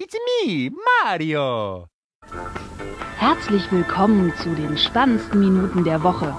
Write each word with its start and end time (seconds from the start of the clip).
It's 0.00 0.14
me, 0.14 0.70
Mario. 1.02 1.88
Herzlich 3.16 3.72
willkommen 3.72 4.32
zu 4.40 4.54
den 4.54 4.78
spannendsten 4.78 5.40
Minuten 5.40 5.82
der 5.82 6.04
Woche. 6.04 6.36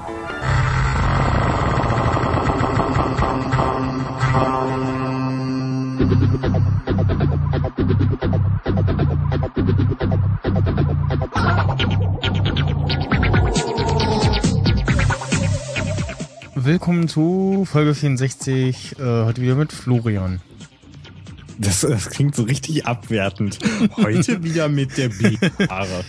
Willkommen 16.56 17.10
zu 17.10 17.66
Folge 17.70 17.94
64, 17.94 19.00
äh, 19.00 19.26
heute 19.26 19.42
wieder 19.42 19.56
mit 19.56 19.74
Florian. 19.74 20.40
Das, 21.60 21.82
das 21.82 22.10
klingt 22.10 22.36
so 22.36 22.44
richtig 22.44 22.86
abwertend. 22.86 23.60
Heute 23.98 24.44
wieder 24.44 24.70
mit 24.70 24.98
der 24.98 25.10
B-Haare. 25.10 26.06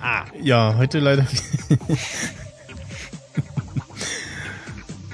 ah. 0.00 0.24
Ja, 0.42 0.74
heute 0.76 0.98
leider. 0.98 1.24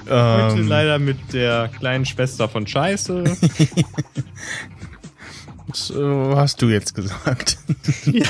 heute 0.08 0.60
ähm. 0.60 0.66
leider 0.66 0.98
mit 0.98 1.34
der 1.34 1.68
kleinen 1.78 2.06
Schwester 2.06 2.48
von 2.48 2.66
Scheiße. 2.66 3.24
so 5.74 6.32
hast 6.34 6.62
du 6.62 6.70
jetzt 6.70 6.94
gesagt. 6.94 7.58
ja. 8.06 8.26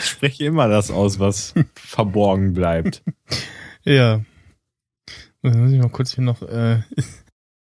Ich 0.00 0.10
spreche 0.10 0.44
immer 0.44 0.68
das 0.68 0.92
aus, 0.92 1.18
was 1.18 1.54
verborgen 1.74 2.54
bleibt. 2.54 3.02
Ja. 3.82 4.20
Jetzt 5.42 5.56
muss 5.56 5.72
ich 5.72 5.80
mal 5.80 5.90
kurz 5.90 6.14
hier 6.14 6.22
noch. 6.22 6.40
Äh, 6.42 6.82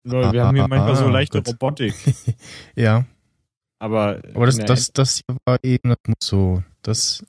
wir 0.05 0.45
haben 0.45 0.57
hier 0.57 0.69
manchmal 0.69 0.97
so 0.97 1.07
ah, 1.07 1.11
leichte 1.11 1.43
Gott. 1.43 1.55
Robotik. 1.55 1.95
ja. 2.77 3.05
Aber, 3.79 4.23
Aber 4.35 4.47
das, 4.47 4.59
das, 4.59 4.93
das 4.93 5.17
hier 5.17 5.37
war 5.45 5.59
eben, 5.63 5.91
das 5.91 5.99
muss 6.07 6.17
so. 6.21 6.63
Das 6.83 7.25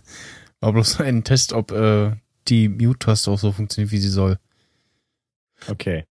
war 0.60 0.72
bloß 0.72 1.00
ein 1.00 1.24
Test, 1.24 1.52
ob 1.52 1.70
äh, 1.72 2.12
die 2.48 2.68
Mute-Taste 2.68 3.30
auch 3.30 3.38
so 3.38 3.52
funktioniert, 3.52 3.92
wie 3.92 3.98
sie 3.98 4.08
soll. 4.08 4.38
Okay. 5.68 6.04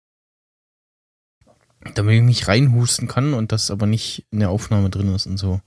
Damit 1.96 2.16
ich 2.16 2.22
mich 2.22 2.48
reinhusten 2.48 3.08
kann 3.08 3.34
und 3.34 3.52
das 3.52 3.72
aber 3.72 3.86
nicht 3.86 4.26
in 4.32 4.40
der 4.40 4.50
Aufnahme 4.50 4.90
drin 4.90 5.14
ist 5.14 5.26
und 5.26 5.38
so. 5.38 5.62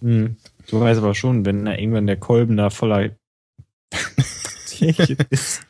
Hm. 0.00 0.36
Du 0.68 0.80
weißt 0.80 1.00
aber 1.00 1.14
schon, 1.14 1.46
wenn 1.46 1.64
da 1.64 1.74
irgendwann 1.74 2.06
der 2.06 2.18
Kolben 2.18 2.56
da 2.56 2.70
voller 2.70 3.10
ist. 4.80 5.62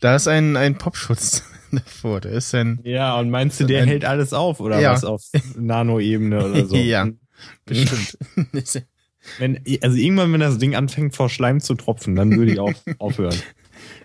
Da 0.00 0.16
ist 0.16 0.28
ein, 0.28 0.56
ein 0.56 0.78
Popschutz 0.78 1.44
davor. 1.72 2.20
Da 2.20 2.28
ist 2.28 2.54
ein. 2.54 2.80
Ja, 2.84 3.18
und 3.18 3.30
meinst 3.30 3.60
du, 3.60 3.64
der 3.64 3.82
ein, 3.82 3.88
hält 3.88 4.04
alles 4.04 4.32
auf 4.32 4.60
oder 4.60 4.80
ja. 4.80 4.92
was 4.92 5.04
auf 5.04 5.22
Nano-Ebene 5.56 6.44
oder 6.44 6.66
so? 6.66 6.76
ja, 6.76 7.08
bestimmt. 7.64 8.16
wenn, 9.38 9.60
also 9.82 9.96
irgendwann, 9.96 10.32
wenn 10.32 10.40
das 10.40 10.58
Ding 10.58 10.74
anfängt 10.74 11.14
vor 11.14 11.28
Schleim 11.28 11.60
zu 11.60 11.74
tropfen, 11.74 12.16
dann 12.16 12.36
würde 12.36 12.52
ich 12.52 12.60
auch 12.60 12.72
aufhören. 12.98 13.36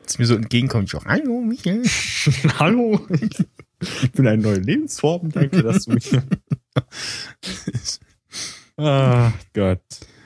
Jetzt 0.02 0.20
mir 0.20 0.26
so 0.26 0.36
entgegenkommt, 0.36 0.90
ich 0.90 0.96
auch, 0.96 1.06
hallo 1.06 1.42
Michael. 1.42 1.84
hallo. 2.60 3.06
Ich 3.80 4.12
bin 4.12 4.28
eine 4.28 4.42
neue 4.42 4.60
Lebensform, 4.60 5.32
danke, 5.32 5.64
dass 5.64 5.86
du 5.86 5.94
mich. 5.94 6.12
Ach 8.78 9.34
Gott, 9.54 9.82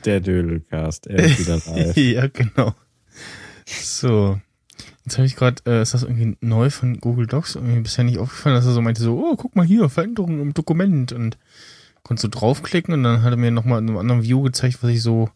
der 0.05 0.19
Dödelcast, 0.19 1.07
er 1.07 1.23
ist 1.23 1.39
wieder 1.39 1.61
live. 1.65 1.97
ja, 1.97 2.27
genau. 2.27 2.75
So. 3.65 4.39
Jetzt 5.09 5.17
habe 5.17 5.25
ich 5.25 5.35
gerade, 5.35 5.63
äh, 5.65 5.81
ist 5.81 5.95
das 5.95 6.03
irgendwie 6.03 6.37
neu 6.39 6.69
von 6.69 6.99
Google 6.99 7.25
Docs? 7.25 7.55
Irgendwie 7.55 7.81
bisher 7.81 8.03
nicht 8.03 8.19
aufgefallen, 8.19 8.55
dass 8.55 8.67
er 8.67 8.73
so 8.73 8.81
meinte, 8.83 9.01
so, 9.01 9.17
oh, 9.17 9.35
guck 9.35 9.55
mal 9.55 9.65
hier, 9.65 9.89
Veränderungen 9.89 10.39
im 10.39 10.53
Dokument. 10.53 11.13
Und 11.13 11.39
konntest 12.03 12.25
du 12.25 12.27
draufklicken 12.27 12.93
und 12.93 13.01
dann 13.01 13.23
hat 13.23 13.33
er 13.33 13.37
mir 13.37 13.49
nochmal 13.49 13.79
in 13.81 13.89
einem 13.89 13.97
anderen 13.97 14.21
View 14.21 14.43
gezeigt, 14.43 14.83
was 14.83 14.91
sich 14.91 15.01
so 15.01 15.31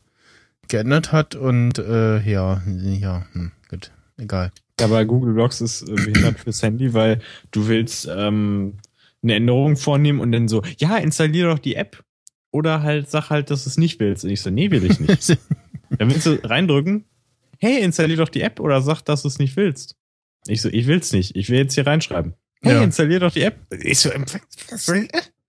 geändert 0.67 1.11
hat. 1.11 1.33
Und 1.33 1.79
äh, 1.79 2.19
ja, 2.19 2.61
ja, 2.67 3.25
hm, 3.33 3.51
gut, 3.67 3.89
egal. 4.17 4.51
Ja, 4.79 4.85
aber 4.85 5.05
Google 5.05 5.33
Docs 5.33 5.61
ist 5.61 5.89
äh, 5.89 5.95
behindert 5.95 6.37
fürs 6.41 6.61
Handy, 6.61 6.93
weil 6.93 7.19
du 7.49 7.67
willst 7.67 8.07
ähm, 8.15 8.77
eine 9.23 9.33
Änderung 9.33 9.75
vornehmen 9.75 10.19
und 10.19 10.31
dann 10.33 10.47
so, 10.47 10.61
ja, 10.77 10.97
installiere 10.97 11.49
doch 11.49 11.59
die 11.59 11.77
App. 11.77 12.03
Oder 12.51 12.83
halt 12.83 13.09
sag 13.09 13.31
halt, 13.31 13.49
dass 13.49 13.63
du 13.63 13.71
es 13.71 13.79
nicht 13.79 13.99
willst. 13.99 14.23
Und 14.23 14.29
ich 14.29 14.41
so, 14.43 14.51
nee, 14.51 14.69
will 14.69 14.85
ich 14.85 14.99
nicht. 14.99 15.29
dann 15.97 16.11
willst 16.11 16.27
du 16.27 16.39
reindrücken, 16.47 17.05
hey, 17.63 17.81
installier 17.81 18.17
doch 18.17 18.29
die 18.29 18.41
App 18.41 18.59
oder 18.59 18.81
sag, 18.81 19.01
dass 19.03 19.21
du 19.21 19.29
es 19.29 19.39
nicht 19.39 19.55
willst. 19.55 19.95
Ich 20.47 20.61
so, 20.61 20.69
ich 20.69 20.85
will's 20.85 21.13
nicht. 21.13 21.35
Ich 21.37 21.49
will 21.49 21.59
jetzt 21.59 21.75
hier 21.75 21.87
reinschreiben. 21.87 22.33
Hey, 22.61 22.73
ja. 22.73 22.83
installier 22.83 23.21
doch 23.21 23.31
die 23.31 23.43
App. 23.43 23.57
Ich 23.71 23.99
so, 23.99 24.09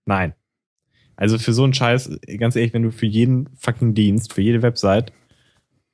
nein. 0.05 0.33
Also 1.17 1.37
für 1.37 1.51
so 1.51 1.63
einen 1.63 1.73
Scheiß, 1.73 2.09
ganz 2.37 2.55
ehrlich, 2.55 2.73
wenn 2.73 2.83
du 2.83 2.91
für 2.91 3.05
jeden 3.05 3.49
fucking 3.57 3.93
Dienst, 3.93 4.33
für 4.33 4.41
jede 4.41 4.61
Website 4.61 5.11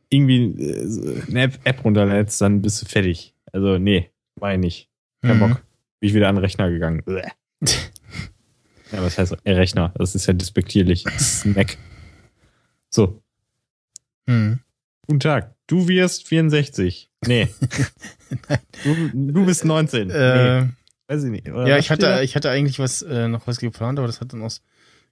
irgendwie 0.09 0.61
äh, 0.61 1.23
eine 1.27 1.51
App 1.63 1.83
runterlädst, 1.83 2.39
dann 2.41 2.61
bist 2.61 2.81
du 2.81 2.85
fertig. 2.85 3.33
Also 3.51 3.79
nee, 3.79 4.11
mach 4.39 4.51
ich 4.51 4.59
nicht. 4.59 4.89
Kein 5.23 5.37
mhm. 5.37 5.39
Bock. 5.39 5.63
Bin 5.99 6.09
ich 6.09 6.13
wieder 6.13 6.29
an 6.29 6.35
den 6.35 6.43
Rechner 6.43 6.69
gegangen. 6.69 7.03
ja, 7.07 7.23
was 8.91 9.17
heißt 9.17 9.37
äh, 9.43 9.53
Rechner? 9.53 9.91
Das 9.95 10.13
ist 10.13 10.27
ja 10.27 10.33
despektierlich. 10.33 11.03
Snack. 11.17 11.77
So. 12.89 13.23
Mhm. 14.27 14.59
Guten 15.07 15.19
Tag. 15.19 15.55
Du 15.71 15.87
wirst 15.87 16.27
64. 16.27 17.09
Nee. 17.25 17.47
du, 18.83 19.09
du, 19.13 19.45
bist 19.45 19.63
19. 19.63 20.09
Äh, 20.09 20.63
nee. 20.63 20.69
Weiß 21.07 21.23
ich 21.23 21.29
nicht. 21.29 21.49
Oder 21.49 21.65
ja, 21.65 21.77
ich 21.77 21.89
hatte, 21.89 22.19
ich 22.23 22.35
hatte 22.35 22.49
eigentlich 22.49 22.77
was, 22.77 23.01
äh, 23.03 23.29
noch 23.29 23.47
was 23.47 23.57
geplant, 23.57 23.97
aber 23.97 24.05
das 24.05 24.19
hat 24.19 24.33
dann 24.33 24.41
aus 24.41 24.61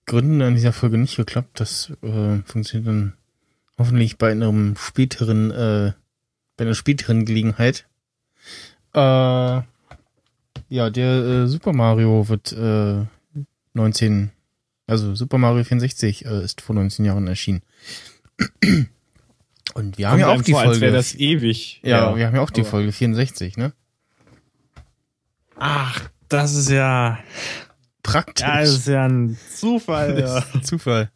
Gründen 0.05 0.41
in 0.41 0.55
dieser 0.55 0.73
Folge 0.73 0.97
nicht 0.97 1.15
geklappt. 1.15 1.61
Das 1.61 1.93
äh, 2.01 2.39
funktioniert 2.43 2.87
dann 2.89 3.13
hoffentlich 3.77 4.17
bei 4.17 4.31
einem 4.31 4.75
späteren, 4.75 5.49
äh, 5.51 5.93
bei 6.57 6.65
einer 6.65 6.75
späteren 6.75 7.23
Gelegenheit. 7.23 7.85
Äh, 8.93 8.99
ja, 8.99 10.89
der 10.89 11.09
äh, 11.09 11.47
Super 11.47 11.71
Mario 11.71 12.27
wird 12.27 12.51
äh, 12.51 13.05
19, 13.75 14.31
also 14.87 15.15
Super 15.15 15.37
Mario 15.37 15.63
64 15.63 16.25
äh, 16.25 16.43
ist 16.43 16.59
vor 16.59 16.75
19 16.75 17.05
Jahren 17.05 17.27
erschienen. 17.27 17.61
Und 19.73 19.97
wir 19.97 20.09
haben 20.09 20.19
ja 20.19 20.27
auch 20.27 20.41
die 20.41 20.51
vor, 20.51 20.63
Folge. 20.63 20.85
Als 20.85 21.11
das 21.11 21.15
ewig. 21.15 21.79
Ja, 21.83 22.11
ja, 22.11 22.15
wir 22.15 22.27
haben 22.27 22.35
ja 22.35 22.41
auch 22.41 22.49
die 22.49 22.63
Folge 22.63 22.91
64, 22.91 23.57
ne? 23.57 23.73
Ach, 25.57 26.09
das 26.29 26.55
ist 26.55 26.69
ja 26.69 27.19
praktisch. 28.03 28.47
Ja, 28.47 28.61
das 28.61 28.69
ist 28.69 28.87
ja 28.87 29.05
ein 29.05 29.37
Zufall. 29.55 30.19
Ja. 30.19 30.61
Zufall. 30.61 31.11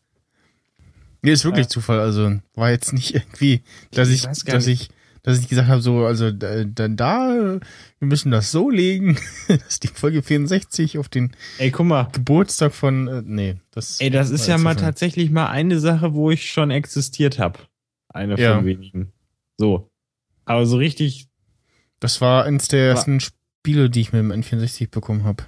Nee, 1.21 1.31
ist 1.31 1.45
wirklich 1.45 1.67
ja. 1.67 1.69
Zufall. 1.69 1.99
Also 1.99 2.39
war 2.53 2.69
jetzt 2.69 2.93
nicht 2.93 3.15
irgendwie, 3.15 3.63
dass 3.91 4.09
ich, 4.09 4.27
ich 4.29 4.43
dass 4.43 4.67
ich, 4.67 4.89
dass 5.23 5.39
ich 5.39 5.47
gesagt 5.47 5.69
habe, 5.69 5.81
so, 5.81 6.05
also 6.05 6.31
dann 6.31 6.97
da, 6.97 7.59
wir 7.99 8.07
müssen 8.07 8.29
das 8.29 8.51
so 8.51 8.69
legen, 8.69 9.17
dass 9.47 9.79
die 9.79 9.87
Folge 9.87 10.21
64 10.21 10.97
auf 10.97 11.07
den 11.07 11.31
Ey, 11.59 11.71
guck 11.71 11.85
mal. 11.85 12.09
Geburtstag 12.11 12.73
von, 12.73 13.07
äh, 13.07 13.21
nee, 13.25 13.55
das. 13.71 14.01
Ey, 14.01 14.09
das 14.09 14.31
ist 14.31 14.47
ja 14.47 14.57
mal 14.57 14.75
tatsächlich 14.75 15.31
mal 15.31 15.47
eine 15.47 15.79
Sache, 15.79 16.13
wo 16.13 16.29
ich 16.29 16.51
schon 16.51 16.71
existiert 16.71 17.39
habe. 17.39 17.59
Eine 18.13 18.39
ja. 18.39 18.55
von 18.55 18.65
wenigen. 18.65 19.11
So. 19.57 19.89
Aber 20.45 20.65
so 20.65 20.77
richtig. 20.77 21.27
Das 21.99 22.21
war 22.21 22.45
eins 22.45 22.67
der 22.67 22.87
ersten 22.87 23.19
Spiele, 23.19 23.89
die 23.89 24.01
ich 24.01 24.13
mit 24.13 24.19
dem 24.19 24.31
N64 24.31 24.89
bekommen 24.89 25.23
habe. 25.23 25.43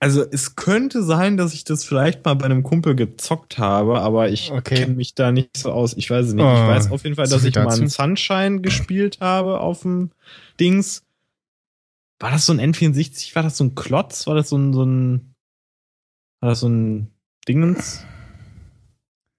Also 0.00 0.22
es 0.22 0.54
könnte 0.54 1.02
sein, 1.02 1.36
dass 1.36 1.54
ich 1.54 1.64
das 1.64 1.84
vielleicht 1.84 2.24
mal 2.24 2.34
bei 2.34 2.44
einem 2.44 2.62
Kumpel 2.62 2.94
gezockt 2.94 3.58
habe, 3.58 4.00
aber 4.00 4.28
ich 4.28 4.52
okay. 4.52 4.74
kenne 4.74 4.94
mich 4.94 5.14
da 5.14 5.32
nicht 5.32 5.56
so 5.56 5.72
aus. 5.72 5.94
Ich 5.94 6.10
weiß 6.10 6.26
es 6.26 6.34
nicht. 6.34 6.44
Oh, 6.44 6.52
ich 6.52 6.68
weiß 6.68 6.90
auf 6.90 7.04
jeden 7.04 7.16
Fall, 7.16 7.26
dass 7.26 7.44
ich 7.44 7.54
dazu? 7.54 7.66
mal 7.66 7.74
einen 7.74 7.88
Sunshine 7.88 8.60
gespielt 8.60 9.20
habe 9.20 9.60
auf 9.60 9.82
dem 9.82 10.10
Dings. 10.60 11.04
War 12.18 12.30
das 12.30 12.46
so 12.46 12.52
ein 12.52 12.60
N64? 12.60 13.34
War 13.34 13.42
das 13.42 13.56
so 13.56 13.64
ein 13.64 13.74
Klotz? 13.74 14.26
War 14.26 14.34
das 14.34 14.50
so 14.50 14.56
ein, 14.56 14.72
so 14.72 14.84
ein 14.84 15.34
war 16.40 16.50
das 16.50 16.60
so 16.60 16.68
ein 16.68 17.10
Dingens? 17.48 18.04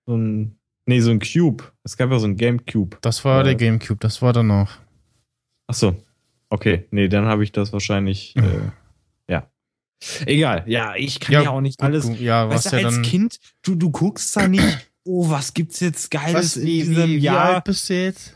So 0.08 0.16
ein 0.16 0.58
Nee, 0.86 1.00
so 1.00 1.12
ein 1.12 1.20
Cube. 1.20 1.64
Es 1.84 1.98
gab 1.98 2.12
ja 2.12 2.20
so 2.20 2.28
ein 2.28 2.38
Gamecube. 2.38 2.98
Das 3.02 3.26
war 3.26 3.42
äh, 3.42 3.44
der 3.44 3.56
Gamecube, 3.56 4.00
das 4.00 4.22
war 4.22 4.34
danach. 4.34 4.80
Ach 5.68 5.74
so. 5.74 5.96
Okay, 6.50 6.86
nee, 6.92 7.08
dann 7.08 7.26
habe 7.26 7.44
ich 7.44 7.52
das 7.52 7.74
wahrscheinlich. 7.74 8.36
Äh, 8.36 8.72
ja. 9.28 9.50
Egal. 10.26 10.64
Ja, 10.68 10.96
ich 10.96 11.20
kann 11.20 11.34
ja, 11.34 11.42
ja 11.44 11.50
auch 11.50 11.62
nicht 11.62 11.82
alles. 11.82 12.10
Ja, 12.20 12.50
was 12.50 12.66
weißt 12.66 12.74
du, 12.74 12.78
ja 12.78 12.86
als 12.86 12.96
dann 12.96 13.04
Kind, 13.04 13.40
du, 13.64 13.76
du 13.76 13.90
guckst 13.90 14.36
da 14.36 14.48
nicht, 14.48 14.88
oh, 15.04 15.30
was 15.30 15.54
gibt's 15.54 15.80
jetzt 15.80 16.12
Geiles 16.12 16.36
was, 16.36 16.58
in 16.58 16.66
diesem 16.66 17.08
wie, 17.08 17.18
Jahr? 17.18 17.50
Wie 17.50 17.56
alt 17.56 17.64
bist 17.64 17.90
du 17.90 17.94
jetzt? 17.94 18.36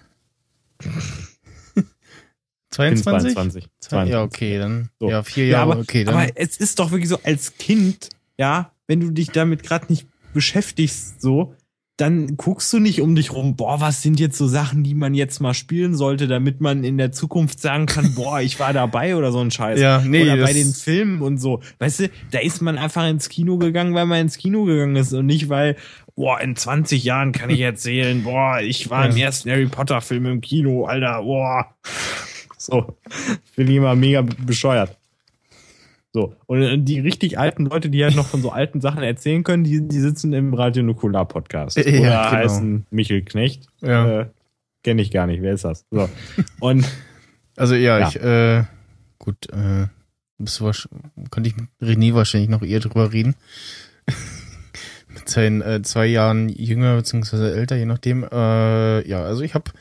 22? 2.71 3.33
22. 3.33 3.67
22. 3.79 4.11
Ja, 4.11 4.23
okay, 4.23 4.57
dann. 4.57 4.89
So. 4.99 5.09
Ja, 5.09 5.23
vier 5.23 5.47
Jahre, 5.47 5.67
ja, 5.67 5.71
aber, 5.71 5.81
okay. 5.81 6.03
Dann. 6.03 6.15
Aber 6.15 6.27
es 6.35 6.57
ist 6.57 6.79
doch 6.79 6.91
wirklich 6.91 7.09
so, 7.09 7.19
als 7.23 7.57
Kind, 7.57 8.09
ja, 8.37 8.71
wenn 8.87 8.99
du 8.99 9.11
dich 9.11 9.29
damit 9.29 9.63
gerade 9.63 9.87
nicht 9.89 10.07
beschäftigst, 10.33 11.21
so, 11.21 11.55
dann 11.99 12.37
guckst 12.37 12.71
du 12.71 12.79
nicht 12.79 13.01
um 13.01 13.13
dich 13.13 13.33
rum, 13.33 13.57
boah, 13.57 13.81
was 13.81 14.01
sind 14.01 14.21
jetzt 14.21 14.37
so 14.37 14.47
Sachen, 14.47 14.83
die 14.83 14.93
man 14.93 15.13
jetzt 15.13 15.41
mal 15.41 15.53
spielen 15.53 15.95
sollte, 15.95 16.27
damit 16.27 16.61
man 16.61 16.85
in 16.85 16.97
der 16.97 17.11
Zukunft 17.11 17.59
sagen 17.59 17.87
kann, 17.87 18.13
boah, 18.15 18.39
ich 18.39 18.59
war 18.59 18.71
dabei 18.71 19.17
oder 19.17 19.33
so 19.33 19.39
ein 19.39 19.51
Scheiß. 19.51 19.79
Ja, 19.81 20.01
nee, 20.05 20.23
oder 20.23 20.37
bei 20.41 20.53
den 20.53 20.73
Filmen 20.73 21.21
und 21.21 21.39
so. 21.39 21.59
Weißt 21.79 21.99
du, 21.99 22.09
da 22.31 22.39
ist 22.39 22.61
man 22.61 22.77
einfach 22.77 23.07
ins 23.07 23.27
Kino 23.27 23.57
gegangen, 23.57 23.93
weil 23.95 24.05
man 24.05 24.21
ins 24.21 24.37
Kino 24.37 24.63
gegangen 24.63 24.95
ist 24.95 25.11
und 25.13 25.25
nicht, 25.25 25.49
weil, 25.49 25.75
boah, 26.15 26.39
in 26.39 26.55
20 26.55 27.03
Jahren 27.03 27.33
kann 27.33 27.49
ich 27.49 27.59
erzählen, 27.59 28.23
boah, 28.23 28.61
ich 28.61 28.89
war 28.89 29.09
im 29.09 29.17
ersten 29.17 29.51
Harry 29.51 29.67
Potter 29.67 29.99
Film 29.99 30.25
im 30.25 30.41
Kino, 30.41 30.85
Alter, 30.85 31.21
boah. 31.23 31.75
So, 32.57 32.97
finde 33.55 33.71
ich 33.71 33.77
immer 33.77 33.95
mega 33.95 34.21
bescheuert. 34.21 34.98
So, 36.11 36.35
und 36.47 36.61
äh, 36.61 36.77
die 36.79 36.99
richtig 36.99 37.37
alten 37.37 37.65
Leute, 37.65 37.89
die 37.89 38.03
halt 38.03 38.15
noch 38.15 38.25
von 38.25 38.41
so 38.41 38.51
alten 38.51 38.81
Sachen 38.81 39.03
erzählen 39.03 39.43
können, 39.43 39.63
die, 39.63 39.87
die 39.87 39.99
sitzen 39.99 40.33
im 40.33 40.53
Radio 40.55 40.81
Nukular 40.81 41.27
Podcast. 41.27 41.77
Ja, 41.77 41.83
Oder 41.83 41.99
genau. 41.99 42.31
heißen 42.31 42.85
Michel 42.89 43.21
Knecht. 43.21 43.67
Ja. 43.81 44.21
Äh, 44.21 44.25
Kenne 44.83 45.01
ich 45.01 45.11
gar 45.11 45.27
nicht, 45.27 45.41
wer 45.41 45.53
ist 45.53 45.65
das? 45.65 45.85
So. 45.91 46.09
Und 46.59 46.85
also 47.57 47.75
ja, 47.75 47.99
ja. 47.99 48.07
ich, 48.07 48.15
äh, 48.15 48.63
gut, 49.19 49.49
äh, 49.51 49.87
könnte 51.29 51.49
ich 51.49 51.57
mit 51.57 51.69
René 51.81 52.13
wahrscheinlich 52.13 52.49
noch 52.49 52.63
eher 52.63 52.79
drüber 52.79 53.11
reden. 53.11 53.35
mit 55.09 55.29
seinen 55.29 55.61
äh, 55.61 55.81
zwei 55.81 56.07
Jahren 56.07 56.49
jünger 56.49 56.95
bzw. 56.95 57.51
älter, 57.51 57.75
je 57.75 57.85
nachdem. 57.85 58.23
Äh, 58.23 59.07
ja, 59.07 59.21
also 59.23 59.41
ich 59.43 59.53
habe 59.53 59.71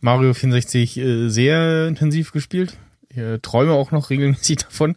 Mario 0.00 0.34
64 0.34 0.98
äh, 0.98 1.28
sehr 1.28 1.86
intensiv 1.86 2.32
gespielt. 2.32 2.78
Ich 3.10 3.18
äh, 3.18 3.38
träume 3.38 3.72
auch 3.72 3.92
noch 3.92 4.10
regelmäßig 4.10 4.56
davon 4.64 4.96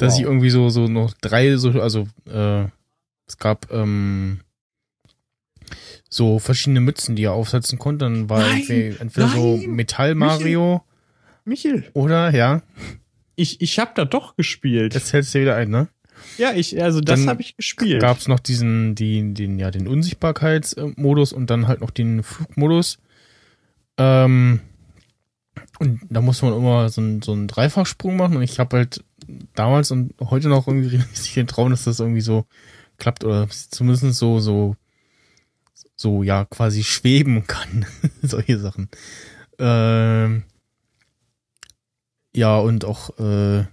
dass 0.00 0.14
wow. 0.14 0.20
ich 0.20 0.26
irgendwie 0.26 0.50
so, 0.50 0.70
so 0.70 0.88
noch 0.88 1.12
drei, 1.20 1.56
so, 1.56 1.70
also 1.80 2.08
äh, 2.26 2.64
es 3.26 3.36
gab 3.38 3.70
ähm, 3.70 4.40
so 6.08 6.38
verschiedene 6.38 6.80
Mützen, 6.80 7.16
die 7.16 7.24
er 7.24 7.32
aufsetzen 7.32 7.78
konnte. 7.78 8.06
Dann 8.06 8.30
war 8.30 8.40
nein, 8.40 8.60
entweder, 8.60 9.00
entweder 9.00 9.28
so 9.28 9.56
Metall 9.58 10.14
Mario. 10.14 10.82
Michel. 11.44 11.74
Michel. 11.74 11.90
Oder, 11.92 12.34
ja. 12.34 12.62
Ich, 13.36 13.60
ich 13.60 13.78
hab 13.78 13.94
da 13.94 14.06
doch 14.06 14.36
gespielt. 14.36 14.94
Jetzt 14.94 15.12
hältst 15.12 15.34
du 15.34 15.40
wieder 15.40 15.56
ein, 15.56 15.68
ne? 15.68 15.88
Ja, 16.38 16.52
ich, 16.52 16.82
also 16.82 17.00
das 17.00 17.26
habe 17.26 17.42
ich 17.42 17.56
gespielt. 17.56 18.00
Gab 18.00 18.18
es 18.18 18.28
noch 18.28 18.40
diesen, 18.40 18.94
den, 18.94 19.34
den, 19.34 19.58
ja, 19.58 19.70
den 19.70 19.86
Unsichtbarkeitsmodus 19.86 21.34
und 21.34 21.50
dann 21.50 21.68
halt 21.68 21.82
noch 21.82 21.90
den 21.90 22.22
Flugmodus. 22.22 22.98
Ähm, 23.98 24.60
und 25.78 26.00
da 26.08 26.22
muss 26.22 26.40
man 26.40 26.54
immer 26.54 26.88
so, 26.88 27.02
ein, 27.02 27.20
so 27.20 27.32
einen 27.32 27.48
Dreifachsprung 27.48 28.16
machen 28.16 28.36
und 28.36 28.42
ich 28.42 28.58
habe 28.58 28.78
halt 28.78 29.04
damals 29.54 29.90
und 29.90 30.14
heute 30.20 30.48
noch 30.48 30.66
irgendwie 30.66 30.96
richtig 31.12 31.34
den 31.34 31.46
Traum, 31.46 31.70
dass 31.70 31.84
das 31.84 32.00
irgendwie 32.00 32.20
so 32.20 32.46
klappt 32.98 33.24
oder 33.24 33.48
zumindest 33.48 34.18
so, 34.18 34.40
so, 34.40 34.76
so, 35.96 36.22
ja, 36.22 36.44
quasi 36.44 36.84
schweben 36.84 37.46
kann. 37.46 37.86
Solche 38.22 38.58
Sachen. 38.58 38.88
Ähm, 39.58 40.44
ja, 42.34 42.58
und 42.58 42.84
auch 42.84 43.18
äh, 43.18 43.64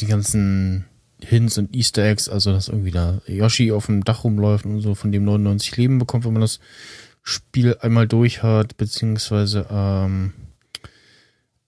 die 0.00 0.06
ganzen 0.06 0.86
Hints 1.22 1.58
und 1.58 1.74
Easter 1.74 2.04
Eggs, 2.04 2.28
also 2.28 2.52
dass 2.52 2.68
irgendwie 2.68 2.90
da 2.90 3.20
Yoshi 3.26 3.72
auf 3.72 3.86
dem 3.86 4.04
Dach 4.04 4.24
rumläuft 4.24 4.66
und 4.66 4.80
so 4.80 4.94
von 4.94 5.12
dem 5.12 5.24
99 5.24 5.76
Leben 5.76 5.98
bekommt, 5.98 6.24
wenn 6.24 6.32
man 6.32 6.42
das 6.42 6.60
Spiel 7.22 7.76
einmal 7.80 8.06
durch 8.06 8.42
hat, 8.42 8.76
beziehungsweise 8.76 9.66
ähm, 9.70 10.32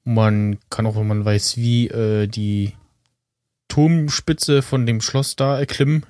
man 0.04 0.58
kann 0.70 0.86
auch, 0.86 0.96
wenn 0.96 1.06
man 1.06 1.24
weiß, 1.24 1.56
wie 1.56 1.88
äh, 1.88 2.26
die 2.26 2.72
Turmspitze 3.68 4.62
von 4.62 4.86
dem 4.86 5.00
Schloss 5.00 5.36
da 5.36 5.58
erklimmen. 5.58 6.04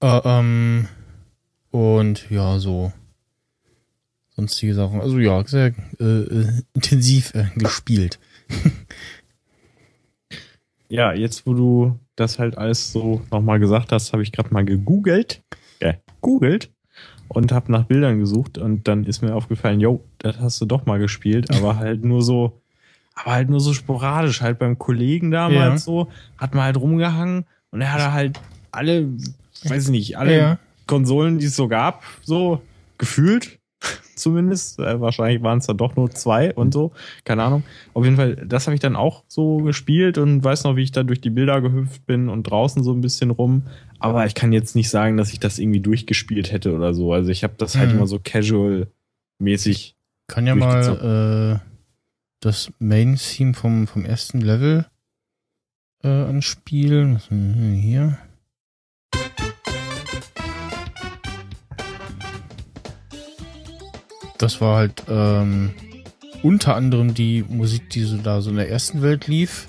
Äh, 0.00 0.20
ähm, 0.24 0.88
und 1.70 2.30
ja, 2.30 2.58
so 2.58 2.92
sonstige 4.30 4.74
Sachen. 4.74 5.00
Also 5.00 5.18
ja, 5.18 5.44
sehr 5.46 5.72
äh, 5.98 6.04
äh 6.04 6.62
intensiv 6.74 7.34
äh, 7.34 7.46
gespielt. 7.56 8.18
ja, 10.88 11.12
jetzt 11.14 11.46
wo 11.46 11.54
du 11.54 11.98
das 12.16 12.38
halt 12.38 12.58
alles 12.58 12.92
so 12.92 13.22
nochmal 13.30 13.58
gesagt 13.58 13.92
hast, 13.92 14.12
habe 14.12 14.22
ich 14.22 14.32
gerade 14.32 14.52
mal 14.52 14.64
gegoogelt. 14.64 15.42
Äh, 15.80 15.94
googelt 16.20 16.70
und 17.28 17.52
habe 17.52 17.72
nach 17.72 17.84
Bildern 17.84 18.18
gesucht 18.18 18.58
und 18.58 18.88
dann 18.88 19.04
ist 19.04 19.22
mir 19.22 19.34
aufgefallen, 19.34 19.80
yo, 19.80 20.02
das 20.18 20.38
hast 20.38 20.60
du 20.60 20.66
doch 20.66 20.86
mal 20.86 20.98
gespielt, 20.98 21.50
aber 21.50 21.76
halt 21.78 22.04
nur 22.04 22.22
so, 22.22 22.60
aber 23.14 23.32
halt 23.32 23.50
nur 23.50 23.60
so 23.60 23.72
sporadisch, 23.72 24.40
halt 24.40 24.58
beim 24.58 24.78
Kollegen 24.78 25.30
damals 25.30 25.86
ja. 25.86 25.92
so, 25.92 26.08
hat 26.38 26.54
man 26.54 26.64
halt 26.64 26.76
rumgehangen 26.76 27.44
und 27.70 27.80
er 27.80 27.92
hatte 27.92 28.12
halt 28.12 28.40
alle, 28.72 29.08
weiß 29.64 29.84
ich 29.84 29.90
nicht, 29.90 30.18
alle 30.18 30.38
ja. 30.38 30.58
Konsolen, 30.86 31.38
die 31.38 31.46
es 31.46 31.56
so 31.56 31.68
gab, 31.68 32.04
so 32.22 32.62
gefühlt 32.98 33.58
zumindest. 34.18 34.78
Äh, 34.78 35.00
wahrscheinlich 35.00 35.42
waren 35.42 35.58
es 35.58 35.66
dann 35.66 35.76
doch 35.76 35.96
nur 35.96 36.10
zwei 36.10 36.52
und 36.54 36.72
so. 36.72 36.92
Keine 37.24 37.42
Ahnung. 37.42 37.62
Auf 37.94 38.04
jeden 38.04 38.16
Fall, 38.16 38.36
das 38.36 38.66
habe 38.66 38.74
ich 38.74 38.80
dann 38.80 38.96
auch 38.96 39.24
so 39.28 39.58
gespielt 39.58 40.18
und 40.18 40.42
weiß 40.42 40.64
noch, 40.64 40.76
wie 40.76 40.82
ich 40.82 40.92
da 40.92 41.02
durch 41.02 41.20
die 41.20 41.30
Bilder 41.30 41.60
gehüpft 41.60 42.06
bin 42.06 42.28
und 42.28 42.44
draußen 42.44 42.82
so 42.82 42.92
ein 42.92 43.00
bisschen 43.00 43.30
rum. 43.30 43.62
Aber 43.98 44.26
ich 44.26 44.34
kann 44.34 44.52
jetzt 44.52 44.74
nicht 44.74 44.90
sagen, 44.90 45.16
dass 45.16 45.32
ich 45.32 45.40
das 45.40 45.58
irgendwie 45.58 45.80
durchgespielt 45.80 46.52
hätte 46.52 46.74
oder 46.74 46.94
so. 46.94 47.12
Also 47.12 47.30
ich 47.30 47.44
habe 47.44 47.54
das 47.56 47.76
halt 47.76 47.90
hm. 47.90 47.98
immer 47.98 48.06
so 48.06 48.18
casual-mäßig. 48.18 49.94
Kann 50.28 50.46
ja 50.46 50.54
mal 50.54 51.60
äh, 51.62 51.66
das 52.40 52.72
Main-Theme 52.78 53.54
vom, 53.54 53.86
vom 53.86 54.04
ersten 54.04 54.40
Level 54.40 54.86
äh, 56.02 56.08
anspielen. 56.08 57.14
Was 57.14 57.28
hier? 57.28 58.18
Das 64.38 64.60
war 64.60 64.76
halt 64.76 65.04
ähm, 65.08 65.74
unter 66.42 66.74
anderem 66.76 67.14
die 67.14 67.44
Musik, 67.48 67.90
die 67.90 68.02
so 68.02 68.16
da 68.18 68.40
so 68.40 68.50
in 68.50 68.56
der 68.56 68.70
ersten 68.70 69.02
Welt 69.02 69.26
lief, 69.26 69.68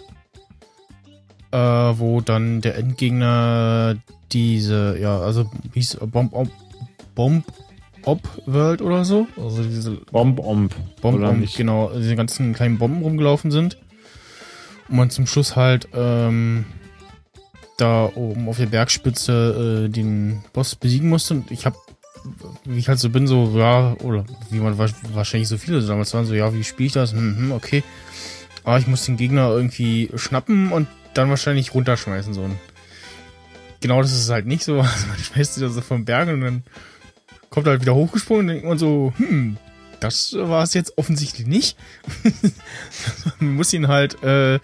äh, 1.52 1.58
wo 1.58 2.22
dann 2.22 2.62
der 2.62 2.78
Endgegner 2.78 3.96
diese, 4.32 4.98
ja, 5.00 5.20
also 5.20 5.50
hieß 5.74 6.00
Bomb 6.12 6.32
Bomb, 6.32 6.52
Bomb 7.16 7.46
Op 8.04 8.22
World 8.46 8.82
oder 8.82 9.04
so, 9.04 9.28
also 9.36 9.64
diese 9.64 9.92
Bomb 10.12 10.40
Omb, 10.40 10.74
Bomb 11.02 11.22
Omb, 11.22 11.46
genau, 11.56 11.92
diese 11.94 12.16
ganzen 12.16 12.54
kleinen 12.54 12.78
Bomben 12.78 13.02
rumgelaufen 13.02 13.52
sind. 13.52 13.78
Und 14.88 14.96
man 14.96 15.10
zum 15.10 15.28
Schluss 15.28 15.58
halt 15.58 15.90
ähm, 15.94 16.66
da 17.76 18.10
oben 18.16 18.48
auf 18.48 18.58
der 18.58 18.68
Bergspitze 18.68 19.88
äh, 19.88 19.90
den 19.90 20.42
Boss 20.54 20.76
besiegen 20.76 21.10
musste. 21.10 21.34
Und 21.34 21.52
ich 21.52 21.66
habe 21.66 21.78
wie 22.66 22.78
ich 22.78 22.90
halt 22.90 23.00
so 23.00 23.10
bin, 23.10 23.28
so, 23.28 23.58
ja, 23.58 23.96
oder 24.04 24.26
wie 24.50 24.60
man 24.60 24.78
wahrscheinlich 24.78 25.48
so 25.48 25.58
viele 25.58 25.82
damals 25.82 26.14
waren, 26.14 26.26
so, 26.26 26.34
ja, 26.34 26.54
wie 26.54 26.64
spiele 26.64 26.88
ich 26.88 26.94
das? 26.94 27.12
Hm, 27.12 27.38
hm, 27.38 27.52
okay. 27.52 27.84
Aber 28.64 28.80
ich 28.80 28.88
muss 28.88 29.06
den 29.06 29.18
Gegner 29.18 29.50
irgendwie 29.50 30.10
schnappen 30.16 30.72
und 30.72 30.88
dann 31.14 31.30
wahrscheinlich 31.30 31.74
runterschmeißen, 31.74 32.34
so. 32.34 32.44
Und 32.44 32.58
genau 33.82 34.02
das 34.02 34.12
ist 34.12 34.30
halt 34.30 34.46
nicht 34.46 34.64
so. 34.64 34.78
Also 34.82 35.08
man 35.08 35.18
schmeißt 35.18 35.54
sich 35.56 35.64
da 35.64 35.70
so 35.70 35.82
vom 35.82 36.06
Berg 36.06 36.30
und 36.30 36.42
dann 36.42 36.64
kommt 37.50 37.68
halt 37.68 37.82
wieder 37.82 37.96
hochgesprungen 37.96 38.42
und 38.42 38.48
denkt 38.48 38.66
man 38.66 38.78
so, 38.78 39.14
hm, 39.18 39.58
das 40.00 40.36
war 40.38 40.64
es 40.64 40.74
jetzt 40.74 40.98
offensichtlich 40.98 41.48
nicht. 41.48 41.78
man 43.40 43.56
muss 43.56 43.74
ihn 43.74 43.88
halt 43.88 44.22
äh, 44.24 44.60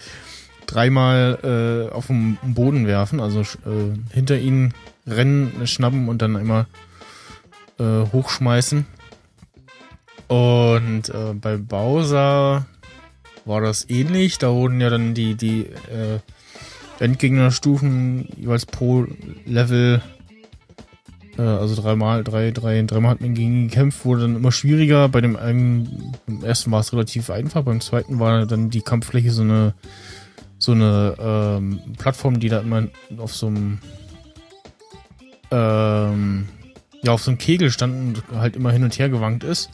dreimal 0.67 1.89
äh, 1.89 1.93
auf 1.93 2.07
den 2.07 2.37
Boden 2.43 2.87
werfen, 2.87 3.19
also 3.19 3.41
äh, 3.41 4.13
hinter 4.13 4.37
ihn 4.37 4.73
rennen, 5.07 5.67
schnappen 5.67 6.07
und 6.09 6.21
dann 6.21 6.35
immer 6.35 6.67
äh, 7.79 8.05
hochschmeißen. 8.11 8.85
Und 10.27 11.09
äh, 11.09 11.33
bei 11.33 11.57
Bowser 11.57 12.65
war 13.45 13.61
das 13.61 13.89
ähnlich. 13.89 14.37
Da 14.37 14.51
wurden 14.51 14.81
ja 14.81 14.89
dann 14.89 15.13
die, 15.13 15.35
die 15.35 15.65
äh, 15.65 16.19
Endgegnerstufen 16.99 18.29
jeweils 18.37 18.65
pro 18.65 19.05
Level, 19.45 20.01
äh, 21.37 21.41
also 21.41 21.81
dreimal, 21.81 22.23
drei, 22.23 22.51
drei, 22.51 22.81
dreimal 22.83 23.11
hat 23.11 23.21
man 23.21 23.33
gegen 23.33 23.67
gekämpft, 23.67 24.05
wurde 24.05 24.21
dann 24.21 24.35
immer 24.35 24.51
schwieriger. 24.51 25.09
Bei 25.09 25.21
dem 25.21 25.35
einen, 25.35 26.13
ersten 26.41 26.71
war 26.71 26.79
es 26.79 26.93
relativ 26.93 27.29
einfach, 27.29 27.63
beim 27.63 27.81
zweiten 27.81 28.19
war 28.19 28.45
dann 28.45 28.69
die 28.69 28.81
Kampffläche 28.81 29.31
so 29.31 29.41
eine 29.41 29.73
so 30.63 30.71
eine 30.71 31.15
ähm, 31.19 31.81
Plattform, 31.97 32.39
die 32.39 32.47
da 32.47 32.61
immer 32.61 32.87
auf 33.17 33.35
so 33.35 33.47
einem 33.47 33.79
ähm, 35.51 36.47
ja 37.03 37.11
auf 37.11 37.21
so 37.21 37.31
einem 37.31 37.37
Kegel 37.37 37.69
stand 37.69 38.17
und 38.17 38.39
halt 38.39 38.55
immer 38.55 38.71
hin 38.71 38.83
und 38.83 38.97
her 38.97 39.09
gewankt 39.09 39.43
ist. 39.43 39.69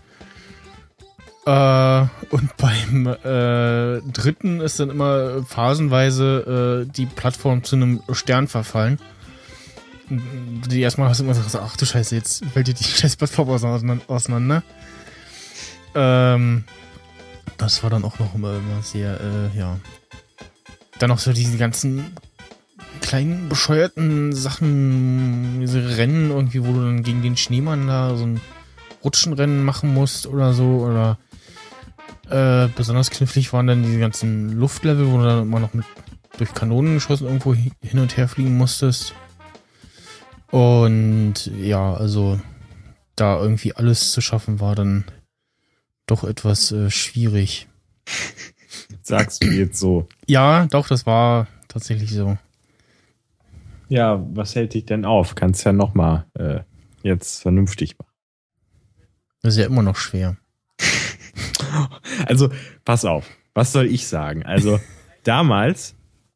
Äh, 1.45 2.01
und 2.29 2.57
beim 2.57 3.07
äh, 3.07 4.01
dritten 4.11 4.59
ist 4.59 4.79
dann 4.79 4.89
immer 4.89 5.43
phasenweise 5.45 6.85
äh, 6.87 6.91
die 6.91 7.05
Plattform 7.05 7.63
zu 7.63 7.75
einem 7.75 8.01
Stern 8.11 8.47
verfallen. 8.47 8.99
Die 10.09 10.81
erstmal 10.81 11.09
hast 11.09 11.19
du 11.19 11.23
immer 11.23 11.33
gesagt, 11.33 11.55
ach 11.63 11.77
du 11.77 11.85
Scheiße, 11.85 12.15
jetzt 12.15 12.43
fällt 12.45 12.67
dir 12.67 12.73
die 12.73 12.83
scheiß 12.83 13.15
Plattform 13.15 13.49
auseinander. 13.49 14.63
Ähm, 15.95 16.63
das 17.57 17.83
war 17.83 17.89
dann 17.89 18.03
auch 18.03 18.17
noch 18.19 18.33
immer, 18.35 18.55
immer 18.55 18.81
sehr, 18.81 19.19
äh, 19.19 19.57
ja. 19.57 19.77
Dann 20.97 21.09
noch 21.09 21.19
so 21.19 21.31
diese 21.31 21.57
ganzen 21.57 22.11
kleinen 23.01 23.49
bescheuerten 23.49 24.33
Sachen, 24.33 25.59
diese 25.61 25.97
Rennen 25.97 26.31
irgendwie, 26.31 26.65
wo 26.65 26.73
du 26.73 26.81
dann 26.81 27.03
gegen 27.03 27.21
den 27.21 27.37
Schneemann 27.37 27.87
da 27.87 28.15
so 28.15 28.25
ein 28.25 28.41
Rutschenrennen 29.03 29.63
machen 29.63 29.93
musst 29.93 30.27
oder 30.27 30.53
so. 30.53 30.85
Oder 30.85 31.17
äh, 32.29 32.69
besonders 32.75 33.09
knifflig 33.09 33.51
waren 33.53 33.67
dann 33.67 33.83
diese 33.83 33.99
ganzen 33.99 34.57
Luftlevel, 34.57 35.11
wo 35.11 35.17
du 35.17 35.23
dann 35.23 35.43
immer 35.43 35.59
noch 35.59 35.73
mit 35.73 35.85
durch 36.37 36.53
Kanonen 36.53 36.95
geschossen 36.95 37.27
irgendwo 37.27 37.53
hin 37.53 37.99
und 37.99 38.15
her 38.15 38.27
fliegen 38.27 38.57
musstest. 38.57 39.13
Und 40.51 41.51
ja, 41.57 41.93
also 41.93 42.39
da 43.15 43.39
irgendwie 43.39 43.73
alles 43.75 44.11
zu 44.11 44.21
schaffen 44.21 44.59
war 44.59 44.75
dann 44.75 45.03
doch 46.07 46.23
etwas 46.23 46.71
äh, 46.71 46.89
schwierig. 46.89 47.67
Sagst 49.01 49.43
du 49.43 49.47
jetzt 49.47 49.79
so? 49.79 50.07
Ja, 50.27 50.65
doch, 50.67 50.87
das 50.87 51.05
war 51.05 51.47
tatsächlich 51.67 52.11
so. 52.11 52.37
Ja, 53.89 54.23
was 54.33 54.55
hält 54.55 54.75
dich 54.75 54.85
denn 54.85 55.03
auf? 55.03 55.35
Kannst 55.35 55.65
ja 55.65 55.73
nochmal 55.73 56.25
äh, 56.35 56.59
jetzt 57.03 57.41
vernünftig 57.41 57.97
machen. 57.97 58.13
Das 59.41 59.55
ist 59.55 59.59
ja 59.59 59.65
immer 59.65 59.81
noch 59.81 59.95
schwer. 59.95 60.37
also, 62.25 62.49
pass 62.85 63.03
auf. 63.03 63.29
Was 63.53 63.71
soll 63.71 63.87
ich 63.87 64.07
sagen? 64.07 64.45
Also, 64.45 64.79
damals, 65.23 65.95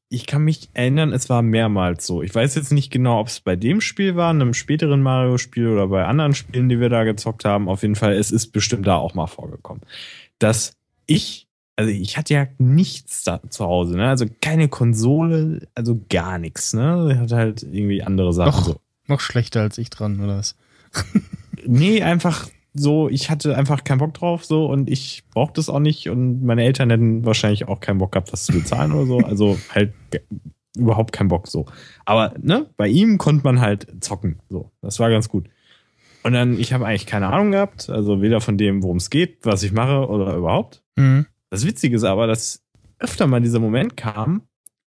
ich 0.10 0.26
kann 0.26 0.44
mich 0.44 0.70
erinnern, 0.74 1.14
es 1.14 1.30
war 1.30 1.44
mehrmals 1.44 2.08
so. 2.08 2.24
Ich 2.24 2.34
weiß 2.34 2.56
jetzt 2.56 2.72
nicht 2.72 2.92
genau, 2.92 3.20
ob 3.20 3.28
es 3.28 3.40
bei 3.40 3.56
dem 3.56 3.82
Spiel 3.82 4.16
war, 4.16 4.32
einem 4.32 4.54
späteren 4.54 5.02
Mario-Spiel 5.02 5.68
oder 5.68 5.88
bei 5.88 6.06
anderen 6.06 6.34
Spielen, 6.34 6.70
die 6.70 6.80
wir 6.80 6.90
da 6.90 7.04
gezockt 7.04 7.46
haben. 7.46 7.70
Auf 7.70 7.84
jeden 7.84 7.96
Fall, 7.96 8.14
es 8.14 8.32
ist 8.32 8.52
bestimmt 8.52 8.88
da 8.88 8.96
auch 8.96 9.14
mal 9.14 9.28
vorgekommen, 9.28 9.82
dass 10.40 10.76
ich 11.06 11.48
also 11.76 11.92
ich 11.92 12.18
hatte 12.18 12.34
ja 12.34 12.48
nichts 12.58 13.24
da 13.24 13.42
zu 13.50 13.66
Hause, 13.66 13.98
ne? 13.98 14.08
Also 14.08 14.26
keine 14.42 14.68
Konsole, 14.68 15.68
also 15.76 16.00
gar 16.10 16.38
nichts, 16.38 16.74
ne? 16.74 17.12
Ich 17.14 17.18
hatte 17.18 17.36
halt 17.36 17.64
irgendwie 17.64 18.04
andere 18.04 18.34
Sachen. 18.34 18.52
Noch, 18.52 18.66
so. 18.66 18.80
noch 19.08 19.20
schlechter 19.20 19.62
als 19.62 19.78
ich 19.78 19.90
dran, 19.90 20.20
oder 20.20 20.38
was? 20.38 20.56
nee, 21.66 22.02
einfach 22.04 22.48
so, 22.74 23.08
ich 23.10 23.30
hatte 23.30 23.56
einfach 23.56 23.84
keinen 23.84 24.00
Bock 24.00 24.14
drauf, 24.14 24.46
so, 24.46 24.66
und 24.66 24.90
ich 24.90 25.24
brauchte 25.32 25.62
es 25.62 25.70
auch 25.70 25.80
nicht, 25.80 26.10
und 26.10 26.44
meine 26.44 26.64
Eltern 26.64 26.90
hätten 26.90 27.26
wahrscheinlich 27.26 27.68
auch 27.68 27.80
keinen 27.80 28.00
Bock 28.00 28.14
gehabt, 28.14 28.34
das 28.34 28.46
zu 28.46 28.54
bezahlen 28.54 28.92
oder 28.92 29.06
so. 29.06 29.18
Also 29.20 29.58
halt 29.74 29.94
überhaupt 30.76 31.14
keinen 31.14 31.28
Bock 31.28 31.48
so. 31.48 31.66
Aber, 32.06 32.34
ne, 32.42 32.68
bei 32.78 32.88
ihm 32.88 33.18
konnte 33.18 33.44
man 33.44 33.62
halt 33.62 33.88
zocken, 34.04 34.40
so. 34.50 34.72
Das 34.82 35.00
war 35.00 35.10
ganz 35.10 35.30
gut. 35.30 35.50
Und 36.24 36.34
dann, 36.34 36.60
ich 36.60 36.74
habe 36.74 36.86
eigentlich 36.86 37.06
keine 37.06 37.28
Ahnung 37.28 37.52
gehabt, 37.52 37.90
also 37.90 38.22
weder 38.22 38.42
von 38.42 38.58
dem, 38.58 38.82
worum 38.82 38.98
es 38.98 39.10
geht, 39.10 39.40
was 39.44 39.62
ich 39.62 39.72
mache 39.72 40.08
oder 40.08 40.36
überhaupt. 40.36 40.82
Mhm. 40.96 41.28
Das 41.54 41.68
Witzige 41.68 41.98
ist 41.98 42.04
aber, 42.04 42.26
dass 42.26 42.64
öfter 42.98 43.28
mal 43.28 43.40
dieser 43.40 43.60
Moment 43.60 43.96
kam, 43.96 44.42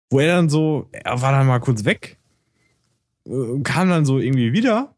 wo 0.09 0.21
er 0.21 0.37
dann 0.37 0.47
so, 0.47 0.87
er 0.93 1.21
war 1.21 1.33
dann 1.33 1.47
mal 1.47 1.59
kurz 1.59 1.83
weg, 1.83 2.17
äh, 3.27 3.59
kam 3.61 3.89
dann 3.89 4.05
so 4.05 4.19
irgendwie 4.19 4.53
wieder 4.53 4.95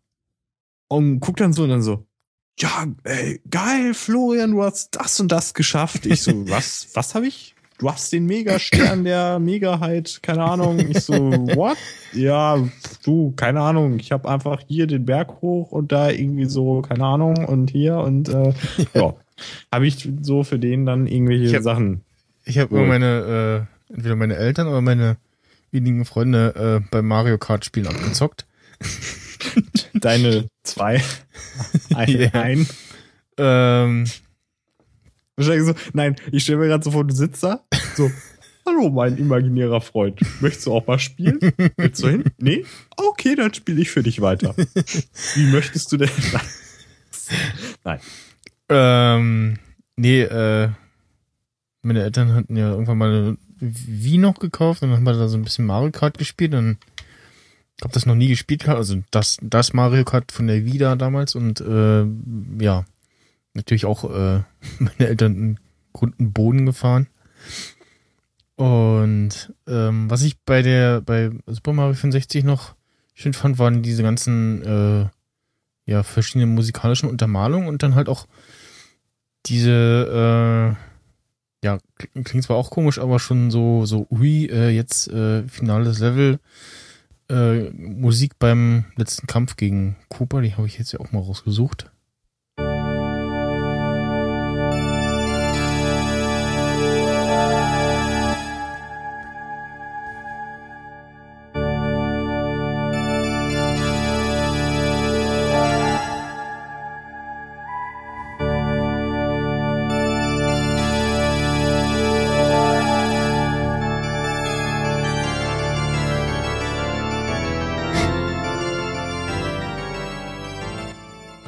und 0.87 1.19
guckt 1.19 1.39
dann 1.39 1.53
so 1.53 1.63
und 1.63 1.69
dann 1.69 1.81
so, 1.81 2.05
ja, 2.59 2.85
ey, 3.05 3.41
geil, 3.49 3.95
Florian, 3.95 4.51
du 4.51 4.61
hast 4.61 4.97
das 4.97 5.19
und 5.19 5.31
das 5.31 5.55
geschafft. 5.55 6.05
Ich 6.05 6.21
so, 6.21 6.31
was, 6.47 6.89
was 6.93 7.15
habe 7.15 7.25
ich? 7.25 7.55
Du 7.79 7.89
hast 7.89 8.13
den 8.13 8.27
Megastern 8.27 9.03
der 9.03 9.39
Megaheit, 9.39 10.19
keine 10.21 10.43
Ahnung. 10.43 10.77
Ich 10.77 10.99
so, 10.99 11.15
what? 11.15 11.77
Ja, 12.13 12.63
du, 13.03 13.33
keine 13.35 13.61
Ahnung. 13.61 13.97
Ich 13.99 14.11
habe 14.11 14.29
einfach 14.29 14.61
hier 14.67 14.85
den 14.85 15.05
Berg 15.05 15.41
hoch 15.41 15.71
und 15.71 15.91
da 15.91 16.11
irgendwie 16.11 16.45
so, 16.45 16.83
keine 16.83 17.05
Ahnung, 17.05 17.45
und 17.45 17.71
hier 17.71 17.97
und 17.97 18.29
äh, 18.29 18.53
ja 18.93 19.15
habe 19.71 19.87
ich 19.87 20.09
so 20.21 20.43
für 20.43 20.59
den 20.59 20.85
dann 20.85 21.07
irgendwelche 21.07 21.45
ich 21.45 21.55
hab, 21.55 21.63
Sachen. 21.63 22.01
Ich 22.45 22.57
habe 22.57 22.75
immer 22.75 22.87
meine, 22.87 23.67
äh, 23.89 23.93
entweder 23.93 24.15
meine 24.15 24.35
Eltern 24.35 24.67
oder 24.67 24.81
meine 24.81 25.17
wenigen 25.71 26.05
Freunde 26.05 26.81
äh, 26.83 26.87
beim 26.91 27.07
Mario 27.07 27.37
Kart 27.37 27.65
Spielen 27.65 27.87
abgezockt. 27.87 28.45
Deine 29.93 30.47
zwei. 30.63 31.01
Ein. 31.93 32.09
yeah. 32.09 32.31
ein. 32.33 32.67
Ähm, 33.37 34.05
Wahrscheinlich 35.37 35.67
so, 35.67 35.75
nein, 35.93 36.15
ich 36.31 36.43
stelle 36.43 36.57
mir 36.57 36.67
gerade 36.67 36.83
so 36.83 36.89
vor, 36.89 37.05
du 37.05 37.13
sitzt 37.13 37.43
da, 37.43 37.63
so, 37.95 38.09
hallo, 38.65 38.89
mein 38.89 39.17
imaginärer 39.17 39.81
Freund, 39.81 40.19
möchtest 40.41 40.65
du 40.65 40.73
auch 40.73 40.87
mal 40.87 40.97
spielen? 40.97 41.39
Willst 41.77 42.01
du 42.01 42.09
hin? 42.09 42.23
Nee? 42.39 42.65
Okay, 42.95 43.35
dann 43.35 43.53
spiele 43.53 43.79
ich 43.79 43.91
für 43.91 44.01
dich 44.01 44.19
weiter. 44.19 44.55
Wie 45.35 45.51
möchtest 45.51 45.91
du 45.91 45.97
denn? 45.97 46.09
Nein. 47.83 47.99
Ähm, 48.69 49.59
nee, 49.95 50.21
äh, 50.21 50.69
meine 51.81 52.03
Eltern 52.03 52.33
hatten 52.33 52.55
ja 52.55 52.69
irgendwann 52.71 52.97
mal 52.97 53.37
Wii 53.59 54.17
noch 54.17 54.39
gekauft 54.39 54.81
und 54.81 54.89
dann 54.89 54.97
haben 54.97 55.05
wir 55.05 55.13
da 55.13 55.27
so 55.27 55.37
ein 55.37 55.43
bisschen 55.43 55.65
Mario 55.65 55.91
Kart 55.91 56.17
gespielt 56.17 56.53
und 56.53 56.77
ich 57.77 57.83
habe 57.83 57.93
das 57.93 58.05
noch 58.05 58.15
nie 58.15 58.27
gespielt, 58.27 58.67
also 58.67 58.97
das, 59.11 59.37
das 59.41 59.73
Mario 59.73 60.03
Kart 60.03 60.31
von 60.31 60.47
der 60.47 60.65
Wii 60.65 60.79
da 60.79 60.95
damals 60.95 61.35
und 61.35 61.61
äh, 61.61 62.05
ja, 62.59 62.85
natürlich 63.53 63.85
auch 63.85 64.03
äh, 64.03 64.43
meine 64.79 65.07
Eltern 65.09 65.31
einen 65.35 65.59
guten 65.93 66.31
Boden 66.33 66.65
gefahren. 66.65 67.07
Und 68.55 69.53
ähm, 69.67 70.09
was 70.09 70.23
ich 70.23 70.39
bei 70.39 70.63
der 70.63 71.01
bei 71.01 71.29
Super 71.45 71.73
Mario 71.73 71.93
65 71.93 72.43
noch 72.43 72.75
schön 73.13 73.33
fand, 73.33 73.59
waren 73.59 73.83
diese 73.83 74.01
ganzen 74.01 74.63
äh, 74.63 75.09
ja 75.85 76.01
verschiedenen 76.01 76.55
musikalischen 76.55 77.09
Untermalungen 77.09 77.67
und 77.67 77.83
dann 77.83 77.93
halt 77.93 78.09
auch 78.09 78.27
diese, 79.45 80.75
äh, 81.63 81.65
ja, 81.65 81.79
klingt 82.23 82.43
zwar 82.43 82.57
auch 82.57 82.69
komisch, 82.69 82.99
aber 82.99 83.19
schon 83.19 83.51
so, 83.51 83.85
so, 83.85 84.07
ui, 84.09 84.45
äh, 84.45 84.69
jetzt 84.69 85.07
äh, 85.09 85.47
finales 85.47 85.99
Level, 85.99 86.39
äh, 87.29 87.69
Musik 87.71 88.39
beim 88.39 88.85
letzten 88.95 89.27
Kampf 89.27 89.55
gegen 89.55 89.95
Cooper, 90.09 90.41
die 90.41 90.55
habe 90.55 90.67
ich 90.67 90.77
jetzt 90.77 90.91
ja 90.93 90.99
auch 90.99 91.11
mal 91.11 91.21
rausgesucht. 91.21 91.91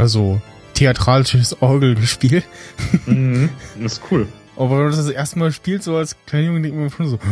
Also 0.10 0.42
theatralisches 0.74 1.62
Orgelspiel. 1.62 2.42
Mhm, 3.06 3.52
das 3.80 3.94
ist 3.94 4.02
cool. 4.10 4.28
Aber 4.56 4.72
wenn 4.72 4.86
du 4.86 4.90
das 4.90 5.06
das 5.06 5.10
erste 5.10 5.38
Mal 5.38 5.52
spielst, 5.52 5.84
so 5.84 5.96
als 5.96 6.16
kleiner 6.26 6.48
Junge, 6.48 6.62
denkt 6.64 6.78
man 6.78 6.90
schon 6.90 7.08
so. 7.10 7.20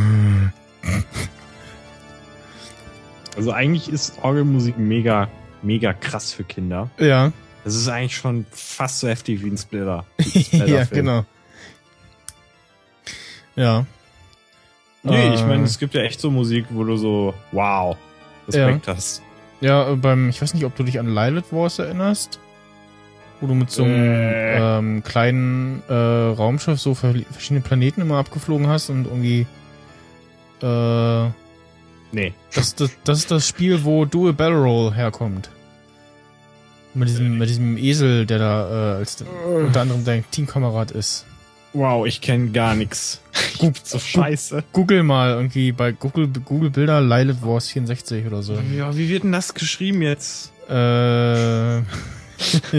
Also 3.36 3.52
eigentlich 3.52 3.88
ist 3.90 4.18
Orgelmusik 4.24 4.80
mega, 4.80 5.28
mega 5.62 5.94
krass 5.94 6.34
für 6.34 6.44
Kinder. 6.44 6.90
Ja. 6.98 7.32
Das 7.64 7.76
ist 7.76 7.88
eigentlich 7.88 8.18
schon 8.18 8.48
fast 8.50 9.00
so 9.00 9.08
heftig 9.08 9.44
wie 9.44 9.50
ein 9.52 9.58
Splitter. 9.58 10.06
ja, 10.52 10.86
genau. 10.86 11.24
Ja. 13.56 13.86
Nee, 15.04 15.28
äh, 15.28 15.36
ich 15.36 15.42
meine, 15.42 15.66
es 15.66 15.78
gibt 15.78 15.94
ja 15.94 16.02
echt 16.02 16.20
so 16.20 16.32
Musik, 16.32 16.66
wo 16.72 16.84
du 16.84 16.98
so, 16.98 17.36
wow, 17.52 17.96
Respekt 18.48 18.88
ja. 18.88 18.96
hast. 18.96 19.22
Ja, 19.62 19.94
beim, 19.94 20.30
ich 20.30 20.42
weiß 20.42 20.56
nicht, 20.56 20.66
ob 20.66 20.76
du 20.76 20.82
dich 20.82 21.00
an 21.00 21.14
Lilith 21.14 21.52
Wars 21.52 21.78
erinnerst 21.78 22.40
wo 23.40 23.48
du 23.48 23.54
mit 23.54 23.70
so 23.72 23.84
einem 23.84 23.96
äh. 23.96 24.78
ähm, 24.78 25.04
kleinen 25.04 25.84
äh, 25.88 25.94
Raumschiff 25.94 26.80
so 26.80 26.96
verschiedene 26.96 27.62
Planeten 27.62 28.02
immer 28.02 28.18
abgeflogen 28.18 28.68
hast 28.68 28.90
und 28.90 29.06
irgendwie 29.06 29.46
äh, 30.62 31.30
Nee. 32.12 32.34
Das, 32.54 32.76
das, 32.76 32.92
das 33.04 33.20
ist 33.20 33.32
das 33.32 33.48
Spiel, 33.48 33.84
wo 33.84 34.06
Dual 34.06 34.34
Battle 34.34 34.58
Roll 34.58 34.94
herkommt. 34.94 35.50
Mit 36.94 37.10
diesem, 37.10 37.38
mit 37.38 37.50
diesem 37.50 37.78
Esel, 37.78 38.26
der 38.26 38.40
da 38.40 38.96
äh, 38.96 38.98
als 38.98 39.24
unter 39.46 39.82
anderem 39.82 40.04
dein 40.04 40.24
Teamkamerad 40.32 40.92
ist. 40.92 41.26
Wow, 41.74 42.08
ich 42.08 42.22
kenne 42.22 42.50
gar 42.50 42.74
nichts. 42.74 43.22
so 43.84 44.00
scheiße. 44.00 44.64
Google 44.74 45.04
mal 45.04 45.32
irgendwie 45.32 45.72
bei 45.72 45.92
Google, 45.92 46.30
Google 46.44 46.72
Bilder 46.72 47.02
Lilith 47.02 47.44
Wars 47.44 47.68
64 47.68 48.26
oder 48.26 48.42
so. 48.42 48.58
Ja, 48.76 48.96
wie 48.96 49.10
wird 49.10 49.24
denn 49.24 49.32
das 49.32 49.54
geschrieben 49.54 50.02
jetzt? 50.02 50.52
Äh. 50.70 51.82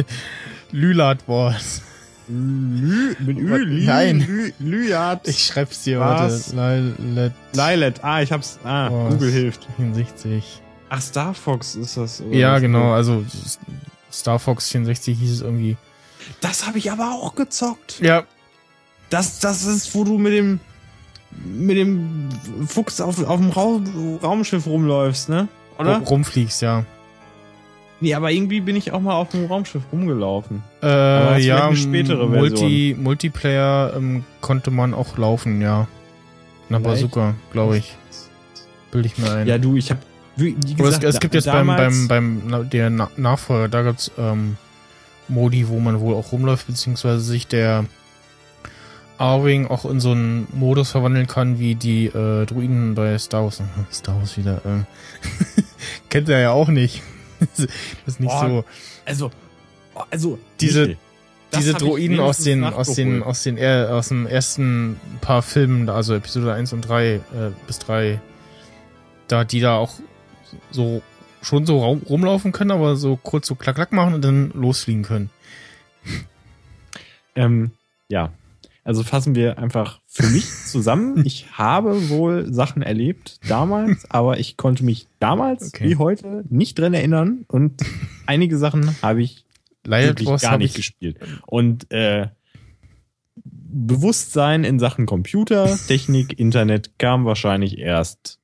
Lülat 0.72 1.26
Wars. 1.26 1.82
Lü, 2.28 3.16
mit 3.20 3.38
Ü, 3.38 3.66
Lü, 3.66 3.87
Nein. 3.87 4.20
Lü, 4.20 4.52
Lüat. 4.60 5.26
Ich 5.26 5.46
schreib's 5.46 5.84
dir, 5.84 5.98
Was? 6.00 6.54
warte. 6.54 6.94
Lilet. 6.98 7.32
Lilet, 7.54 8.04
ah, 8.04 8.20
ich 8.22 8.32
hab's, 8.32 8.58
ah, 8.64 8.90
Wars. 8.90 9.14
Google 9.14 9.32
hilft. 9.32 9.66
64. 9.76 10.60
Ach, 10.90 11.00
Star 11.00 11.34
Fox 11.34 11.75
ist 11.75 11.96
das. 11.96 12.22
ja, 12.30 12.54
was? 12.54 12.60
genau, 12.60 12.92
also 12.92 13.25
Star 14.12 14.38
Fox 14.38 14.68
64 14.70 15.18
hieß 15.18 15.32
es 15.32 15.40
irgendwie. 15.40 15.76
Das 16.40 16.66
habe 16.66 16.78
ich 16.78 16.90
aber 16.92 17.12
auch 17.12 17.34
gezockt. 17.34 18.00
Ja. 18.00 18.25
Das, 19.10 19.38
das 19.38 19.64
ist, 19.64 19.94
wo 19.94 20.04
du 20.04 20.18
mit 20.18 20.34
dem, 20.34 20.60
mit 21.44 21.78
dem 21.78 22.28
Fuchs 22.66 23.00
auf, 23.00 23.25
auf 23.25 23.40
dem 23.40 23.50
Raum, 23.50 24.18
Raumschiff 24.22 24.66
rumläufst, 24.66 25.30
ne? 25.30 25.48
Oder? 25.78 25.98
Rumfliegst, 25.98 26.60
ja. 26.60 26.84
Nee, 28.00 28.14
aber 28.14 28.30
irgendwie 28.30 28.60
bin 28.60 28.76
ich 28.76 28.92
auch 28.92 29.00
mal 29.00 29.14
auf 29.14 29.30
dem 29.30 29.46
Raumschiff 29.46 29.82
rumgelaufen. 29.92 30.62
Äh, 30.82 31.40
ja, 31.40 31.74
spätere 31.74 32.28
Multi, 32.28 32.96
Multiplayer 32.98 33.94
ähm, 33.96 34.24
konnte 34.40 34.70
man 34.70 34.94
auch 34.94 35.18
laufen, 35.18 35.60
ja. 35.60 35.88
Na 36.68 36.78
Bazooka, 36.78 37.34
glaube 37.50 37.78
ich. 37.78 37.96
Bilde 38.92 39.08
ich 39.08 39.18
mir 39.18 39.32
ein. 39.32 39.46
Ja, 39.46 39.58
du, 39.58 39.76
ich 39.76 39.90
habe 39.90 40.00
wie, 40.36 40.54
gesagt, 40.54 41.02
es, 41.02 41.16
es, 41.16 41.20
gibt 41.20 41.34
jetzt 41.34 41.46
beim, 41.46 41.66
beim, 41.66 42.06
beim 42.06 42.70
der 42.70 42.90
Nachfolger, 42.90 43.68
da 43.68 43.82
gibt's 43.82 44.12
ähm, 44.16 44.56
Modi, 45.26 45.68
wo 45.68 45.80
man 45.80 45.98
wohl 45.98 46.14
auch 46.14 46.30
rumläuft, 46.30 46.68
beziehungsweise 46.68 47.20
sich 47.20 47.48
der 47.48 47.86
Arwing 49.18 49.66
auch 49.66 49.84
in 49.84 49.98
so 49.98 50.12
einen 50.12 50.46
Modus 50.52 50.92
verwandeln 50.92 51.26
kann, 51.26 51.58
wie 51.58 51.74
die 51.74 52.06
äh, 52.06 52.46
Druiden 52.46 52.94
bei 52.94 53.18
Star 53.18 53.42
Wars. 53.42 53.60
Star 53.92 54.16
Wars 54.16 54.36
wieder. 54.36 54.62
Äh. 54.64 55.62
Kennt 56.08 56.28
er 56.28 56.38
ja 56.38 56.50
auch 56.52 56.68
nicht. 56.68 57.02
das 57.57 57.68
ist 58.07 58.21
nicht 58.21 58.33
oh, 58.33 58.49
so. 58.49 58.64
Also, 59.04 59.30
also 60.11 60.38
diese 60.61 60.97
diese 61.54 61.75
Droiden 61.75 62.21
aus 62.21 62.38
den 62.38 62.64
aus 62.64 62.95
den 62.95 63.23
aus 63.23 63.42
den 63.42 63.59
aus 63.62 64.09
den 64.09 64.26
ersten 64.26 65.00
paar 65.21 65.42
Filmen, 65.42 65.88
also 65.88 66.14
Episode 66.14 66.52
1 66.52 66.73
und 66.73 66.83
3 66.83 67.14
äh, 67.14 67.21
bis 67.66 67.78
3 67.78 68.21
da 69.28 69.45
die 69.45 69.61
da 69.61 69.76
auch 69.76 69.92
so 70.71 71.02
schon 71.42 71.66
so 71.66 71.78
rumlaufen 71.78 72.52
können, 72.52 72.71
aber 72.71 72.97
so 72.97 73.16
kurz 73.16 73.47
so 73.47 73.54
klack 73.54 73.76
klack 73.76 73.92
machen 73.92 74.14
und 74.14 74.25
dann 74.25 74.50
losfliegen 74.50 75.04
können. 75.04 75.30
Ähm, 77.35 77.71
ja, 78.09 78.33
also 78.85 79.04
fassen 79.04 79.35
wir 79.35 79.59
einfach 79.59 80.00
für 80.20 80.26
mich 80.28 80.46
zusammen. 80.66 81.25
Ich 81.25 81.46
habe 81.52 82.08
wohl 82.08 82.52
Sachen 82.52 82.82
erlebt 82.82 83.38
damals, 83.48 84.10
aber 84.10 84.38
ich 84.38 84.56
konnte 84.56 84.84
mich 84.84 85.06
damals 85.20 85.68
okay. 85.68 85.88
wie 85.88 85.96
heute 85.96 86.44
nicht 86.48 86.78
dran 86.78 86.94
erinnern 86.94 87.44
und 87.48 87.82
einige 88.26 88.58
Sachen 88.58 89.00
habe 89.02 89.22
ich 89.22 89.44
Leider 89.87 90.08
wirklich 90.08 90.40
gar 90.40 90.58
nicht 90.58 90.75
gespielt. 90.75 91.18
Und 91.46 91.90
äh, 91.90 92.28
Bewusstsein 93.44 94.64
in 94.64 94.78
Sachen 94.78 95.06
Computer, 95.06 95.78
Technik, 95.87 96.38
Internet 96.38 96.98
kam 96.98 97.25
wahrscheinlich 97.25 97.78
erst, 97.78 98.38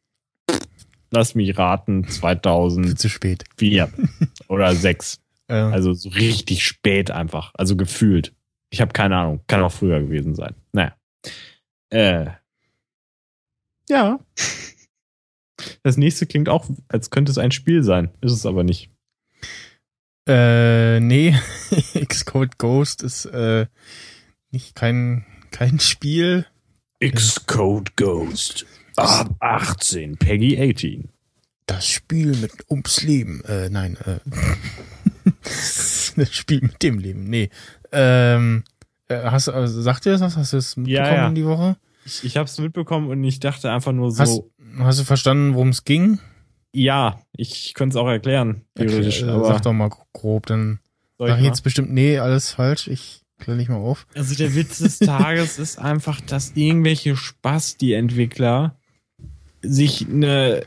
lass 1.11 1.35
mich 1.35 1.59
raten, 1.59 2.09
2000. 2.09 2.99
Zu 2.99 3.09
spät. 3.09 3.45
Vier 3.57 3.91
oder 4.49 4.75
sechs. 4.75 5.21
Ja. 5.51 5.71
Also 5.71 5.93
so 5.93 6.09
richtig 6.11 6.65
spät 6.65 7.11
einfach. 7.11 7.53
Also 7.55 7.77
gefühlt. 7.77 8.33
Ich 8.71 8.81
habe 8.81 8.93
keine 8.93 9.17
Ahnung. 9.17 9.41
Kann 9.47 9.63
auch 9.63 9.73
früher 9.73 10.01
gewesen 10.01 10.35
sein. 10.35 10.55
Naja. 10.73 10.95
Äh. 11.95 12.31
Ja. 13.89 14.19
Das 15.83 15.97
nächste 15.97 16.27
klingt 16.27 16.49
auch, 16.49 16.69
als 16.89 17.11
könnte 17.11 17.31
es 17.31 17.39
ein 17.39 17.53
Spiel 17.53 17.83
sein. 17.85 18.11
Ist 18.21 18.33
es 18.33 18.45
aber 18.45 18.65
nicht. 18.65 18.91
Äh, 20.27 20.99
nee. 21.01 21.39
Xcode 22.09 22.59
Ghost 22.59 23.03
ist 23.03 23.27
äh, 23.27 23.67
nicht 24.51 24.75
kein, 24.75 25.25
kein 25.53 25.79
Spiel. 25.79 26.45
Xcode 27.01 27.97
Ghost. 27.97 28.67
Ab 28.97 29.37
18. 29.39 30.17
Peggy 30.17 30.59
18. 30.61 31.11
Das 31.67 31.87
Spiel 31.89 32.37
mit 32.37 32.69
ums 32.69 33.03
Leben. 33.03 33.43
Äh, 33.45 33.71
nein, 33.71 33.97
äh. 34.05 34.19
das 36.17 36.35
Spiel 36.35 36.63
mit 36.63 36.83
dem 36.83 36.99
Leben. 36.99 37.25
Nee. 37.31 37.49
Ähm, 37.93 38.65
äh, 38.67 38.74
hast, 39.11 39.49
also, 39.49 39.83
sagt 39.83 40.05
dir 40.05 40.13
das 40.13 40.21
was? 40.21 40.37
Hast 40.37 40.53
du 40.53 40.57
es 40.57 40.77
mitbekommen 40.77 41.07
ja, 41.11 41.25
ja. 41.25 41.31
die 41.31 41.45
Woche? 41.45 41.77
Ich, 42.05 42.25
ich 42.25 42.37
habe 42.37 42.47
es 42.47 42.59
mitbekommen 42.59 43.09
und 43.09 43.23
ich 43.25 43.41
dachte 43.41 43.71
einfach 43.71 43.93
nur 43.93 44.11
so. 44.11 44.21
Hast, 44.21 44.43
hast 44.79 45.01
du 45.01 45.05
verstanden, 45.05 45.55
worum 45.55 45.71
es 45.71 45.85
ging? 45.85 46.19
Ja, 46.73 47.21
ich 47.37 47.75
könnte 47.75 47.97
es 47.97 48.03
auch 48.03 48.09
erklären, 48.09 48.65
theoretisch. 48.75 49.23
Okay, 49.23 49.31
äh, 49.31 49.45
sag 49.47 49.63
doch 49.63 49.73
mal 49.73 49.91
grob, 50.13 50.47
dann 50.47 50.81
sag 51.19 51.39
ich 51.39 51.45
jetzt 51.45 51.63
bestimmt, 51.63 51.93
nee, 51.93 52.19
alles 52.19 52.51
falsch. 52.51 52.89
Ich 52.89 53.23
kläre 53.39 53.57
nicht 53.57 53.69
mal 53.69 53.77
auf. 53.77 54.07
Also 54.15 54.35
der 54.35 54.55
Witz 54.55 54.79
des 54.79 54.99
Tages 54.99 55.59
ist 55.59 55.79
einfach, 55.79 56.21
dass 56.21 56.53
irgendwelche 56.57 57.17
Spaß, 57.17 57.77
die 57.77 57.93
Entwickler, 57.93 58.77
sich 59.65 60.07
eine 60.09 60.63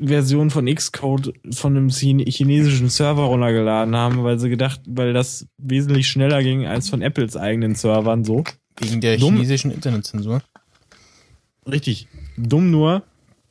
Version 0.00 0.50
von 0.50 0.66
Xcode 0.66 1.32
von 1.52 1.76
einem 1.76 1.90
chinesischen 1.90 2.88
Server 2.88 3.24
runtergeladen 3.24 3.94
haben, 3.94 4.24
weil 4.24 4.38
sie 4.38 4.48
gedacht, 4.48 4.80
weil 4.86 5.12
das 5.12 5.46
wesentlich 5.58 6.08
schneller 6.08 6.42
ging 6.42 6.66
als 6.66 6.88
von 6.88 7.02
Apples 7.02 7.36
eigenen 7.36 7.74
Servern 7.74 8.24
so. 8.24 8.44
Wegen 8.78 9.00
der 9.00 9.16
Dumm. 9.16 9.34
chinesischen 9.34 9.70
Internetzensur. 9.70 10.42
Richtig. 11.66 12.08
Dumm 12.36 12.70
nur, 12.70 13.02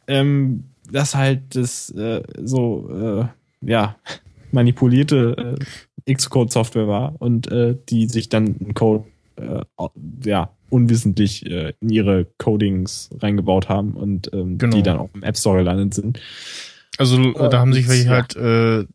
ähm, 0.07 0.65
dass 0.89 1.15
halt 1.15 1.55
das 1.55 1.89
äh, 1.91 2.23
so, 2.43 2.89
äh, 2.89 3.25
ja, 3.69 3.97
manipulierte 4.51 5.57
äh, 6.05 6.13
Xcode-Software 6.13 6.87
war 6.87 7.15
und 7.19 7.51
äh, 7.51 7.75
die 7.89 8.07
sich 8.07 8.29
dann 8.29 8.55
einen 8.59 8.73
Code, 8.73 9.05
äh, 9.37 9.63
ja, 10.23 10.51
unwissentlich 10.69 11.45
äh, 11.45 11.73
in 11.79 11.89
ihre 11.89 12.25
Codings 12.37 13.09
reingebaut 13.19 13.69
haben 13.69 13.93
und 13.93 14.31
ähm, 14.33 14.57
genau. 14.57 14.75
die 14.75 14.83
dann 14.83 14.97
auch 14.97 15.09
im 15.13 15.23
App 15.23 15.37
Store 15.37 15.57
gelandet 15.57 15.93
sind. 15.93 16.19
Also 16.97 17.33
äh, 17.35 17.49
da 17.49 17.59
haben 17.59 17.73
sich 17.73 17.87
welche 17.87 18.05
ja. 18.05 18.11
halt 18.11 18.35
äh, 18.35 18.85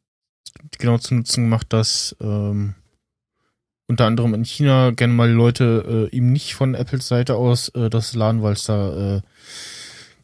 genau 0.79 0.99
zu 0.99 1.15
Nutzen 1.15 1.45
gemacht, 1.45 1.73
dass 1.73 2.17
ähm, 2.21 2.75
unter 3.89 4.07
anderem 4.07 4.35
in 4.35 4.45
China 4.45 4.91
gerne 4.91 5.13
mal 5.13 5.31
Leute 5.31 6.09
äh, 6.13 6.17
ihm 6.17 6.33
nicht 6.33 6.55
von 6.55 6.75
Apples 6.75 7.09
Seite 7.09 7.37
aus 7.37 7.69
äh, 7.71 7.91
das 7.91 8.15
laden, 8.15 8.43
weil 8.43 8.55
es 8.55 8.65
da 8.65 9.17
äh, 9.17 9.21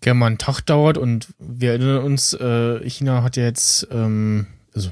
gerne 0.00 0.18
mal 0.18 0.26
einen 0.26 0.38
Tag 0.38 0.61
dauert 0.62 0.98
und 0.98 1.28
wir 1.38 1.72
erinnern 1.72 2.04
uns, 2.04 2.33
äh, 2.35 2.88
China 2.88 3.22
hat 3.22 3.37
ja 3.37 3.44
jetzt, 3.44 3.88
ähm, 3.90 4.46
also 4.74 4.90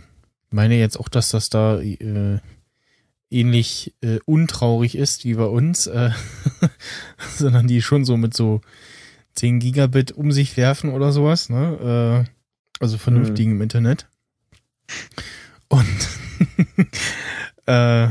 meine 0.50 0.76
jetzt 0.76 0.98
auch, 0.98 1.08
dass 1.08 1.30
das 1.30 1.48
da 1.48 1.80
äh, 1.80 2.38
ähnlich 3.36 3.94
äh, 4.00 4.18
untraurig 4.24 4.96
ist 4.96 5.24
wie 5.24 5.34
bei 5.34 5.44
uns, 5.44 5.86
äh, 5.86 6.10
sondern 7.36 7.66
die 7.66 7.82
schon 7.82 8.04
so 8.04 8.16
mit 8.16 8.34
so 8.34 8.60
10 9.34 9.60
Gigabit 9.60 10.12
um 10.12 10.32
sich 10.32 10.56
werfen 10.56 10.90
oder 10.90 11.12
sowas, 11.12 11.50
ne? 11.50 12.26
Äh, 12.26 12.30
also 12.80 12.98
vernünftigen 12.98 13.52
mhm. 13.52 13.56
im 13.56 13.62
Internet. 13.62 14.08
Und 15.68 16.08
äh, 17.66 18.08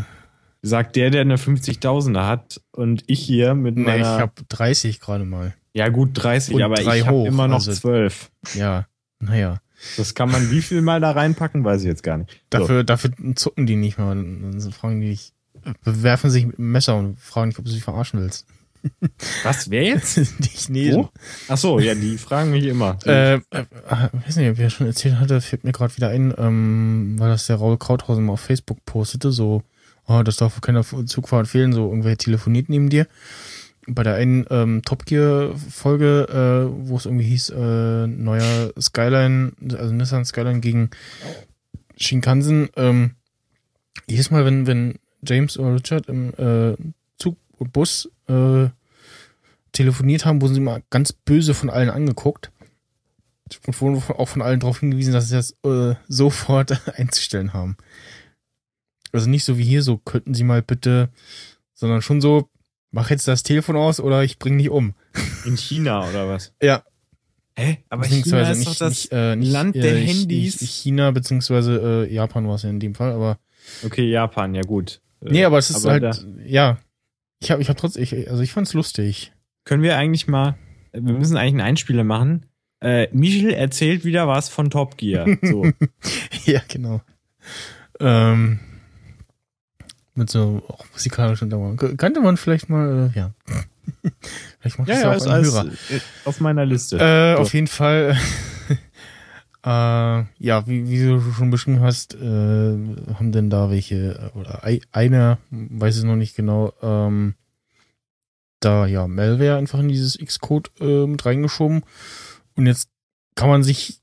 sagt 0.62 0.96
der, 0.96 1.10
der 1.10 1.22
eine 1.22 1.38
50.000er 1.38 2.28
hat 2.28 2.62
und 2.72 3.04
ich 3.08 3.20
hier 3.22 3.56
mit 3.56 3.76
meiner. 3.76 3.96
Nee, 3.96 4.02
ich 4.02 4.22
habe 4.22 4.34
30 4.50 5.00
gerade 5.00 5.26
mal. 5.26 5.54
Ja 5.74 5.90
gut, 5.90 6.12
30, 6.14 6.56
und 6.56 6.62
aber 6.62 6.80
ich 6.80 7.06
habe 7.06 7.28
immer 7.28 7.48
noch 7.48 7.56
also, 7.56 7.74
12. 7.74 8.32
Ja, 8.54 8.88
naja. 9.20 9.60
Das 9.98 10.16
kann 10.16 10.32
man 10.32 10.52
wie 10.52 10.62
viel 10.62 10.82
mal 10.82 11.00
da 11.00 11.12
reinpacken, 11.12 11.64
weiß 11.64 11.82
ich 11.82 11.88
jetzt 11.88 12.04
gar 12.04 12.18
nicht. 12.18 12.42
Dafür, 12.50 12.80
so. 12.80 12.84
dafür 12.84 13.12
zucken 13.36 13.66
die 13.66 13.76
nicht 13.76 13.98
mal. 13.98 14.16
Dann 14.16 14.60
fragen 14.72 15.02
die 15.02 15.10
dich, 15.10 15.34
bewerfen 15.84 16.30
sich 16.30 16.46
mit 16.46 16.58
dem 16.58 16.72
Messer 16.72 16.96
und 16.98 17.20
fragen 17.20 17.50
dich, 17.50 17.60
ob 17.60 17.66
du 17.66 17.72
sie 17.72 17.82
verarschen 17.82 18.22
willst. 18.22 18.46
Was, 19.44 19.70
wer 19.70 19.84
jetzt? 19.84 20.18
die 20.40 20.50
Chinesen. 20.50 21.02
Oh? 21.02 21.10
Ach 21.48 21.58
so, 21.58 21.80
ja, 21.80 21.96
die 21.96 22.18
fragen 22.18 22.52
mich 22.52 22.66
immer. 22.66 22.98
Äh, 23.06 23.36
äh, 23.36 23.40
weiß 24.26 24.36
nicht, 24.36 24.52
ob 24.52 24.60
er 24.60 24.70
schon 24.70 24.88
erzählt 24.88 25.20
hatte, 25.20 25.42
fällt 25.42 25.64
mir 25.64 25.72
gerade 25.72 25.96
wieder 25.98 26.10
ein, 26.10 26.34
ähm, 26.38 27.16
weil 27.18 27.30
das 27.30 27.48
der 27.48 27.56
Raul 27.56 27.78
Krauthausen 27.78 28.26
mal 28.26 28.34
auf 28.34 28.42
Facebook 28.42 28.86
postete, 28.86 29.32
so, 29.32 29.64
oh, 30.08 30.22
das 30.24 30.38
darf 30.38 30.62
keiner 30.62 30.84
Zugfahrt 30.84 31.48
fehlen, 31.48 31.74
so 31.74 31.90
irgendwer 31.90 32.18
telefoniert 32.18 32.70
neben 32.70 32.90
dir 32.90 33.08
bei 33.88 34.04
der 34.04 34.16
einen 34.16 34.46
ähm, 34.50 34.82
Top 34.84 35.06
Gear 35.06 35.56
Folge, 35.56 36.28
äh, 36.30 36.90
wo 36.90 36.98
es 36.98 37.06
irgendwie 37.06 37.26
hieß, 37.26 37.50
äh, 37.50 38.08
neuer 38.08 38.72
Skyline, 38.80 39.54
also 39.78 39.94
Nissan 39.94 40.26
Skyline 40.26 40.60
gegen 40.60 40.90
Shinkansen, 41.98 42.70
ähm, 42.76 43.12
jedes 44.08 44.32
Mal, 44.32 44.46
wenn, 44.46 44.68
wenn 44.68 45.00
James 45.24 45.58
oder 45.58 45.76
Richard 45.76 46.08
im 46.08 46.34
äh, 46.38 46.76
Zug 47.18 47.38
und 47.58 47.74
Bus 47.74 48.10
äh, 48.28 48.70
telefoniert 49.72 50.26
haben, 50.26 50.42
wurden 50.42 50.54
sie 50.54 50.62
mal 50.62 50.84
ganz 50.90 51.14
böse 51.14 51.54
von 51.54 51.70
allen 51.70 51.90
angeguckt 51.90 52.52
und 53.68 53.82
wurden 53.82 54.02
auch 54.14 54.28
von 54.28 54.42
allen 54.42 54.60
darauf 54.60 54.80
hingewiesen, 54.80 55.14
dass 55.14 55.30
sie 55.30 55.36
das 55.36 55.56
äh, 55.64 55.96
sofort 56.08 56.82
einzustellen 56.98 57.54
haben. 57.54 57.78
Also 59.12 59.30
nicht 59.30 59.46
so 59.46 59.58
wie 59.58 59.64
hier, 59.64 59.82
so 59.82 59.98
könnten 59.98 60.34
sie 60.34 60.44
mal 60.44 60.62
bitte, 60.62 61.10
sondern 61.74 62.02
schon 62.02 62.22
so, 62.22 62.50
mach 62.92 63.10
jetzt 63.10 63.28
das 63.28 63.44
Telefon 63.44 63.76
aus 63.76 64.00
oder 64.00 64.24
ich 64.24 64.40
bring 64.40 64.58
dich 64.58 64.70
um. 64.70 64.94
In 65.46 65.58
China 65.58 66.08
oder 66.08 66.28
was? 66.30 66.54
Ja. 66.62 66.84
Hä? 67.58 67.78
Aber 67.88 68.04
China 68.04 68.50
ist 68.50 68.58
nicht, 68.58 68.70
doch 68.70 68.76
das 68.76 68.90
nicht, 68.90 69.12
äh, 69.14 69.36
nicht, 69.38 69.52
Land 69.52 69.76
der 69.76 69.96
äh, 69.96 70.06
Handys. 70.06 70.60
China 70.60 71.12
beziehungsweise 71.12 72.06
äh, 72.10 72.14
Japan 72.14 72.48
war 72.48 72.56
es 72.56 72.64
ja 72.64 72.70
in 72.70 72.82
dem 72.82 72.96
Fall, 72.96 73.14
aber. 73.14 73.40
Okay, 73.86 74.10
Japan, 74.10 74.54
ja 74.56 74.62
gut. 74.62 75.00
Äh, 75.22 75.32
nee, 75.32 75.46
aber 75.46 75.58
es 75.58 75.70
ist 75.70 75.86
aber 75.86 75.92
halt, 75.92 76.04
da, 76.04 76.18
ja. 76.46 76.80
Ich 77.40 77.52
habe 77.52 77.62
ich 77.62 77.70
hab 77.70 77.78
trotzdem, 77.78 78.04
ich, 78.04 78.30
also 78.30 78.44
ich 78.44 78.52
fand's 78.52 78.74
lustig. 78.74 79.32
Können 79.64 79.84
wir 79.84 79.98
eigentlich 79.98 80.28
mal, 80.28 80.58
wir 80.92 81.14
müssen 81.14 81.38
eigentlich 81.38 81.54
einen 81.54 81.62
Einspieler 81.62 82.04
machen. 82.04 82.46
Äh, 82.82 83.08
Michel 83.14 83.52
erzählt 83.52 84.04
wieder 84.04 84.28
was 84.28 84.50
von 84.50 84.70
Top 84.70 84.98
Gear. 84.98 85.26
So. 85.42 85.66
ja, 86.46 86.62
genau. 86.68 87.02
Ähm, 88.00 88.60
mit 90.16 90.30
so 90.30 90.64
auch 90.68 90.86
musikalischen 90.94 91.50
Dauern. 91.50 91.78
Könnte 91.78 92.22
man 92.22 92.38
vielleicht 92.38 92.70
mal, 92.70 93.12
äh, 93.14 93.18
ja. 93.18 93.32
vielleicht 94.60 94.80
macht 94.80 94.90
ja, 94.90 95.14
das 95.14 95.26
ja, 95.26 95.32
auch 95.32 95.36
ein 95.36 95.44
Hörer. 95.44 95.66
Äh, 95.66 96.00
auf 96.26 96.40
meiner 96.40 96.66
Liste. 96.66 96.98
Äh. 96.98 97.40
Auf 97.40 97.54
jeden 97.54 97.68
Fall 97.68 98.18
Äh, 99.66 100.26
ja, 100.38 100.68
wie, 100.68 100.88
wie 100.88 101.04
du 101.08 101.20
schon 101.20 101.50
beschrieben 101.50 101.80
hast, 101.80 102.14
äh, 102.14 102.18
haben 102.20 103.32
denn 103.32 103.50
da 103.50 103.72
welche, 103.72 104.32
oder 104.36 104.64
einer, 104.92 105.40
weiß 105.50 105.98
es 105.98 106.04
noch 106.04 106.16
nicht 106.16 106.36
genau, 106.36 106.72
ähm, 106.84 107.34
da 108.60 108.86
ja 108.86 109.08
Malware 109.08 109.58
einfach 109.58 109.80
in 109.80 109.88
dieses 109.88 110.20
Xcode 110.20 110.70
äh, 110.80 111.08
mit 111.08 111.26
reingeschoben. 111.26 111.82
Und 112.56 112.68
jetzt 112.68 112.90
kann 113.34 113.50
man 113.50 113.64
sich 113.64 114.02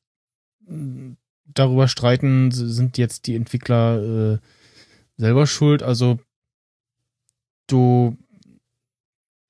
äh, 0.69 1.15
darüber 1.45 1.87
streiten, 1.87 2.51
sind 2.51 2.99
jetzt 2.99 3.29
die 3.29 3.37
Entwickler 3.37 4.03
äh, 4.03 4.39
selber 5.17 5.47
schuld. 5.47 5.83
Also 5.83 6.19
du 7.67 8.17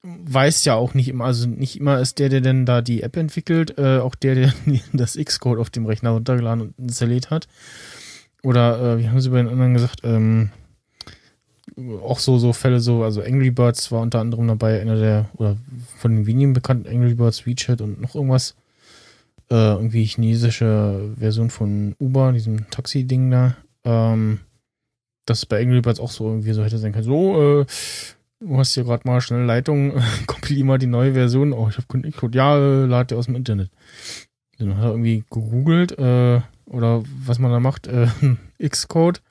weiß 0.02 0.64
ja 0.64 0.74
auch 0.74 0.94
nicht 0.94 1.08
immer, 1.08 1.26
also 1.26 1.46
nicht 1.46 1.78
immer 1.78 2.00
ist 2.00 2.18
der, 2.18 2.28
der 2.28 2.40
denn 2.40 2.66
da 2.66 2.82
die 2.82 3.02
App 3.02 3.16
entwickelt, 3.16 3.78
äh, 3.78 3.98
auch 3.98 4.14
der, 4.14 4.34
der 4.34 4.52
das 4.92 5.16
Xcode 5.16 5.58
auf 5.58 5.70
dem 5.70 5.86
Rechner 5.86 6.10
runtergeladen 6.10 6.62
und 6.62 6.78
installiert 6.78 7.30
hat. 7.30 7.48
Oder 8.42 8.94
äh, 8.94 8.98
wie 8.98 9.08
haben 9.08 9.20
sie 9.20 9.30
bei 9.30 9.38
den 9.38 9.48
anderen 9.48 9.74
gesagt, 9.74 10.00
ähm, 10.02 10.50
auch 12.02 12.18
so, 12.18 12.38
so 12.38 12.52
Fälle 12.52 12.80
so, 12.80 13.04
also 13.04 13.22
Angry 13.22 13.50
Birds 13.50 13.92
war 13.92 14.00
unter 14.00 14.20
anderem 14.20 14.48
dabei, 14.48 14.80
einer 14.80 14.96
der, 14.96 15.30
oder 15.34 15.56
von 15.98 16.14
den 16.14 16.26
wenigen 16.26 16.52
bekannten 16.52 16.88
Angry 16.88 17.14
Birds, 17.14 17.46
WeChat 17.46 17.80
und 17.80 18.00
noch 18.00 18.14
irgendwas. 18.14 18.56
Äh, 19.50 19.54
irgendwie 19.54 20.04
chinesische 20.04 21.12
Version 21.18 21.50
von 21.50 21.94
Uber, 22.00 22.32
diesem 22.32 22.68
Taxi-Ding 22.70 23.30
da. 23.30 23.56
Ähm, 23.84 24.40
das 25.26 25.46
bei 25.46 25.60
Angry 25.60 25.80
Birds 25.80 26.00
auch 26.00 26.10
so 26.10 26.28
irgendwie 26.28 26.52
so 26.52 26.64
hätte 26.64 26.78
sein 26.78 26.92
können. 26.92 27.04
So, 27.04 27.60
äh, 27.60 27.66
Du 28.44 28.58
hast 28.58 28.74
hier 28.74 28.82
gerade 28.82 29.06
mal 29.06 29.20
schnell 29.20 29.44
Leitung, 29.44 29.92
kompilier 30.26 30.64
mal 30.64 30.78
die 30.78 30.86
neue 30.86 31.12
Version. 31.12 31.52
Oh, 31.52 31.68
ich 31.68 31.76
habe 31.76 31.86
keinen 31.86 32.10
Xcode. 32.10 32.34
Ja, 32.34 32.56
äh, 32.58 32.86
lad 32.86 33.10
der 33.10 33.18
aus 33.18 33.26
dem 33.26 33.36
Internet. 33.36 33.70
Dann 34.58 34.76
hat 34.76 34.84
er 34.84 34.90
irgendwie 34.90 35.24
gegoogelt, 35.30 35.96
äh, 35.96 36.40
oder 36.66 37.04
was 37.24 37.38
man 37.38 37.52
da 37.52 37.60
macht, 37.60 37.86
äh, 37.86 38.08
Xcode. 38.68 39.22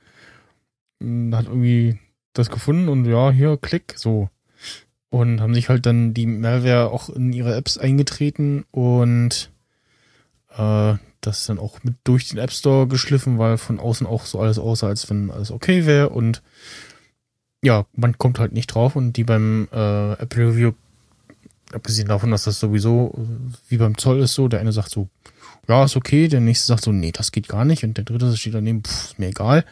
Hat 1.02 1.48
irgendwie 1.48 2.00
das 2.34 2.50
gefunden 2.50 2.88
und 2.88 3.06
ja, 3.06 3.32
hier, 3.32 3.58
klick, 3.58 3.96
so. 3.98 4.30
Und 5.10 5.42
haben 5.42 5.54
sich 5.54 5.68
halt 5.68 5.86
dann 5.86 6.14
die 6.14 6.26
Malware 6.26 6.90
auch 6.90 7.10
in 7.10 7.34
ihre 7.34 7.54
Apps 7.56 7.78
eingetreten 7.78 8.64
und 8.72 9.51
äh, 10.58 10.98
das 11.22 11.46
dann 11.46 11.60
auch 11.60 11.84
mit 11.84 11.96
durch 12.04 12.30
den 12.30 12.40
App 12.40 12.52
Store 12.52 12.88
geschliffen, 12.88 13.38
weil 13.38 13.58
von 13.58 13.80
außen 13.80 14.08
auch 14.08 14.26
so 14.26 14.40
alles 14.40 14.58
aussah, 14.58 14.88
als 14.88 15.10
wenn 15.10 15.32
alles 15.32 15.52
okay 15.52 15.86
wäre 15.86 16.10
und 16.10 16.42
ja, 17.64 17.86
man 17.94 18.18
kommt 18.18 18.40
halt 18.40 18.54
nicht 18.54 18.68
drauf 18.68 18.96
und 18.96 19.14
die 19.14 19.24
beim 19.24 19.68
äh, 19.72 20.14
Apple 20.14 20.48
Review, 20.48 20.72
abgesehen 21.74 22.08
davon, 22.08 22.32
dass 22.32 22.46
das 22.46 22.60
sowieso 22.60 23.14
wie 23.70 23.78
beim 23.78 23.98
Zoll 23.98 24.20
ist 24.22 24.34
so, 24.34 24.48
der 24.48 24.60
eine 24.60 24.72
sagt 24.72 24.90
so, 24.90 25.10
ja, 25.68 25.84
ist 25.84 25.96
okay, 25.96 26.28
der 26.28 26.42
nächste 26.42 26.66
sagt 26.66 26.84
so, 26.84 26.92
nee, 26.92 27.12
das 27.12 27.32
geht 27.32 27.48
gar 27.48 27.66
nicht 27.66 27.84
und 27.84 27.96
der 27.98 28.04
dritte 28.04 28.36
steht 28.36 28.56
daneben, 28.56 28.84
pff, 28.84 29.12
ist 29.12 29.20
mir 29.20 29.28
egal. 29.28 29.64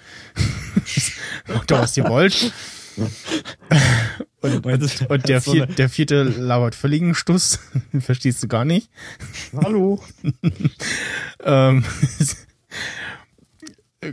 Macht 1.48 1.72
doch, 1.72 1.80
was 1.80 1.98
ihr 1.98 2.08
wollt. 2.08 2.54
und, 4.42 4.66
und, 4.66 5.10
und 5.10 5.30
der, 5.30 5.42
vier, 5.42 5.66
der 5.66 5.90
vierte 5.90 6.24
labert 6.24 6.76
völligen 6.76 7.16
Stuss, 7.16 7.60
verstehst 8.00 8.44
du 8.44 8.48
gar 8.48 8.66
nicht. 8.66 8.90
Hallo. 9.54 10.02
ähm, 11.44 11.84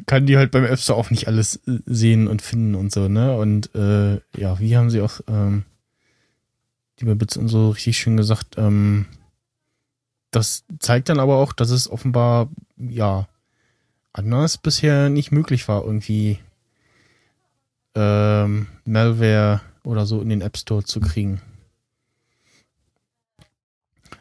kann 0.06 0.26
die 0.26 0.36
halt 0.36 0.50
beim 0.50 0.64
App 0.64 0.78
Store 0.78 0.98
auch 0.98 1.10
nicht 1.10 1.28
alles 1.28 1.56
äh, 1.66 1.78
sehen 1.86 2.28
und 2.28 2.42
finden 2.42 2.74
und 2.74 2.92
so, 2.92 3.08
ne? 3.08 3.36
Und 3.36 3.74
äh, 3.74 4.20
ja, 4.36 4.58
wie 4.58 4.76
haben 4.76 4.90
sie 4.90 5.00
auch 5.00 5.20
ähm, 5.28 5.64
die 6.98 7.04
bei 7.04 7.14
Bits 7.14 7.36
und 7.36 7.48
so 7.48 7.70
richtig 7.70 7.98
schön 7.98 8.16
gesagt, 8.16 8.56
ähm, 8.56 9.06
das 10.30 10.64
zeigt 10.80 11.08
dann 11.08 11.20
aber 11.20 11.36
auch, 11.36 11.52
dass 11.52 11.70
es 11.70 11.90
offenbar, 11.90 12.50
ja, 12.76 13.28
anders 14.12 14.58
bisher 14.58 15.08
nicht 15.08 15.30
möglich 15.30 15.68
war, 15.68 15.84
irgendwie 15.84 16.38
ähm, 17.94 18.66
Malware 18.84 19.60
oder 19.86 20.04
so 20.04 20.20
in 20.20 20.28
den 20.28 20.40
App 20.40 20.56
Store 20.56 20.84
zu 20.84 21.00
kriegen. 21.00 21.40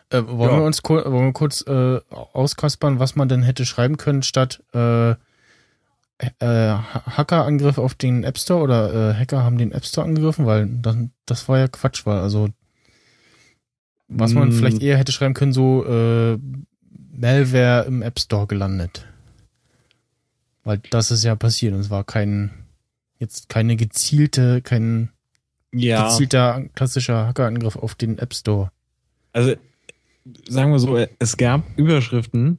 Äh, 0.10 0.21
wollen, 0.28 0.51
ja. 0.51 0.58
wir 0.60 0.63
uns 0.63 0.84
wollen 0.84 1.25
wir 1.25 1.34
kurz 1.34 1.62
äh, 1.67 1.99
auskaspern, 2.10 2.99
was 2.99 3.15
man 3.15 3.28
denn 3.28 3.41
hätte 3.41 3.65
schreiben 3.65 3.97
können, 3.97 4.21
statt 4.21 4.63
äh, 4.73 5.12
äh, 5.12 5.15
Hackerangriff 6.39 7.78
auf 7.78 7.95
den 7.95 8.23
App 8.23 8.38
Store 8.38 8.62
oder 8.62 9.12
äh, 9.12 9.13
Hacker 9.15 9.43
haben 9.43 9.58
den 9.58 9.71
App 9.71 9.86
Store 9.86 10.08
angegriffen, 10.08 10.45
weil 10.45 10.67
das, 10.67 10.95
das 11.25 11.49
war 11.49 11.58
ja 11.58 11.67
Quatsch, 11.67 12.06
weil 12.06 12.19
also 12.19 12.49
was 14.08 14.34
man 14.34 14.49
mm. 14.49 14.51
vielleicht 14.51 14.82
eher 14.84 14.97
hätte 14.97 15.12
schreiben 15.12 15.34
können, 15.34 15.54
so 15.54 15.84
äh, 15.84 16.38
Malware 17.12 17.86
im 17.88 18.04
App 18.04 18.19
Store 18.19 18.45
gelandet. 18.45 19.08
Weil 20.63 20.78
das 20.91 21.10
ist 21.10 21.23
ja 21.23 21.36
passiert 21.36 21.73
und 21.73 21.80
es 21.80 21.89
war 21.89 22.04
kein 22.04 22.51
jetzt 23.17 23.49
keine 23.49 23.75
gezielte, 23.75 24.62
kein 24.62 25.10
ja. 25.75 26.07
gezielter 26.07 26.65
klassischer 26.75 27.27
Hackerangriff 27.27 27.75
auf 27.75 27.95
den 27.95 28.17
App 28.17 28.33
Store. 28.33 28.71
Also 29.33 29.55
sagen 30.47 30.71
wir 30.71 30.79
so, 30.79 30.97
es 31.19 31.38
gab 31.38 31.63
Überschriften, 31.77 32.57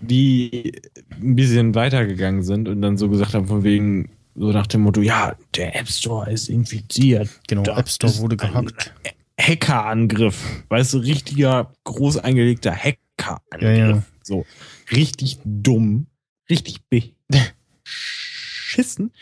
die 0.00 0.72
ein 1.20 1.36
bisschen 1.36 1.74
weitergegangen 1.74 2.42
sind 2.42 2.68
und 2.68 2.82
dann 2.82 2.96
so 2.96 3.08
gesagt 3.08 3.34
haben, 3.34 3.46
von 3.46 3.62
wegen, 3.64 4.10
so 4.34 4.50
nach 4.52 4.66
dem 4.66 4.82
Motto, 4.82 5.02
ja, 5.02 5.36
der 5.56 5.78
App 5.78 5.88
Store 5.88 6.30
ist 6.30 6.48
infiziert. 6.48 7.28
Genau, 7.48 7.62
da 7.62 7.78
App 7.78 7.88
Store 7.88 8.16
wurde 8.18 8.36
gehackt. 8.36 8.92
Hackerangriff. 9.38 10.64
Weißt 10.68 10.94
du, 10.94 10.98
richtiger, 10.98 11.72
groß 11.84 12.18
eingelegter 12.18 12.74
Hackerangriff. 12.74 13.78
Ja, 13.78 13.90
ja. 13.90 14.02
So. 14.22 14.46
Richtig 14.90 15.38
dumm. 15.44 16.06
Richtig 16.48 16.80
beschissen. 17.84 19.12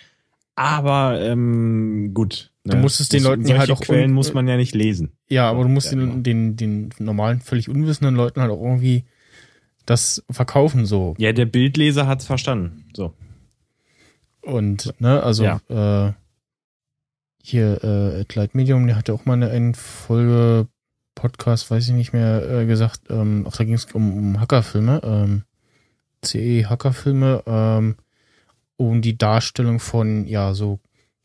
Aber 0.54 1.20
ähm, 1.20 2.12
gut. 2.12 2.49
Du 2.64 2.76
ne? 2.76 2.82
musstest 2.82 3.12
den 3.12 3.22
Leuten 3.22 3.58
halt 3.58 3.70
auch 3.70 3.80
Quellen 3.80 4.12
muss 4.12 4.34
man 4.34 4.46
ja 4.46 4.56
nicht 4.56 4.74
lesen. 4.74 5.12
Ja, 5.28 5.48
aber 5.48 5.62
du 5.62 5.68
musst 5.68 5.92
ja, 5.92 5.98
den, 5.98 6.22
den, 6.22 6.56
den 6.56 6.90
normalen, 6.98 7.40
völlig 7.40 7.68
unwissenden 7.68 8.14
Leuten 8.14 8.40
halt 8.40 8.50
auch 8.50 8.62
irgendwie 8.62 9.04
das 9.86 10.22
verkaufen 10.30 10.84
so. 10.84 11.14
Ja, 11.18 11.32
der 11.32 11.46
Bildleser 11.46 12.06
hat's 12.06 12.26
verstanden. 12.26 12.84
So. 12.94 13.14
Und, 14.42 14.94
ne, 15.00 15.22
also 15.22 15.44
ja. 15.44 15.60
äh, 16.08 16.12
hier, 17.42 17.82
äh, 17.82 18.24
Light 18.34 18.54
Medium, 18.54 18.86
der 18.86 18.96
hatte 18.96 19.14
auch 19.14 19.24
mal 19.24 19.34
eine, 19.34 19.50
eine 19.50 19.74
Folge 19.74 20.68
Podcast, 21.14 21.70
weiß 21.70 21.88
ich 21.88 21.94
nicht 21.94 22.12
mehr, 22.12 22.48
äh, 22.48 22.66
gesagt, 22.66 23.02
ähm, 23.10 23.46
auch 23.46 23.56
da 23.56 23.64
ging 23.64 23.74
es 23.74 23.86
um, 23.86 24.16
um 24.16 24.40
Hackerfilme, 24.40 25.00
ähm, 25.02 25.42
CE-Hackerfilme, 26.24 27.42
ähm, 27.46 27.96
um 28.76 29.02
die 29.02 29.18
Darstellung 29.18 29.80
von, 29.80 30.26
ja, 30.26 30.54
so 30.54 30.78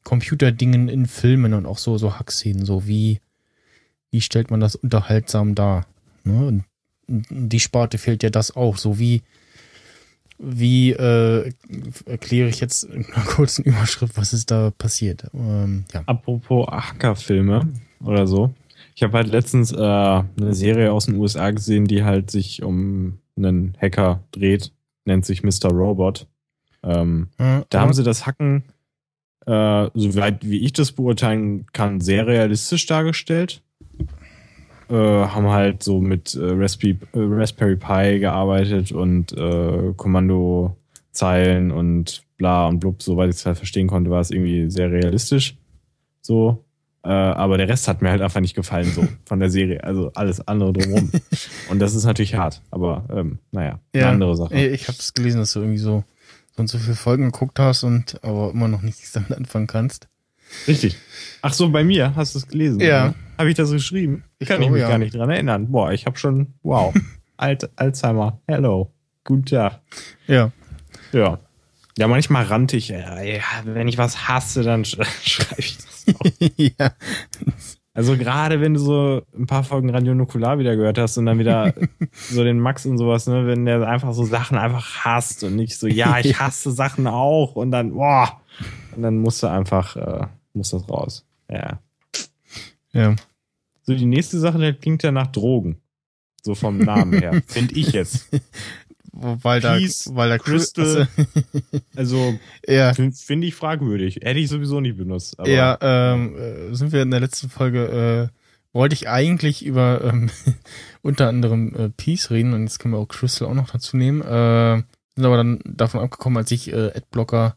Computerdingen 0.05 0.87
in 0.87 1.07
Filmen 1.07 1.53
und 1.53 1.65
auch 1.65 1.79
so, 1.79 1.97
so 1.97 2.17
Hackszenen, 2.17 2.65
so 2.65 2.87
wie, 2.87 3.19
wie 4.11 4.21
stellt 4.21 4.51
man 4.51 4.61
das 4.61 4.75
unterhaltsam 4.75 5.55
dar? 5.55 5.87
Ne? 6.23 6.63
Die 7.07 7.59
Sparte 7.59 7.97
fehlt 7.97 8.23
ja 8.23 8.29
das 8.29 8.55
auch. 8.55 8.77
So 8.77 8.99
wie, 8.99 9.23
wie 10.37 10.91
äh, 10.91 11.51
erkläre 12.05 12.47
ich 12.47 12.59
jetzt 12.61 12.83
in 12.83 13.05
einer 13.05 13.25
kurzen 13.25 13.65
Überschrift, 13.65 14.15
was 14.15 14.31
ist 14.31 14.51
da 14.51 14.71
passiert? 14.71 15.25
Ähm, 15.33 15.85
ja. 15.91 16.03
Apropos 16.05 16.67
Hackerfilme 16.67 17.67
oder 18.03 18.27
so. 18.27 18.53
Ich 18.95 19.01
habe 19.01 19.17
halt 19.17 19.27
letztens 19.27 19.71
äh, 19.71 19.75
eine 19.75 20.53
Serie 20.53 20.93
aus 20.93 21.07
den 21.07 21.15
USA 21.15 21.49
gesehen, 21.49 21.85
die 21.85 22.03
halt 22.03 22.29
sich 22.29 22.61
um 22.61 23.17
einen 23.35 23.75
Hacker 23.81 24.23
dreht, 24.31 24.71
nennt 25.03 25.25
sich 25.25 25.43
Mr. 25.43 25.71
Robot. 25.71 26.27
Ähm, 26.83 27.29
ja, 27.39 27.65
da 27.69 27.81
haben 27.81 27.93
sie 27.93 28.03
das 28.03 28.27
Hacken, 28.27 28.63
äh, 29.45 29.89
soweit 29.93 30.47
wie 30.47 30.59
ich 30.59 30.73
das 30.73 30.91
beurteilen 30.91 31.65
kann, 31.73 32.01
sehr 32.01 32.27
realistisch 32.27 32.85
dargestellt 32.85 33.61
äh, 34.89 34.93
haben 34.93 35.49
halt 35.49 35.83
so 35.83 35.99
mit 35.99 36.35
äh, 36.35 36.51
Raspberry, 36.51 36.97
äh, 37.13 37.19
Raspberry 37.19 37.75
Pi 37.75 38.19
gearbeitet 38.19 38.91
und 38.91 39.31
äh, 39.33 39.93
Kommandozeilen 39.95 41.71
und 41.71 42.23
bla 42.37 42.67
und 42.67 42.79
blub, 42.79 43.01
soweit 43.01 43.29
ich 43.29 43.37
es 43.37 43.45
halt 43.45 43.57
verstehen 43.57 43.87
konnte, 43.87 44.11
war 44.11 44.21
es 44.21 44.31
irgendwie 44.31 44.69
sehr 44.69 44.91
realistisch. 44.91 45.57
So. 46.21 46.63
Äh, 47.03 47.09
aber 47.09 47.57
der 47.57 47.69
Rest 47.69 47.87
hat 47.87 48.01
mir 48.01 48.09
halt 48.09 48.21
einfach 48.21 48.41
nicht 48.41 48.55
gefallen, 48.55 48.85
so 48.85 49.07
von 49.25 49.39
der 49.39 49.49
Serie. 49.49 49.83
Also 49.83 50.11
alles 50.15 50.45
andere 50.47 50.73
drumherum. 50.73 51.11
und 51.69 51.79
das 51.79 51.95
ist 51.95 52.05
natürlich 52.05 52.35
hart, 52.35 52.61
aber 52.71 53.05
ähm, 53.11 53.39
naja, 53.51 53.79
ja, 53.93 54.01
eine 54.01 54.11
andere 54.11 54.35
Sache. 54.35 54.55
Ich 54.55 54.87
habe 54.87 54.97
es 54.97 55.13
gelesen, 55.13 55.39
dass 55.39 55.53
du 55.53 55.59
irgendwie 55.59 55.77
so, 55.77 56.03
so 56.03 56.03
und 56.57 56.67
so 56.67 56.77
viele 56.77 56.95
Folgen 56.95 57.31
geguckt 57.31 57.59
hast 57.59 57.83
und 57.83 58.23
aber 58.23 58.51
immer 58.51 58.67
noch 58.67 58.81
nichts 58.81 59.11
damit 59.13 59.33
anfangen 59.33 59.67
kannst. 59.67 60.07
Richtig. 60.67 60.97
Ach 61.41 61.53
so, 61.53 61.69
bei 61.69 61.83
mir 61.83 62.15
hast 62.15 62.35
du 62.35 62.39
es 62.39 62.47
gelesen. 62.47 62.79
Ja. 62.79 63.15
Habe 63.37 63.49
ich 63.49 63.55
das 63.55 63.71
geschrieben? 63.71 64.23
Ich 64.39 64.47
kann 64.47 64.61
ich 64.61 64.69
mich 64.69 64.81
ja. 64.81 64.89
gar 64.89 64.97
nicht 64.97 65.15
dran 65.15 65.29
erinnern. 65.29 65.71
Boah, 65.71 65.91
ich 65.91 66.05
habe 66.05 66.17
schon, 66.17 66.53
wow. 66.61 66.93
Alt, 67.37 67.69
Alzheimer. 67.75 68.41
Hello. 68.47 68.93
Guten 69.23 69.45
Tag. 69.45 69.81
Ja. 70.27 70.51
Ja. 71.11 71.39
Ja, 71.97 72.07
manchmal 72.07 72.45
rantig. 72.45 72.89
Ja, 72.89 73.17
wenn 73.63 73.87
ich 73.87 73.97
was 73.97 74.27
hasse, 74.27 74.63
dann 74.63 74.85
schreibe 74.85 75.59
ich 75.59 75.77
das 75.77 76.05
auch. 76.15 76.49
ja. 76.57 76.91
Also 77.95 78.17
gerade 78.17 78.59
wenn 78.59 78.73
du 78.73 78.79
so 78.81 79.21
ein 79.35 79.47
paar 79.47 79.63
Folgen 79.63 79.89
Radio 79.89 80.13
Nukular 80.13 80.59
wieder 80.59 80.75
gehört 80.75 80.97
hast 80.97 81.17
und 81.17 81.25
dann 81.25 81.39
wieder 81.39 81.73
so 82.11 82.43
den 82.43 82.59
Max 82.59 82.85
und 82.85 82.97
sowas, 82.97 83.25
ne, 83.25 83.47
wenn 83.47 83.65
der 83.65 83.87
einfach 83.87 84.13
so 84.13 84.25
Sachen 84.25 84.57
einfach 84.57 85.05
hasst 85.05 85.45
und 85.45 85.55
nicht 85.55 85.79
so, 85.79 85.87
ja, 85.87 86.19
ich 86.19 86.37
hasse 86.39 86.71
Sachen 86.71 87.07
auch 87.07 87.55
und 87.55 87.71
dann, 87.71 87.93
boah, 87.93 88.41
und 88.95 89.01
dann 89.01 89.17
musst 89.19 89.41
du 89.41 89.47
einfach, 89.47 89.95
äh, 89.95 90.27
muss 90.53 90.71
das 90.71 90.89
raus. 90.89 91.25
Ja. 91.49 91.79
Ja. 92.91 93.15
So, 93.83 93.93
die 93.95 94.05
nächste 94.05 94.39
Sache, 94.39 94.57
der 94.57 94.73
klingt 94.73 95.01
ja 95.01 95.13
nach 95.13 95.27
Drogen. 95.27 95.77
So 96.41 96.53
vom 96.53 96.77
Namen 96.77 97.13
her. 97.13 97.41
Finde 97.47 97.75
ich 97.75 97.93
jetzt. 97.93 98.27
Weil 99.17 99.61
da, 99.61 99.77
Peace, 99.77 100.09
weil 100.13 100.29
da 100.29 100.37
Crystal, 100.37 101.07
also 101.95 102.37
ja, 102.67 102.93
finde 102.93 103.47
ich 103.47 103.55
fragwürdig. 103.55 104.19
Hätte 104.21 104.39
ich 104.39 104.49
sowieso 104.49 104.81
nicht 104.81 104.97
benutzt. 104.97 105.39
Aber 105.39 105.49
ja, 105.49 105.77
ähm, 105.81 106.35
äh, 106.37 106.75
sind 106.75 106.91
wir 106.91 107.01
in 107.01 107.11
der 107.11 107.21
letzten 107.21 107.49
Folge, 107.49 108.29
äh, 108.31 108.37
wollte 108.73 108.93
ich 108.93 109.07
eigentlich 109.07 109.65
über 109.65 110.01
ähm, 110.03 110.29
unter 111.01 111.29
anderem 111.29 111.73
äh, 111.75 111.89
Peace 111.89 112.29
reden 112.29 112.53
und 112.53 112.63
jetzt 112.63 112.79
können 112.79 112.93
wir 112.93 112.99
auch 112.99 113.07
Crystal 113.07 113.47
auch 113.47 113.53
noch 113.53 113.69
dazu 113.69 113.95
nehmen. 113.95 114.21
Äh, 114.21 114.83
sind 115.15 115.25
aber 115.25 115.37
dann 115.37 115.59
davon 115.63 116.01
abgekommen, 116.01 116.37
als 116.37 116.51
ich 116.51 116.71
äh, 116.73 116.91
Adblocker 116.93 117.55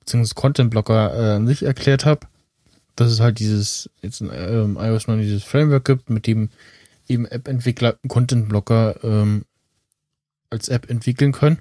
bzw. 0.00 0.34
Content-Blocker 0.34 1.14
äh, 1.14 1.36
an 1.36 1.46
sich 1.46 1.62
erklärt 1.62 2.04
habe, 2.04 2.26
dass 2.96 3.10
es 3.10 3.20
halt 3.20 3.38
dieses, 3.38 3.88
jetzt 4.02 4.20
in 4.20 4.30
ähm, 4.30 4.76
iOS 4.78 5.06
9 5.06 5.20
dieses 5.20 5.44
Framework 5.44 5.86
gibt, 5.86 6.10
mit 6.10 6.26
dem 6.26 6.50
eben 7.08 7.24
App-Entwickler 7.24 7.96
Content-Blocker 8.06 8.96
ähm, 9.02 9.44
als 10.50 10.68
App 10.68 10.90
entwickeln 10.90 11.32
können. 11.32 11.58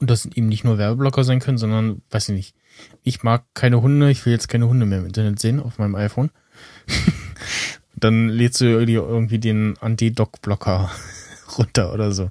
Und 0.00 0.08
das 0.08 0.26
eben 0.26 0.48
nicht 0.48 0.64
nur 0.64 0.78
Werbeblocker 0.78 1.24
sein 1.24 1.40
können, 1.40 1.58
sondern, 1.58 2.00
weiß 2.10 2.30
ich 2.30 2.34
nicht, 2.34 2.54
ich 3.02 3.22
mag 3.22 3.44
keine 3.54 3.82
Hunde, 3.82 4.10
ich 4.10 4.24
will 4.24 4.32
jetzt 4.32 4.48
keine 4.48 4.68
Hunde 4.68 4.86
mehr 4.86 4.98
im 4.98 5.06
Internet 5.06 5.38
sehen 5.38 5.60
auf 5.60 5.78
meinem 5.78 5.94
iPhone. 5.94 6.30
Dann 7.96 8.28
lädst 8.28 8.60
du 8.60 8.64
irgendwie 8.64 9.38
den 9.38 9.76
Anti-Doc-Blocker 9.78 10.90
runter 11.58 11.92
oder 11.92 12.12
so. 12.12 12.30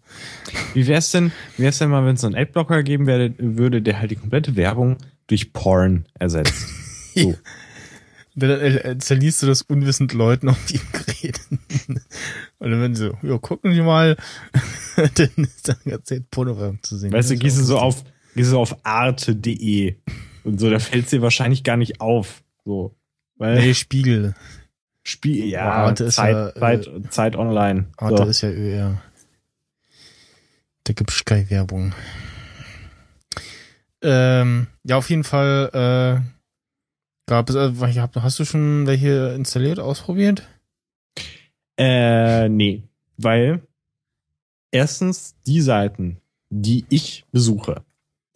Wie 0.74 0.88
wär's 0.88 1.12
denn, 1.12 1.32
wie 1.58 1.64
wär's 1.64 1.78
denn 1.78 1.90
mal, 1.90 2.06
wenn 2.06 2.16
es 2.16 2.24
einen 2.24 2.36
Adblocker 2.36 2.82
geben 2.82 3.06
werde, 3.06 3.36
würde, 3.38 3.82
der 3.82 4.00
halt 4.00 4.12
die 4.12 4.16
komplette 4.16 4.56
Werbung 4.56 4.98
durch 5.28 5.54
Porn 5.54 6.06
ersetzt? 6.18 6.56
So. 7.16 7.36
Dann 8.36 8.52
installierst 8.62 9.42
du 9.42 9.48
das 9.48 9.64
unwissend 9.64 10.14
Leuten 10.14 10.48
auf 10.48 10.64
die 10.70 10.80
Geräte. 10.94 11.42
Und 12.60 12.72
dann 12.72 12.82
wenn 12.82 12.96
sie 12.96 13.12
ja, 13.24 13.38
gucken 13.38 13.74
Sie 13.74 13.82
mal, 13.82 14.18
dann 14.96 15.30
ist 15.38 15.70
dann 15.70 15.78
erzählt 15.86 16.30
Pornowerbung 16.30 16.84
zu 16.84 16.98
sehen. 16.98 17.12
Weißt 17.12 17.32
du, 17.32 17.38
gehst 17.38 17.58
du 17.58 17.64
so 17.64 17.80
auf, 17.80 18.04
gehst 18.36 18.52
du 18.52 18.60
auf 18.60 18.86
arte.de 18.86 19.96
und 20.44 20.60
so, 20.60 20.70
da 20.70 20.80
fällt 20.80 21.12
dir 21.12 21.22
wahrscheinlich 21.22 21.64
gar 21.64 21.78
nicht 21.78 22.02
auf. 22.02 22.44
So. 22.66 22.96
Weil 23.38 23.56
Nee, 23.60 23.74
Spiegel. 23.74 24.36
Spiel, 25.04 25.46
ja, 25.46 25.72
Arte 25.72 26.04
ist 26.04 26.16
Zeit, 26.16 26.34
ja, 26.34 26.50
äh, 26.50 26.60
Zeit, 26.60 26.90
Zeit 27.10 27.36
online. 27.36 27.86
Arte 27.98 28.18
So. 28.18 28.24
ist 28.26 28.42
ja 28.42 28.50
ÖR. 28.50 29.02
Da 30.84 30.94
gibt's 30.94 31.16
Sky-Werbung. 31.18 31.94
Ähm, 34.02 34.68
ja, 34.84 34.98
auf 34.98 35.10
jeden 35.10 35.24
Fall 35.24 35.70
äh, 35.74 37.30
gab 37.30 37.50
es, 37.50 37.56
äh, 37.56 37.72
hast 38.22 38.40
du 38.40 38.46
schon 38.46 38.86
welche 38.88 39.34
installiert, 39.36 39.80
ausprobiert? 39.80 40.48
Äh, 41.80 42.50
nee. 42.50 42.84
Weil 43.18 43.62
erstens 44.72 45.36
die 45.48 45.62
Seiten, 45.62 46.18
die 46.50 46.86
ich 46.90 47.26
besuche, 47.32 47.84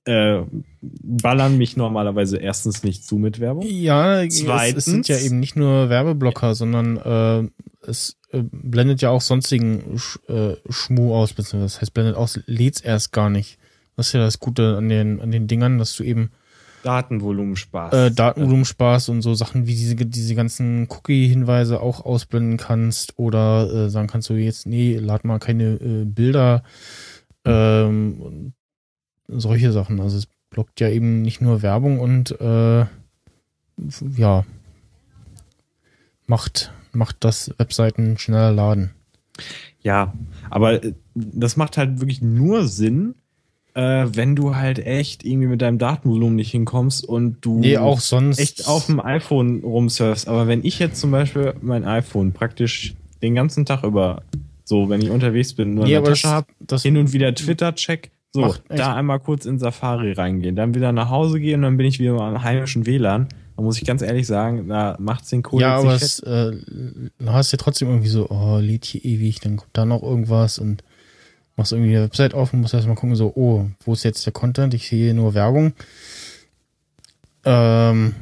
äh, 0.06 0.41
ballern 0.82 1.58
mich 1.58 1.77
normalerweise 1.77 2.38
erstens 2.38 2.84
nicht 2.84 3.06
zu 3.06 3.17
mit 3.17 3.39
Werbung. 3.39 3.65
Ja, 3.67 4.21
es, 4.23 4.39
Zweitens- 4.39 4.77
es 4.79 4.86
sind 4.86 5.08
ja 5.08 5.17
eben 5.17 5.39
nicht 5.39 5.56
nur 5.56 5.89
Werbeblocker, 5.89 6.56
sondern 6.56 6.97
äh, 6.97 7.49
es 7.88 8.17
äh, 8.32 8.43
blendet 8.51 9.01
ja 9.01 9.10
auch 9.10 9.21
sonstigen 9.21 9.97
Sch, 9.97 10.19
äh, 10.27 10.56
Schmu 10.69 11.13
aus, 11.15 11.34
beziehungsweise 11.34 11.75
das 11.75 11.82
heißt 11.82 11.93
blendet 11.93 12.15
aus, 12.15 12.39
lädt's 12.45 12.82
erst 12.82 13.12
gar 13.12 13.29
nicht. 13.29 13.58
Das 13.95 14.08
ist 14.08 14.13
ja 14.13 14.19
das 14.21 14.39
Gute 14.39 14.75
an 14.77 14.89
den, 14.89 15.21
an 15.21 15.32
den 15.32 15.47
Dingern, 15.47 15.77
dass 15.77 15.95
du 15.95 16.03
eben 16.03 16.32
Datenvolumen 16.84 17.56
Spaß. 17.56 17.93
äh, 17.93 18.12
Datenvolumen 18.12 18.65
sparst 18.65 19.10
und 19.10 19.22
so 19.22 19.34
Sachen 19.34 19.65
wie 19.65 19.74
diese, 19.74 19.96
diese 19.96 20.36
ganzen 20.36 20.88
Cookie-Hinweise 20.89 21.82
auch 21.82 22.06
ausblenden 22.06 22.58
kannst 22.58 23.17
oder 23.17 23.72
äh, 23.72 23.89
sagen 23.89 24.08
kannst 24.08 24.30
du 24.30 24.36
jetzt, 24.36 24.67
nee, 24.67 24.98
lad 24.98 25.26
mal 25.26 25.39
keine 25.39 25.74
äh, 25.76 26.06
Bilder, 26.06 26.63
ähm, 27.46 28.22
und 28.22 28.54
solche 29.28 29.72
Sachen. 29.72 30.00
Also 30.00 30.17
es 30.17 30.28
blockt 30.50 30.80
ja 30.80 30.89
eben 30.89 31.22
nicht 31.22 31.41
nur 31.41 31.62
Werbung 31.62 32.00
und 32.00 32.39
äh, 32.39 32.86
ja, 34.15 34.46
macht, 36.28 36.74
macht 36.91 37.17
das 37.22 37.54
Webseiten 37.58 38.17
schneller 38.17 38.52
laden. 38.52 38.91
Ja, 39.82 40.13
aber 40.50 40.84
äh, 40.84 40.93
das 41.15 41.58
macht 41.58 41.78
halt 41.78 42.00
wirklich 42.00 42.22
nur 42.22 42.67
Sinn, 42.67 43.15
äh, 43.75 44.05
wenn 44.12 44.36
du 44.36 44.55
halt 44.55 44.79
echt 44.79 45.25
irgendwie 45.25 45.47
mit 45.47 45.62
deinem 45.62 45.77
Datenvolumen 45.77 46.36
nicht 46.36 46.51
hinkommst 46.51 47.07
und 47.07 47.38
du 47.41 47.59
Nee, 47.59 47.77
auch 47.77 47.99
sonst. 47.99 48.39
echt 48.39 48.67
auf 48.67 48.86
dem 48.86 48.99
iPhone 48.99 49.62
rumsurfst. 49.63 50.27
Aber 50.27 50.47
wenn 50.47 50.63
ich 50.63 50.79
jetzt 50.79 50.99
zum 50.99 51.12
Beispiel 51.12 51.53
mein 51.62 51.83
iPhone 51.86 52.33
praktisch 52.33 52.95
den 53.21 53.36
ganzen 53.36 53.65
Tag 53.65 53.83
über, 53.83 54.21
so 54.63 54.89
wenn 54.89 55.01
ich 55.01 55.09
unterwegs 55.09 55.53
bin, 55.53 55.73
nur 55.73 55.86
nee, 55.86 55.95
das, 55.95 56.03
Tasche 56.03 56.27
habe, 56.29 56.47
das 56.59 56.83
hin 56.83 56.97
und 56.97 57.13
wieder 57.13 57.33
Twitter 57.33 57.73
check, 57.73 58.12
so 58.31 58.41
Macht 58.41 58.63
da 58.67 58.95
einmal 58.95 59.19
kurz 59.19 59.45
in 59.45 59.59
Safari 59.59 60.13
reingehen, 60.13 60.55
dann 60.55 60.73
wieder 60.73 60.91
nach 60.91 61.09
Hause 61.09 61.39
gehen 61.39 61.55
und 61.57 61.62
dann 61.63 61.77
bin 61.77 61.86
ich 61.86 61.99
wieder 61.99 62.19
am 62.19 62.43
heimischen 62.43 62.86
WLAN. 62.88 63.27
Da 63.55 63.62
muss 63.62 63.77
ich 63.77 63.86
ganz 63.86 64.01
ehrlich 64.01 64.25
sagen, 64.25 64.67
da 64.67 64.95
macht's 64.99 65.29
den 65.29 65.43
Kohle 65.43 65.62
ja, 65.62 65.77
aber 65.77 65.93
es, 65.93 66.19
äh, 66.21 66.51
du 67.19 67.29
hast 67.29 67.51
ja 67.51 67.59
trotzdem 67.59 67.89
irgendwie 67.89 68.07
so, 68.09 68.27
oh, 68.29 68.57
lädt 68.57 68.86
hier 68.86 69.05
ewig, 69.05 69.39
dann 69.41 69.57
kommt 69.57 69.69
da 69.73 69.86
noch 69.86 70.01
irgendwas 70.01 70.57
und 70.57 70.83
machst 71.56 71.72
irgendwie 71.72 71.92
die 71.92 72.00
Website 72.00 72.34
auf 72.34 72.54
und 72.54 72.62
musst 72.62 72.74
erstmal 72.74 72.96
gucken, 72.96 73.16
so, 73.16 73.32
oh, 73.36 73.70
wo 73.86 73.94
ist 73.94 74.04
jetzt 74.04 74.26
der 74.26 74.34
Content? 74.34 74.74
Ich 74.74 74.88
sehe 74.88 75.13
nur 75.13 75.34
Werbung. 75.34 75.74
Ähm, 77.46 78.16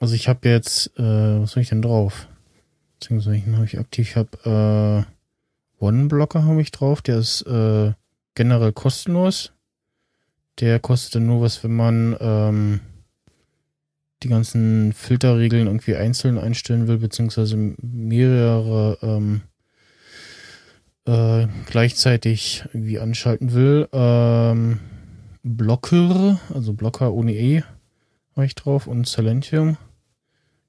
also 0.00 0.14
ich 0.14 0.28
habe 0.28 0.48
jetzt, 0.48 0.98
äh, 0.98 1.40
was 1.40 1.52
soll 1.52 1.62
ich 1.62 1.68
denn 1.68 1.82
drauf? 1.82 2.28
Beziehungsweise 2.98 3.42
habe 3.52 3.64
ich 3.64 3.78
aktiv? 3.78 4.10
Ich 4.10 4.16
habe 4.16 5.06
äh, 5.80 5.84
OneBlocker 5.84 6.44
habe 6.44 6.60
ich 6.60 6.72
drauf, 6.72 7.02
der 7.02 7.18
ist 7.18 7.42
äh, 7.42 7.92
generell 8.34 8.72
kostenlos. 8.72 9.52
Der 10.60 10.78
kostet 10.78 11.16
dann 11.16 11.26
nur 11.26 11.40
was, 11.40 11.64
wenn 11.64 11.74
man 11.74 12.16
ähm, 12.20 12.80
die 14.22 14.28
ganzen 14.28 14.92
Filterregeln 14.92 15.66
irgendwie 15.66 15.96
einzeln 15.96 16.38
einstellen 16.38 16.86
will, 16.86 16.98
beziehungsweise 16.98 17.56
mehrere 17.80 18.98
ähm, 19.02 19.42
äh, 21.06 21.46
gleichzeitig 21.66 22.64
irgendwie 22.72 22.98
anschalten 22.98 23.52
will. 23.52 23.88
Ähm, 23.92 24.80
Blocker, 25.42 26.40
also 26.52 26.72
Blocker 26.72 27.12
ohne 27.12 27.34
E, 27.34 27.62
habe 28.34 28.46
ich 28.46 28.54
drauf 28.54 28.86
und 28.86 29.06
Silentium. 29.06 29.76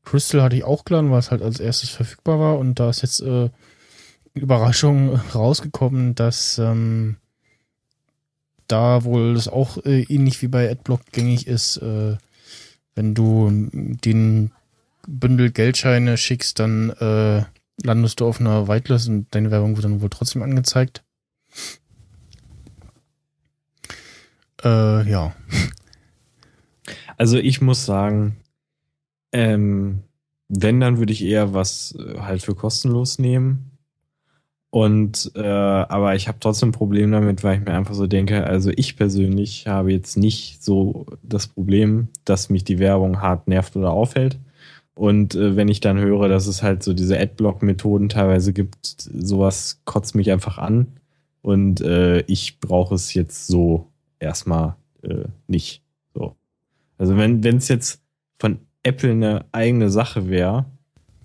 Crystal 0.04 0.43
hatte 0.43 0.56
ich 0.56 0.63
auch 0.63 0.86
geladen, 0.86 1.12
weil 1.12 1.19
es 1.19 1.32
halt 1.32 1.41
als 1.41 1.60
erstes 1.60 1.89
verfügbar 1.89 2.39
war 2.39 2.60
und 2.60 2.80
da 2.80 2.89
ist 2.89 3.02
jetzt 3.02 3.21
äh, 3.21 3.50
Überraschung 4.34 5.15
rausgekommen, 5.34 6.13
dass 6.13 6.60
ähm, 6.60 7.15
da 8.67 9.04
wohl 9.04 9.34
das 9.34 9.48
auch 9.48 9.84
äh, 9.86 10.04
ähnlich 10.04 10.41
wie 10.41 10.48
bei 10.48 10.69
Adblock 10.69 11.02
gängig 11.12 11.48
ist, 11.48 11.78
äh, 11.78 12.17
wenn 12.95 13.13
du 13.13 13.50
den 13.71 14.52
Bündel 15.08 15.52
Geldscheine 15.52 16.17
schickst, 16.17 16.60
dann 16.60 16.89
äh, 16.91 17.43
landest 17.83 18.19
du 18.19 18.27
auf 18.27 18.39
einer 18.39 18.67
Whitelist 18.67 19.09
und 19.09 19.33
deine 19.33 19.51
Werbung 19.51 19.75
wird 19.75 19.85
dann 19.85 20.01
wohl 20.01 20.09
trotzdem 20.09 20.41
angezeigt. 20.43 21.03
Äh, 24.63 25.09
ja. 25.09 25.33
Also 27.17 27.38
ich 27.38 27.61
muss 27.61 27.85
sagen, 27.85 28.38
ähm, 29.31 30.03
wenn, 30.47 30.79
dann 30.79 30.97
würde 30.97 31.13
ich 31.13 31.23
eher 31.23 31.53
was 31.53 31.95
äh, 31.97 32.19
halt 32.19 32.41
für 32.43 32.55
kostenlos 32.55 33.19
nehmen. 33.19 33.71
Und 34.69 35.31
äh, 35.35 35.41
aber 35.41 36.15
ich 36.15 36.27
habe 36.27 36.39
trotzdem 36.41 36.69
ein 36.69 36.73
Problem 36.73 37.11
damit, 37.11 37.43
weil 37.43 37.57
ich 37.57 37.65
mir 37.65 37.73
einfach 37.73 37.93
so 37.93 38.07
denke, 38.07 38.43
also 38.43 38.71
ich 38.75 38.97
persönlich 38.97 39.67
habe 39.67 39.93
jetzt 39.93 40.17
nicht 40.17 40.61
so 40.63 41.05
das 41.23 41.47
Problem, 41.47 42.09
dass 42.25 42.49
mich 42.49 42.65
die 42.65 42.79
Werbung 42.79 43.21
hart 43.21 43.47
nervt 43.47 43.77
oder 43.77 43.91
aufhält. 43.91 44.38
Und 44.95 45.36
äh, 45.36 45.55
wenn 45.58 45.67
ich 45.67 45.81
dann 45.81 45.97
höre, 45.99 46.27
dass 46.29 46.47
es 46.47 46.63
halt 46.63 46.81
so 46.81 46.93
diese 46.93 47.19
Adblock-Methoden 47.19 48.10
teilweise 48.10 48.53
gibt, 48.53 48.77
sowas 48.97 49.81
kotzt 49.86 50.15
mich 50.15 50.31
einfach 50.31 50.58
an. 50.58 50.88
Und 51.41 51.81
äh, 51.81 52.21
ich 52.21 52.60
brauche 52.60 52.95
es 52.95 53.13
jetzt 53.13 53.47
so 53.47 53.88
erstmal 54.19 54.75
äh, 55.03 55.25
nicht. 55.47 55.84
So. 56.13 56.36
Also 56.97 57.17
wenn 57.17 57.43
wenn 57.43 57.58
es 57.58 57.67
jetzt 57.67 58.01
von 58.39 58.60
Apple 58.84 59.12
eine 59.12 59.45
eigene 59.51 59.89
Sache 59.89 60.29
wäre, 60.29 60.65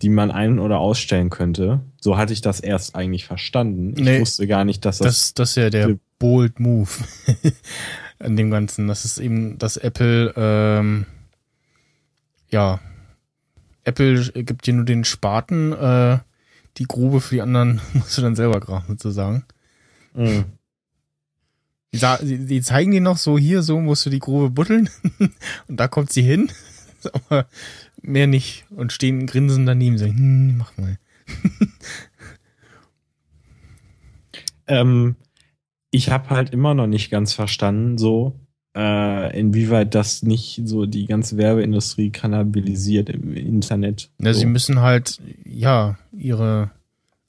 die 0.02 0.08
man 0.08 0.30
ein- 0.30 0.58
oder 0.58 0.78
ausstellen 0.80 1.30
könnte, 1.30 1.80
so 2.00 2.16
hatte 2.16 2.32
ich 2.32 2.40
das 2.40 2.58
erst 2.60 2.96
eigentlich 2.96 3.24
verstanden. 3.24 3.94
Ich 3.96 4.02
Nee. 4.04 4.20
wusste 4.20 4.46
gar 4.46 4.64
nicht, 4.64 4.84
dass 4.84 4.98
das, 4.98 5.06
Das, 5.06 5.34
das 5.34 5.50
ist 5.50 5.56
ja 5.56 5.70
der 5.70 5.96
bold 6.18 6.58
Move 6.58 6.88
an 8.18 8.34
dem 8.36 8.50
Ganzen. 8.50 8.88
Das 8.88 9.04
ist 9.04 9.18
eben, 9.18 9.58
dass 9.58 9.76
Apple, 9.76 10.34
ähm, 10.36 11.06
ja, 12.50 12.80
Apple 13.90 14.44
gibt 14.44 14.66
dir 14.66 14.74
nur 14.74 14.84
den 14.84 15.04
Spaten, 15.04 15.72
äh, 15.72 16.18
die 16.78 16.84
Grube 16.84 17.20
für 17.20 17.34
die 17.34 17.42
anderen 17.42 17.80
musst 17.92 18.16
du 18.16 18.22
dann 18.22 18.36
selber 18.36 18.60
graben, 18.60 18.86
sozusagen. 18.88 19.44
Mhm. 20.14 20.44
Die, 21.92 22.46
die, 22.46 22.62
zeigen 22.62 22.92
dir 22.92 23.00
noch 23.00 23.16
so, 23.16 23.36
hier, 23.36 23.62
so 23.62 23.80
musst 23.80 24.06
du 24.06 24.10
die 24.10 24.20
Grube 24.20 24.50
buddeln. 24.50 24.88
und 25.68 25.76
da 25.76 25.88
kommt 25.88 26.12
sie 26.12 26.22
hin. 26.22 26.50
Aber 27.12 27.46
mehr 28.00 28.28
nicht. 28.28 28.64
Und 28.70 28.92
stehen 28.92 29.26
grinsen 29.26 29.66
daneben, 29.66 29.98
so, 29.98 30.06
hm, 30.06 30.56
mach 30.56 30.76
mal. 30.76 30.98
ähm, 34.68 35.16
ich 35.90 36.10
habe 36.10 36.30
halt 36.30 36.50
immer 36.50 36.74
noch 36.74 36.86
nicht 36.86 37.10
ganz 37.10 37.32
verstanden, 37.32 37.98
so, 37.98 38.38
äh, 38.74 39.38
inwieweit 39.38 39.94
das 39.94 40.22
nicht 40.22 40.62
so 40.64 40.86
die 40.86 41.06
ganze 41.06 41.36
Werbeindustrie 41.36 42.10
kannibalisiert 42.10 43.08
im 43.08 43.34
Internet. 43.34 44.10
Ja, 44.18 44.32
so. 44.32 44.40
sie 44.40 44.46
müssen 44.46 44.80
halt, 44.80 45.20
ja, 45.44 45.98
ihre, 46.12 46.70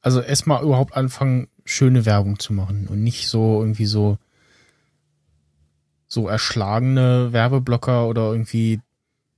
also 0.02 0.22
erstmal 0.22 0.64
überhaupt 0.64 0.96
anfangen, 0.96 1.48
schöne 1.66 2.06
Werbung 2.06 2.40
zu 2.40 2.54
machen 2.54 2.88
und 2.88 3.04
nicht 3.04 3.28
so 3.28 3.62
irgendwie 3.62 3.86
so, 3.86 4.18
so 6.08 6.28
erschlagene 6.28 7.32
Werbeblocker 7.32 8.08
oder 8.08 8.32
irgendwie, 8.32 8.82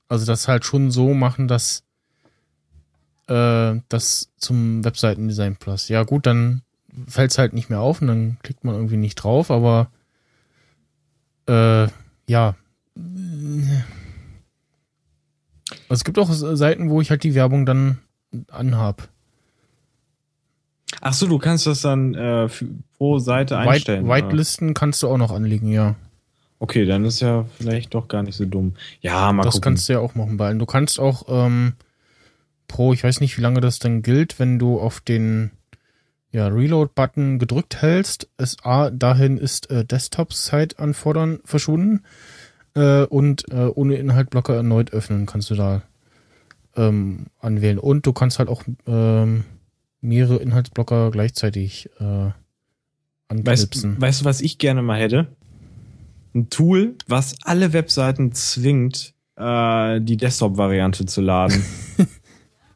also 0.08 0.26
das 0.26 0.48
halt 0.48 0.66
schon 0.66 0.92
so 0.92 1.14
machen, 1.14 1.48
dass 1.48 1.84
äh, 3.28 3.76
das 3.90 4.30
zum 4.38 4.84
Webseitendesign 4.84 5.56
Plus. 5.58 5.88
Ja 5.90 6.04
gut, 6.04 6.26
dann 6.26 6.64
fällt 7.08 7.32
es 7.32 7.38
halt 7.38 7.54
nicht 7.54 7.70
mehr 7.70 7.80
auf 7.80 8.02
und 8.02 8.08
dann 8.08 8.38
klickt 8.44 8.64
man 8.64 8.76
irgendwie 8.76 8.98
nicht 8.98 9.16
drauf, 9.16 9.52
aber 9.52 9.90
äh, 11.48 11.88
ja. 12.28 12.56
Also 15.90 16.02
es 16.02 16.04
gibt 16.04 16.20
auch 16.20 16.30
Seiten, 16.32 16.90
wo 16.90 17.02
ich 17.02 17.10
halt 17.10 17.24
die 17.24 17.36
Werbung 17.36 17.66
dann 17.66 18.00
anhab. 18.52 19.10
Ach 21.02 21.14
so, 21.14 21.28
du 21.28 21.38
kannst 21.40 21.68
das 21.68 21.82
dann 21.82 22.14
äh, 22.14 22.48
pro 22.98 23.20
Seite 23.20 23.58
einstellen. 23.58 24.08
White, 24.08 24.28
Whitelisten 24.28 24.74
kannst 24.74 25.04
du 25.04 25.10
auch 25.10 25.18
noch 25.18 25.32
anlegen, 25.32 25.68
ja. 25.72 25.96
Okay, 26.60 26.86
dann 26.86 27.04
ist 27.04 27.20
ja 27.20 27.46
vielleicht 27.58 27.94
doch 27.94 28.08
gar 28.08 28.24
nicht 28.24 28.36
so 28.38 28.46
dumm. 28.46 28.76
Ja, 29.02 29.34
mal 29.34 29.44
Das 29.44 29.56
gucken. 29.56 29.64
kannst 29.74 29.90
du 29.90 29.94
ja 29.94 30.00
auch 30.00 30.16
machen, 30.16 30.40
weil 30.40 30.58
du 30.58 30.66
kannst 30.66 31.00
auch 31.00 31.24
ähm, 31.28 31.74
pro, 32.70 32.94
ich 32.94 33.04
weiß 33.04 33.20
nicht, 33.20 33.38
wie 33.38 33.42
lange 33.42 33.60
das 33.60 33.80
dann 33.80 34.02
gilt, 34.02 34.40
wenn 34.40 34.60
du 34.60 34.80
auf 34.80 35.02
den 35.02 35.52
ja, 36.34 36.48
Reload-Button 36.48 37.38
gedrückt 37.38 37.82
hältst, 37.82 38.28
es 38.38 38.58
A, 38.64 38.90
dahin 38.90 39.38
ist 39.38 39.70
äh, 39.70 39.86
Desktop-Site 39.86 40.80
anfordern 40.80 41.40
verschwunden 41.46 42.02
äh, 42.74 43.04
und 43.04 43.50
äh, 43.52 43.68
ohne 43.68 43.96
Inhaltblocker 43.96 44.56
erneut 44.56 44.92
öffnen 44.94 45.28
kannst 45.28 45.52
du 45.52 45.56
da 45.56 45.84
ähm, 46.76 47.28
anwählen. 47.40 47.78
Und 47.78 48.08
du 48.08 48.14
kannst 48.14 48.40
halt 48.40 48.50
auch 48.50 48.64
ähm, 48.88 49.44
mehrere 50.02 50.38
Inhaltsblocker 50.38 51.12
gleichzeitig 51.12 51.90
äh, 52.00 52.32
anknipsen. 53.28 53.94
Weißt, 53.94 54.02
weißt 54.02 54.22
du, 54.22 54.26
was 54.26 54.42
ich 54.42 54.58
gerne 54.58 54.82
mal 54.82 55.00
hätte? 55.00 55.28
Ein 56.34 56.50
Tool, 56.50 56.96
was 57.08 57.36
alle 57.44 57.74
Webseiten 57.74 58.32
zwingt, 58.32 59.14
äh, 59.36 60.02
die 60.02 60.18
Desktop-Variante 60.18 61.06
zu 61.06 61.22
laden. 61.22 61.64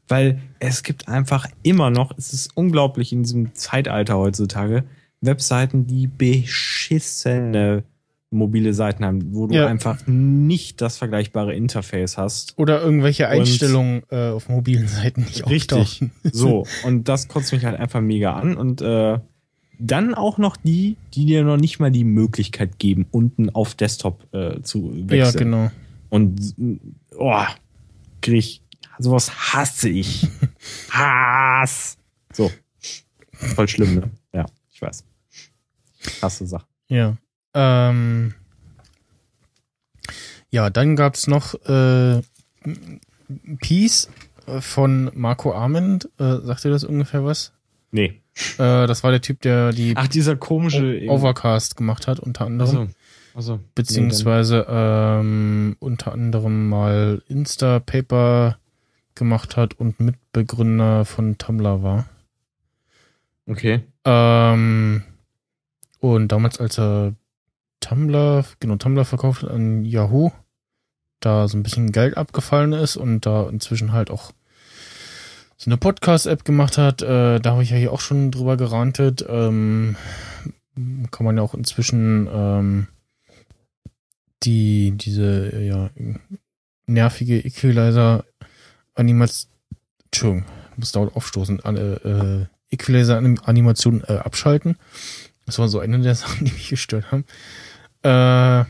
weil 0.08 0.42
es 0.60 0.84
gibt 0.84 1.08
einfach 1.08 1.48
immer 1.64 1.90
noch, 1.90 2.18
es 2.18 2.34
ist 2.34 2.56
unglaublich 2.56 3.12
in 3.12 3.24
diesem 3.24 3.54
Zeitalter 3.56 4.18
heutzutage, 4.18 4.84
Webseiten, 5.22 5.88
die 5.88 6.08
beschissene 6.08 7.84
mobile 8.30 8.74
Seiten 8.74 9.06
haben, 9.06 9.34
wo 9.34 9.48
du 9.48 9.56
ja. 9.56 9.68
einfach 9.68 10.06
nicht 10.06 10.82
das 10.82 10.98
vergleichbare 10.98 11.56
Interface 11.56 12.18
hast. 12.18 12.54
Oder 12.58 12.82
irgendwelche 12.82 13.30
Einstellungen 13.30 14.04
äh, 14.10 14.30
auf 14.30 14.50
mobilen 14.50 14.88
Seiten 14.88 15.22
nicht 15.22 15.50
Richtig. 15.50 15.78
Auftauchen. 15.78 16.12
So, 16.32 16.66
und 16.86 17.08
das 17.08 17.28
kotzt 17.30 17.54
mich 17.54 17.64
halt 17.64 17.80
einfach 17.80 18.02
mega 18.02 18.34
an. 18.34 18.58
Und 18.58 18.82
äh, 18.82 19.20
dann 19.80 20.14
auch 20.14 20.38
noch 20.38 20.58
die, 20.58 20.98
die 21.14 21.26
dir 21.26 21.44
noch 21.44 21.58
nicht 21.58 21.80
mal 21.80 21.92
die 21.92 22.04
Möglichkeit 22.04 22.80
geben, 22.80 23.06
unten 23.12 23.50
auf 23.50 23.76
Desktop 23.76 24.28
äh, 24.34 24.62
zu 24.62 24.92
wechseln. 25.10 25.18
Ja, 25.20 25.32
genau. 25.32 25.72
Und 26.10 26.56
oh, 27.18 27.44
krieg 28.22 28.38
ich 28.38 28.62
Sowas 29.00 29.54
hasse 29.54 29.90
ich. 29.90 30.28
Hass. 30.90 31.98
So. 32.34 32.52
Voll 33.32 33.68
schlimm, 33.68 33.96
ne? 33.96 34.12
Ja, 34.34 34.46
ich 34.72 34.82
weiß. 34.82 35.04
Krasse 36.20 36.48
Sache. 36.48 36.66
Ja. 36.88 37.18
Ähm, 37.54 38.34
ja, 40.50 40.70
dann 40.70 40.96
gab's 40.96 41.28
noch 41.28 41.54
äh, 41.66 42.22
Peace 43.60 44.10
von 44.60 45.12
Marco 45.14 45.54
Arment. 45.54 46.10
Äh, 46.18 46.38
sagt 46.44 46.66
ihr 46.66 46.72
das 46.72 46.84
ungefähr 46.84 47.26
was? 47.26 47.52
Nee. 47.92 48.22
Äh, 48.58 48.88
das 48.88 49.04
war 49.04 49.12
der 49.12 49.22
Typ, 49.22 49.42
der 49.42 49.72
die 49.72 49.94
Ach, 49.96 50.08
dieser 50.08 50.36
komische 50.36 51.02
Overcast 51.08 51.78
gemacht 51.78 52.08
hat, 52.08 52.20
unter 52.20 52.46
anderem. 52.46 52.78
Also, 52.78 53.54
also 53.54 53.60
beziehungsweise 53.76 54.66
ähm, 54.70 55.76
unter 55.80 56.12
anderem 56.12 56.70
mal 56.70 57.22
Instapaper 57.28 58.58
gemacht 59.18 59.58
hat 59.58 59.74
und 59.80 60.00
Mitbegründer 60.00 61.06
von 61.06 61.38
Tumblr 61.38 61.84
war. 61.84 62.06
Okay. 63.48 63.82
Ähm, 64.06 65.04
und 66.00 66.32
damals, 66.32 66.60
als 66.60 66.78
er 66.78 67.14
Tumblr, 67.80 68.46
genau, 68.60 68.76
Tumblr 68.76 69.06
verkauft 69.06 69.44
hat 69.44 69.52
an 69.52 69.86
Yahoo, 69.86 70.32
da 71.20 71.48
so 71.48 71.58
ein 71.58 71.64
bisschen 71.64 71.92
Geld 71.92 72.18
abgefallen 72.18 72.74
ist 72.74 72.98
und 72.98 73.26
da 73.26 73.50
inzwischen 73.50 73.94
halt 73.94 74.12
auch 74.12 74.32
so 75.58 75.70
eine 75.70 75.78
Podcast-App 75.78 76.46
gemacht 76.46 76.78
hat, 76.78 77.02
äh, 77.02 77.40
da 77.40 77.52
habe 77.52 77.64
ich 77.64 77.72
ja 77.72 77.78
hier 77.78 77.92
auch 77.92 78.00
schon 78.00 78.30
drüber 78.30 78.58
gerantet. 78.58 79.26
Ähm, 79.28 79.96
kann 81.10 81.26
man 81.26 81.38
ja 81.38 81.44
auch 81.44 81.56
inzwischen 81.56 82.30
ähm, 82.32 82.88
die, 84.44 84.92
diese, 84.92 85.60
ja, 85.60 85.90
nervige 86.86 87.40
Equalizer 87.40 88.24
Animation, 88.98 89.52
Entschuldigung, 90.06 90.46
muss 90.76 90.92
dauernd 90.92 91.16
aufstoßen, 91.16 91.60
an, 91.62 91.78
äh, 91.78 92.46
Equalizer-Animation 92.70 94.04
äh, 94.08 94.18
abschalten. 94.18 94.78
Das 95.46 95.60
war 95.60 95.68
so 95.68 95.80
eine 95.80 96.00
der 96.00 96.16
Sachen, 96.16 96.46
die 96.46 96.52
mich 96.52 96.70
gestört 96.70 97.12
haben. 97.12 97.26
Äh, 98.04 98.66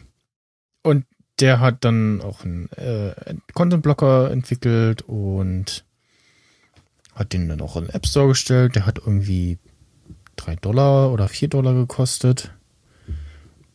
und 0.87 1.05
der 1.39 1.59
hat 1.59 1.83
dann 1.83 2.21
auch 2.21 2.43
einen 2.43 2.71
äh, 2.73 3.13
Content-Blocker 3.53 4.31
entwickelt 4.31 5.03
und 5.03 5.85
hat 7.13 7.33
den 7.33 7.49
dann 7.49 7.61
auch 7.61 7.75
in 7.77 7.85
den 7.85 7.93
App 7.93 8.05
Store 8.05 8.29
gestellt. 8.29 8.75
Der 8.75 8.85
hat 8.85 8.99
irgendwie 8.99 9.57
drei 10.35 10.55
Dollar 10.55 11.11
oder 11.11 11.27
vier 11.27 11.47
Dollar 11.47 11.73
gekostet 11.73 12.53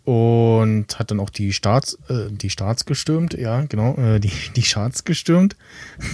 und 0.05 0.99
hat 0.99 1.11
dann 1.11 1.21
auch 1.21 1.31
die 1.31 1.53
Starts, 1.53 1.99
äh, 2.09 2.31
die 2.31 2.51
Starts 2.51 2.85
gestürmt, 2.85 3.35
ja, 3.35 3.63
genau, 3.63 3.95
äh, 3.97 4.19
die, 4.19 4.33
die 4.57 4.63
Charts 4.63 5.05
gestürmt 5.05 5.57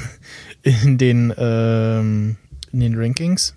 in 0.62 0.98
den, 0.98 1.33
ähm, 1.37 2.37
in 2.72 2.81
den 2.81 2.94
Rankings. 2.96 3.55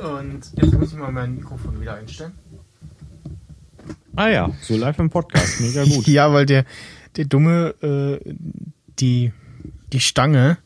Und 0.00 0.52
jetzt 0.56 0.72
muss 0.72 0.92
ich 0.92 0.98
mal 0.98 1.12
mein 1.12 1.36
Mikrofon 1.36 1.80
wieder 1.80 1.94
einstellen. 1.94 2.32
Ah 4.16 4.28
ja, 4.28 4.50
so 4.60 4.76
live 4.76 4.98
im 4.98 5.10
Podcast, 5.10 5.60
mega 5.60 5.84
gut. 5.84 6.06
ja, 6.06 6.32
weil 6.32 6.46
der, 6.46 6.64
der 7.16 7.26
dumme, 7.26 7.74
äh, 7.82 8.34
die, 8.98 9.32
die 9.92 10.00
Stange 10.00 10.58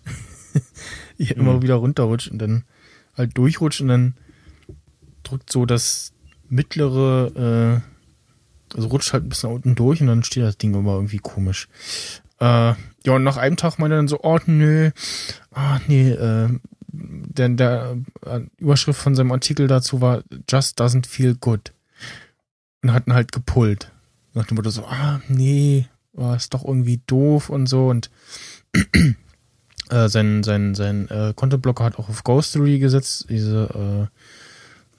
hier 1.17 1.37
mhm. 1.37 1.43
immer 1.43 1.63
wieder 1.63 1.75
runterrutscht 1.75 2.31
und 2.31 2.39
dann 2.39 2.65
halt 3.17 3.37
durchrutscht 3.37 3.81
und 3.81 3.89
dann 3.89 4.15
drückt 5.23 5.51
so 5.51 5.67
das, 5.67 6.14
mittlere, 6.49 7.83
äh, 8.73 8.77
also 8.77 8.89
rutscht 8.89 9.13
halt 9.13 9.25
ein 9.25 9.29
bisschen 9.29 9.51
unten 9.51 9.75
durch 9.75 10.01
und 10.01 10.09
dann 10.09 10.25
steht 10.25 10.43
das 10.43 10.59
Ding 10.59 10.75
immer 10.75 10.95
irgendwie 10.95 11.19
komisch. 11.19 11.69
Äh, 12.41 12.75
ja, 13.07 13.13
und 13.15 13.25
nach 13.25 13.37
einem 13.37 13.57
Tag 13.57 13.79
meinte 13.79 13.95
er 13.95 13.99
dann 13.99 14.09
so, 14.09 14.21
oh 14.23 14.39
nö, 14.47 14.91
ah 15.53 15.79
nee, 15.87 16.11
äh, 16.11 16.49
denn 16.89 17.57
der 17.57 17.97
äh, 18.25 18.41
Überschrift 18.59 19.01
von 19.01 19.15
seinem 19.15 19.33
Artikel 19.33 19.67
dazu 19.67 20.01
war 20.01 20.23
Just 20.49 20.81
doesn't 20.81 21.07
feel 21.07 21.35
good. 21.35 21.73
Und 22.83 22.93
hatten 22.93 23.15
halt 23.15 23.33
gepullt. 23.33 23.91
Nach 24.35 24.47
dem 24.47 24.57
Motto 24.57 24.71
so, 24.71 24.85
ah 24.85 25.21
nee, 25.29 25.87
war 26.13 26.37
ist 26.37 26.55
doch 26.55 26.65
irgendwie 26.65 27.01
doof 27.07 27.51
und 27.51 27.67
so 27.67 27.89
und 27.89 28.11
äh, 29.91 30.09
sein 30.09 30.43
sein 30.43 30.75
sein 30.75 31.09
äh, 31.09 31.33
Content 31.35 31.63
Blocker 31.63 31.85
hat 31.85 31.99
auch 31.99 32.09
auf 32.09 32.25
Ghostery 32.25 32.79
gesetzt, 32.79 33.27
diese 33.29 34.11
äh, 34.11 34.19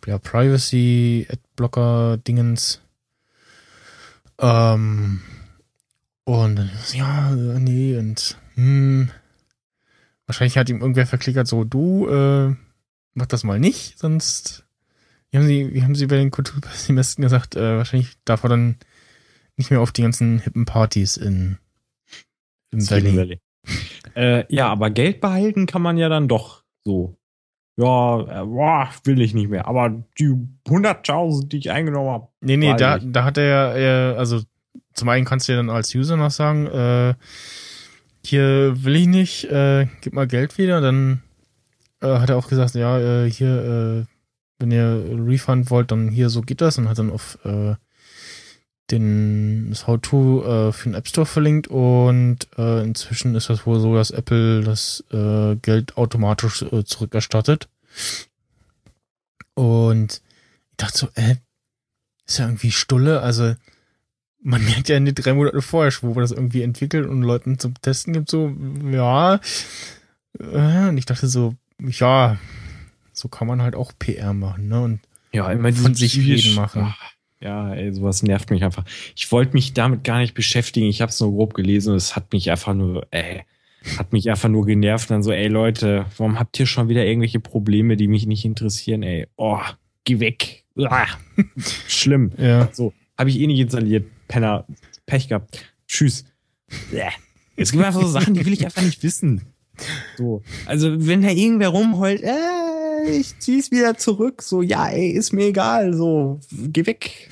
ja, 0.06 0.18
Privacy, 0.18 1.28
Adblocker, 1.30 2.18
Dingens. 2.18 2.82
Ähm, 4.40 5.22
und 6.24 6.70
ja, 6.94 7.32
nee, 7.32 7.98
und 7.98 8.38
hm, 8.56 9.10
wahrscheinlich 10.26 10.58
hat 10.58 10.70
ihm 10.70 10.82
irgendwer 10.82 11.08
verklickert, 11.08 11.48
so, 11.48 11.64
du, 11.64 12.08
äh, 12.08 12.56
mach 13.14 13.26
das 13.28 13.44
mal 13.44 13.60
nicht, 13.60 13.98
sonst, 14.00 14.66
wie 15.30 15.38
haben 15.38 15.48
sie, 15.48 15.74
wie 15.74 15.84
haben 15.84 15.96
sie 15.96 16.08
bei 16.08 16.18
den 16.18 16.32
Kulturpessimisten 16.32 17.22
gesagt, 17.22 17.56
äh, 17.56 17.78
wahrscheinlich 17.78 18.14
darf 18.26 18.44
er 18.44 18.50
dann 18.50 18.78
nicht 19.58 19.72
mehr 19.72 19.82
auf 19.82 19.92
die 19.92 20.02
ganzen 20.02 20.40
hippen 20.40 20.66
Partys 20.66 21.18
in, 21.18 21.58
im 22.72 22.90
Valley. 22.90 23.16
Valley. 23.16 23.40
Äh, 24.16 24.46
ja, 24.54 24.68
aber 24.70 24.90
Geld 24.90 25.22
behalten 25.22 25.66
kann 25.66 25.82
man 25.82 25.98
ja 25.98 26.10
dann 26.10 26.28
doch 26.28 26.64
so. 26.84 27.18
Ja, 27.78 28.22
äh, 28.22 28.46
boah, 28.46 28.90
will 29.04 29.22
ich 29.22 29.34
nicht 29.34 29.50
mehr. 29.50 29.68
Aber 29.68 29.90
die 30.18 30.34
100.000, 30.68 31.50
die 31.50 31.58
ich 31.58 31.72
eingenommen 31.72 32.10
habe. 32.10 32.28
Nee, 32.42 32.58
nee, 32.58 32.74
da, 32.76 33.00
da 33.00 33.24
hat 33.26 33.38
er 33.38 33.46
ja, 33.46 33.76
äh, 34.14 34.16
also 34.16 34.42
zum 34.94 35.10
einen 35.10 35.26
kannst 35.26 35.48
du 35.48 35.52
ja 35.52 35.58
dann 35.58 35.70
als 35.70 35.94
User 35.94 36.16
noch 36.16 36.32
sagen, 36.32 36.68
äh, 36.68 37.16
hier 38.26 38.84
will 38.84 38.96
ich 38.96 39.08
nicht, 39.08 39.44
äh, 39.46 39.88
gib 40.02 40.14
mal 40.14 40.28
Geld 40.28 40.58
wieder. 40.58 40.80
Dann 40.80 41.22
äh, 42.02 42.08
hat 42.20 42.30
er 42.30 42.38
auch 42.38 42.48
gesagt, 42.48 42.76
ja, 42.76 42.98
äh, 42.98 43.30
hier, 43.30 44.06
äh, 44.06 44.06
wenn 44.60 44.72
ihr 44.72 45.04
Refund 45.28 45.70
wollt, 45.70 45.92
dann 45.92 46.10
hier 46.10 46.30
so 46.30 46.42
geht 46.42 46.62
das 46.62 46.78
und 46.78 46.88
hat 46.88 46.98
dann 46.98 47.12
auf 47.12 47.38
äh, 47.44 47.76
den 48.92 49.70
das 49.70 49.88
How-To 49.88 50.44
äh, 50.44 50.72
für 50.72 50.90
den 50.90 50.94
App 50.94 51.08
Store 51.08 51.26
verlinkt 51.26 51.68
und 51.68 52.48
äh, 52.58 52.84
inzwischen 52.84 53.36
ist 53.36 53.50
das 53.50 53.66
wohl 53.66 53.80
so, 53.80 53.96
dass 53.96 54.12
Apple 54.12 54.62
das 54.62 55.04
äh, 55.12 55.56
Geld 55.56 55.98
automatisch 55.98 56.62
äh, 56.62 56.84
zurückerstattet. 56.84 57.68
Und 59.56 60.22
ich 60.72 60.78
dachte 60.78 60.98
so, 60.98 61.08
äh, 61.16 61.36
ist 62.28 62.40
ja 62.40 62.46
irgendwie 62.46 62.72
Stulle, 62.72 63.22
also 63.22 63.56
man 64.42 64.64
merkt 64.66 64.90
ja 64.90 64.98
in 64.98 65.06
den 65.06 65.16
drei 65.16 65.34
Monate 65.34 65.62
vorher 65.62 65.92
schon, 65.92 66.10
wo 66.10 66.14
man 66.14 66.24
das 66.24 66.32
irgendwie 66.32 66.62
entwickelt 66.62 67.08
und 67.08 67.24
Leuten 67.24 67.58
zum 67.58 67.74
Testen 67.82 68.14
gibt, 68.14 68.30
so, 68.30 68.56
ja. 68.92 69.40
Äh, 70.40 70.90
und 70.90 70.98
ich 70.98 71.06
dachte 71.06 71.28
so, 71.28 71.56
ja, 71.80 72.38
so 73.14 73.28
kann 73.30 73.48
man 73.48 73.62
halt 73.62 73.76
auch 73.76 73.92
PR 73.98 74.34
machen, 74.34 74.68
ne? 74.68 74.82
Und 74.82 75.00
ja, 75.32 75.52
immer 75.52 75.74
von 75.74 75.96
sich 75.96 76.18
reden 76.18 76.56
machen. 76.56 76.94
Ja, 77.42 77.74
ey, 77.74 77.94
sowas 77.94 78.24
nervt 78.24 78.50
mich 78.50 78.64
einfach. 78.64 78.86
Ich 79.16 79.32
wollte 79.32 79.54
mich 79.54 79.74
damit 79.74 80.04
gar 80.04 80.20
nicht 80.20 80.34
beschäftigen. 80.34 80.88
Ich 80.88 81.02
habe 81.02 81.10
es 81.10 81.20
nur 81.20 81.32
grob 81.32 81.54
gelesen 81.54 81.92
und 81.92 81.98
es 81.98 82.16
hat 82.16 82.32
mich 82.32 82.50
einfach 82.50 82.74
nur, 82.74 83.06
ey, 83.12 83.44
hat 83.98 84.14
mich 84.14 84.30
einfach 84.30 84.50
nur 84.50 84.66
genervt. 84.66 85.12
dann 85.12 85.24
so, 85.24 85.32
ey 85.32 85.48
Leute, 85.48 86.06
warum 86.18 86.40
habt 86.40 86.60
ihr 86.60 86.66
schon 86.66 86.90
wieder 86.90 87.06
irgendwelche 87.06 87.40
Probleme, 87.40 87.98
die 87.98 88.08
mich 88.08 88.26
nicht 88.26 88.46
interessieren? 88.46 89.04
Ey, 89.04 89.28
oh, 89.36 89.60
geh 90.04 90.20
weg. 90.20 90.64
Ah, 90.78 91.08
schlimm. 91.88 92.32
Ja. 92.38 92.70
So, 92.74 92.94
habe 93.18 93.30
ich 93.30 93.40
eh 93.40 93.48
nicht 93.48 93.60
installiert. 93.60 94.06
Penner, 94.28 94.66
Pech 95.06 95.28
gehabt. 95.28 95.64
Tschüss. 95.88 96.26
Es 97.56 97.72
gibt 97.72 97.84
einfach 97.84 98.02
so 98.02 98.08
Sachen, 98.08 98.34
die 98.34 98.46
will 98.46 98.54
ich 98.54 98.66
einfach 98.66 98.82
nicht 98.82 99.04
wissen. 99.04 99.42
So, 100.18 100.42
also 100.66 101.08
wenn 101.08 101.22
da 101.22 101.30
irgendwer 101.30 101.70
rumheult, 101.70 102.22
äh, 102.22 102.32
ich 103.08 103.40
zieh's 103.40 103.72
wieder 103.72 103.98
zurück. 103.98 104.42
So, 104.42 104.62
ja, 104.62 104.88
ey, 104.88 105.10
ist 105.10 105.34
mir 105.34 105.48
egal. 105.48 105.94
So, 105.94 106.40
geh 106.52 106.86
weg. 106.86 107.30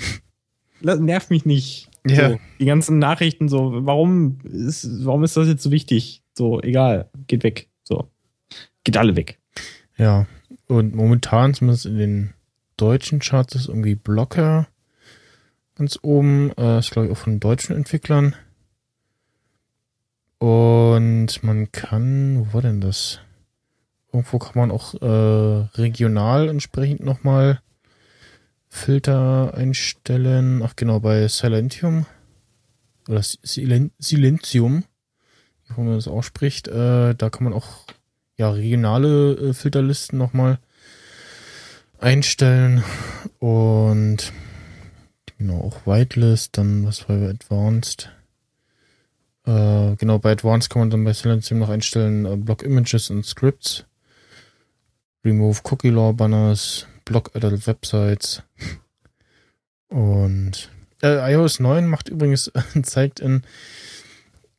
Nerv 0.81 1.29
mich 1.29 1.45
nicht. 1.45 1.89
Ja. 2.05 2.31
So, 2.31 2.39
die 2.59 2.65
ganzen 2.65 2.99
Nachrichten, 2.99 3.47
so, 3.47 3.71
warum 3.85 4.39
ist, 4.43 5.05
warum 5.05 5.23
ist 5.23 5.37
das 5.37 5.47
jetzt 5.47 5.63
so 5.63 5.71
wichtig? 5.71 6.21
So, 6.33 6.61
egal, 6.61 7.09
geht 7.27 7.43
weg. 7.43 7.69
So, 7.83 8.09
geht 8.83 8.97
alle 8.97 9.15
weg. 9.15 9.39
Ja, 9.97 10.27
und 10.67 10.95
momentan, 10.95 11.53
zumindest 11.53 11.85
in 11.85 11.97
den 11.97 12.33
deutschen 12.77 13.19
Charts, 13.19 13.55
ist 13.55 13.67
irgendwie 13.69 13.95
Blocker 13.95 14.67
ganz 15.75 15.99
oben. 16.01 16.51
Äh, 16.57 16.79
ist, 16.79 16.91
glaube 16.91 17.07
ich, 17.07 17.13
auch 17.13 17.17
von 17.17 17.39
deutschen 17.39 17.75
Entwicklern. 17.75 18.35
Und 20.39 21.41
man 21.43 21.71
kann, 21.71 22.39
wo 22.39 22.53
war 22.53 22.61
denn 22.61 22.81
das? 22.81 23.19
Irgendwo 24.13 24.37
kann 24.37 24.53
man 24.55 24.71
auch 24.71 24.93
äh, 25.01 25.67
regional 25.75 26.47
entsprechend 26.47 27.01
nochmal 27.01 27.59
Filter 28.69 29.55
einstellen. 29.55 30.61
Ach 30.63 30.75
genau, 30.75 30.99
bei 30.99 31.27
Silentium 31.27 32.05
oder 33.09 33.21
Silentium, 33.23 34.83
wie 35.67 35.81
man 35.81 35.95
das 35.95 36.07
ausspricht, 36.07 36.67
äh, 36.67 37.15
da 37.15 37.29
kann 37.29 37.45
man 37.45 37.53
auch 37.53 37.85
ja 38.37 38.51
regionale 38.51 39.33
äh, 39.33 39.53
Filterlisten 39.53 40.17
nochmal 40.19 40.59
einstellen 41.99 42.83
und 43.39 44.31
genau 45.37 45.61
auch 45.61 45.87
Whitelist, 45.87 46.57
dann 46.57 46.85
was 46.85 47.09
war 47.09 47.29
Advanced. 47.29 48.11
Äh, 49.45 49.95
genau, 49.95 50.19
bei 50.19 50.31
Advanced 50.31 50.69
kann 50.69 50.81
man 50.81 50.89
dann 50.91 51.03
bei 51.03 51.13
Silentium 51.13 51.59
noch 51.59 51.69
einstellen 51.69 52.25
äh, 52.25 52.37
Block 52.37 52.61
Images 52.61 53.09
und 53.09 53.25
Scripts. 53.25 53.85
Remove 55.25 55.61
Cookie 55.63 55.89
Law 55.89 56.13
Banners, 56.13 56.87
Block 57.05 57.31
Adult 57.35 57.65
Websites 57.67 58.43
und 59.89 60.69
äh, 61.01 61.33
iOS 61.33 61.59
9 61.59 61.87
macht 61.87 62.09
übrigens, 62.09 62.51
zeigt 62.83 63.19
in 63.19 63.43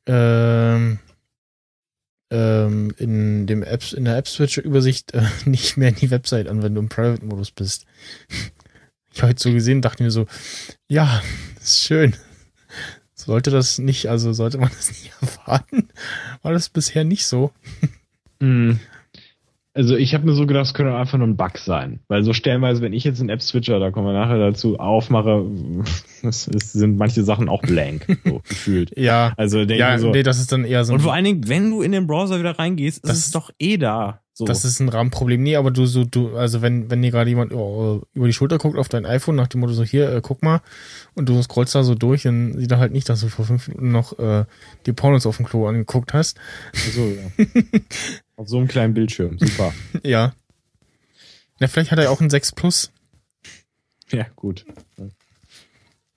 ähm, 0.06 0.98
ähm, 2.30 2.92
in 2.98 3.46
dem 3.46 3.62
Apps, 3.62 3.92
in 3.92 4.04
der 4.04 4.16
App 4.16 4.28
Switcher 4.28 4.64
Übersicht 4.64 5.14
äh, 5.14 5.22
nicht 5.44 5.76
mehr 5.76 5.92
die 5.92 6.10
Website 6.10 6.48
an, 6.48 6.62
wenn 6.62 6.74
du 6.74 6.80
im 6.80 6.88
Private 6.88 7.24
Modus 7.24 7.50
bist. 7.50 7.86
Ich 9.16 9.22
habe 9.22 9.28
heute 9.30 9.44
so 9.44 9.52
gesehen, 9.52 9.80
dachte 9.80 10.02
mir 10.02 10.10
so, 10.10 10.26
ja, 10.88 11.22
ist 11.62 11.84
schön. 11.84 12.16
Sollte 13.14 13.52
das 13.52 13.78
nicht, 13.78 14.08
also 14.08 14.32
sollte 14.32 14.58
man 14.58 14.70
das 14.76 14.88
nicht 14.88 15.12
erwarten, 15.20 15.88
war 16.42 16.52
das 16.52 16.68
bisher 16.68 17.04
nicht 17.04 17.24
so. 17.24 17.52
Mm. 18.40 18.72
Also 19.76 19.96
ich 19.96 20.14
habe 20.14 20.24
mir 20.24 20.34
so 20.34 20.46
gedacht, 20.46 20.66
es 20.66 20.74
könnte 20.74 20.94
einfach 20.94 21.18
nur 21.18 21.26
ein 21.26 21.36
Bug 21.36 21.58
sein. 21.58 21.98
Weil 22.06 22.22
so 22.22 22.32
stellenweise, 22.32 22.80
wenn 22.80 22.92
ich 22.92 23.02
jetzt 23.02 23.18
einen 23.18 23.28
App-Switcher, 23.28 23.80
da 23.80 23.90
kommen 23.90 24.06
wir 24.06 24.12
nachher 24.12 24.38
dazu, 24.38 24.78
aufmache, 24.78 25.44
es, 26.22 26.46
es 26.46 26.72
sind 26.72 26.96
manche 26.96 27.24
Sachen 27.24 27.48
auch 27.48 27.60
blank, 27.60 28.06
so 28.24 28.40
gefühlt. 28.48 28.96
Ja. 28.96 29.32
Also 29.36 29.58
denke 29.64 29.80
ja, 29.80 29.98
so, 29.98 30.12
nee, 30.12 30.22
das 30.22 30.38
ist 30.38 30.52
dann 30.52 30.64
eher 30.64 30.84
so 30.84 30.92
Und 30.94 31.00
vor 31.00 31.12
allen 31.12 31.24
Dingen, 31.24 31.48
wenn 31.48 31.70
du 31.70 31.82
in 31.82 31.90
den 31.90 32.06
Browser 32.06 32.38
wieder 32.38 32.56
reingehst, 32.56 32.98
ist 32.98 33.08
Das- 33.10 33.18
es 33.18 33.30
doch 33.32 33.50
eh 33.58 33.76
da. 33.76 34.20
So. 34.36 34.46
Das 34.46 34.64
ist 34.64 34.80
ein 34.80 34.88
Rahmenproblem. 34.88 35.40
Nee, 35.44 35.54
aber 35.54 35.70
du 35.70 35.86
so, 35.86 36.02
du, 36.04 36.36
also 36.36 36.60
wenn, 36.60 36.90
wenn 36.90 37.00
dir 37.02 37.12
gerade 37.12 37.30
jemand 37.30 37.52
oh, 37.52 38.02
über 38.14 38.26
die 38.26 38.32
Schulter 38.32 38.58
guckt 38.58 38.76
auf 38.76 38.88
dein 38.88 39.06
iPhone, 39.06 39.36
nach 39.36 39.46
dem 39.46 39.60
Motto 39.60 39.72
so, 39.74 39.84
hier, 39.84 40.12
äh, 40.12 40.20
guck 40.20 40.42
mal, 40.42 40.60
und 41.14 41.28
du 41.28 41.40
scrollst 41.40 41.72
da 41.76 41.84
so 41.84 41.94
durch, 41.94 42.24
dann 42.24 42.58
sieht 42.58 42.72
er 42.72 42.78
halt 42.80 42.90
nicht, 42.92 43.08
dass 43.08 43.20
du 43.20 43.28
vor 43.28 43.44
fünf 43.44 43.68
Minuten 43.68 43.92
noch 43.92 44.18
äh, 44.18 44.44
die 44.86 44.92
Pornos 44.92 45.24
auf 45.26 45.36
dem 45.36 45.46
Klo 45.46 45.68
angeguckt 45.68 46.12
hast. 46.14 46.36
so, 46.72 47.02
ja. 47.02 47.44
Auf 48.36 48.48
so 48.48 48.58
einem 48.58 48.68
kleinen 48.68 48.94
Bildschirm. 48.94 49.38
Super. 49.38 49.72
Ja. 50.02 50.34
Na, 51.60 51.68
vielleicht 51.68 51.92
hat 51.92 51.98
er 52.00 52.10
auch 52.10 52.20
ein 52.20 52.30
6 52.30 52.52
Plus. 52.52 52.92
Ja, 54.10 54.26
gut. 54.34 54.64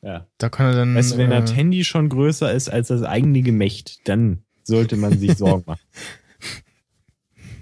Ja. 0.02 0.28
Da 0.38 0.50
kann 0.50 0.68
er 0.68 0.74
dann. 0.74 0.96
Weißt 0.96 1.14
du, 1.14 1.18
wenn 1.18 1.32
äh, 1.32 1.42
das 1.42 1.56
Handy 1.56 1.84
schon 1.84 2.10
größer 2.10 2.52
ist 2.52 2.70
als 2.70 2.88
das 2.88 3.04
eigene 3.04 3.42
Gemächt, 3.42 4.00
dann 4.08 4.44
sollte 4.64 4.98
man 4.98 5.18
sich 5.18 5.34
Sorgen 5.38 5.64
machen. 5.66 5.82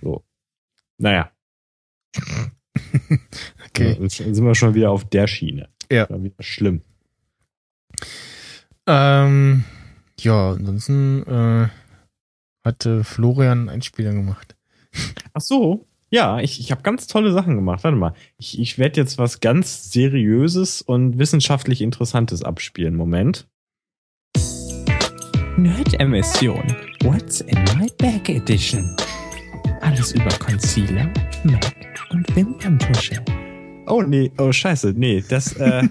So. 0.01 0.23
Naja. 0.97 1.31
Okay. 3.69 3.97
Jetzt 3.99 4.17
sind 4.17 4.45
wir 4.45 4.55
schon 4.55 4.73
wieder 4.73 4.91
auf 4.91 5.05
der 5.05 5.27
Schiene. 5.27 5.69
Ja. 5.91 6.07
Schlimm. 6.39 6.81
Ähm, 8.87 9.63
ja, 10.19 10.51
ansonsten 10.51 11.23
äh, 11.23 11.69
hatte 12.65 13.03
Florian 13.03 13.59
einen 13.59 13.69
Einspieler 13.69 14.11
gemacht. 14.11 14.55
Ach 15.33 15.41
so. 15.41 15.85
Ja, 16.09 16.39
ich, 16.39 16.59
ich 16.59 16.71
habe 16.71 16.81
ganz 16.81 17.07
tolle 17.07 17.31
Sachen 17.31 17.55
gemacht. 17.55 17.83
Warte 17.83 17.97
mal. 17.97 18.13
Ich, 18.37 18.59
ich 18.59 18.77
werde 18.77 18.99
jetzt 18.99 19.17
was 19.17 19.39
ganz 19.39 19.91
Seriöses 19.91 20.81
und 20.81 21.17
wissenschaftlich 21.17 21.81
Interessantes 21.81 22.43
abspielen. 22.43 22.95
Moment. 22.95 23.47
Nerd-Emission. 25.57 26.75
What's 27.03 27.41
in 27.41 27.57
my 27.77 27.87
bag 27.97 28.29
edition? 28.29 28.95
Alles 29.81 30.11
über 30.13 30.29
Concealer, 30.39 31.11
Mac 31.43 31.73
und 32.09 32.35
Wimperntusche. 32.35 33.23
Oh 33.87 34.01
nee, 34.01 34.31
oh 34.37 34.51
scheiße, 34.51 34.93
nee, 34.95 35.23
das, 35.27 35.53
äh, 35.53 35.87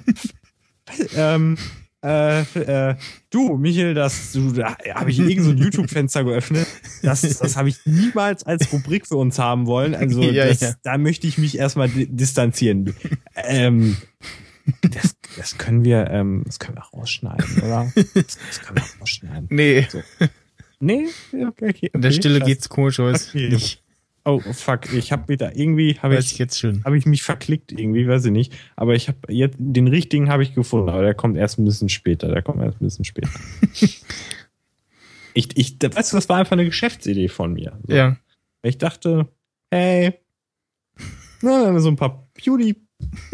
ähm, 1.16 1.57
äh, 2.05 2.40
äh, 2.90 2.96
du, 3.30 3.57
Michael, 3.57 3.94
das, 3.94 4.32
du, 4.32 4.52
da 4.52 4.76
habe 4.94 5.11
ich 5.11 5.18
irgend 5.18 5.44
so 5.44 5.50
ein 5.50 5.59
YouTube-Fenster 5.59 6.24
geöffnet. 6.24 6.66
Das, 7.02 7.22
das 7.22 7.57
habe 7.57 7.70
ich 7.70 7.78
niemals 7.86 8.44
als 8.44 8.72
Rubrik 8.72 9.07
für 9.07 9.16
uns 9.16 9.38
haben 9.38 9.66
wollen. 9.66 9.94
Also, 9.94 10.22
Ja, 10.34 10.46
das, 10.46 10.61
ja. 10.61 10.74
da 10.82 10.98
möchte 10.98 11.26
ich 11.26 11.38
mich 11.38 11.57
erstmal 11.59 11.88
di 11.88 12.07
distanzieren. 12.07 12.94
Ähm, 13.36 13.96
das, 14.82 15.16
das 15.36 15.59
können 15.59 15.84
wir, 15.84 16.11
ähm, 16.11 16.42
das 16.46 16.59
können 16.59 16.76
wir 16.76 16.84
rausschneiden, 16.84 17.62
oder? 17.62 17.90
Das, 17.94 18.14
das 18.14 18.61
können 18.62 18.78
wir 18.78 19.00
rausschneiden. 19.00 19.46
Nee, 19.50 19.86
Nee, 20.80 21.07
okay, 21.48 21.70
okay. 21.70 21.90
in 21.94 22.02
der 22.02 22.11
Stille 22.11 22.40
scheiße. 22.40 22.46
geht's 22.46 22.68
komisch 22.68 23.00
aus. 23.00 23.28
Okay. 23.28 23.48
Nicht. 23.48 23.82
Oh, 24.27 24.41
fuck, 24.41 24.91
ich 24.95 25.12
habe 25.12 25.29
wieder 25.29 25.55
irgendwie, 25.55 25.99
habe 26.01 26.16
ich 26.16 26.33
ich 26.33 26.39
jetzt 26.39 26.59
schon. 26.59 26.83
habe 26.85 26.97
ich 26.97 27.05
mich 27.05 27.22
verklickt 27.22 27.72
irgendwie, 27.72 28.09
weiß 28.09 28.25
ich 28.25 28.31
nicht. 28.33 28.55
Aber 28.75 28.95
ich 28.95 29.09
habe 29.09 29.18
jetzt 29.29 29.57
den 29.59 29.87
richtigen 29.87 30.31
habe 30.31 30.43
ich 30.43 30.55
gefunden, 30.55 30.89
aber 30.89 31.03
der 31.03 31.14
kommt 31.14 31.37
erst 31.37 31.59
ein 31.59 31.64
bisschen 31.66 31.91
später. 31.91 32.29
Der 32.29 32.41
kommt 32.41 32.62
erst 32.62 32.81
ein 32.81 32.85
bisschen 32.87 33.05
später. 33.05 33.29
ich, 35.35 35.57
ich, 35.57 35.77
weißt 35.83 36.12
du, 36.12 36.16
das 36.16 36.29
war 36.29 36.39
einfach 36.39 36.53
eine 36.53 36.64
Geschäftsidee 36.64 37.29
von 37.29 37.53
mir. 37.53 37.79
So. 37.87 37.95
Ja. 37.95 38.16
Ich 38.62 38.79
dachte, 38.79 39.29
hey, 39.70 40.14
na, 41.43 41.66
wenn 41.66 41.75
wir 41.75 41.81
so 41.81 41.89
ein 41.91 41.97
paar 41.97 42.27
Beauty, 42.43 42.77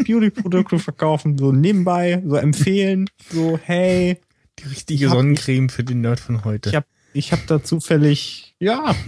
Beauty-Produkte 0.05 0.77
verkaufen, 0.79 1.37
so 1.37 1.51
nebenbei, 1.53 2.21
so 2.25 2.35
empfehlen, 2.35 3.09
so, 3.29 3.57
hey, 3.63 4.17
Die 4.59 4.67
richtige 4.67 5.05
Ich 5.05 5.09
hab- 5.09 5.17
Sonnencreme 5.17 5.69
für 5.69 5.83
den 5.85 6.01
Nerd 6.01 6.19
von 6.19 6.43
heute. 6.43 6.69
Ich 6.69 6.75
hab- 6.75 6.87
ich 7.13 7.31
habe 7.31 7.41
da 7.47 7.63
zufällig, 7.63 8.55
ja, 8.59 8.93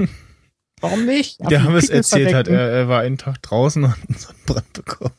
warum 0.83 1.05
nicht? 1.05 1.39
Hab 1.39 1.49
Der 1.49 1.63
Hammes 1.63 1.89
erzählt 1.89 2.33
hat, 2.33 2.47
er, 2.47 2.69
er 2.69 2.87
war 2.87 3.01
einen 3.01 3.17
Tag 3.17 3.41
draußen 3.41 3.83
und 3.83 3.91
hat 3.91 3.97
einen 4.07 4.17
Sonnenbrand 4.17 4.73
bekommen. 4.73 5.13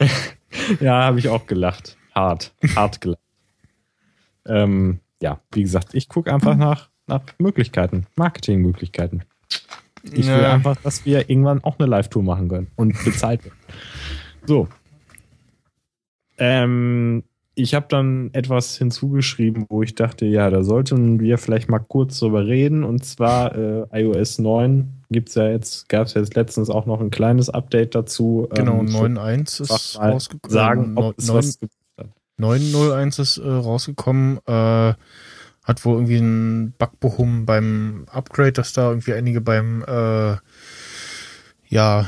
ja, 0.80 1.04
habe 1.04 1.18
ich 1.18 1.28
auch 1.28 1.46
gelacht. 1.46 1.96
Hart, 2.14 2.52
hart 2.74 3.00
gelacht. 3.00 3.20
ähm, 4.46 5.00
ja, 5.22 5.40
wie 5.52 5.62
gesagt, 5.62 5.94
ich 5.94 6.08
gucke 6.08 6.32
einfach 6.32 6.56
nach, 6.56 6.88
nach 7.06 7.22
Möglichkeiten, 7.38 8.06
Marketingmöglichkeiten. 8.16 9.24
Ich 10.02 10.26
will 10.26 10.40
ja. 10.40 10.54
einfach, 10.54 10.76
dass 10.76 11.04
wir 11.04 11.28
irgendwann 11.28 11.62
auch 11.62 11.78
eine 11.78 11.86
Live-Tour 11.86 12.22
machen 12.22 12.48
können 12.48 12.68
und 12.76 13.04
bezahlt 13.04 13.44
werden. 13.44 13.58
So. 14.46 14.68
Ähm, 16.38 17.22
ich 17.54 17.74
habe 17.74 17.86
dann 17.88 18.30
etwas 18.32 18.76
hinzugeschrieben, 18.76 19.66
wo 19.68 19.82
ich 19.82 19.94
dachte, 19.94 20.24
ja, 20.24 20.50
da 20.50 20.62
sollten 20.62 21.20
wir 21.20 21.38
vielleicht 21.38 21.68
mal 21.68 21.80
kurz 21.80 22.18
drüber 22.18 22.46
reden. 22.46 22.84
Und 22.84 23.04
zwar 23.04 23.54
äh, 23.54 23.86
iOS 23.92 24.38
9 24.38 25.04
gibt's 25.10 25.34
ja 25.34 25.48
jetzt, 25.48 25.88
gab 25.88 26.06
es 26.06 26.14
jetzt 26.14 26.34
letztens 26.34 26.70
auch 26.70 26.86
noch 26.86 27.00
ein 27.00 27.10
kleines 27.10 27.50
Update 27.50 27.94
dazu. 27.94 28.48
Genau, 28.54 28.80
ähm, 28.80 28.86
9.1 28.86 29.62
ist 29.62 29.98
rausgekommen. 29.98 30.52
Sagen, 30.52 30.92
ob 30.96 31.18
9, 31.18 31.18
es 31.18 31.28
was 31.32 31.58
9.01 32.38 33.20
ist 33.20 33.38
äh, 33.38 33.48
rausgekommen. 33.48 34.38
Äh, 34.46 34.94
hat 35.62 35.84
wohl 35.84 35.96
irgendwie 35.96 36.18
ein 36.18 36.72
Bug 36.78 36.98
behoben 37.00 37.44
beim 37.46 38.06
Upgrade, 38.10 38.52
dass 38.52 38.72
da 38.72 38.88
irgendwie 38.88 39.12
einige 39.12 39.40
beim 39.40 39.82
äh, 39.82 40.36
ja, 41.70 42.06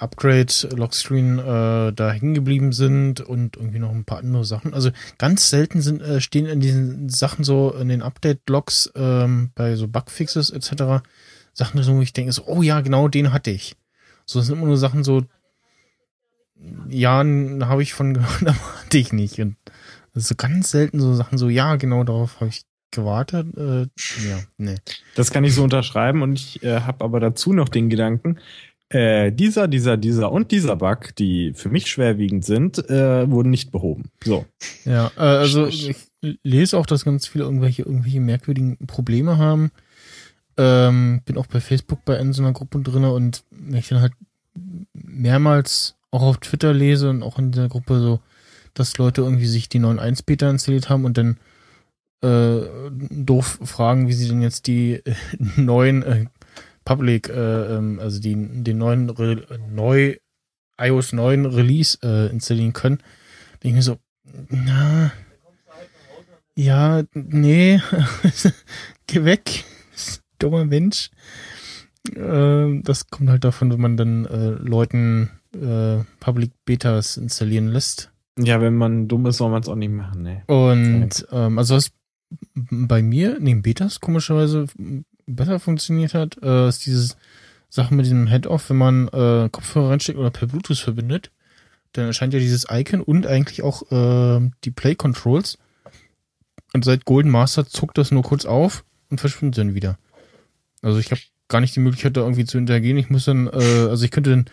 Upgrade 0.00 0.52
Lockscreen 0.74 1.38
äh, 1.38 1.92
da 1.92 2.10
hängen 2.10 2.34
geblieben 2.34 2.72
sind 2.72 3.20
und 3.20 3.56
irgendwie 3.56 3.78
noch 3.78 3.90
ein 3.90 4.04
paar 4.04 4.18
andere 4.18 4.44
Sachen. 4.44 4.74
Also 4.74 4.90
ganz 5.18 5.50
selten 5.50 5.82
sind 5.82 6.00
äh, 6.00 6.20
stehen 6.20 6.46
in 6.46 6.60
diesen 6.60 7.08
Sachen 7.10 7.44
so 7.44 7.70
in 7.72 7.88
den 7.88 8.02
Update 8.02 8.48
Logs 8.48 8.90
ähm, 8.96 9.50
bei 9.54 9.76
so 9.76 9.88
Bugfixes 9.88 10.50
etc. 10.50 11.04
Sachen, 11.52 11.86
wo 11.86 12.00
ich 12.00 12.14
denke 12.14 12.32
so, 12.32 12.44
oh 12.46 12.62
ja, 12.62 12.80
genau 12.80 13.08
den 13.08 13.32
hatte 13.32 13.50
ich. 13.50 13.76
So 14.24 14.38
das 14.38 14.46
sind 14.46 14.56
immer 14.56 14.66
nur 14.66 14.78
Sachen 14.78 15.04
so, 15.04 15.22
ja, 16.88 17.18
habe 17.18 17.82
ich 17.82 17.92
von 17.92 18.14
gehört, 18.14 18.42
aber 18.42 18.82
hatte 18.82 18.98
ich 18.98 19.12
nicht. 19.12 19.38
Und 19.38 19.56
so 20.14 20.34
ganz 20.34 20.70
selten 20.70 20.98
so 20.98 21.14
Sachen 21.14 21.36
so, 21.36 21.50
ja, 21.50 21.76
genau 21.76 22.04
darauf 22.04 22.40
habe 22.40 22.48
ich 22.48 22.62
gewartet. 22.90 23.54
Äh, 23.56 23.82
ja, 24.26 24.38
nee. 24.56 24.76
Das 25.14 25.30
kann 25.30 25.44
ich 25.44 25.54
so 25.54 25.62
unterschreiben 25.62 26.22
und 26.22 26.38
ich 26.38 26.62
äh, 26.62 26.80
habe 26.80 27.04
aber 27.04 27.20
dazu 27.20 27.52
noch 27.52 27.68
den 27.68 27.90
Gedanken, 27.90 28.38
äh, 28.94 29.32
dieser, 29.32 29.66
dieser, 29.66 29.96
dieser 29.96 30.30
und 30.30 30.52
dieser 30.52 30.76
Bug, 30.76 31.16
die 31.16 31.52
für 31.52 31.68
mich 31.68 31.88
schwerwiegend 31.88 32.44
sind, 32.44 32.78
äh, 32.88 33.28
wurden 33.28 33.50
nicht 33.50 33.72
behoben. 33.72 34.04
So. 34.22 34.46
Ja, 34.84 35.10
äh, 35.16 35.20
also 35.20 35.66
ich 35.66 35.96
lese 36.20 36.78
auch, 36.78 36.86
dass 36.86 37.04
ganz 37.04 37.26
viele 37.26 37.42
irgendwelche, 37.42 37.82
irgendwelche 37.82 38.20
merkwürdigen 38.20 38.78
Probleme 38.86 39.36
haben. 39.36 39.72
Ähm, 40.56 41.22
bin 41.24 41.38
auch 41.38 41.48
bei 41.48 41.60
Facebook 41.60 42.04
bei 42.04 42.24
so 42.32 42.42
einer 42.42 42.52
Gruppe 42.52 42.78
drinne 42.82 43.12
und 43.12 43.42
wenn 43.50 43.80
ich 43.80 43.88
dann 43.88 44.00
halt 44.00 44.12
mehrmals 44.92 45.96
auch 46.12 46.22
auf 46.22 46.38
Twitter 46.38 46.72
lese 46.72 47.10
und 47.10 47.24
auch 47.24 47.40
in 47.40 47.50
dieser 47.50 47.68
Gruppe 47.68 47.98
so, 47.98 48.20
dass 48.74 48.96
Leute 48.96 49.22
irgendwie 49.22 49.46
sich 49.46 49.68
die 49.68 49.80
9.1 49.80 50.24
Beta 50.24 50.48
installiert 50.48 50.88
haben 50.88 51.04
und 51.04 51.18
dann 51.18 51.38
äh, 52.22 52.60
doof 53.10 53.58
fragen, 53.64 54.06
wie 54.06 54.12
sie 54.12 54.28
denn 54.28 54.40
jetzt 54.40 54.68
die 54.68 54.94
äh, 55.04 55.14
neuen 55.56 56.02
äh, 56.04 56.26
Public, 56.84 57.28
äh, 57.28 57.76
ähm, 57.76 57.98
also 58.00 58.20
die, 58.20 58.34
den 58.36 58.78
neuen 58.78 59.10
Re 59.10 59.42
neu 59.70 60.16
iOS 60.80 61.12
9 61.12 61.46
Release 61.46 61.98
äh, 62.02 62.30
installieren 62.30 62.72
können. 62.72 62.98
Denke 63.62 63.68
ich 63.68 63.74
mir 63.74 63.82
so, 63.82 63.98
na, 64.48 65.12
ja, 66.56 67.02
nee, 67.14 67.80
geh 69.06 69.24
weg, 69.24 69.64
dummer 70.38 70.64
Mensch. 70.64 71.10
Äh, 72.14 72.80
das 72.82 73.08
kommt 73.08 73.30
halt 73.30 73.44
davon, 73.44 73.72
wenn 73.72 73.80
man 73.80 73.96
dann 73.96 74.24
äh, 74.26 74.50
Leuten 74.50 75.30
äh, 75.54 76.04
Public 76.20 76.52
Betas 76.64 77.16
installieren 77.16 77.68
lässt. 77.68 78.10
Ja, 78.38 78.60
wenn 78.60 78.76
man 78.76 79.08
dumm 79.08 79.26
ist, 79.26 79.38
soll 79.38 79.50
man 79.50 79.62
es 79.62 79.68
auch 79.68 79.76
nicht 79.76 79.92
machen, 79.92 80.22
ne. 80.22 80.42
Und 80.46 81.26
ähm, 81.30 81.58
also 81.58 81.76
was 81.76 81.92
bei 82.54 83.02
mir 83.02 83.38
neben 83.40 83.62
Betas 83.62 84.00
komischerweise 84.00 84.66
besser 85.26 85.60
funktioniert 85.60 86.14
hat, 86.14 86.36
äh, 86.42 86.68
ist 86.68 86.86
dieses 86.86 87.16
Sache 87.68 87.94
mit 87.94 88.04
diesem 88.04 88.26
Head-Off, 88.26 88.70
wenn 88.70 88.76
man 88.76 89.08
äh, 89.08 89.48
Kopfhörer 89.50 89.90
reinsteckt 89.90 90.18
oder 90.18 90.30
per 90.30 90.46
Bluetooth 90.46 90.78
verbindet, 90.78 91.30
dann 91.92 92.06
erscheint 92.06 92.32
ja 92.34 92.40
dieses 92.40 92.66
Icon 92.70 93.00
und 93.00 93.26
eigentlich 93.26 93.62
auch 93.62 93.90
äh, 93.90 94.50
die 94.64 94.70
Play-Controls. 94.70 95.58
Und 96.72 96.84
seit 96.84 97.04
Golden 97.04 97.30
Master 97.30 97.66
zuckt 97.66 97.98
das 97.98 98.10
nur 98.10 98.22
kurz 98.22 98.44
auf 98.44 98.84
und 99.10 99.20
verschwindet 99.20 99.58
dann 99.58 99.74
wieder. 99.74 99.98
Also 100.82 100.98
ich 100.98 101.10
habe 101.10 101.20
gar 101.48 101.60
nicht 101.60 101.76
die 101.76 101.80
Möglichkeit, 101.80 102.16
da 102.16 102.22
irgendwie 102.22 102.44
zu 102.44 102.58
interagieren. 102.58 102.98
Ich 102.98 103.10
muss 103.10 103.24
dann, 103.24 103.46
äh, 103.46 103.88
also 103.88 104.04
ich 104.04 104.10
könnte 104.10 104.30
dann 104.30 104.44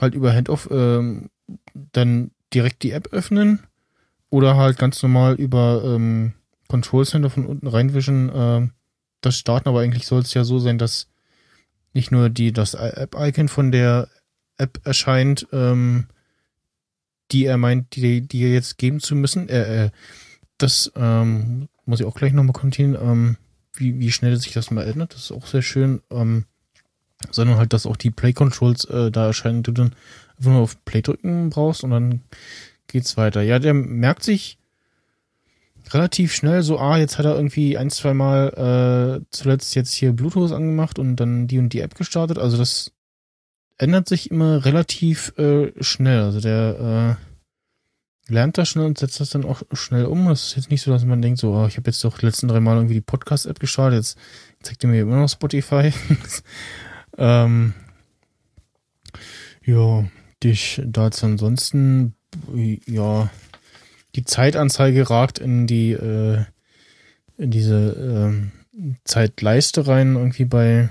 halt 0.00 0.14
über 0.14 0.32
Handoff 0.32 0.70
äh, 0.70 1.28
dann 1.92 2.30
direkt 2.54 2.82
die 2.82 2.92
App 2.92 3.08
öffnen 3.12 3.60
oder 4.30 4.56
halt 4.56 4.78
ganz 4.78 5.02
normal 5.02 5.34
über 5.34 5.82
ähm, 5.84 6.32
Control 6.68 7.04
Center 7.04 7.30
von 7.30 7.46
unten 7.46 7.66
reinwischen 7.66 8.28
äh, 8.28 8.68
das 9.20 9.36
starten, 9.36 9.68
aber 9.68 9.80
eigentlich 9.80 10.06
soll 10.06 10.20
es 10.20 10.34
ja 10.34 10.44
so 10.44 10.58
sein, 10.58 10.78
dass 10.78 11.08
nicht 11.92 12.10
nur 12.10 12.30
die 12.30 12.52
das 12.52 12.74
App-Icon 12.74 13.48
von 13.48 13.72
der 13.72 14.08
App 14.56 14.80
erscheint, 14.84 15.46
ähm, 15.52 16.06
die 17.30 17.44
er 17.44 17.58
meint, 17.58 17.94
die, 17.96 18.20
die 18.20 18.42
er 18.44 18.52
jetzt 18.52 18.78
geben 18.78 19.00
zu 19.00 19.14
müssen. 19.14 19.48
Äh, 19.48 19.86
äh, 19.86 19.90
das 20.56 20.92
ähm, 20.96 21.68
muss 21.84 22.00
ich 22.00 22.06
auch 22.06 22.14
gleich 22.14 22.32
nochmal 22.32 22.52
kommentieren, 22.52 22.96
ähm, 23.00 23.36
wie, 23.74 23.98
wie 23.98 24.12
schnell 24.12 24.36
sich 24.36 24.52
das 24.52 24.70
mal 24.70 24.86
ändert. 24.86 25.14
Das 25.14 25.22
ist 25.22 25.32
auch 25.32 25.46
sehr 25.46 25.62
schön. 25.62 26.02
Ähm, 26.10 26.44
sondern 27.30 27.56
halt, 27.56 27.72
dass 27.72 27.86
auch 27.86 27.96
die 27.96 28.10
Play-Controls 28.10 28.84
äh, 28.86 29.10
da 29.10 29.26
erscheinen, 29.26 29.62
du 29.62 29.72
dann 29.72 29.94
einfach 30.36 30.52
nur 30.52 30.62
auf 30.62 30.84
Play 30.84 31.02
drücken 31.02 31.50
brauchst 31.50 31.82
und 31.84 31.90
dann 31.90 32.22
geht's 32.86 33.16
weiter. 33.16 33.42
Ja, 33.42 33.58
der 33.58 33.74
merkt 33.74 34.22
sich 34.22 34.57
relativ 35.94 36.32
schnell 36.32 36.62
so, 36.62 36.78
ah, 36.78 36.98
jetzt 36.98 37.18
hat 37.18 37.26
er 37.26 37.36
irgendwie 37.36 37.76
ein, 37.76 37.90
zwei 37.90 38.14
Mal 38.14 39.20
äh, 39.20 39.26
zuletzt 39.30 39.74
jetzt 39.74 39.92
hier 39.92 40.12
Bluetooth 40.12 40.52
angemacht 40.52 40.98
und 40.98 41.16
dann 41.16 41.46
die 41.46 41.58
und 41.58 41.72
die 41.72 41.80
App 41.80 41.94
gestartet. 41.94 42.38
Also 42.38 42.56
das 42.56 42.92
ändert 43.78 44.08
sich 44.08 44.30
immer 44.30 44.64
relativ 44.64 45.36
äh, 45.38 45.72
schnell. 45.82 46.20
Also 46.22 46.40
der 46.40 47.16
äh, 48.28 48.32
lernt 48.32 48.58
das 48.58 48.68
schnell 48.68 48.86
und 48.86 48.98
setzt 48.98 49.20
das 49.20 49.30
dann 49.30 49.44
auch 49.44 49.62
schnell 49.72 50.04
um. 50.04 50.26
Das 50.26 50.48
ist 50.48 50.56
jetzt 50.56 50.70
nicht 50.70 50.82
so, 50.82 50.90
dass 50.90 51.04
man 51.04 51.22
denkt, 51.22 51.38
so, 51.38 51.54
oh, 51.54 51.66
ich 51.66 51.76
habe 51.76 51.90
jetzt 51.90 52.04
doch 52.04 52.18
die 52.18 52.26
letzten 52.26 52.48
drei 52.48 52.60
Mal 52.60 52.76
irgendwie 52.76 52.94
die 52.94 53.00
Podcast-App 53.00 53.58
gestartet, 53.58 53.98
jetzt 53.98 54.18
zeigt 54.62 54.84
er 54.84 54.90
mir 54.90 55.02
immer 55.02 55.16
noch 55.16 55.28
Spotify. 55.28 55.92
ähm, 57.18 57.72
ja, 59.64 60.04
dich 60.42 60.82
dazu 60.84 61.26
ansonsten, 61.26 62.14
ja, 62.86 63.30
die 64.14 64.24
Zeitanzeige 64.24 65.10
ragt 65.10 65.38
in 65.38 65.66
die 65.66 65.92
äh, 65.92 66.44
in 67.36 67.50
diese 67.50 67.92
ähm, 67.98 68.52
Zeitleiste 69.04 69.86
rein, 69.86 70.16
irgendwie 70.16 70.44
bei 70.44 70.88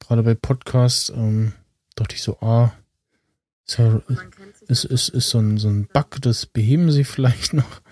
gerade 0.00 0.22
bei 0.22 0.34
Podcasts, 0.34 1.10
ähm, 1.10 1.52
dachte 1.94 2.14
ich 2.14 2.22
so, 2.22 2.40
ah, 2.40 2.72
ist, 3.66 3.78
ja, 3.78 4.00
ist, 4.66 4.84
ist, 4.84 5.08
ist 5.10 5.28
so, 5.28 5.38
ein, 5.38 5.58
so 5.58 5.68
ein 5.68 5.86
Bug, 5.92 6.16
das 6.22 6.46
beheben 6.46 6.90
sie 6.90 7.04
vielleicht 7.04 7.52
noch. 7.52 7.82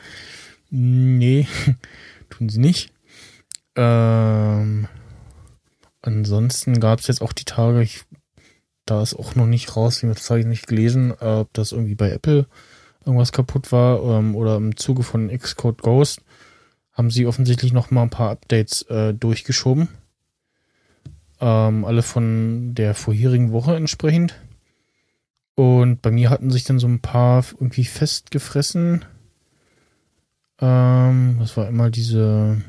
Nee, 0.70 1.46
tun 2.30 2.48
sie 2.48 2.60
nicht. 2.60 2.92
Ähm, 3.76 4.88
ansonsten 6.00 6.80
gab 6.80 7.00
es 7.00 7.08
jetzt 7.08 7.20
auch 7.20 7.34
die 7.34 7.44
Tage, 7.44 7.82
ich, 7.82 8.04
da 8.86 9.02
ist 9.02 9.14
auch 9.14 9.34
noch 9.34 9.46
nicht 9.46 9.76
raus, 9.76 10.02
wie 10.02 10.06
das 10.06 10.30
habe 10.30 10.40
ich 10.40 10.46
nicht 10.46 10.66
gelesen, 10.66 11.12
ob 11.12 11.52
das 11.52 11.72
irgendwie 11.72 11.94
bei 11.94 12.10
Apple 12.10 12.46
irgendwas 13.06 13.32
kaputt 13.32 13.72
war 13.72 14.02
ähm, 14.02 14.34
oder 14.34 14.56
im 14.56 14.76
Zuge 14.76 15.02
von 15.02 15.28
Xcode 15.28 15.80
Ghost 15.80 16.20
haben 16.92 17.10
sie 17.10 17.26
offensichtlich 17.26 17.72
noch 17.72 17.90
mal 17.90 18.02
ein 18.02 18.10
paar 18.10 18.30
Updates 18.30 18.82
äh, 18.82 19.12
durchgeschoben. 19.12 19.88
Ähm, 21.40 21.84
alle 21.84 22.02
von 22.02 22.74
der 22.74 22.94
vorherigen 22.94 23.52
Woche 23.52 23.76
entsprechend. 23.76 24.34
Und 25.54 26.02
bei 26.02 26.10
mir 26.10 26.30
hatten 26.30 26.50
sich 26.50 26.64
dann 26.64 26.78
so 26.78 26.86
ein 26.86 27.00
paar 27.00 27.44
irgendwie 27.52 27.84
festgefressen. 27.84 29.04
Ähm, 30.60 31.36
das 31.38 31.56
war 31.56 31.68
immer 31.68 31.90
diese 31.90 32.62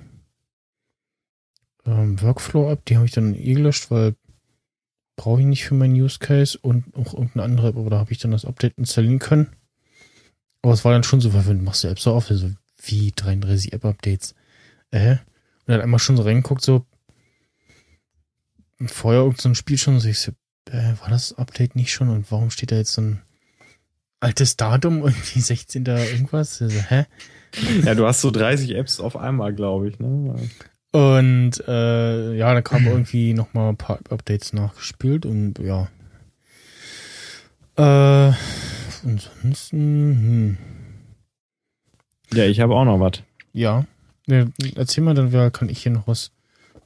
ähm, 1.86 2.22
Workflow-App, 2.22 2.86
die 2.86 2.98
habe 2.98 3.06
ich 3.06 3.14
dann 3.14 3.34
eh 3.34 3.54
gelöscht, 3.54 3.90
weil 3.92 4.16
brauche 5.16 5.42
ich 5.42 5.48
nicht 5.48 5.66
für 5.66 5.74
meinen 5.74 5.96
Use 5.96 6.20
Case 6.20 6.58
und 6.62 6.96
auch 6.96 7.14
irgendeine 7.14 7.44
andere 7.44 7.70
App, 7.70 7.78
aber 7.78 7.90
da 7.90 8.00
habe 8.00 8.12
ich 8.12 8.20
dann 8.20 8.32
das 8.32 8.46
Update 8.46 8.78
installieren 8.78 9.20
können. 9.20 9.48
Aber 10.68 10.74
es 10.74 10.84
war 10.84 10.92
dann 10.92 11.06
schon 11.06 11.22
so 11.22 11.30
verwirrend, 11.30 11.64
machst 11.64 11.86
du 11.86 11.88
App 11.88 11.98
so 11.98 12.14
auf, 12.14 12.28
so 12.28 12.52
wie 12.84 13.14
33 13.16 13.72
App-Updates. 13.72 14.36
Äh? 14.92 15.12
Und 15.12 15.20
dann 15.68 15.80
einmal 15.80 15.98
schon 15.98 16.18
so 16.18 16.24
reingeguckt, 16.24 16.62
so 16.62 16.86
vorher 18.86 19.22
irgendein 19.22 19.54
so 19.54 19.54
Spiel 19.54 19.78
schon, 19.78 19.98
so 20.02 20.10
ich 20.10 20.20
so, 20.20 20.34
äh, 20.70 21.00
war 21.00 21.10
das 21.10 21.38
Update 21.38 21.78
nicht 21.78 21.94
schon 21.94 22.10
und 22.10 22.30
warum 22.34 22.50
steht 22.50 22.74
da 22.74 22.76
jetzt 22.76 22.92
so 22.92 23.02
ein 23.02 23.22
altes 24.20 24.58
Datum, 24.58 24.98
irgendwie 25.06 25.40
16. 25.40 25.86
irgendwas. 25.86 26.62
Also, 26.62 26.78
hä? 26.82 27.06
Ja, 27.86 27.96
du 27.96 28.06
hast 28.06 28.20
so 28.20 28.30
30 28.30 28.76
Apps 28.76 29.00
auf 29.00 29.16
einmal, 29.16 29.54
glaube 29.54 29.88
ich. 29.88 30.00
Ne? 30.00 30.36
Und 30.92 31.64
äh, 31.66 32.34
ja, 32.36 32.54
da 32.54 32.62
kamen 32.62 32.88
irgendwie 32.88 33.34
noch 33.34 33.54
mal 33.54 33.70
ein 33.70 33.78
paar 33.78 34.00
Updates 34.10 34.52
nachgespielt 34.52 35.26
und 35.26 35.60
ja. 35.60 35.88
Äh, 37.78 38.34
ansonsten, 39.04 39.78
hm. 39.80 40.58
Ja, 42.34 42.46
ich 42.46 42.60
habe 42.60 42.76
auch 42.76 42.86
noch 42.86 43.00
was. 43.00 43.24
Ja. 43.54 43.86
ja. 44.28 44.46
Erzähl 44.76 45.04
mal, 45.04 45.14
dann 45.14 45.52
kann 45.52 45.70
ich 45.70 45.84
hier 45.84 45.92
noch 45.92 46.08
was 46.08 46.32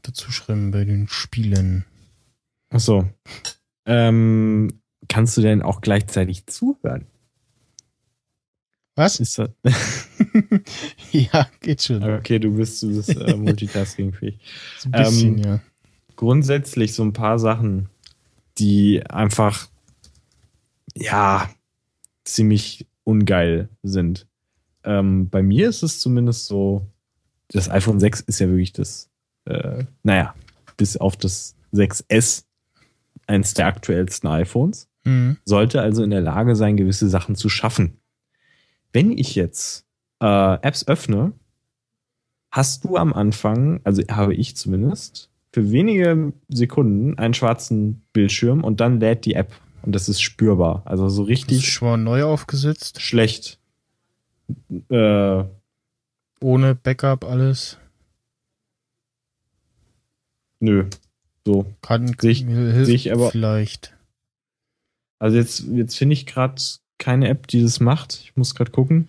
dazu 0.03 0.31
schreiben 0.31 0.71
bei 0.71 0.85
den 0.85 1.07
Spielen. 1.07 1.85
Ach 2.69 2.79
so. 2.79 3.07
Ähm, 3.85 4.81
kannst 5.07 5.37
du 5.37 5.41
denn 5.41 5.61
auch 5.61 5.81
gleichzeitig 5.81 6.45
zuhören? 6.45 7.07
Was? 8.95 9.19
Ist 9.19 9.39
das? 9.39 9.49
ja, 11.11 11.47
geht 11.61 11.81
schon. 11.81 12.03
Okay, 12.03 12.39
du 12.39 12.55
bist, 12.55 12.83
du 12.83 12.95
bist 12.95 13.09
äh, 13.15 13.35
multitaskingfähig. 13.35 14.37
ein 14.85 14.91
bisschen, 14.91 15.37
ähm, 15.37 15.43
ja. 15.43 15.59
Grundsätzlich 16.15 16.93
so 16.93 17.03
ein 17.03 17.13
paar 17.13 17.39
Sachen, 17.39 17.89
die 18.57 19.03
einfach, 19.09 19.67
ja, 20.93 21.49
ziemlich 22.33 22.87
ungeil 23.03 23.69
sind. 23.83 24.27
Ähm, 24.83 25.29
bei 25.29 25.41
mir 25.41 25.69
ist 25.69 25.83
es 25.83 25.99
zumindest 25.99 26.47
so, 26.47 26.85
das 27.49 27.69
iPhone 27.69 27.99
6 27.99 28.21
ist 28.21 28.39
ja 28.39 28.47
wirklich 28.47 28.73
das, 28.73 29.09
äh, 29.45 29.85
naja, 30.03 30.33
bis 30.77 30.97
auf 30.97 31.17
das 31.17 31.55
6S 31.73 32.45
eins 33.27 33.53
der 33.53 33.67
aktuellsten 33.67 34.29
iPhones. 34.29 34.87
Mhm. 35.03 35.37
Sollte 35.45 35.81
also 35.81 36.03
in 36.03 36.09
der 36.09 36.21
Lage 36.21 36.55
sein, 36.55 36.77
gewisse 36.77 37.09
Sachen 37.09 37.35
zu 37.35 37.49
schaffen. 37.49 37.97
Wenn 38.93 39.11
ich 39.11 39.35
jetzt 39.35 39.85
äh, 40.19 40.53
Apps 40.61 40.87
öffne, 40.87 41.33
hast 42.51 42.83
du 42.83 42.97
am 42.97 43.13
Anfang, 43.13 43.81
also 43.83 44.03
habe 44.09 44.35
ich 44.35 44.55
zumindest, 44.55 45.29
für 45.53 45.71
wenige 45.71 46.33
Sekunden 46.49 47.17
einen 47.17 47.33
schwarzen 47.33 48.03
Bildschirm 48.13 48.63
und 48.63 48.79
dann 48.79 48.99
lädt 48.99 49.25
die 49.25 49.33
App. 49.33 49.51
Und 49.83 49.93
das 49.93 50.09
ist 50.09 50.21
spürbar. 50.21 50.83
Also 50.85 51.09
so 51.09 51.23
richtig. 51.23 51.69
Schon 51.69 52.03
neu 52.03 52.23
aufgesetzt? 52.23 53.01
Schlecht. 53.01 53.59
Äh, 54.89 55.43
Ohne 56.41 56.75
Backup 56.75 57.23
alles? 57.23 57.77
Nö. 60.59 60.87
So. 61.45 61.65
Kann 61.81 62.15
sehe 62.19 62.31
ich, 62.31 62.45
seh 62.45 62.93
ich 62.93 63.11
aber. 63.11 63.31
Vielleicht. 63.31 63.95
Also 65.19 65.37
jetzt, 65.37 65.65
jetzt 65.71 65.95
finde 65.95 66.13
ich 66.13 66.25
gerade 66.25 66.61
keine 66.97 67.27
App, 67.29 67.47
die 67.47 67.61
das 67.61 67.79
macht. 67.79 68.19
Ich 68.23 68.35
muss 68.35 68.55
gerade 68.55 68.71
gucken. 68.71 69.07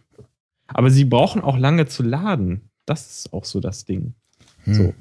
Aber 0.66 0.90
sie 0.90 1.04
brauchen 1.04 1.42
auch 1.42 1.58
lange 1.58 1.86
zu 1.86 2.02
laden. 2.02 2.62
Das 2.86 3.10
ist 3.10 3.32
auch 3.32 3.44
so 3.44 3.60
das 3.60 3.84
Ding. 3.84 4.14
Hm. 4.64 4.74
So. 4.74 4.94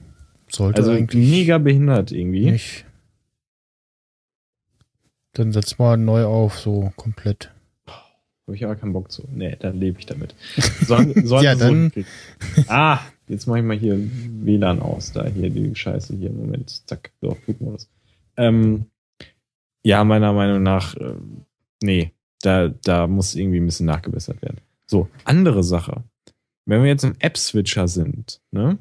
Sollte 0.49 0.81
also 0.81 0.91
mega 1.17 1.57
behindert 1.57 2.11
irgendwie. 2.11 2.51
Nicht. 2.51 2.85
Dann 5.33 5.51
setz 5.51 5.77
mal 5.77 5.97
neu 5.97 6.25
auf, 6.25 6.59
so 6.59 6.91
komplett. 6.95 7.51
Habe 8.47 8.55
ich 8.55 8.65
aber 8.65 8.75
keinen 8.75 8.93
Bock 8.93 9.11
zu. 9.11 9.23
Nee, 9.31 9.55
dann 9.59 9.79
lebe 9.79 9.99
ich 9.99 10.05
damit. 10.05 10.35
Sollen, 10.81 11.25
sollen 11.25 11.43
ja, 11.43 11.55
dann. 11.55 11.91
So 11.95 12.03
ah, 12.67 12.99
jetzt 13.27 13.47
mache 13.47 13.59
ich 13.59 13.65
mal 13.65 13.77
hier 13.77 13.97
WLAN 13.97 14.81
aus. 14.81 15.13
Da 15.13 15.25
hier 15.25 15.49
die 15.49 15.73
Scheiße 15.73 16.17
hier. 16.17 16.31
Moment. 16.31 16.85
Zack. 16.87 17.11
So, 17.21 17.35
Flugmodus. 17.45 17.87
Ähm, 18.35 18.87
ja, 19.83 20.03
meiner 20.03 20.33
Meinung 20.33 20.63
nach, 20.63 20.95
äh, 20.95 21.13
nee, 21.81 22.11
da, 22.41 22.67
da 22.67 23.07
muss 23.07 23.35
irgendwie 23.35 23.59
ein 23.59 23.65
bisschen 23.65 23.85
nachgebessert 23.85 24.41
werden. 24.41 24.57
So, 24.85 25.07
andere 25.23 25.63
Sache. 25.63 26.03
Wenn 26.65 26.81
wir 26.81 26.89
jetzt 26.89 27.03
im 27.03 27.15
App-Switcher 27.19 27.87
sind, 27.87 28.41
ne? 28.51 28.77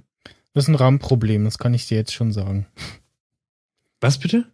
Das 0.52 0.64
ist 0.64 0.68
ein 0.68 0.74
RAM-Problem, 0.74 1.44
das 1.44 1.58
kann 1.58 1.74
ich 1.74 1.86
dir 1.86 1.96
jetzt 1.96 2.12
schon 2.12 2.32
sagen. 2.32 2.66
Was 4.00 4.18
bitte? 4.18 4.46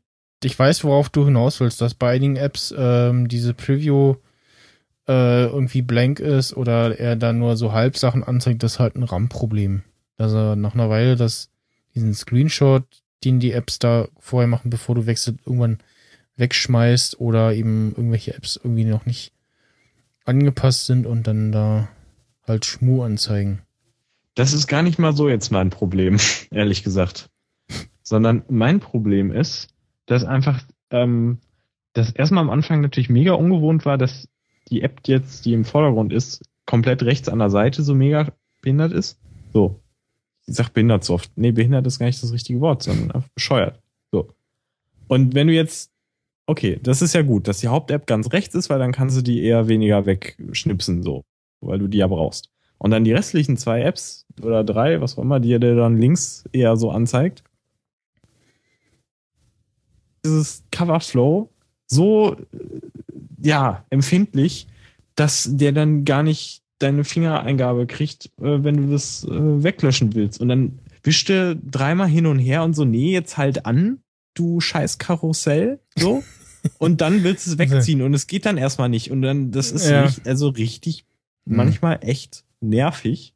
Ich 0.46 0.56
weiß, 0.56 0.84
worauf 0.84 1.08
du 1.08 1.24
hinaus 1.24 1.58
willst, 1.58 1.80
dass 1.80 1.94
bei 1.94 2.12
einigen 2.12 2.36
Apps 2.36 2.72
ähm, 2.78 3.26
diese 3.26 3.52
Preview 3.52 4.14
äh, 5.08 5.46
irgendwie 5.46 5.82
blank 5.82 6.20
ist 6.20 6.56
oder 6.56 7.00
er 7.00 7.16
dann 7.16 7.40
nur 7.40 7.56
so 7.56 7.72
Halbsachen 7.72 8.22
anzeigt, 8.22 8.62
das 8.62 8.74
ist 8.74 8.78
halt 8.78 8.94
ein 8.94 9.02
RAM-Problem. 9.02 9.82
Also 10.18 10.54
nach 10.54 10.74
einer 10.74 10.88
Weile, 10.88 11.16
dass 11.16 11.50
diesen 11.96 12.14
Screenshot, 12.14 12.84
den 13.24 13.40
die 13.40 13.50
Apps 13.50 13.80
da 13.80 14.06
vorher 14.20 14.46
machen, 14.46 14.70
bevor 14.70 14.94
du 14.94 15.06
wechselst, 15.06 15.40
irgendwann 15.44 15.78
wegschmeißt 16.36 17.18
oder 17.18 17.52
eben 17.52 17.88
irgendwelche 17.96 18.34
Apps 18.36 18.54
irgendwie 18.54 18.84
noch 18.84 19.04
nicht 19.04 19.32
angepasst 20.26 20.86
sind 20.86 21.06
und 21.06 21.26
dann 21.26 21.50
da 21.50 21.88
halt 22.46 22.64
Schmu 22.64 23.02
anzeigen. 23.02 23.62
Das 24.36 24.52
ist 24.52 24.68
gar 24.68 24.84
nicht 24.84 25.00
mal 25.00 25.12
so 25.12 25.28
jetzt 25.28 25.50
mein 25.50 25.70
Problem, 25.70 26.18
ehrlich 26.52 26.84
gesagt. 26.84 27.30
Sondern 28.04 28.44
mein 28.48 28.78
Problem 28.78 29.32
ist, 29.32 29.70
dass 30.06 30.24
einfach 30.24 30.62
ähm, 30.90 31.38
das 31.92 32.10
erstmal 32.10 32.42
am 32.42 32.50
Anfang 32.50 32.80
natürlich 32.80 33.10
mega 33.10 33.32
ungewohnt 33.32 33.84
war, 33.84 33.98
dass 33.98 34.28
die 34.68 34.82
App 34.82 35.00
jetzt, 35.06 35.44
die 35.44 35.52
im 35.52 35.64
Vordergrund 35.64 36.12
ist, 36.12 36.42
komplett 36.66 37.02
rechts 37.02 37.28
an 37.28 37.38
der 37.38 37.50
Seite 37.50 37.82
so 37.82 37.94
mega 37.94 38.32
behindert 38.62 38.92
ist. 38.92 39.18
So. 39.52 39.80
Ich 40.46 40.54
sag 40.56 40.70
behindert 40.70 41.04
so 41.04 41.14
oft. 41.14 41.30
Nee, 41.36 41.52
behindert 41.52 41.86
ist 41.86 41.98
gar 41.98 42.06
nicht 42.06 42.22
das 42.22 42.32
richtige 42.32 42.60
Wort, 42.60 42.82
sondern 42.82 43.10
einfach 43.10 43.28
bescheuert. 43.30 43.80
So. 44.12 44.30
Und 45.08 45.34
wenn 45.34 45.46
du 45.46 45.52
jetzt 45.52 45.90
Okay, 46.48 46.78
das 46.80 47.02
ist 47.02 47.12
ja 47.12 47.22
gut, 47.22 47.48
dass 47.48 47.58
die 47.58 47.68
Haupt-App 47.68 48.06
ganz 48.06 48.32
rechts 48.32 48.54
ist, 48.54 48.70
weil 48.70 48.78
dann 48.78 48.92
kannst 48.92 49.16
du 49.16 49.22
die 49.22 49.42
eher 49.42 49.66
weniger 49.66 50.06
wegschnipsen, 50.06 51.02
so, 51.02 51.24
weil 51.60 51.80
du 51.80 51.88
die 51.88 51.98
ja 51.98 52.06
brauchst. 52.06 52.50
Und 52.78 52.92
dann 52.92 53.02
die 53.02 53.12
restlichen 53.12 53.56
zwei 53.56 53.82
Apps 53.82 54.26
oder 54.40 54.62
drei, 54.62 55.00
was 55.00 55.18
auch 55.18 55.22
immer, 55.22 55.40
die 55.40 55.58
dir 55.58 55.74
dann 55.74 55.96
links 55.96 56.44
eher 56.52 56.76
so 56.76 56.90
anzeigt. 56.90 57.42
Dieses 60.26 60.64
Coverflow 60.70 61.50
so, 61.86 62.36
ja, 63.42 63.84
empfindlich, 63.90 64.66
dass 65.14 65.48
der 65.50 65.72
dann 65.72 66.04
gar 66.04 66.22
nicht 66.22 66.62
deine 66.78 67.04
Fingereingabe 67.04 67.86
kriegt, 67.86 68.26
äh, 68.40 68.62
wenn 68.64 68.76
du 68.76 68.92
das 68.92 69.24
äh, 69.24 69.62
weglöschen 69.62 70.14
willst. 70.14 70.40
Und 70.40 70.48
dann 70.48 70.78
wischte 71.02 71.56
dreimal 71.56 72.08
hin 72.08 72.26
und 72.26 72.38
her 72.38 72.64
und 72.64 72.74
so, 72.74 72.84
nee, 72.84 73.12
jetzt 73.12 73.38
halt 73.38 73.64
an, 73.64 74.00
du 74.34 74.60
scheiß 74.60 74.98
Karussell, 74.98 75.80
so. 75.96 76.22
und 76.78 77.00
dann 77.00 77.22
willst 77.22 77.46
du 77.46 77.52
es 77.52 77.58
wegziehen 77.58 78.02
und 78.02 78.12
es 78.12 78.26
geht 78.26 78.44
dann 78.44 78.58
erstmal 78.58 78.88
nicht. 78.88 79.10
Und 79.10 79.22
dann, 79.22 79.52
das 79.52 79.72
ist 79.72 79.88
ja. 79.88 80.04
nicht, 80.04 80.26
also 80.26 80.48
richtig, 80.48 81.06
mhm. 81.44 81.56
manchmal 81.56 82.00
echt 82.02 82.44
nervig. 82.60 83.32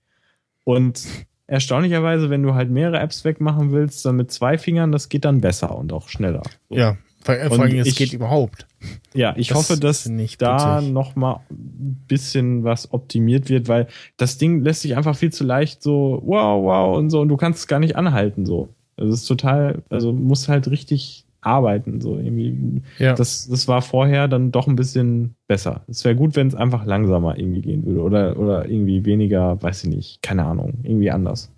Und 0.65 1.07
erstaunlicherweise, 1.51 2.31
wenn 2.31 2.43
du 2.43 2.55
halt 2.55 2.71
mehrere 2.71 3.01
Apps 3.01 3.25
wegmachen 3.25 3.73
willst, 3.73 4.07
dann 4.07 4.17
mit 4.17 4.31
zwei 4.31 4.57
Fingern, 4.57 4.93
das 4.93 5.09
geht 5.09 5.25
dann 5.25 5.41
besser 5.41 5.77
und 5.77 5.93
auch 5.93 6.09
schneller. 6.09 6.43
So. 6.69 6.77
Ja, 6.77 6.97
vor 7.23 7.35
allem, 7.35 7.77
es 7.81 7.97
geht 7.97 8.13
überhaupt. 8.13 8.67
Ja, 9.13 9.35
ich 9.37 9.49
das 9.49 9.59
hoffe, 9.59 9.79
dass 9.79 10.05
da 10.39 10.79
witzig. 10.79 10.93
noch 10.93 11.17
mal 11.17 11.41
ein 11.51 12.05
bisschen 12.07 12.65
was 12.65 12.93
optimiert 12.93 13.49
wird, 13.51 13.69
weil 13.69 13.89
das 14.17 14.39
Ding 14.39 14.63
lässt 14.63 14.83
sich 14.83 14.97
einfach 14.97 15.17
viel 15.17 15.33
zu 15.33 15.45
leicht 15.45 15.83
so 15.83 16.23
wow, 16.25 16.63
wow 16.63 16.97
und 16.97 17.11
so 17.11 17.21
und 17.21 17.29
du 17.29 17.37
kannst 17.37 17.59
es 17.59 17.67
gar 17.67 17.81
nicht 17.81 17.97
anhalten 17.97 18.47
so. 18.47 18.69
Das 18.97 19.09
ist 19.09 19.25
total, 19.25 19.83
also 19.91 20.13
muss 20.13 20.49
halt 20.49 20.71
richtig 20.71 21.27
arbeiten. 21.41 22.01
So 22.01 22.19
irgendwie. 22.19 22.83
Ja. 22.99 23.15
Das, 23.15 23.49
das 23.49 23.69
war 23.69 23.83
vorher 23.83 24.29
dann 24.29 24.53
doch 24.53 24.67
ein 24.67 24.77
bisschen 24.77 25.35
besser. 25.47 25.83
Es 25.89 26.05
wäre 26.05 26.17
gut, 26.17 26.37
wenn 26.37 26.49
es 26.49 26.55
einfach 26.55 26.85
langsamer 26.85 27.39
irgendwie 27.39 27.63
gehen 27.63 27.85
würde 27.85 28.03
oder, 28.03 28.39
oder 28.39 28.69
irgendwie 28.69 29.05
weniger, 29.05 29.61
weiß 29.63 29.85
ich 29.85 29.91
nicht, 29.91 30.23
keine 30.23 30.45
Ahnung, 30.45 30.81
irgendwie 30.83 31.11
anders. 31.11 31.53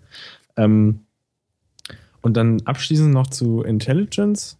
Ähm, 0.57 0.99
und 2.21 2.37
dann 2.37 2.61
abschließend 2.61 3.13
noch 3.13 3.27
zu 3.27 3.63
Intelligence. 3.63 4.57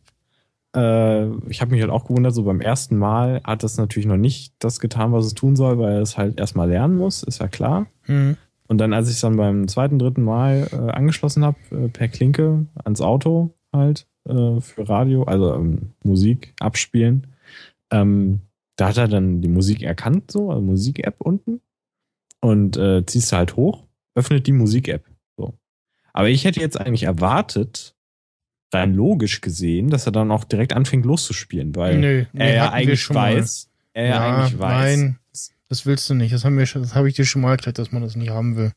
Äh, 0.76 1.28
ich 1.48 1.62
habe 1.62 1.72
mich 1.72 1.82
halt 1.82 1.92
auch 1.92 2.06
gewundert, 2.06 2.34
so 2.34 2.44
beim 2.44 2.62
ersten 2.62 2.98
Mal 2.98 3.42
hat 3.44 3.64
das 3.64 3.78
natürlich 3.78 4.08
noch 4.08 4.18
nicht 4.18 4.54
das 4.60 4.80
getan, 4.80 5.14
was 5.14 5.26
es 5.26 5.34
tun 5.34 5.56
soll, 5.56 5.80
weil 5.80 6.02
es 6.02 6.18
halt 6.18 6.40
erstmal 6.40 6.70
lernen 6.70 6.98
muss, 6.98 7.24
ist 7.24 7.40
ja 7.40 7.48
klar. 7.48 7.88
Mhm. 8.08 8.38
Und 8.68 8.78
dann, 8.80 8.94
als 8.94 9.08
ich 9.08 9.16
es 9.16 9.22
dann 9.22 9.38
beim 9.38 9.68
zweiten, 9.68 10.00
dritten 10.00 10.24
Mal 10.24 10.68
äh, 10.72 10.92
angeschlossen 10.92 11.46
habe, 11.46 11.58
äh, 11.72 11.90
per 11.90 12.08
Klinke 12.08 12.66
ans 12.84 13.02
Auto 13.02 13.54
halt, 13.72 14.08
äh, 14.28 14.60
für 14.62 14.88
Radio, 14.88 15.24
also 15.24 15.54
ähm, 15.56 15.94
Musik 16.04 16.54
abspielen. 16.60 17.28
Ähm, 17.92 18.40
da 18.76 18.90
hat 18.90 18.98
er 18.98 19.08
dann 19.08 19.42
die 19.42 19.50
Musik 19.50 19.84
erkannt, 19.84 20.32
so, 20.32 20.50
also 20.50 20.62
Musik-App 20.62 21.22
unten. 21.22 21.62
Und 22.42 22.76
äh, 22.78 23.06
ziehst 23.06 23.32
du 23.32 23.36
halt 23.38 23.56
hoch, 23.56 23.84
öffnet 24.16 24.48
die 24.48 24.52
Musik-App. 24.52 25.06
So. 25.38 25.54
Aber 26.12 26.30
ich 26.30 26.46
hätte 26.46 26.60
jetzt 26.60 26.80
eigentlich 26.80 27.04
erwartet, 27.04 27.96
rein 28.74 28.94
logisch 28.94 29.42
gesehen, 29.42 29.90
dass 29.90 30.08
er 30.08 30.12
dann 30.12 30.32
auch 30.32 30.44
direkt 30.44 30.74
anfängt 30.74 31.06
loszuspielen, 31.06 31.76
weil 31.76 32.00
Nö, 32.00 32.26
er 32.34 32.54
ja 32.56 32.72
eigentlich 32.72 33.08
weiß, 33.08 33.70
er 33.94 34.08
ja, 34.08 34.36
eigentlich 34.38 34.60
weiß. 34.60 34.98
Nein, 34.98 35.20
das 35.70 35.86
willst 35.86 36.10
du 36.10 36.16
nicht. 36.16 36.34
Das 36.34 36.44
haben 36.44 36.58
wir 36.58 36.66
schon, 36.66 36.82
das 36.82 36.96
habe 36.96 37.08
ich 37.08 37.16
dir 37.16 37.26
schon 37.26 37.44
mal 37.44 37.52
erklärt, 37.52 37.78
dass 37.78 37.92
man 37.92 38.02
das 38.02 38.16
nicht 38.16 38.32
haben 38.32 38.56
will. 38.58 38.72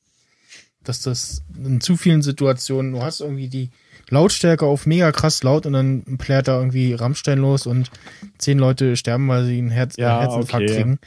dass 0.84 1.03
das 1.03 1.42
in 1.57 1.80
zu 1.80 1.97
vielen 1.97 2.22
Situationen, 2.22 2.92
du 2.92 3.03
hast 3.03 3.20
irgendwie 3.20 3.49
die 3.49 3.70
Lautstärke 4.09 4.64
auf 4.66 4.86
mega 4.86 5.11
krass 5.12 5.42
laut 5.42 5.66
und 5.66 5.72
dann 5.72 6.04
plärt 6.18 6.48
da 6.48 6.59
irgendwie 6.59 6.94
Rammstein 6.94 7.38
los 7.38 7.66
und 7.66 7.90
zehn 8.38 8.59
Leute 8.59 8.96
sterben, 8.96 9.28
weil 9.28 9.44
sie 9.44 9.59
einen 9.59 9.70
Herz 9.70 9.96
Ja, 9.96 10.20
Herzinfarkt 10.20 10.70
okay. 10.70 10.74
kriegen. 10.76 10.98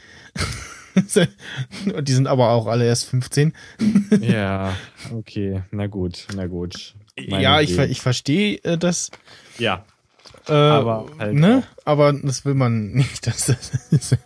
und 1.94 2.08
die 2.08 2.12
sind 2.12 2.26
aber 2.26 2.50
auch 2.50 2.66
alle 2.66 2.84
erst 2.86 3.06
15. 3.06 3.52
Ja, 4.20 4.76
okay, 5.12 5.62
na 5.70 5.86
gut, 5.86 6.26
na 6.34 6.46
gut. 6.46 6.94
Meine 7.28 7.42
ja, 7.42 7.60
ich, 7.60 7.70
Idee. 7.70 7.76
ver- 7.76 7.88
ich 7.90 8.00
verstehe 8.00 8.56
äh, 8.64 8.76
das. 8.78 9.10
Ja, 9.58 9.84
Äh, 10.48 10.52
Aber 10.52 11.06
halt 11.18 11.34
ne? 11.34 11.62
Aber 11.84 12.12
das 12.12 12.44
will 12.44 12.54
man 12.54 12.92
nicht. 12.92 13.26
Dass 13.26 13.46
das 13.46 14.16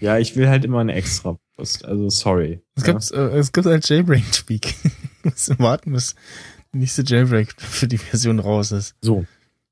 ja, 0.00 0.18
ich 0.18 0.34
will 0.34 0.48
halt 0.48 0.64
immer 0.64 0.80
eine 0.80 0.94
extra 0.94 1.36
Post. 1.56 1.84
Also 1.84 2.08
sorry. 2.08 2.60
es 2.74 2.84
ja. 2.86 2.92
gibt 2.92 3.10
äh, 3.12 3.38
es 3.38 3.52
gibt 3.52 3.66
ein 3.68 3.80
Jailbreak-Speak. 3.82 4.74
Müssen 5.22 5.58
warten, 5.60 5.92
bis 5.92 6.16
nächste 6.72 7.02
Jailbreak 7.04 7.60
für 7.60 7.88
die 7.88 7.98
Version 7.98 8.38
raus 8.38 8.72
ist. 8.72 8.94
So. 9.00 9.26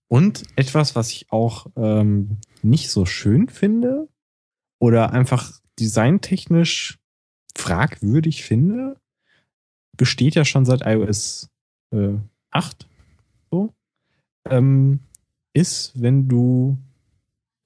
Und 0.09 0.43
etwas, 0.57 0.97
was 0.97 1.11
ich 1.11 1.31
auch 1.31 1.67
ähm, 1.77 2.39
nicht 2.63 2.91
so 2.91 3.07
schön 3.07 3.49
finde 3.49 4.09
oder 4.79 5.13
einfach 5.13 5.61
designtechnisch 5.79 6.99
fragwürdig 7.57 8.43
finde, 8.45 8.97
besteht 9.97 10.35
ja 10.35 10.45
schon 10.45 10.65
seit 10.65 10.83
iOS 10.85 11.49
äh, 11.95 12.15
8 12.51 12.87
so, 13.51 13.73
ähm, 14.49 15.01
ist, 15.53 15.93
wenn 16.01 16.29
du 16.29 16.79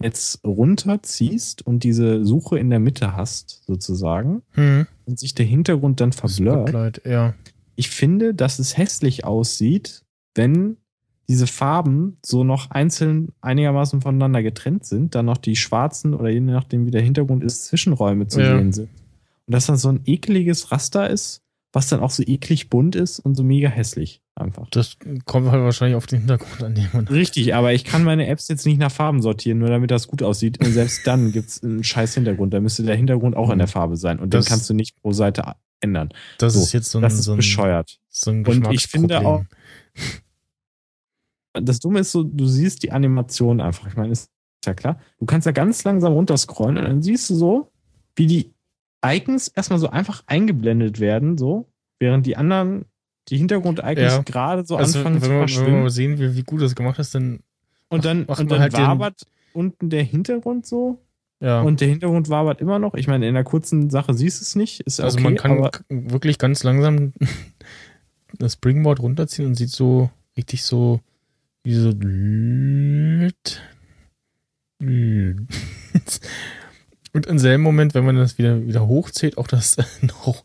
jetzt 0.02 0.44
runterziehst 0.44 1.66
und 1.66 1.84
diese 1.84 2.24
Suche 2.24 2.58
in 2.58 2.68
der 2.70 2.80
Mitte 2.80 3.16
hast, 3.16 3.62
sozusagen, 3.66 4.42
Hm. 4.52 4.86
und 5.06 5.18
sich 5.18 5.34
der 5.34 5.46
Hintergrund 5.46 6.00
dann 6.00 6.12
verblurrt, 6.12 7.02
ja. 7.06 7.34
Ich 7.76 7.90
finde, 7.90 8.34
dass 8.34 8.58
es 8.58 8.76
hässlich 8.76 9.24
aussieht, 9.24 10.02
wenn 10.34 10.76
diese 11.28 11.46
Farben 11.46 12.18
so 12.24 12.44
noch 12.44 12.70
einzeln 12.70 13.32
einigermaßen 13.40 14.02
voneinander 14.02 14.42
getrennt 14.42 14.84
sind, 14.84 15.14
dann 15.14 15.24
noch 15.26 15.38
die 15.38 15.56
schwarzen 15.56 16.12
oder 16.14 16.28
je 16.28 16.40
nachdem 16.40 16.86
wie 16.86 16.90
der 16.90 17.00
Hintergrund 17.02 17.42
ist, 17.42 17.64
Zwischenräume 17.66 18.26
zu 18.26 18.40
Ja. 18.40 18.56
sehen 18.58 18.72
sind. 18.72 18.90
Und 19.46 19.52
dass 19.54 19.66
dann 19.66 19.76
so 19.78 19.88
ein 19.88 20.00
ekliges 20.04 20.70
Raster 20.70 21.08
ist, 21.08 21.40
was 21.72 21.88
dann 21.88 22.00
auch 22.00 22.10
so 22.10 22.22
eklig 22.24 22.68
bunt 22.70 22.94
ist 22.94 23.18
und 23.20 23.34
so 23.34 23.42
mega 23.42 23.68
hässlich 23.68 24.20
einfach. 24.36 24.68
Das 24.70 24.96
kommt 25.24 25.50
halt 25.50 25.62
wahrscheinlich 25.62 25.96
auf 25.96 26.06
den 26.06 26.20
Hintergrund 26.20 26.62
an 26.62 26.74
dem. 26.74 26.86
Richtig, 27.08 27.54
aber 27.54 27.72
ich 27.72 27.84
kann 27.84 28.04
meine 28.04 28.26
Apps 28.28 28.48
jetzt 28.48 28.64
nicht 28.66 28.78
nach 28.78 28.92
Farben 28.92 29.22
sortieren, 29.22 29.58
nur 29.58 29.70
damit 29.70 29.90
das 29.90 30.06
gut 30.08 30.22
aussieht. 30.22 30.64
Und 30.64 30.72
selbst 30.72 31.06
dann 31.06 31.32
gibt's 31.32 31.62
einen 31.64 31.82
scheiß 31.82 32.14
Hintergrund. 32.14 32.52
Da 32.54 32.60
müsste 32.60 32.82
der 32.84 32.96
Hintergrund 32.96 33.34
auch 33.36 33.50
in 33.50 33.58
der 33.58 33.66
Farbe 33.68 33.96
sein. 33.96 34.18
Und 34.20 34.34
Das- 34.34 34.44
den 34.44 34.50
kannst 34.50 34.68
du 34.70 34.74
nicht 34.74 35.00
pro 35.02 35.12
Seite 35.12 35.46
ändern. 35.84 36.08
Das 36.38 36.54
So, 36.54 36.60
ist 36.60 36.72
jetzt 36.72 36.90
so 36.90 36.98
ein, 36.98 37.02
Das 37.02 37.14
ist 37.14 37.24
so 37.24 37.32
ein, 37.32 37.36
bescheuert. 37.36 37.98
so 38.08 38.30
ein 38.30 38.44
Und 38.46 38.70
ich 38.72 38.86
finde 38.88 39.20
auch- 39.24 39.44
das 41.52 41.78
Dumme 41.78 42.00
ist 42.00 42.10
so, 42.12 42.22
du 42.24 42.46
siehst 42.46 42.82
die 42.82 42.90
Animation 42.92 43.60
einfach. 43.60 43.86
Ich 43.86 43.96
meine, 43.96 44.10
ist 44.12 44.30
ja 44.64 44.74
klar. 44.74 44.98
Du 45.18 45.26
kannst 45.26 45.46
ja 45.46 45.52
ganz 45.52 45.84
langsam 45.84 46.12
runterscrollen 46.12 46.78
und 46.78 46.84
dann 46.84 47.02
siehst 47.02 47.30
du 47.30 47.34
so, 47.36 47.70
wie 48.16 48.26
die 48.26 48.52
Icons 49.04 49.48
erstmal 49.48 49.78
so 49.78 49.88
einfach 49.90 50.22
eingeblendet 50.26 50.98
werden, 50.98 51.38
so, 51.38 51.68
während 52.00 52.26
die 52.26 52.36
anderen, 52.36 52.86
die 53.28 53.36
Hintergrund-Icons 53.38 53.98
Ja. 54.14 54.22
gerade 54.22 54.64
so 54.64 54.76
also, 54.76 54.98
anfangen 54.98 55.16
wenn, 55.16 55.22
zu 55.22 55.28
wir, 55.28 55.30
wenn 55.34 55.40
wir 55.40 55.48
verschwimmen. 55.48 55.82
mal 55.82 55.90
sehen, 55.90 56.18
wie, 56.18 56.34
wie 56.36 56.42
gut 56.42 56.60
das 56.62 56.74
gemacht 56.74 56.98
ist, 56.98 57.14
dann 57.14 57.40
Und 57.88 58.04
dann, 58.04 58.20
macht 58.26 58.40
und 58.40 58.48
man 58.48 58.48
dann 58.48 58.60
halt 58.60 58.72
wabert 58.72 59.26
unten 59.52 59.90
der 59.90 60.02
Hintergrund 60.02 60.66
so. 60.66 60.98
Ja. 61.44 61.60
Und 61.60 61.82
der 61.82 61.88
Hintergrund 61.88 62.30
wabert 62.30 62.62
immer 62.62 62.78
noch. 62.78 62.94
Ich 62.94 63.06
meine, 63.06 63.28
in 63.28 63.34
der 63.34 63.44
kurzen 63.44 63.90
Sache 63.90 64.14
siehst 64.14 64.40
du 64.40 64.44
es 64.44 64.56
nicht. 64.56 64.80
Ist 64.80 64.98
also 64.98 65.18
okay, 65.18 65.24
man 65.24 65.36
kann 65.36 65.58
aber 65.58 65.72
wirklich 65.90 66.38
ganz 66.38 66.64
langsam 66.64 67.12
das 68.38 68.54
Springboard 68.54 69.00
runterziehen 69.00 69.48
und 69.48 69.54
sieht 69.54 69.68
so 69.68 70.08
richtig 70.38 70.64
so 70.64 71.00
wie 71.62 71.74
so 71.74 71.90
und 77.12 77.26
im 77.26 77.38
selben 77.38 77.62
Moment, 77.62 77.92
wenn 77.92 78.06
man 78.06 78.16
das 78.16 78.38
wieder 78.38 78.66
wieder 78.66 78.86
hochzählt, 78.86 79.36
auch 79.36 79.46
das 79.46 79.76
noch 80.00 80.44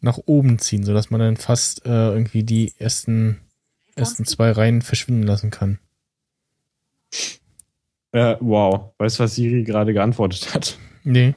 nach 0.00 0.16
oben 0.24 0.58
ziehen, 0.58 0.84
sodass 0.84 1.10
man 1.10 1.20
dann 1.20 1.36
fast 1.36 1.84
äh, 1.84 2.08
irgendwie 2.08 2.42
die 2.42 2.72
ersten 2.78 3.38
ersten 3.96 4.24
zwei 4.24 4.50
Reihen 4.50 4.80
verschwinden 4.80 5.24
lassen 5.24 5.50
kann. 5.50 5.78
Äh, 8.12 8.36
wow. 8.40 8.92
Weißt 8.98 9.18
du, 9.18 9.24
was 9.24 9.34
Siri 9.34 9.64
gerade 9.64 9.92
geantwortet 9.92 10.54
hat? 10.54 10.78
Nee. 11.04 11.34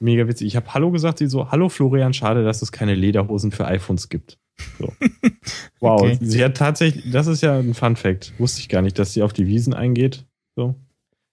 Mega 0.00 0.26
witzig. 0.26 0.46
Ich 0.48 0.56
habe 0.56 0.72
Hallo 0.74 0.90
gesagt, 0.90 1.18
sie 1.18 1.26
so, 1.26 1.50
Hallo 1.50 1.68
Florian, 1.68 2.12
schade, 2.14 2.44
dass 2.44 2.62
es 2.62 2.72
keine 2.72 2.94
Lederhosen 2.94 3.52
für 3.52 3.66
iPhones 3.66 4.08
gibt. 4.08 4.38
So. 4.78 4.92
Wow, 5.80 6.00
Okay. 6.02 6.18
sie 6.20 6.42
hat 6.44 6.56
tatsächlich, 6.56 7.10
das 7.10 7.26
ist 7.26 7.42
ja 7.42 7.58
ein 7.58 7.74
Fun 7.74 7.96
Fact. 7.96 8.32
Wusste 8.38 8.60
ich 8.60 8.68
gar 8.68 8.80
nicht, 8.82 8.98
dass 8.98 9.12
sie 9.12 9.22
auf 9.22 9.32
die 9.32 9.46
Wiesen 9.46 9.74
eingeht. 9.74 10.24
So. 10.56 10.74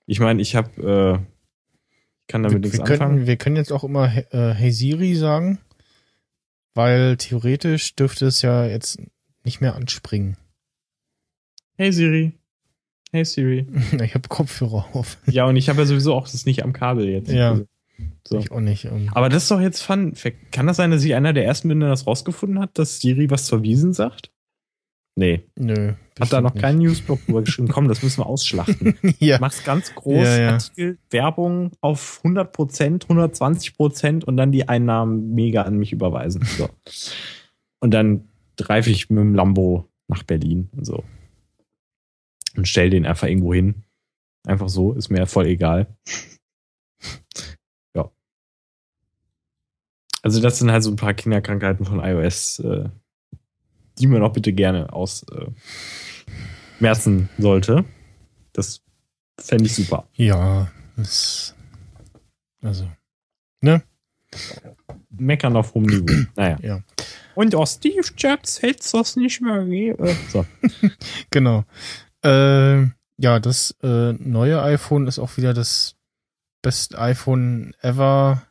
Ich 0.06 0.20
meine, 0.20 0.42
ich 0.42 0.56
habe, 0.56 0.70
äh, 0.82 1.14
ich 2.22 2.28
kann 2.28 2.44
damit 2.44 2.58
wir, 2.58 2.60
nichts 2.62 2.78
wir, 2.80 2.84
können, 2.86 3.02
anfangen. 3.02 3.28
wir 3.28 3.38
können 3.38 3.56
jetzt 3.56 3.72
auch 3.72 3.84
immer 3.84 4.06
äh, 4.34 4.54
Hey 4.54 4.72
Siri 4.72 5.16
sagen, 5.16 5.60
weil 6.74 7.16
theoretisch 7.18 7.96
dürfte 7.96 8.26
es 8.26 8.42
ja 8.42 8.66
jetzt 8.66 9.00
nicht 9.44 9.62
mehr 9.62 9.76
anspringen. 9.76 10.38
Hey 11.78 11.92
Siri. 11.92 12.34
Hey 13.12 13.26
Siri. 13.26 13.68
Ich 14.04 14.16
habe 14.16 14.28
Kopfhörer 14.30 14.86
auf. 14.94 15.18
Ja, 15.28 15.46
und 15.46 15.56
ich 15.56 15.70
habe 15.70 15.80
ja 15.82 15.86
sowieso 15.86 16.14
auch 16.14 16.28
das 16.30 16.46
nicht 16.46 16.64
am 16.64 16.74
Kabel 16.74 17.08
jetzt. 17.10 17.32
Ja. 17.32 17.60
So. 18.28 18.40
Ich 18.40 18.52
auch 18.52 18.60
nicht. 18.62 18.86
ähm. 18.86 19.10
Aber 19.14 19.30
das 19.30 19.44
ist 19.44 19.52
doch 19.52 19.62
jetzt 19.62 19.82
Fun 19.82 20.16
Fact. 20.16 20.52
Kann 20.52 20.68
das 20.68 20.78
sein, 20.78 20.92
dass 20.92 21.04
ich 21.04 21.14
einer 21.14 21.34
der 21.34 21.46
ersten 21.46 21.68
bin, 21.68 21.80
der 21.80 21.90
das 21.90 22.08
rausgefunden 22.08 22.60
hat, 22.60 22.78
dass 22.80 23.00
Siri 23.00 23.30
was 23.30 23.46
zur 23.46 23.64
Wiesen 23.64 23.94
sagt? 23.94 24.32
Nee. 25.16 25.42
Nö. 25.58 25.94
Hat 26.20 26.32
da 26.32 26.40
noch 26.40 26.56
keinen 26.56 26.80
Newsblog 26.84 27.24
drüber 27.26 27.42
geschrieben. 27.42 27.68
Komm, 27.68 27.90
das 27.90 28.02
müssen 28.02 28.22
wir 28.22 28.26
ausschlachten. 28.28 28.96
Ja. 29.20 29.38
Mach's 29.40 29.64
ganz 29.64 29.94
groß, 29.94 30.24
Ja, 30.26 30.38
ja. 30.40 30.50
Artikel, 30.54 30.98
Werbung 31.10 31.72
auf 31.82 32.22
100%, 32.24 33.08
120% 33.08 34.24
und 34.24 34.38
dann 34.38 34.52
die 34.52 34.70
Einnahmen 34.70 35.34
mega 35.34 35.64
an 35.64 35.78
mich 35.78 35.92
überweisen. 35.92 36.44
So. 36.46 36.70
Und 37.82 37.94
dann 37.94 38.30
reife 38.60 38.90
ich 38.90 39.10
mit 39.10 39.20
dem 39.20 39.36
Lambo 39.36 39.90
nach 40.08 40.24
Berlin 40.24 40.70
und 40.76 40.86
so. 40.86 41.04
Und 42.56 42.68
stell 42.68 42.90
den 42.90 43.06
einfach 43.06 43.28
irgendwo 43.28 43.54
hin. 43.54 43.84
Einfach 44.46 44.70
so, 44.70 44.94
ist 44.94 45.10
mir 45.10 45.28
voll 45.28 45.46
egal. 45.46 45.88
ja. 47.96 48.12
Also 50.22 50.42
das 50.42 50.60
sind 50.60 50.72
halt 50.72 50.84
so 50.84 50.92
ein 50.92 50.96
paar 50.96 51.14
Kinderkrankheiten 51.14 51.86
von 51.86 52.00
iOS, 52.00 52.60
äh, 52.60 52.90
die 54.00 54.08
man 54.08 54.24
auch 54.24 54.34
bitte 54.34 54.54
gerne 54.54 54.92
aus 54.92 55.24
äh, 55.32 55.48
sollte. 57.38 57.86
Das 58.54 58.82
fände 59.40 59.66
ich 59.66 59.76
super. 59.76 60.08
Ja. 60.16 60.72
Das, 60.98 61.56
also. 62.62 62.90
Meckern 65.10 65.56
auf 65.56 65.74
hohem 65.74 65.84
Niveau. 65.84 66.06
Naja. 66.36 66.58
Ja. 66.62 66.84
Und 67.36 67.56
auch 67.56 67.68
Steve 67.68 68.08
Jobs 68.18 68.62
hätte 68.62 68.90
das 68.92 69.16
nicht 69.16 69.42
mehr 69.42 69.64
gegeben. 69.64 70.18
So. 70.30 70.46
Genau. 71.32 71.66
Äh, 72.24 72.84
ja, 73.18 73.40
das 73.40 73.76
äh, 73.84 74.14
neue 74.14 74.62
iPhone 74.62 75.08
ist 75.08 75.20
auch 75.20 75.38
wieder 75.38 75.54
das 75.54 75.96
best 76.62 76.98
iPhone 76.98 77.74
ever 77.82 78.44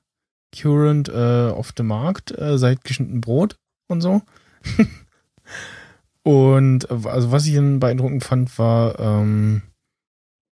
current 0.54 1.08
äh, 1.08 1.50
auf 1.50 1.72
dem 1.72 1.86
Markt 1.86 2.36
äh, 2.36 2.58
seit 2.58 2.84
geschnitten 2.84 3.20
Brot 3.20 3.56
und 3.88 4.00
so. 4.00 4.22
und 6.22 6.90
also 6.90 7.32
was 7.32 7.46
ich 7.46 7.54
beeindruckend 7.54 8.24
fand, 8.24 8.58
war 8.58 8.98
ähm, 8.98 9.62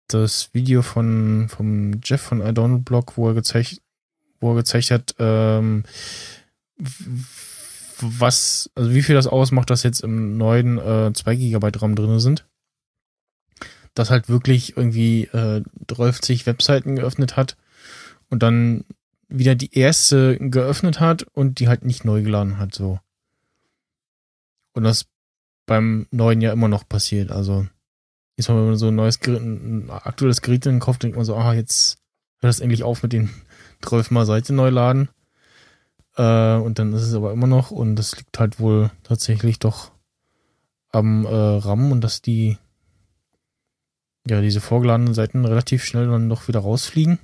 das 0.08 0.54
Video 0.54 0.82
von 0.82 1.48
vom 1.50 2.00
Jeff 2.04 2.22
von 2.22 2.42
iDonald 2.42 2.86
Blog, 2.86 3.18
wo 3.18 3.30
er 3.30 3.34
gezeigt, 3.34 3.82
wo 4.40 4.52
er 4.52 4.56
gezeigt 4.56 4.92
hat, 4.92 5.16
ähm, 5.20 5.84
was, 8.02 8.70
also 8.76 8.94
wie 8.94 9.02
viel 9.02 9.16
das 9.16 9.28
ausmacht, 9.28 9.70
dass 9.70 9.84
jetzt 9.84 10.02
im 10.02 10.38
neuen 10.38 10.78
äh, 10.78 11.12
2 11.14 11.36
GB 11.36 11.72
RAM 11.76 11.96
drin 11.96 12.20
sind. 12.20 12.46
Das 13.96 14.12
halt 14.12 14.30
wirklich 14.30 14.78
irgendwie 14.78 15.24
äh, 15.26 15.64
30 15.88 16.46
Webseiten 16.46 16.96
geöffnet 16.96 17.36
hat 17.36 17.58
und 18.30 18.44
dann 18.44 18.86
wieder 19.28 19.56
die 19.56 19.74
erste 19.74 20.38
geöffnet 20.38 21.00
hat 21.00 21.24
und 21.34 21.60
die 21.60 21.68
halt 21.68 21.84
nicht 21.84 22.06
neu 22.06 22.22
geladen 22.22 22.58
hat, 22.58 22.76
so. 22.76 23.00
Und 24.74 24.84
das 24.84 25.06
beim 25.66 26.08
neuen 26.12 26.42
Jahr 26.42 26.54
immer 26.54 26.68
noch 26.68 26.88
passiert. 26.88 27.32
Also, 27.32 27.66
jetzt 28.36 28.50
mal, 28.50 28.58
wenn 28.58 28.68
man 28.68 28.76
so 28.78 28.90
ein 28.90 28.96
neues 28.96 29.20
Gerät, 29.20 29.42
ein 29.42 29.90
aktuelles 29.90 30.42
Gerät 30.42 30.66
in 30.66 30.74
den 30.74 30.80
Kopf 30.80 30.98
denkt 30.98 31.16
man 31.16 31.26
so, 31.26 31.36
ah, 31.36 31.54
jetzt 31.54 31.98
hört 32.40 32.50
das 32.50 32.60
endlich 32.60 32.84
auf 32.84 33.02
mit 33.04 33.14
den 33.14 33.30
12 33.82 34.12
mal 34.12 34.26
Seite 34.26 34.54
neu 34.54 34.70
laden. 34.70 35.10
Äh, 36.18 36.56
und 36.56 36.80
dann 36.80 36.94
ist 36.94 37.04
es 37.04 37.14
aber 37.14 37.32
immer 37.32 37.48
noch 37.48 37.72
und 37.72 37.96
das 37.96 38.16
liegt 38.18 38.38
halt 38.40 38.60
wohl 38.60 38.92
tatsächlich 39.04 39.60
doch 39.60 39.92
am 40.92 41.26
äh, 41.26 41.30
RAM 41.30 41.92
und 41.92 42.02
dass 42.02 42.22
die 42.22 42.58
ja 44.28 44.42
diese 44.42 44.62
vorgeladenen 44.62 45.14
Seiten 45.14 45.46
relativ 45.46 45.84
schnell 45.84 46.08
dann 46.08 46.30
doch 46.30 46.48
wieder 46.48 46.60
rausfliegen. 46.60 47.20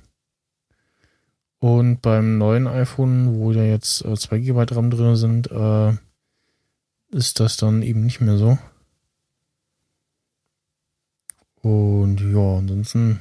Und 1.58 2.02
beim 2.02 2.38
neuen 2.38 2.66
iPhone, 2.66 3.38
wo 3.38 3.52
ja 3.52 3.62
jetzt 3.62 4.04
äh, 4.04 4.16
2 4.16 4.38
GB 4.40 4.66
RAM 4.74 4.90
drin 4.90 5.14
sind, 5.14 5.50
äh, 5.50 5.92
ist 7.12 7.38
das 7.38 7.56
dann 7.56 7.82
eben 7.82 8.04
nicht 8.04 8.20
mehr 8.20 8.36
so. 8.36 8.58
Und 11.60 12.20
ja, 12.20 12.58
ansonsten. 12.58 13.20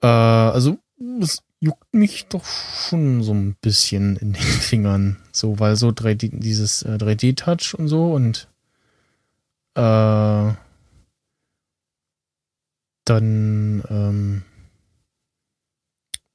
Äh, 0.00 0.06
also, 0.06 0.78
es 1.20 1.42
juckt 1.60 1.92
mich 1.92 2.28
doch 2.28 2.46
schon 2.46 3.22
so 3.22 3.34
ein 3.34 3.54
bisschen 3.60 4.16
in 4.16 4.32
den 4.32 4.42
Fingern. 4.42 5.18
So, 5.32 5.58
weil 5.58 5.76
so 5.76 5.88
3D, 5.88 6.38
dieses 6.38 6.82
äh, 6.82 6.96
3D-Touch 6.98 7.74
und 7.74 7.88
so 7.88 8.14
und 8.14 8.48
äh, 9.74 10.52
dann 13.08 13.82
ähm, 13.88 14.42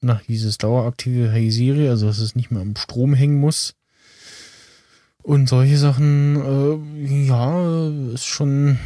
nach 0.02 0.22
dieses 0.24 0.58
daueraktive 0.58 1.32
Hey 1.32 1.50
Siri, 1.52 1.90
also 1.90 2.08
dass 2.08 2.20
es 2.20 2.36
nicht 2.36 2.52
mehr 2.52 2.62
am 2.62 2.76
Strom 2.76 3.14
hängen 3.14 3.40
muss. 3.40 3.76
Und 5.22 5.48
solche 5.48 5.78
Sachen, 5.78 6.36
äh, 6.36 7.26
ja, 7.28 7.90
ist 8.14 8.26
schon 8.26 8.78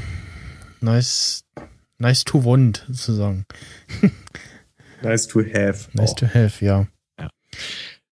nice, 0.81 1.43
nice 1.97 2.23
to 2.23 2.45
want, 2.45 2.85
sozusagen. 2.87 3.45
nice 5.01 5.27
to 5.27 5.39
have. 5.39 5.89
Nice 5.93 6.11
auch. 6.11 6.15
to 6.15 6.27
have, 6.27 6.63
ja. 6.63 6.85
ja. 7.19 7.29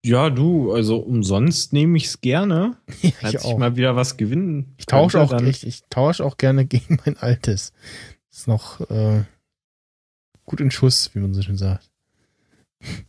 Ja, 0.03 0.29
du, 0.29 0.71
also 0.73 0.97
umsonst 0.97 1.73
nehme 1.73 1.97
ich 1.97 2.05
es 2.05 2.21
gerne. 2.21 2.77
Ja, 3.01 3.29
ich 3.29 3.39
auch. 3.39 3.51
ich 3.51 3.57
mal 3.57 3.75
wieder 3.75 3.95
was 3.95 4.17
gewinnen. 4.17 4.73
Ich 4.77 4.87
tausche 4.87 5.21
auch, 5.21 5.39
ich, 5.41 5.65
ich 5.65 5.83
tausche 5.89 6.25
auch 6.25 6.37
gerne 6.37 6.65
gegen 6.67 6.99
mein 7.05 7.17
altes. 7.17 7.73
Ist 8.31 8.47
noch 8.47 8.81
äh, 8.89 9.23
gut 10.45 10.61
in 10.61 10.71
Schuss, 10.71 11.13
wie 11.13 11.19
man 11.19 11.33
so 11.33 11.41
schön 11.41 11.57
sagt. 11.57 11.89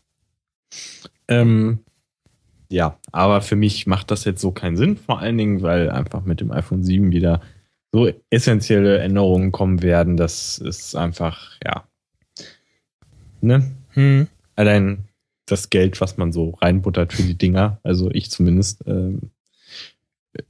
Ähm, 1.29 1.81
ja, 2.71 3.01
aber 3.11 3.43
für 3.43 3.57
mich 3.57 3.89
macht 3.89 4.13
das 4.13 4.25
jetzt 4.25 4.41
so 4.41 4.53
keinen 4.53 4.77
Sinn, 4.77 4.97
vor 4.97 5.19
allen 5.19 5.37
Dingen, 5.37 5.63
weil 5.63 5.91
einfach 5.91 6.25
mit 6.25 6.41
dem 6.41 6.53
iPhone 6.53 6.85
7 6.85 7.11
wieder 7.11 7.41
so 7.93 8.09
essentielle 8.31 8.99
Änderungen 8.99 9.51
kommen 9.51 9.83
werden, 9.83 10.17
das 10.17 10.59
ist 10.59 10.95
einfach, 10.95 11.59
ja. 11.65 11.89
Ne? 13.41 13.75
Hm. 13.91 14.29
Allein 14.55 15.09
das 15.47 15.71
Geld, 15.71 16.01
was 16.01 16.17
man 16.17 16.33
so 16.33 16.51
reinbuttert 16.51 17.13
für 17.13 17.23
die 17.23 17.39
Dinger, 17.39 17.81
also 17.83 18.11
ich 18.11 18.31
zumindest, 18.31 18.85
ähm, 18.87 19.31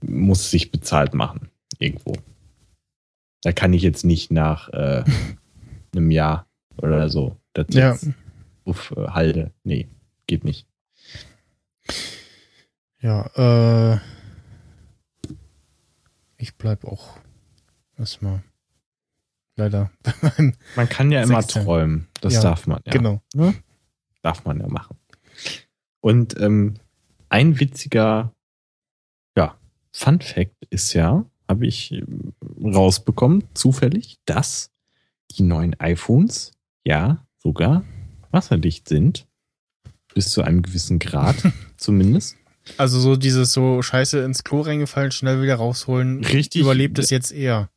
muss 0.02 0.50
sich 0.50 0.72
bezahlt 0.72 1.14
machen. 1.14 1.48
Irgendwo. 1.78 2.14
Da 3.42 3.52
kann 3.52 3.72
ich 3.72 3.82
jetzt 3.82 4.04
nicht 4.04 4.32
nach 4.32 4.68
äh, 4.70 5.04
einem 5.94 6.10
Jahr 6.10 6.46
oder 6.78 7.08
so 7.08 7.36
das 7.52 7.66
ja. 7.70 7.92
jetzt 7.92 8.08
auf 8.64 8.92
äh, 8.96 9.08
halde. 9.08 9.52
Nee, 9.64 9.88
geht 10.26 10.44
nicht. 10.44 10.66
Ja, 13.00 13.94
äh, 13.94 14.00
ich 16.38 16.56
bleib 16.56 16.84
auch 16.84 17.18
erstmal 17.96 18.42
leider. 19.56 19.90
man 20.76 20.88
kann 20.88 21.10
ja 21.10 21.22
immer 21.22 21.42
träumen. 21.42 22.08
Das 22.20 22.34
ja, 22.34 22.42
darf 22.42 22.66
man 22.66 22.80
ja. 22.84 22.92
Genau. 22.92 23.22
Ja? 23.34 23.54
Darf 24.22 24.44
man 24.44 24.60
ja 24.60 24.68
machen. 24.68 24.96
Und 26.00 26.38
ähm, 26.40 26.74
ein 27.28 27.58
witziger 27.58 28.32
ja, 29.36 29.56
Fun 29.92 30.20
Fact 30.20 30.56
ist 30.70 30.92
ja, 30.92 31.24
habe 31.48 31.66
ich 31.66 31.92
ähm, 31.92 32.32
rausbekommen, 32.62 33.44
zufällig, 33.54 34.18
dass 34.24 34.72
die 35.32 35.42
neuen 35.42 35.78
iPhones 35.80 36.55
ja 36.86 37.26
sogar 37.38 37.84
wasserdicht 38.30 38.88
sind. 38.88 39.26
Bis 40.14 40.30
zu 40.30 40.42
einem 40.42 40.62
gewissen 40.62 40.98
Grad 40.98 41.36
zumindest. 41.76 42.36
Also 42.78 42.98
so 42.98 43.16
dieses 43.16 43.52
so 43.52 43.82
Scheiße 43.82 44.22
ins 44.22 44.44
Klo 44.44 44.62
reingefallen, 44.62 45.12
schnell 45.12 45.42
wieder 45.42 45.56
rausholen. 45.56 46.24
Richtig. 46.24 46.62
Überlebt 46.62 46.98
es 46.98 47.10
jetzt 47.10 47.32
eher. 47.32 47.68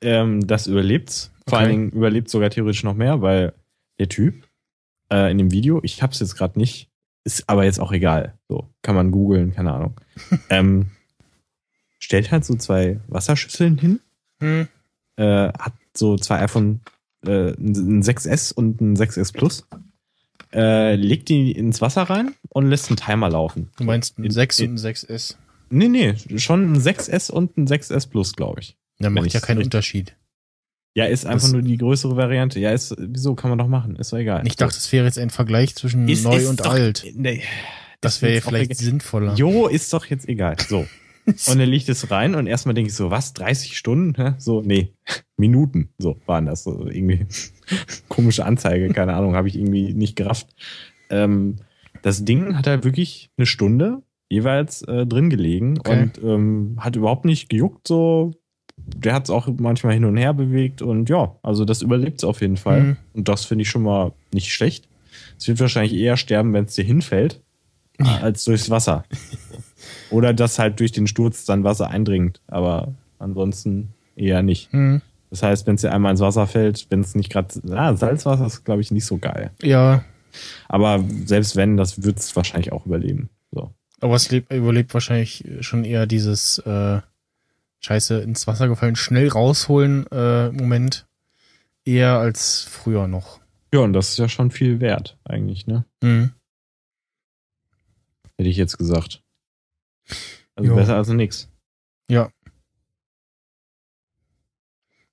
Ähm, 0.00 0.46
das 0.46 0.66
überlebt's. 0.66 1.30
Vor 1.48 1.58
okay. 1.58 1.64
allen 1.64 1.70
Dingen 1.70 1.90
überlebt 1.90 2.28
sogar 2.28 2.50
theoretisch 2.50 2.84
noch 2.84 2.94
mehr, 2.94 3.22
weil 3.22 3.54
der 3.98 4.08
Typ 4.08 4.46
äh, 5.10 5.30
in 5.30 5.38
dem 5.38 5.50
Video, 5.50 5.80
ich 5.82 6.02
hab's 6.02 6.20
jetzt 6.20 6.36
gerade 6.36 6.58
nicht, 6.58 6.88
ist 7.24 7.48
aber 7.48 7.64
jetzt 7.64 7.80
auch 7.80 7.92
egal. 7.92 8.34
So, 8.48 8.68
kann 8.82 8.94
man 8.94 9.10
googeln, 9.10 9.52
keine 9.52 9.72
Ahnung. 9.72 10.00
ähm, 10.50 10.90
stellt 11.98 12.30
halt 12.30 12.44
so 12.44 12.54
zwei 12.56 13.00
Wasserschüsseln 13.08 13.78
hin, 13.78 14.00
hm. 14.40 14.68
äh, 15.16 15.48
hat 15.48 15.72
so 15.96 16.16
zwei 16.16 16.40
iPhone, 16.40 16.80
äh, 17.26 17.52
ein 17.52 18.02
6S 18.02 18.52
und 18.52 18.80
ein 18.80 18.96
6S 18.96 19.32
Plus 19.32 19.66
äh, 20.52 20.94
legt 20.96 21.28
die 21.28 21.52
ins 21.52 21.80
Wasser 21.80 22.02
rein 22.02 22.34
und 22.48 22.68
lässt 22.68 22.88
einen 22.88 22.96
Timer 22.96 23.30
laufen. 23.30 23.70
Du 23.76 23.84
meinst 23.84 24.18
ein 24.18 24.30
6 24.30 24.60
und 24.60 24.74
ein 24.74 24.78
6S? 24.78 25.36
Nee, 25.70 25.88
nee, 25.88 26.14
schon 26.36 26.72
ein 26.72 26.78
6S 26.78 27.30
und 27.30 27.56
ein 27.56 27.66
6S 27.66 28.08
Plus, 28.08 28.34
glaube 28.34 28.60
ich. 28.60 28.76
Ja, 28.98 29.10
macht 29.10 29.32
ja 29.32 29.40
keinen 29.40 29.62
Unterschied. 29.62 30.16
Ja, 30.94 31.06
ist 31.06 31.24
einfach 31.24 31.46
das 31.46 31.52
nur 31.52 31.62
die 31.62 31.78
größere 31.78 32.16
Variante. 32.16 32.60
Ja, 32.60 32.70
ist, 32.70 32.94
wieso 32.98 33.34
kann 33.34 33.48
man 33.48 33.58
doch 33.58 33.66
machen? 33.66 33.96
Ist 33.96 34.12
doch 34.12 34.18
egal. 34.18 34.46
Ich 34.46 34.56
dachte, 34.56 34.76
es 34.76 34.92
wäre 34.92 35.06
jetzt 35.06 35.18
ein 35.18 35.30
Vergleich 35.30 35.74
zwischen 35.74 36.06
ist, 36.06 36.24
neu 36.24 36.36
ist 36.36 36.48
und 36.48 36.60
doch, 36.60 36.70
alt. 36.70 37.06
Nee, 37.14 37.42
das 38.02 38.20
wäre 38.20 38.42
vielleicht 38.42 38.76
sinnvoller. 38.76 39.34
Jo, 39.34 39.68
ist 39.68 39.90
doch 39.92 40.04
jetzt 40.06 40.28
egal. 40.28 40.56
So. 40.68 40.86
Und 41.26 41.58
dann 41.58 41.68
liegt 41.68 41.88
es 41.88 42.10
rein 42.10 42.34
und 42.34 42.48
erstmal 42.48 42.74
denke 42.74 42.88
ich 42.88 42.96
so, 42.96 43.10
was, 43.10 43.32
30 43.32 43.76
Stunden? 43.76 44.34
So, 44.38 44.60
nee, 44.60 44.92
Minuten. 45.36 45.90
So 45.98 46.16
waren 46.26 46.46
das. 46.46 46.64
So 46.64 46.88
irgendwie 46.88 47.26
komische 48.08 48.44
Anzeige, 48.44 48.88
keine 48.88 49.14
Ahnung, 49.14 49.36
habe 49.36 49.46
ich 49.46 49.56
irgendwie 49.56 49.94
nicht 49.94 50.16
gerafft. 50.16 50.48
Ähm, 51.10 51.56
das 52.02 52.24
Ding 52.24 52.56
hat 52.56 52.66
halt 52.66 52.84
wirklich 52.84 53.30
eine 53.36 53.46
Stunde 53.46 54.02
jeweils 54.28 54.82
äh, 54.82 55.06
drin 55.06 55.30
gelegen 55.30 55.78
okay. 55.78 56.02
und 56.02 56.24
ähm, 56.24 56.76
hat 56.78 56.96
überhaupt 56.96 57.24
nicht 57.24 57.48
gejuckt, 57.48 57.86
so. 57.86 58.32
Der 58.76 59.12
hat 59.12 59.24
es 59.24 59.30
auch 59.30 59.48
manchmal 59.58 59.92
hin 59.92 60.06
und 60.06 60.16
her 60.16 60.32
bewegt 60.32 60.82
und 60.82 61.08
ja, 61.08 61.36
also 61.42 61.64
das 61.64 61.82
überlebt 61.82 62.18
es 62.18 62.24
auf 62.24 62.40
jeden 62.40 62.56
Fall. 62.56 62.82
Mhm. 62.82 62.96
Und 63.12 63.28
das 63.28 63.44
finde 63.44 63.62
ich 63.62 63.68
schon 63.68 63.82
mal 63.82 64.12
nicht 64.32 64.52
schlecht. 64.52 64.88
Es 65.38 65.46
wird 65.46 65.60
wahrscheinlich 65.60 65.94
eher 65.94 66.16
sterben, 66.16 66.52
wenn 66.52 66.64
es 66.64 66.74
dir 66.74 66.84
hinfällt, 66.84 67.42
als 67.98 68.44
durchs 68.44 68.70
Wasser. 68.70 69.04
Oder 70.10 70.34
dass 70.34 70.58
halt 70.58 70.80
durch 70.80 70.92
den 70.92 71.06
Sturz 71.06 71.44
dann 71.44 71.64
Wasser 71.64 71.88
eindringt. 71.88 72.40
Aber 72.46 72.94
ansonsten 73.18 73.94
eher 74.16 74.42
nicht. 74.42 74.72
Mhm. 74.72 75.02
Das 75.30 75.42
heißt, 75.42 75.66
wenn 75.66 75.76
es 75.76 75.80
dir 75.80 75.92
einmal 75.92 76.10
ins 76.10 76.20
Wasser 76.20 76.46
fällt, 76.46 76.86
wenn 76.90 77.00
es 77.00 77.14
nicht 77.14 77.30
gerade. 77.30 77.48
Ah, 77.70 77.94
Salzwasser 77.96 78.46
ist, 78.46 78.64
glaube 78.64 78.82
ich, 78.82 78.90
nicht 78.90 79.06
so 79.06 79.18
geil. 79.18 79.50
Ja. 79.62 80.04
Aber 80.68 81.02
selbst 81.24 81.56
wenn, 81.56 81.76
das 81.76 82.02
wird 82.02 82.18
es 82.18 82.34
wahrscheinlich 82.36 82.72
auch 82.72 82.86
überleben. 82.86 83.30
So. 83.50 83.70
Aber 84.00 84.14
es 84.14 84.30
lebt, 84.30 84.52
überlebt 84.52 84.92
wahrscheinlich 84.92 85.44
schon 85.60 85.84
eher 85.84 86.06
dieses 86.06 86.58
äh, 86.58 87.00
Scheiße 87.80 88.20
ins 88.20 88.46
Wasser 88.46 88.68
gefallen, 88.68 88.96
schnell 88.96 89.28
rausholen 89.28 90.06
äh, 90.12 90.50
Moment. 90.50 91.06
Eher 91.84 92.18
als 92.18 92.62
früher 92.70 93.08
noch. 93.08 93.40
Ja, 93.72 93.80
und 93.80 93.92
das 93.92 94.10
ist 94.10 94.18
ja 94.18 94.28
schon 94.28 94.50
viel 94.50 94.80
wert, 94.80 95.16
eigentlich, 95.24 95.66
ne? 95.66 95.84
Mhm. 96.02 96.32
Hätte 98.36 98.50
ich 98.50 98.56
jetzt 98.56 98.78
gesagt. 98.78 99.21
Also 100.54 100.70
jo. 100.70 100.76
besser 100.76 100.96
als 100.96 101.08
nix. 101.08 101.48
Ja. 102.08 102.30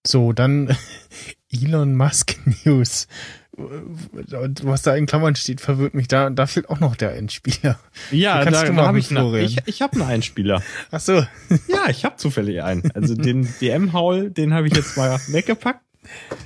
So, 0.05 0.33
dann 0.33 0.75
Elon 1.51 1.95
Musk 1.95 2.37
News. 2.65 3.07
Was 3.57 4.83
da 4.83 4.95
in 4.95 5.05
Klammern 5.05 5.35
steht, 5.35 5.59
verwirrt 5.59 5.93
mich. 5.93 6.07
Da, 6.07 6.29
da 6.29 6.47
fehlt 6.47 6.69
auch 6.69 6.79
noch 6.79 6.95
der 6.95 7.11
Einspieler. 7.11 7.77
Ja, 8.09 8.45
da, 8.45 8.51
da 8.51 8.75
habe 8.85 8.99
ich, 8.99 9.11
eine, 9.11 9.39
ich, 9.41 9.57
ich 9.65 9.81
habe 9.81 9.93
einen 9.93 10.03
Einspieler. 10.03 10.63
Ach 10.91 10.99
so. 11.01 11.25
Ja, 11.67 11.89
ich 11.89 12.05
habe 12.05 12.15
zufällig 12.15 12.63
einen. 12.63 12.89
Also 12.91 13.15
den 13.15 13.49
DM-Haul, 13.61 14.29
den 14.29 14.53
habe 14.53 14.67
ich 14.67 14.75
jetzt 14.75 14.95
mal 14.95 15.19
weggepackt. 15.27 15.83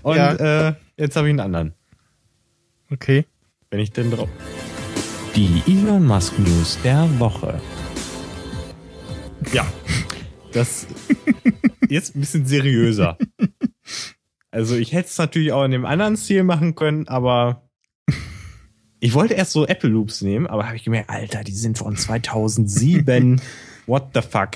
Und 0.02 0.18
ja. 0.18 0.70
äh, 0.70 0.74
jetzt 0.98 1.16
habe 1.16 1.28
ich 1.28 1.32
einen 1.32 1.40
anderen. 1.42 1.74
Okay. 2.90 3.26
Wenn 3.70 3.80
ich 3.80 3.92
denn 3.92 4.10
drauf. 4.10 4.30
Die 5.36 5.62
Elon 5.68 6.06
Musk 6.06 6.38
News 6.40 6.80
der 6.84 7.08
Woche. 7.20 7.62
Ja. 9.52 9.66
Das 10.52 10.88
jetzt 11.90 12.16
ein 12.16 12.20
bisschen 12.20 12.46
seriöser. 12.46 13.18
Also 14.52 14.76
ich 14.76 14.94
hätte 14.94 15.10
es 15.10 15.18
natürlich 15.18 15.52
auch 15.52 15.64
in 15.64 15.72
dem 15.72 15.86
anderen 15.86 16.16
Stil 16.16 16.44
machen 16.44 16.76
können, 16.76 17.08
aber 17.08 17.68
ich 19.00 19.14
wollte 19.14 19.34
erst 19.34 19.52
so 19.52 19.66
Apple 19.66 19.90
Loops 19.90 20.22
nehmen, 20.22 20.48
aber 20.48 20.66
habe 20.66 20.76
ich 20.76 20.84
gemerkt, 20.84 21.10
Alter, 21.10 21.44
die 21.44 21.52
sind 21.52 21.78
von 21.78 21.98
2007. 21.98 23.42
What 23.88 24.12
the 24.14 24.22
fuck? 24.22 24.52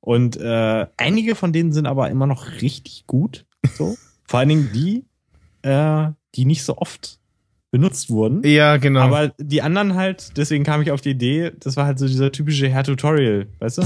Und 0.00 0.36
äh, 0.36 0.86
einige 0.96 1.34
von 1.34 1.52
denen 1.52 1.72
sind 1.72 1.86
aber 1.86 2.10
immer 2.10 2.26
noch 2.26 2.60
richtig 2.60 3.06
gut. 3.06 3.46
So. 3.74 3.96
Vor 4.28 4.40
allen 4.40 4.50
Dingen 4.50 4.70
die, 4.72 5.04
äh, 5.62 6.10
die 6.34 6.44
nicht 6.44 6.62
so 6.62 6.76
oft 6.78 7.18
benutzt 7.72 8.10
wurden. 8.10 8.46
Ja, 8.46 8.76
genau. 8.76 9.00
Aber 9.00 9.32
die 9.38 9.62
anderen 9.62 9.96
halt, 9.96 10.36
deswegen 10.36 10.62
kam 10.62 10.82
ich 10.82 10.92
auf 10.92 11.00
die 11.00 11.10
Idee, 11.10 11.52
das 11.58 11.76
war 11.76 11.86
halt 11.86 11.98
so 11.98 12.06
dieser 12.06 12.30
typische 12.30 12.72
Hair-Tutorial, 12.72 13.46
weißt 13.58 13.78
du? 13.78 13.82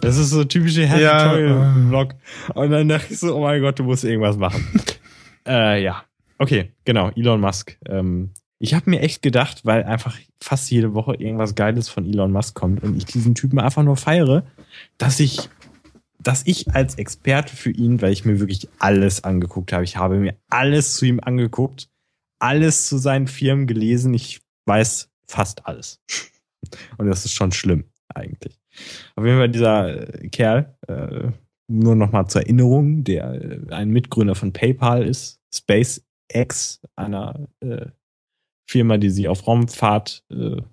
Das 0.00 0.16
ist 0.16 0.30
so 0.30 0.44
typische 0.44 0.88
Hair-Tutorial-Vlog. 0.88 2.14
Ja. 2.14 2.54
Und 2.54 2.70
dann 2.70 2.88
dachte 2.88 3.12
ich 3.12 3.18
so, 3.18 3.36
oh 3.36 3.40
mein 3.40 3.60
Gott, 3.60 3.78
du 3.78 3.82
musst 3.82 4.04
irgendwas 4.04 4.36
machen. 4.36 4.64
äh, 5.46 5.82
ja. 5.82 6.04
Okay, 6.38 6.70
genau, 6.84 7.10
Elon 7.16 7.40
Musk. 7.40 7.76
Ähm, 7.86 8.30
ich 8.60 8.74
habe 8.74 8.88
mir 8.88 9.00
echt 9.00 9.22
gedacht, 9.22 9.64
weil 9.64 9.82
einfach 9.82 10.16
fast 10.40 10.70
jede 10.70 10.94
Woche 10.94 11.14
irgendwas 11.14 11.56
Geiles 11.56 11.88
von 11.88 12.06
Elon 12.06 12.30
Musk 12.30 12.54
kommt 12.54 12.82
und 12.84 12.96
ich 12.96 13.06
diesen 13.06 13.34
Typen 13.34 13.58
einfach 13.58 13.82
nur 13.82 13.96
feiere, 13.96 14.44
dass 14.98 15.18
ich, 15.18 15.48
dass 16.20 16.46
ich 16.46 16.72
als 16.74 16.94
Experte 16.94 17.56
für 17.56 17.70
ihn, 17.70 18.00
weil 18.00 18.12
ich 18.12 18.24
mir 18.24 18.38
wirklich 18.38 18.68
alles 18.78 19.24
angeguckt 19.24 19.72
habe, 19.72 19.82
ich 19.82 19.96
habe 19.96 20.16
mir 20.16 20.36
alles 20.48 20.94
zu 20.94 21.06
ihm 21.06 21.18
angeguckt, 21.20 21.88
alles 22.38 22.88
zu 22.88 22.98
seinen 22.98 23.26
Firmen 23.26 23.66
gelesen, 23.66 24.14
ich 24.14 24.40
weiß 24.66 25.10
fast 25.26 25.66
alles. 25.66 26.00
Und 26.98 27.06
das 27.06 27.24
ist 27.24 27.32
schon 27.32 27.52
schlimm, 27.52 27.84
eigentlich. 28.14 28.60
Auf 29.16 29.24
jeden 29.24 29.38
Fall 29.38 29.48
dieser 29.48 30.14
äh, 30.22 30.28
Kerl, 30.28 30.76
äh, 30.88 31.30
nur 31.68 31.94
nochmal 31.94 32.26
zur 32.26 32.42
Erinnerung, 32.42 33.04
der 33.04 33.32
äh, 33.32 33.60
ein 33.70 33.90
Mitgründer 33.90 34.34
von 34.34 34.52
PayPal 34.52 35.06
ist, 35.06 35.40
SpaceX, 35.54 36.80
einer 36.96 37.48
äh, 37.60 37.86
Firma, 38.66 38.96
die 38.96 39.10
sich 39.10 39.28
auf 39.28 39.46
Raumfahrt, 39.46 40.24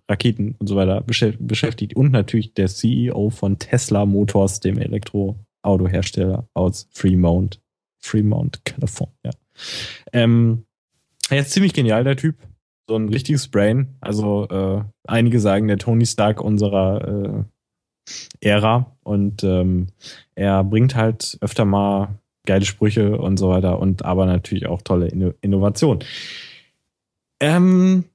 Raketen 0.09 0.55
und 0.59 0.67
so 0.67 0.77
weiter 0.77 1.01
beschäftigt 1.01 1.93
und 1.93 2.13
natürlich 2.13 2.53
der 2.53 2.69
CEO 2.69 3.29
von 3.31 3.59
Tesla 3.59 4.05
Motors, 4.05 4.61
dem 4.61 4.77
Elektroautohersteller 4.77 6.47
aus 6.53 6.87
Fremont, 6.93 7.59
Fremont, 7.99 8.63
California. 8.63 9.31
Ähm, 10.13 10.63
er 11.31 11.41
ist 11.41 11.51
ziemlich 11.51 11.73
genial, 11.73 12.03
der 12.03 12.17
Typ. 12.17 12.35
So 12.87 12.95
ein 12.95 13.09
richtiges 13.09 13.47
Brain. 13.47 13.95
Also 14.01 14.47
äh, 14.49 14.83
einige 15.07 15.39
sagen, 15.39 15.67
der 15.67 15.77
Tony 15.77 16.05
Stark 16.05 16.41
unserer 16.41 17.07
äh, 17.07 17.43
Ära. 18.41 18.97
Und 19.03 19.43
ähm, 19.43 19.87
er 20.35 20.63
bringt 20.63 20.95
halt 20.95 21.37
öfter 21.41 21.65
mal 21.65 22.19
geile 22.45 22.65
Sprüche 22.65 23.17
und 23.17 23.37
so 23.37 23.49
weiter 23.49 23.79
und 23.79 24.03
aber 24.03 24.25
natürlich 24.25 24.65
auch 24.65 24.81
tolle 24.81 25.07
Inno 25.07 25.33
Innovationen. 25.41 26.03
Ähm, 27.39 28.05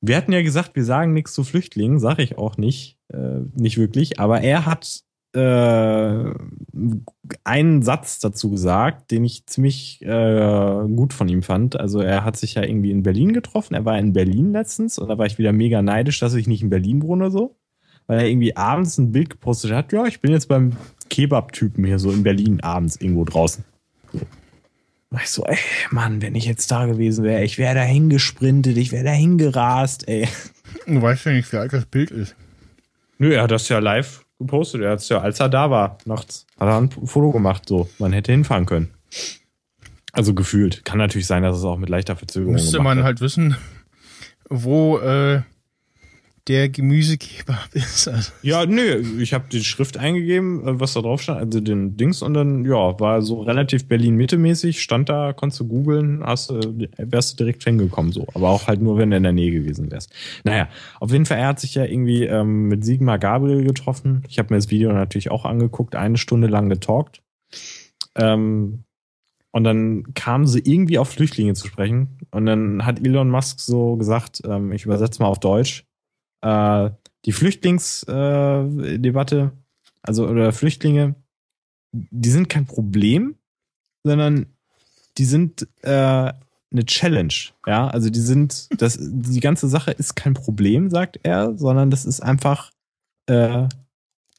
wir 0.00 0.16
hatten 0.16 0.32
ja 0.32 0.42
gesagt, 0.42 0.74
wir 0.74 0.84
sagen 0.84 1.12
nichts 1.12 1.34
zu 1.34 1.44
Flüchtlingen, 1.44 1.98
sage 1.98 2.22
ich 2.22 2.38
auch 2.38 2.56
nicht, 2.56 2.98
äh, 3.12 3.40
nicht 3.54 3.78
wirklich, 3.78 4.20
aber 4.20 4.40
er 4.40 4.66
hat 4.66 5.03
äh, 5.34 6.34
einen 7.44 7.82
Satz 7.82 8.20
dazu 8.20 8.50
gesagt, 8.50 9.10
den 9.10 9.24
ich 9.24 9.46
ziemlich 9.46 10.00
äh, 10.02 10.86
gut 10.94 11.12
von 11.12 11.28
ihm 11.28 11.42
fand. 11.42 11.78
Also 11.78 12.00
er 12.00 12.24
hat 12.24 12.36
sich 12.36 12.54
ja 12.54 12.62
irgendwie 12.62 12.90
in 12.90 13.02
Berlin 13.02 13.32
getroffen, 13.32 13.74
er 13.74 13.84
war 13.84 13.98
in 13.98 14.12
Berlin 14.12 14.52
letztens 14.52 14.98
und 14.98 15.08
da 15.08 15.18
war 15.18 15.26
ich 15.26 15.38
wieder 15.38 15.52
mega 15.52 15.82
neidisch, 15.82 16.20
dass 16.20 16.34
ich 16.34 16.46
nicht 16.46 16.62
in 16.62 16.70
Berlin 16.70 17.02
wohne 17.02 17.30
so, 17.30 17.56
weil 18.06 18.20
er 18.20 18.28
irgendwie 18.28 18.56
abends 18.56 18.98
ein 18.98 19.12
Bild 19.12 19.30
gepostet 19.30 19.72
hat, 19.72 19.92
ja, 19.92 20.06
ich 20.06 20.20
bin 20.20 20.32
jetzt 20.32 20.48
beim 20.48 20.72
Kebab-Typen 21.10 21.84
hier 21.84 21.98
so 21.98 22.10
in 22.10 22.22
Berlin 22.22 22.60
abends 22.60 22.96
irgendwo 22.96 23.24
draußen. 23.24 23.64
So. 24.12 24.20
Ich 25.22 25.30
so, 25.30 25.44
ey, 25.44 25.58
Mann, 25.90 26.22
wenn 26.22 26.34
ich 26.34 26.44
jetzt 26.44 26.70
da 26.72 26.86
gewesen 26.86 27.24
wäre, 27.24 27.44
ich 27.44 27.56
wäre 27.56 27.74
da 27.74 27.82
hingesprintet, 27.82 28.76
ich 28.76 28.90
wäre 28.90 29.04
da 29.04 29.12
hingerast, 29.12 30.08
ey. 30.08 30.28
Du 30.86 31.00
weißt 31.00 31.26
ja 31.26 31.32
nicht, 31.32 31.52
wie 31.52 31.56
alt 31.56 31.72
das 31.72 31.86
Bild 31.86 32.10
ist. 32.10 32.34
Nö, 33.18 33.32
er 33.32 33.44
hat 33.44 33.52
das 33.52 33.68
ja 33.68 33.78
live 33.78 34.23
gepostet. 34.46 34.82
Er 34.82 34.92
hat 34.92 34.98
es 35.00 35.08
ja, 35.08 35.20
als 35.20 35.40
er 35.40 35.48
da 35.48 35.70
war, 35.70 35.98
nachts, 36.04 36.46
hat 36.58 36.68
er 36.68 36.78
ein 36.78 36.90
Foto 36.90 37.32
gemacht, 37.32 37.68
so. 37.68 37.88
Man 37.98 38.12
hätte 38.12 38.32
hinfahren 38.32 38.66
können. 38.66 38.90
Also 40.12 40.34
gefühlt. 40.34 40.84
Kann 40.84 40.98
natürlich 40.98 41.26
sein, 41.26 41.42
dass 41.42 41.56
es 41.56 41.64
auch 41.64 41.76
mit 41.76 41.88
leichter 41.88 42.14
Verzögerung 42.14 42.52
Müsste 42.54 42.78
man 42.80 42.98
hat. 42.98 43.04
halt 43.04 43.20
wissen, 43.20 43.56
wo 44.48 44.98
äh, 44.98 45.42
der 46.48 46.68
Gemüsegeber 46.68 47.58
ist. 47.72 48.08
Also. 48.08 48.32
Ja, 48.42 48.66
nö, 48.66 49.02
ich 49.20 49.32
habe 49.32 49.44
die 49.50 49.64
Schrift 49.64 49.96
eingegeben, 49.96 50.66
äh, 50.66 50.80
was 50.80 50.94
da 50.94 51.00
drauf 51.00 51.22
stand, 51.22 51.40
also 51.40 51.60
den 51.60 51.96
Dings 51.96 52.22
und 52.22 52.34
dann, 52.34 52.64
ja, 52.64 52.98
war 53.00 53.22
so 53.22 53.42
relativ 53.42 53.88
Berlin-Mitte-mäßig, 53.88 54.82
stand 54.82 55.08
da, 55.08 55.32
konntest 55.32 55.60
du 55.60 55.68
googeln, 55.68 56.22
hast, 56.24 56.52
wärst 56.52 57.32
du 57.32 57.44
direkt 57.44 57.64
hingekommen, 57.64 58.12
so. 58.12 58.26
Aber 58.34 58.50
auch 58.50 58.66
halt 58.66 58.82
nur, 58.82 58.98
wenn 58.98 59.10
du 59.10 59.16
in 59.16 59.22
der 59.22 59.32
Nähe 59.32 59.52
gewesen 59.52 59.90
wärst. 59.90 60.12
Naja, 60.44 60.68
auf 61.00 61.12
jeden 61.12 61.26
Fall, 61.26 61.38
er 61.38 61.48
hat 61.48 61.60
sich 61.60 61.74
ja 61.74 61.84
irgendwie 61.84 62.24
ähm, 62.24 62.68
mit 62.68 62.84
Sigmar 62.84 63.18
Gabriel 63.18 63.64
getroffen. 63.64 64.22
Ich 64.28 64.38
habe 64.38 64.52
mir 64.52 64.58
das 64.58 64.70
Video 64.70 64.92
natürlich 64.92 65.30
auch 65.30 65.44
angeguckt, 65.44 65.94
eine 65.94 66.18
Stunde 66.18 66.48
lang 66.48 66.68
getalkt. 66.68 67.22
Ähm, 68.16 68.84
und 69.54 69.62
dann 69.62 70.14
kamen 70.14 70.48
sie 70.48 70.58
irgendwie 70.58 70.98
auf 70.98 71.10
Flüchtlinge 71.10 71.54
zu 71.54 71.68
sprechen. 71.68 72.18
Und 72.32 72.46
dann 72.46 72.84
hat 72.84 72.98
Elon 73.06 73.30
Musk 73.30 73.60
so 73.60 73.94
gesagt, 73.96 74.42
ähm, 74.44 74.72
ich 74.72 74.84
übersetze 74.84 75.22
mal 75.22 75.28
auf 75.28 75.38
Deutsch, 75.38 75.86
äh, 76.44 76.90
die 77.24 77.32
Flüchtlingsdebatte, 77.32 79.52
also 80.02 80.28
oder 80.28 80.52
Flüchtlinge, 80.52 81.14
die 81.92 82.30
sind 82.30 82.50
kein 82.50 82.66
Problem, 82.66 83.36
sondern 84.04 84.54
die 85.16 85.24
sind 85.24 85.66
äh, 85.82 86.32
eine 86.74 86.84
Challenge. 86.84 87.32
Ja, 87.66 87.88
also 87.88 88.10
die 88.10 88.20
sind, 88.20 88.68
das, 88.80 88.98
die 89.00 89.40
ganze 89.40 89.68
Sache 89.68 89.92
ist 89.92 90.16
kein 90.16 90.34
Problem, 90.34 90.90
sagt 90.90 91.18
er, 91.22 91.56
sondern 91.56 91.90
das 91.90 92.04
ist 92.04 92.20
einfach, 92.20 92.72
äh, 93.26 93.68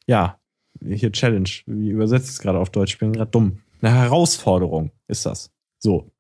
ja, 0.06 0.40
hier 0.86 1.12
Challenge. 1.12 1.50
Wie 1.66 1.90
übersetzt 1.90 2.30
es 2.30 2.38
gerade 2.40 2.60
auf 2.60 2.70
Deutsch? 2.70 2.94
Ich 2.94 3.00
bin 3.00 3.14
gerade 3.14 3.32
dumm. 3.32 3.62
Eine 3.82 3.94
Herausforderung 3.94 4.92
ist 5.08 5.26
das. 5.26 5.52
So. 5.80 6.12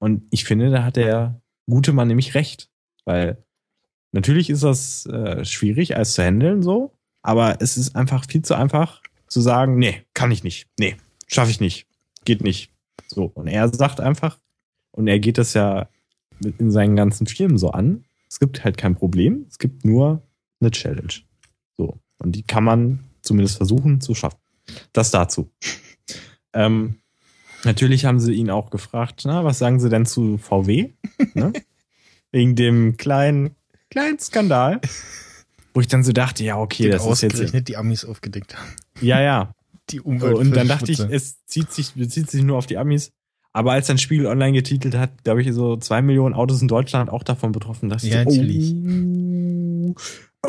Und 0.00 0.24
ich 0.30 0.44
finde, 0.44 0.70
da 0.70 0.84
hat 0.84 0.96
der 0.96 1.40
gute 1.66 1.92
Mann 1.92 2.08
nämlich 2.08 2.34
recht, 2.34 2.70
weil 3.06 3.42
Natürlich 4.14 4.48
ist 4.48 4.62
das 4.62 5.06
äh, 5.06 5.44
schwierig, 5.44 5.96
als 5.96 6.12
zu 6.12 6.22
handeln 6.22 6.62
so, 6.62 6.92
aber 7.22 7.60
es 7.60 7.76
ist 7.76 7.96
einfach 7.96 8.24
viel 8.28 8.42
zu 8.42 8.54
einfach 8.54 9.02
zu 9.26 9.40
sagen, 9.40 9.76
nee, 9.76 10.02
kann 10.14 10.30
ich 10.30 10.44
nicht, 10.44 10.68
nee, 10.78 10.94
schaffe 11.26 11.50
ich 11.50 11.58
nicht, 11.58 11.88
geht 12.24 12.40
nicht. 12.40 12.70
So, 13.08 13.24
und 13.34 13.48
er 13.48 13.74
sagt 13.74 14.00
einfach, 14.00 14.38
und 14.92 15.08
er 15.08 15.18
geht 15.18 15.36
das 15.36 15.54
ja 15.54 15.88
in 16.40 16.70
seinen 16.70 16.94
ganzen 16.94 17.26
Filmen 17.26 17.58
so 17.58 17.72
an, 17.72 18.04
es 18.28 18.38
gibt 18.38 18.62
halt 18.62 18.78
kein 18.78 18.94
Problem, 18.94 19.46
es 19.48 19.58
gibt 19.58 19.84
nur 19.84 20.22
eine 20.60 20.70
Challenge. 20.70 21.14
So, 21.76 21.98
und 22.18 22.36
die 22.36 22.44
kann 22.44 22.62
man 22.62 23.00
zumindest 23.20 23.56
versuchen 23.56 24.00
zu 24.00 24.14
schaffen. 24.14 24.38
Das 24.92 25.10
dazu. 25.10 25.50
ähm, 26.52 27.00
natürlich 27.64 28.04
haben 28.04 28.20
sie 28.20 28.34
ihn 28.34 28.50
auch 28.50 28.70
gefragt, 28.70 29.22
na, 29.24 29.42
was 29.42 29.58
sagen 29.58 29.80
sie 29.80 29.88
denn 29.88 30.06
zu 30.06 30.38
VW? 30.38 30.90
ne? 31.34 31.52
Wegen 32.30 32.54
dem 32.54 32.96
kleinen 32.96 33.56
kleinen 33.94 34.18
Skandal. 34.18 34.80
Wo 35.72 35.80
ich 35.80 35.88
dann 35.88 36.04
so 36.04 36.12
dachte, 36.12 36.44
ja, 36.44 36.58
okay, 36.58 36.90
das 36.90 37.06
ist 37.06 37.22
jetzt. 37.22 37.54
nicht 37.54 37.68
die 37.68 37.76
Amis 37.76 38.04
aufgedeckt 38.04 38.56
haben. 38.56 38.68
Ja, 39.00 39.20
ja. 39.20 39.54
Die 39.90 40.00
Umwelt. 40.00 40.36
Und 40.36 40.54
dann 40.54 40.68
dachte 40.68 40.90
ich, 40.90 40.98
es 40.98 41.44
zieht 41.46 41.72
sich, 41.72 41.94
bezieht 41.94 42.30
sich 42.30 42.42
nur 42.42 42.58
auf 42.58 42.66
die 42.66 42.76
Amis. 42.76 43.12
Aber 43.52 43.72
als 43.72 43.86
dann 43.86 43.98
Spiegel 43.98 44.26
Online 44.26 44.52
getitelt 44.52 44.96
hat, 44.96 45.22
glaube 45.22 45.42
ich, 45.42 45.52
so 45.52 45.76
zwei 45.76 46.02
Millionen 46.02 46.34
Autos 46.34 46.60
in 46.60 46.66
Deutschland 46.66 47.08
auch 47.08 47.22
davon 47.22 47.52
betroffen, 47.52 47.88
dachte 47.88 48.08
ja, 48.08 48.24
ich, 48.26 48.34
so, 48.34 49.94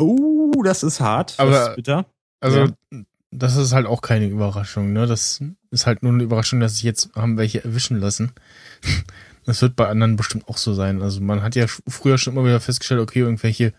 oh, 0.00 0.52
oh, 0.56 0.62
das 0.64 0.82
ist 0.82 1.00
hart. 1.00 1.34
Aber, 1.38 1.50
das 1.50 1.68
ist 1.68 1.76
bitter. 1.76 2.06
Also, 2.40 2.58
ja. 2.58 3.02
das 3.30 3.56
ist 3.56 3.72
halt 3.72 3.86
auch 3.86 4.00
keine 4.00 4.26
Überraschung, 4.26 4.92
ne? 4.92 5.06
Das 5.06 5.40
ist 5.70 5.86
halt 5.86 6.02
nur 6.02 6.12
eine 6.12 6.24
Überraschung, 6.24 6.58
dass 6.58 6.74
sich 6.74 6.82
jetzt 6.82 7.14
haben 7.14 7.36
welche 7.36 7.62
erwischen 7.62 8.00
lassen. 8.00 8.32
Das 9.46 9.62
wird 9.62 9.76
bei 9.76 9.86
anderen 9.86 10.16
bestimmt 10.16 10.48
auch 10.48 10.58
so 10.58 10.74
sein. 10.74 11.00
Also 11.02 11.20
man 11.20 11.42
hat 11.42 11.54
ja 11.54 11.66
früher 11.66 12.18
schon 12.18 12.34
immer 12.34 12.44
wieder 12.44 12.60
festgestellt, 12.60 13.00
okay, 13.00 13.20
irgendwelche, 13.20 13.72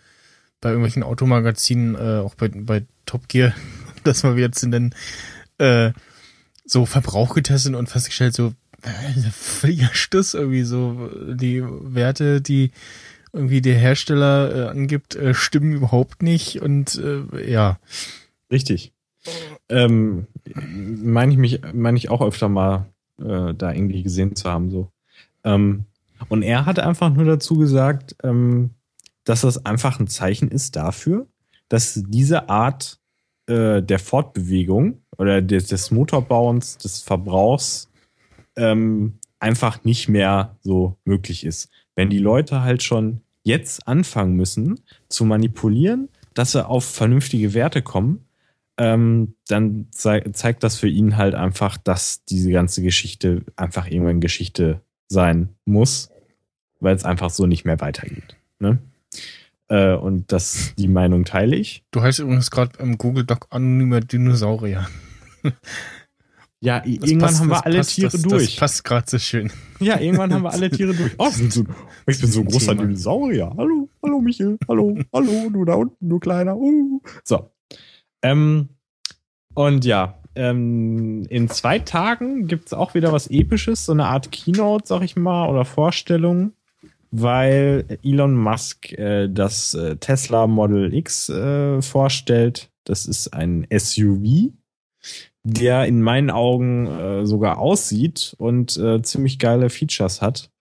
bei 0.62 0.70
irgendwelchen 0.70 1.04
Automagazinen, 1.04 1.96
äh, 1.96 2.22
auch 2.22 2.36
bei, 2.36 2.48
bei 2.48 2.86
Top 3.06 3.28
Gear, 3.28 3.54
dass 4.04 4.24
wir 4.24 4.36
jetzt 4.38 4.64
in 4.64 4.72
den 4.72 4.96
äh, 5.58 5.92
so 6.66 6.86
Verbrauch 6.86 7.36
getestet 7.36 7.76
und 7.76 7.90
festgestellt, 7.90 8.34
so 8.34 8.54
äh, 8.82 9.20
völliger 9.32 9.90
Stuss 9.92 10.34
irgendwie 10.34 10.64
so 10.64 11.10
die 11.34 11.64
Werte, 11.64 12.42
die 12.42 12.72
irgendwie 13.34 13.62
der 13.62 13.76
Hersteller 13.76 14.56
äh, 14.56 14.70
angibt, 14.70 15.16
äh, 15.16 15.34
stimmen 15.34 15.74
überhaupt 15.74 16.24
nicht 16.24 16.62
und 16.62 16.96
äh, 16.96 17.52
ja. 17.52 17.80
Richtig. 18.52 18.94
Ähm, 19.68 20.28
meine 20.56 21.34
ich 21.34 21.38
mich, 21.38 21.62
meine 21.74 21.98
ich 21.98 22.10
auch 22.10 22.22
öfter 22.22 22.48
mal 22.48 22.88
äh, 23.20 23.54
da 23.54 23.74
irgendwie 23.74 24.04
gesehen 24.04 24.36
zu 24.36 24.50
haben, 24.50 24.72
so. 24.72 24.92
Ähm, 25.48 25.86
und 26.30 26.44
er 26.44 26.66
hat 26.66 26.80
einfach 26.80 27.14
nur 27.14 27.26
dazu 27.26 27.58
gesagt, 27.58 28.16
ähm, 28.24 28.72
dass 29.24 29.42
das 29.42 29.66
einfach 29.66 30.00
ein 30.00 30.08
Zeichen 30.08 30.50
ist 30.50 30.76
dafür, 30.76 31.28
dass 31.70 32.02
diese 32.08 32.50
Art 32.50 33.00
äh, 33.48 33.82
der 33.82 34.00
Fortbewegung 34.00 35.02
oder 35.18 35.42
des, 35.42 35.68
des 35.68 35.92
Motorbauens, 35.92 36.78
des 36.78 37.02
Verbrauchs 37.02 37.90
ähm, 38.56 39.20
einfach 39.40 39.84
nicht 39.84 40.10
mehr 40.10 40.58
so 40.62 40.98
möglich 41.06 41.46
ist. 41.46 41.70
Wenn 41.96 42.10
die 42.10 42.20
Leute 42.20 42.62
halt 42.62 42.84
schon 42.84 43.22
jetzt 43.44 43.88
anfangen 43.88 44.36
müssen 44.36 44.80
zu 45.10 45.24
manipulieren, 45.24 46.10
dass 46.34 46.52
sie 46.52 46.66
auf 46.66 46.86
vernünftige 46.86 47.54
Werte 47.54 47.82
kommen, 47.82 48.26
ähm, 48.78 49.36
dann 49.48 49.88
zei 49.92 50.22
zeigt 50.34 50.64
das 50.64 50.78
für 50.78 50.88
ihn 50.88 51.18
halt 51.18 51.34
einfach, 51.34 51.78
dass 51.78 52.24
diese 52.26 52.52
ganze 52.52 52.82
Geschichte 52.84 53.44
einfach 53.56 53.88
irgendwann 53.88 54.22
Geschichte 54.22 54.82
sein 55.08 55.50
muss, 55.66 56.10
weil 56.80 56.96
es 56.96 57.06
einfach 57.06 57.30
so 57.30 57.46
nicht 57.46 57.66
mehr 57.66 57.80
weitergeht. 57.80 58.38
Ne? 58.60 58.80
Äh, 59.70 59.96
und 59.96 60.32
das, 60.32 60.74
die 60.78 60.88
Meinung 60.88 61.26
teile 61.26 61.56
ich. 61.56 61.84
Du 61.92 62.02
heißt 62.02 62.20
übrigens 62.20 62.52
gerade 62.52 62.80
im 62.80 62.98
Google 62.98 63.26
Doc 63.26 63.48
anonymer 63.50 64.02
Dinosaurier. 64.02 64.88
Ja, 66.60 66.80
das 66.80 66.88
irgendwann 66.88 67.20
passt, 67.20 67.40
haben 67.40 67.50
wir 67.50 67.66
alle 67.66 67.78
passt, 67.78 67.96
Tiere 67.96 68.12
das, 68.12 68.22
durch. 68.24 68.46
Das 68.46 68.56
passt 68.56 68.84
gerade 68.84 69.08
so 69.08 69.20
schön. 69.20 69.52
Ja, 69.80 70.00
irgendwann 70.00 70.34
haben 70.34 70.42
wir 70.42 70.52
alle 70.52 70.72
Tiere 70.72 70.94
durch. 70.96 71.14
Oh, 71.20 71.28
ich 71.30 71.38
bin 71.38 71.52
so, 71.52 71.64
ich 72.08 72.20
bin 72.20 72.32
so 72.32 72.40
ein 72.40 72.48
großer 72.48 72.74
Dinosaurier. 72.74 73.54
Hallo, 73.56 73.88
hallo 74.02 74.20
Michel, 74.20 74.58
hallo, 74.68 74.98
hallo, 75.14 75.50
du 75.52 75.66
da 75.66 75.76
unten, 75.76 76.10
du 76.10 76.18
kleiner. 76.18 76.58
Uh. 76.58 77.00
So. 77.24 77.52
Ähm, 78.24 78.70
und 79.54 79.86
ja, 79.86 80.17
ähm, 80.38 81.26
in 81.30 81.50
zwei 81.50 81.80
Tagen 81.80 82.48
gibt 82.48 82.68
es 82.68 82.74
auch 82.74 82.94
wieder 82.94 83.12
was 83.12 83.28
Episches, 83.28 83.86
so 83.86 83.92
eine 83.92 84.06
Art 84.06 84.32
Keynote, 84.32 84.88
sag 84.88 85.02
ich 85.02 85.16
mal, 85.16 85.50
oder 85.50 85.66
Vorstellung, 85.66 86.54
weil 87.12 88.00
Elon 88.04 88.36
Musk 88.36 88.92
äh, 88.94 89.28
das 89.28 89.74
äh, 89.74 89.98
Tesla 89.98 90.48
Model 90.48 90.94
X 90.94 91.30
äh, 91.30 91.82
vorstellt. 91.82 92.70
Das 92.84 93.06
ist 93.06 93.34
ein 93.34 93.68
SUV, 93.76 94.52
der 95.44 95.86
in 95.86 96.02
meinen 96.02 96.30
Augen 96.30 96.88
äh, 96.88 97.26
sogar 97.26 97.58
aussieht 97.58 98.36
und 98.38 98.78
äh, 98.78 99.02
ziemlich 99.02 99.40
geile 99.40 99.70
Features 99.70 100.22
hat. 100.22 100.52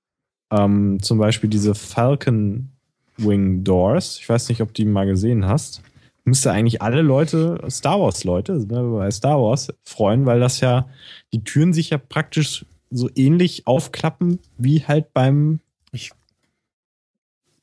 Ähm, 0.50 0.98
zum 1.02 1.18
Beispiel 1.18 1.50
diese 1.50 1.74
Falcon 1.74 2.70
Wing 3.16 3.62
Doors. 3.62 4.18
Ich 4.18 4.28
weiß 4.28 4.48
nicht, 4.48 4.62
ob 4.62 4.68
du 4.68 4.82
die 4.82 4.84
mal 4.84 5.06
gesehen 5.06 5.46
hast 5.46 5.82
müsste 6.26 6.50
eigentlich 6.50 6.82
alle 6.82 7.02
Leute, 7.02 7.58
Star 7.70 8.00
Wars-Leute, 8.00 8.66
bei 8.66 9.10
Star 9.10 9.40
Wars 9.40 9.72
freuen, 9.84 10.26
weil 10.26 10.40
das 10.40 10.60
ja, 10.60 10.88
die 11.32 11.44
Türen 11.44 11.72
sich 11.72 11.90
ja 11.90 11.98
praktisch 11.98 12.66
so 12.90 13.08
ähnlich 13.14 13.66
aufklappen 13.66 14.40
wie 14.58 14.84
halt 14.84 15.14
beim. 15.14 15.60
Ich 15.92 16.10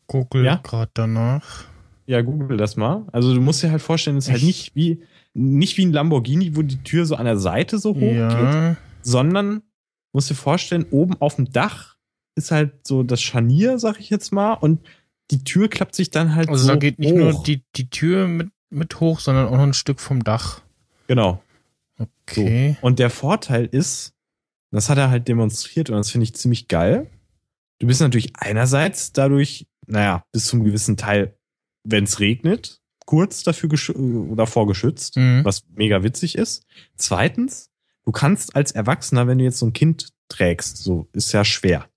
google 0.08 0.46
ja? 0.46 0.56
gerade 0.64 0.92
danach. 0.94 1.66
Ja, 2.06 2.22
google 2.22 2.58
das 2.58 2.76
mal. 2.76 3.06
Also 3.12 3.34
du 3.34 3.42
musst 3.42 3.64
dir 3.64 3.72
halt 3.72 3.82
vorstellen, 3.82 4.18
es 4.18 4.28
ist 4.28 4.32
halt 4.32 4.44
nicht 4.44 4.76
wie, 4.76 5.02
nicht 5.34 5.78
wie 5.78 5.86
ein 5.86 5.94
Lamborghini, 5.94 6.56
wo 6.56 6.62
die 6.62 6.84
Tür 6.84 7.06
so 7.06 7.16
an 7.16 7.26
der 7.26 7.38
Seite 7.38 7.78
so 7.78 7.96
hoch 7.96 8.02
ja. 8.02 8.28
geht, 8.72 8.78
sondern 9.02 9.62
musst 10.12 10.30
dir 10.30 10.36
vorstellen, 10.36 10.86
oben 10.92 11.16
auf 11.20 11.36
dem 11.36 11.52
Dach 11.52 11.98
ist 12.36 12.52
halt 12.52 12.86
so 12.86 13.04
das 13.04 13.22
Scharnier, 13.22 13.80
sag 13.80 14.00
ich 14.00 14.10
jetzt 14.10 14.32
mal, 14.32 14.54
und 14.54 14.80
die 15.32 15.44
Tür 15.44 15.70
klappt 15.70 15.96
sich 15.96 16.12
dann 16.12 16.36
halt 16.36 16.50
also 16.50 16.64
so. 16.64 16.70
Also 16.70 16.74
da 16.74 16.80
geht 16.80 17.00
nicht 17.00 17.14
hoch. 17.14 17.18
nur 17.18 17.44
die, 17.44 17.64
die 17.76 17.90
Tür 17.90 18.28
mit, 18.28 18.50
mit 18.70 19.00
hoch, 19.00 19.20
sondern 19.20 19.48
auch 19.48 19.58
noch 19.58 19.64
ein 19.64 19.74
Stück 19.74 20.00
vom 20.00 20.24
Dach. 20.24 20.62
Genau. 21.08 21.42
Okay. 21.98 22.78
So. 22.80 22.88
Und 22.88 23.00
der 23.00 23.10
Vorteil 23.10 23.66
ist, 23.66 24.14
das 24.72 24.90
hat 24.90 24.98
er 24.98 25.10
halt 25.10 25.28
demonstriert 25.28 25.90
und 25.90 25.98
das 25.98 26.12
finde 26.12 26.24
ich 26.24 26.36
ziemlich 26.36 26.68
geil. 26.68 27.10
Du 27.80 27.88
bist 27.88 28.02
natürlich 28.02 28.34
einerseits 28.38 29.12
dadurch, 29.12 29.68
naja, 29.88 30.24
bis 30.32 30.46
zum 30.46 30.64
gewissen 30.64 30.98
Teil, 30.98 31.38
wenn 31.84 32.06
es 32.06 32.20
regnet, 32.20 32.80
kurz 33.06 33.44
dafür 33.44 33.70
gesch 33.70 33.92
davor 34.36 34.68
geschützt, 34.68 35.18
mhm. 35.18 35.44
was 35.44 35.66
mega 35.76 36.04
witzig 36.04 36.38
ist. 36.38 36.66
Zweitens, 36.96 37.70
du 38.06 38.12
kannst 38.12 38.56
als 38.56 38.72
Erwachsener, 38.72 39.28
wenn 39.28 39.38
du 39.38 39.44
jetzt 39.44 39.60
so 39.60 39.66
ein 39.66 39.74
Kind 39.74 40.10
trägst, 40.30 40.78
so 40.78 41.08
ist 41.12 41.34
ja 41.34 41.44
schwer 41.44 41.90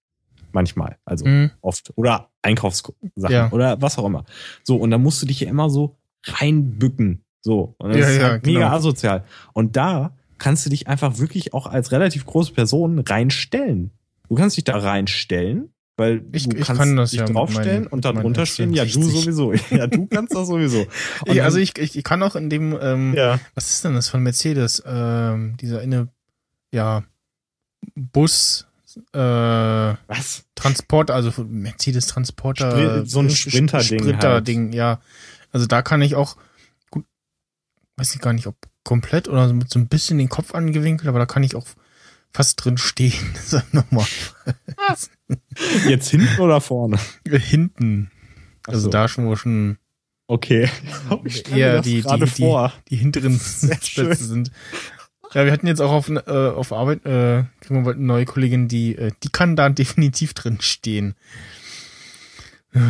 manchmal, 0.57 0.96
also 1.04 1.26
mhm. 1.26 1.50
oft. 1.61 1.92
Oder 1.96 2.30
Einkaufssachen 2.42 2.94
ja. 3.28 3.52
oder 3.52 3.80
was 3.82 3.98
auch 3.98 4.07
immer. 4.07 4.24
So, 4.64 4.76
und 4.76 4.90
dann 4.90 5.02
musst 5.02 5.20
du 5.22 5.26
dich 5.26 5.40
ja 5.40 5.48
immer 5.48 5.68
so 5.70 5.96
reinbücken. 6.24 7.22
So. 7.42 7.74
Und 7.78 7.90
das 7.90 7.98
ja, 7.98 8.09
ist 8.09 8.16
ja, 8.16 8.28
halt 8.30 8.46
mega 8.46 8.61
genau. 8.61 8.74
asozial. 8.74 9.24
Und 9.52 9.76
da 9.76 10.16
kannst 10.38 10.64
du 10.64 10.70
dich 10.70 10.88
einfach 10.88 11.18
wirklich 11.18 11.54
auch 11.54 11.66
als 11.66 11.92
relativ 11.92 12.24
große 12.24 12.52
Person 12.52 12.98
reinstellen. 12.98 13.90
Du 14.28 14.34
kannst 14.34 14.57
dich 14.57 14.64
da 14.64 14.78
reinstellen, 14.78 15.72
weil 15.98 16.24
ich, 16.32 16.48
du 16.48 16.57
ich 16.57 16.64
kannst 16.64 16.80
kann 16.80 16.96
das 16.96 17.11
dich 17.11 17.20
ja 17.20 17.26
draufstellen 17.26 17.86
und 17.86 18.07
da 18.07 18.12
drunter 18.12 18.46
stehen. 18.46 18.72
Ja, 18.72 18.84
du 18.84 19.02
sowieso. 19.02 19.52
Ja, 19.70 19.86
du 19.86 20.07
kannst 20.07 20.34
das 20.34 20.48
sowieso. 20.48 20.86
Ja, 21.26 21.44
also 21.44 21.59
ich, 21.59 21.76
ich, 21.78 21.96
ich 21.96 22.04
kann 22.04 22.22
auch 22.22 22.34
in 22.34 22.48
dem, 22.48 22.76
ähm, 22.80 23.14
ja. 23.14 23.38
was 23.54 23.70
ist 23.70 23.84
denn 23.84 23.94
das 23.94 24.09
von 24.09 24.22
Mercedes? 24.22 24.82
Ähm, 24.86 25.57
dieser 25.61 25.80
eine, 25.80 26.09
ja, 26.72 27.04
Bus, 27.94 28.66
äh, 29.12 29.18
Was? 29.18 30.44
Transport, 30.55 31.11
also 31.11 31.32
Mercedes 31.44 32.07
Transporter. 32.07 33.05
so 33.07 33.20
ein 33.20 33.30
Sprinter-Ding. 33.30 34.01
Sprinter-Ding, 34.01 34.64
halt. 34.66 34.74
ja. 34.74 35.01
Also 35.53 35.66
da 35.66 35.82
kann 35.82 36.03
ich 36.03 36.14
auch, 36.14 36.36
gut, 36.90 37.05
weiß 37.97 38.14
ich 38.14 38.20
gar 38.20 38.32
nicht, 38.32 38.47
ob 38.47 38.57
komplett 38.84 39.28
oder 39.28 39.53
mit 39.53 39.70
so 39.70 39.78
ein 39.78 39.88
bisschen 39.88 40.18
den 40.18 40.28
Kopf 40.28 40.55
angewinkelt, 40.55 41.09
aber 41.09 41.18
da 41.18 41.26
kann 41.26 41.42
ich 41.42 41.57
auch 41.57 41.66
fast 42.32 42.64
drin 42.64 42.78
stehen. 42.78 43.34
Sag 43.44 43.72
nochmal. 43.74 44.07
Jetzt 45.88 46.09
hinten 46.11 46.40
oder 46.40 46.61
vorne? 46.61 46.99
Hinten. 47.28 48.11
Also 48.66 48.82
so. 48.82 48.90
da 48.90 49.09
schon, 49.09 49.26
wo 49.26 49.36
schon. 49.36 49.78
Okay. 50.28 50.68
Ich 51.24 51.51
eher 51.51 51.80
die, 51.82 52.03
die, 52.03 52.18
die, 52.18 52.24
die, 52.26 52.68
die 52.90 52.97
hinteren 52.97 53.38
Sitzplätze 53.38 54.24
sind. 54.24 54.51
Ja, 55.34 55.44
wir 55.44 55.52
hatten 55.52 55.66
jetzt 55.66 55.80
auch 55.80 55.92
auf, 55.92 56.08
äh, 56.08 56.20
auf 56.20 56.72
Arbeit, 56.72 57.04
äh, 57.04 57.44
kriegen 57.60 57.84
wir 57.84 57.92
eine 57.92 58.02
neue 58.02 58.24
Kollegin, 58.24 58.68
die, 58.68 58.96
äh, 58.96 59.12
die 59.22 59.28
kann 59.28 59.56
da 59.56 59.68
definitiv 59.70 60.34
drin 60.34 60.58
stehen. 60.60 61.14
Äh, 62.72 62.80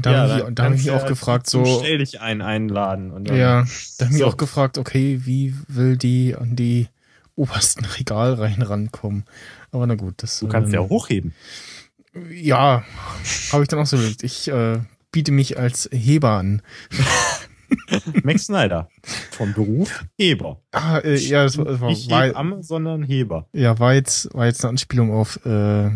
da 0.00 0.12
ja, 0.12 0.18
habe 0.18 0.48
ich, 0.48 0.54
da 0.54 0.64
hab 0.64 0.72
ich 0.74 0.84
mich 0.84 0.90
auch 0.90 1.06
gefragt, 1.06 1.48
so. 1.48 1.64
Stell 1.64 1.98
dich 1.98 2.20
ein, 2.20 2.40
einladen. 2.40 3.10
Und 3.10 3.28
dann, 3.28 3.36
ja, 3.36 3.64
da 3.98 4.04
habe 4.06 4.14
ich 4.14 4.20
so. 4.20 4.26
auch 4.26 4.36
gefragt, 4.36 4.78
okay, 4.78 5.20
wie 5.24 5.54
will 5.66 5.96
die 5.96 6.36
an 6.36 6.56
die 6.56 6.88
obersten 7.34 7.84
Regalreihen 7.98 8.62
rankommen? 8.62 9.24
Aber 9.72 9.86
na 9.86 9.96
gut, 9.96 10.14
das. 10.18 10.38
Du 10.38 10.48
kannst 10.48 10.68
ähm, 10.68 10.74
ja 10.74 10.88
hochheben. 10.88 11.34
Ja, 12.30 12.84
habe 13.50 13.64
ich 13.64 13.68
dann 13.68 13.80
auch 13.80 13.86
so 13.86 13.96
überlegt. 13.96 14.22
Ich 14.22 14.46
äh, 14.46 14.78
biete 15.10 15.32
mich 15.32 15.58
als 15.58 15.88
Heber 15.92 16.30
an. 16.30 16.62
Max 18.22 18.46
Snyder. 18.46 18.88
Vom 19.30 19.52
Beruf 19.52 20.04
Heber. 20.18 20.62
Ah, 20.72 20.98
äh, 20.98 21.16
ja, 21.16 21.44
das 21.44 21.58
war, 21.58 21.80
war, 21.80 21.88
Nicht 21.90 22.10
Hebamme, 22.10 22.62
sondern 22.62 23.02
Heber. 23.02 23.48
Ja, 23.52 23.78
war 23.78 23.94
jetzt, 23.94 24.32
war 24.34 24.46
jetzt 24.46 24.64
eine 24.64 24.70
Anspielung 24.70 25.12
auf 25.12 25.44
äh, 25.44 25.90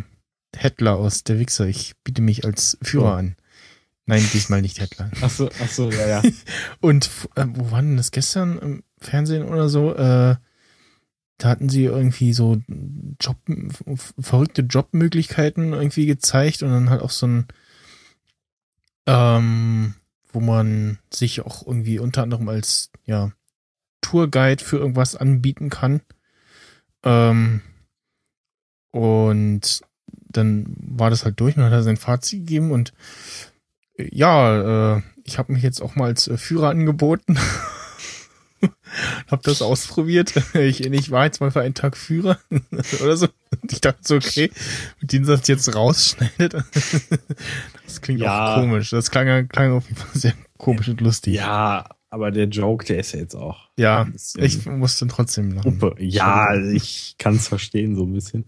Hettler 0.56 0.96
aus 0.96 1.24
Der 1.24 1.38
Wichser. 1.38 1.66
Ich 1.66 1.94
biete 2.04 2.22
mich 2.22 2.44
als 2.44 2.78
Führer 2.82 3.12
oh. 3.12 3.16
an. 3.16 3.36
Nein, 4.06 4.26
diesmal 4.32 4.62
nicht 4.62 4.80
Hettler. 4.80 5.10
Ach 5.20 5.30
so, 5.30 5.50
ach 5.62 5.68
so, 5.68 5.90
ja, 5.90 6.08
ja. 6.08 6.22
Und 6.80 7.10
äh, 7.34 7.44
wo 7.46 7.70
war 7.70 7.82
denn 7.82 7.98
das 7.98 8.10
gestern 8.10 8.58
im 8.58 8.82
Fernsehen 8.98 9.44
oder 9.44 9.68
so? 9.68 9.94
Äh, 9.94 10.36
da 11.36 11.48
hatten 11.48 11.68
sie 11.68 11.84
irgendwie 11.84 12.32
so 12.32 12.60
Job, 13.20 13.36
verrückte 14.18 14.62
Jobmöglichkeiten 14.62 15.72
irgendwie 15.72 16.06
gezeigt 16.06 16.62
und 16.62 16.70
dann 16.70 16.90
halt 16.90 17.00
auch 17.00 17.10
so 17.10 17.26
ein 17.26 17.46
ähm, 19.06 19.94
wo 20.38 20.40
man 20.40 20.98
sich 21.12 21.40
auch 21.40 21.66
irgendwie 21.66 21.98
unter 21.98 22.22
anderem 22.22 22.48
als 22.48 22.92
ja 23.06 23.32
Tourguide 24.02 24.62
für 24.62 24.76
irgendwas 24.76 25.16
anbieten 25.16 25.68
kann. 25.68 26.00
Ähm, 27.02 27.60
und 28.92 29.82
dann 30.06 30.64
war 30.78 31.10
das 31.10 31.24
halt 31.24 31.40
durch 31.40 31.56
und 31.56 31.64
hat 31.64 31.72
er 31.72 31.82
sein 31.82 31.96
Fazit 31.96 32.46
gegeben 32.46 32.70
und 32.70 32.92
äh, 33.96 34.08
ja, 34.12 34.96
äh, 34.96 35.02
ich 35.24 35.38
habe 35.38 35.52
mich 35.52 35.64
jetzt 35.64 35.80
auch 35.80 35.96
mal 35.96 36.06
als 36.06 36.28
äh, 36.28 36.36
Führer 36.36 36.68
angeboten. 36.68 37.36
hab 39.28 39.42
das 39.42 39.62
ausprobiert. 39.62 40.34
Ich, 40.54 40.84
ich 40.84 41.10
war 41.10 41.24
jetzt 41.24 41.40
mal 41.40 41.50
für 41.50 41.60
einen 41.60 41.74
Tag 41.74 41.96
Führer 41.96 42.38
oder 43.02 43.16
so. 43.16 43.28
Und 43.62 43.72
ich 43.72 43.80
dachte 43.80 44.00
so, 44.02 44.16
okay, 44.16 44.50
mit 45.00 45.12
dem 45.12 45.24
Satz 45.24 45.46
jetzt 45.48 45.74
rausschneidet. 45.74 46.64
Das 47.84 48.00
klingt 48.00 48.20
ja. 48.20 48.54
auch 48.54 48.60
komisch. 48.60 48.90
Das 48.90 49.10
klang, 49.10 49.48
klang 49.48 49.72
auf 49.72 49.88
jeden 49.88 50.00
Fall 50.00 50.10
sehr 50.14 50.34
komisch 50.56 50.88
und 50.88 51.00
lustig. 51.00 51.34
Ja, 51.34 51.88
aber 52.10 52.30
der 52.30 52.46
Joke, 52.46 52.84
der 52.84 52.98
ist 52.98 53.12
ja 53.12 53.20
jetzt 53.20 53.34
auch. 53.34 53.68
Ja, 53.76 54.08
ich 54.36 54.66
musste 54.66 55.06
trotzdem 55.06 55.52
lachen. 55.52 55.78
Gruppe. 55.78 56.02
Ja, 56.02 56.54
ich 56.56 57.16
kann 57.18 57.36
es 57.36 57.48
verstehen, 57.48 57.94
so 57.94 58.04
ein 58.04 58.12
bisschen. 58.12 58.44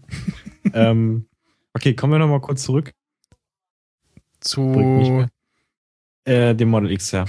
ähm, 0.73 1.27
okay, 1.73 1.95
kommen 1.95 2.13
wir 2.13 2.19
nochmal 2.19 2.41
kurz 2.41 2.63
zurück. 2.63 2.91
Zu 4.39 5.27
äh, 6.25 6.55
dem 6.55 6.69
Model 6.69 6.91
X, 6.91 7.11
ja 7.11 7.25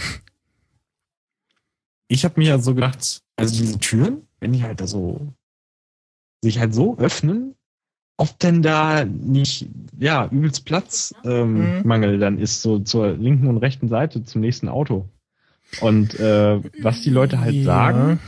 ich 2.12 2.24
habe 2.24 2.38
mir 2.38 2.48
ja 2.48 2.58
so 2.58 2.74
gedacht, 2.74 3.22
also 3.36 3.56
diese 3.56 3.78
Türen, 3.78 4.28
wenn 4.38 4.52
die 4.52 4.62
halt 4.62 4.80
da 4.80 4.86
so 4.86 5.32
sich 6.42 6.58
halt 6.58 6.74
so 6.74 6.98
öffnen, 6.98 7.54
ob 8.18 8.38
denn 8.38 8.60
da 8.60 9.04
nicht 9.04 9.68
ja 9.98 10.26
übelst 10.26 10.66
Platzmangel 10.66 11.24
ähm, 11.24 11.84
mhm. 11.84 12.20
dann 12.20 12.38
ist 12.38 12.60
so 12.60 12.78
zur 12.80 13.12
linken 13.12 13.46
und 13.46 13.56
rechten 13.56 13.88
Seite 13.88 14.24
zum 14.24 14.42
nächsten 14.42 14.68
Auto. 14.68 15.08
Und 15.80 16.20
äh, 16.20 16.60
was 16.82 17.00
die 17.00 17.10
Leute 17.10 17.40
halt 17.40 17.54
ja. 17.54 17.64
sagen, 17.64 18.20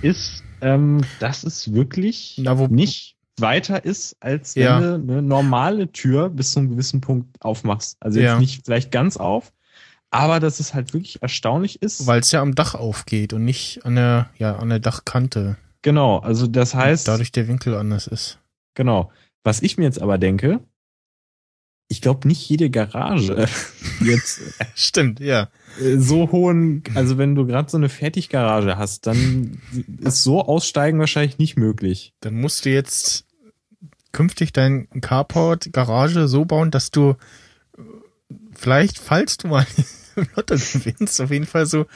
ist, 0.00 0.42
ähm, 0.62 1.02
dass 1.20 1.44
es 1.44 1.74
wirklich 1.74 2.40
Na, 2.42 2.54
nicht 2.68 3.16
weiter 3.36 3.84
ist, 3.84 4.16
als 4.20 4.56
wenn 4.56 4.62
ja. 4.62 4.80
du 4.80 4.94
eine 4.94 5.20
normale 5.20 5.92
Tür 5.92 6.30
bis 6.30 6.52
zu 6.52 6.60
einem 6.60 6.70
gewissen 6.70 7.02
Punkt 7.02 7.42
aufmachst. 7.42 7.98
Also 8.00 8.20
jetzt 8.20 8.26
ja. 8.26 8.38
nicht 8.38 8.64
vielleicht 8.64 8.90
ganz 8.90 9.18
auf, 9.18 9.52
aber 10.10 10.40
dass 10.40 10.60
es 10.60 10.74
halt 10.74 10.94
wirklich 10.94 11.22
erstaunlich 11.22 11.82
ist. 11.82 12.06
Weil 12.06 12.20
es 12.20 12.32
ja 12.32 12.40
am 12.40 12.54
Dach 12.54 12.74
aufgeht 12.74 13.32
und 13.32 13.44
nicht 13.44 13.84
an 13.84 13.96
der, 13.96 14.30
ja, 14.38 14.56
an 14.56 14.68
der 14.68 14.78
Dachkante. 14.78 15.56
Genau, 15.82 16.18
also 16.18 16.46
das 16.46 16.74
heißt. 16.74 17.08
Und 17.08 17.14
dadurch 17.14 17.32
der 17.32 17.48
Winkel 17.48 17.74
anders 17.74 18.06
ist. 18.06 18.38
Genau. 18.74 19.10
Was 19.44 19.62
ich 19.62 19.78
mir 19.78 19.84
jetzt 19.84 20.00
aber 20.00 20.18
denke, 20.18 20.60
ich 21.88 22.02
glaube 22.02 22.28
nicht 22.28 22.48
jede 22.48 22.70
Garage 22.70 23.46
jetzt. 24.00 24.40
Stimmt, 24.74 25.20
ja. 25.20 25.48
Äh, 25.80 25.96
so 25.98 26.30
hohen, 26.30 26.82
also 26.94 27.18
wenn 27.18 27.34
du 27.34 27.46
gerade 27.46 27.70
so 27.70 27.76
eine 27.76 27.88
Fertiggarage 27.88 28.76
hast, 28.76 29.06
dann 29.06 29.60
ist 30.00 30.22
so 30.22 30.44
aussteigen 30.44 30.98
wahrscheinlich 30.98 31.38
nicht 31.38 31.56
möglich. 31.56 32.12
Dann 32.20 32.34
musst 32.34 32.64
du 32.64 32.70
jetzt 32.70 33.24
künftig 34.12 34.52
dein 34.52 34.88
Carport 35.00 35.72
Garage 35.72 36.28
so 36.28 36.44
bauen, 36.44 36.70
dass 36.70 36.90
du 36.90 37.14
vielleicht, 38.58 38.98
falls 38.98 39.36
du 39.38 39.48
mal 39.48 39.66
Lotto 40.36 40.54
gewinnst, 40.54 41.20
auf 41.20 41.30
jeden 41.30 41.46
Fall 41.46 41.66
so, 41.66 41.86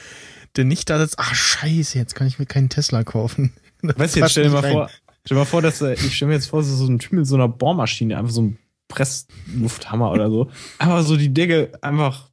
denn 0.55 0.67
nicht 0.67 0.89
da 0.89 0.99
sitzt, 0.99 1.19
ach 1.19 1.35
scheiße, 1.35 1.97
jetzt 1.97 2.15
kann 2.15 2.27
ich 2.27 2.39
mir 2.39 2.45
keinen 2.45 2.69
Tesla 2.69 3.03
kaufen. 3.03 3.53
weißt 3.81 4.15
du, 4.15 4.19
jetzt 4.21 4.31
stell 4.31 4.45
dir 4.45 4.49
mal 4.49 4.59
rein. 4.59 4.71
vor, 4.71 4.89
stell 5.25 5.35
dir 5.35 5.41
mal 5.41 5.45
vor, 5.45 5.61
dass 5.61 5.81
äh, 5.81 5.93
ich 5.93 6.15
stell 6.15 6.27
mir 6.27 6.35
jetzt 6.35 6.47
vor, 6.47 6.63
so 6.63 6.85
ein 6.87 6.99
Typ 6.99 7.13
mit 7.13 7.27
so 7.27 7.35
einer 7.35 7.47
Bohrmaschine, 7.47 8.17
einfach 8.17 8.31
so 8.31 8.43
ein 8.43 8.57
Presslufthammer 8.87 10.11
oder 10.11 10.29
so, 10.29 10.49
einfach 10.79 11.03
so 11.03 11.17
die 11.17 11.33
Decke 11.33 11.71
einfach 11.81 12.29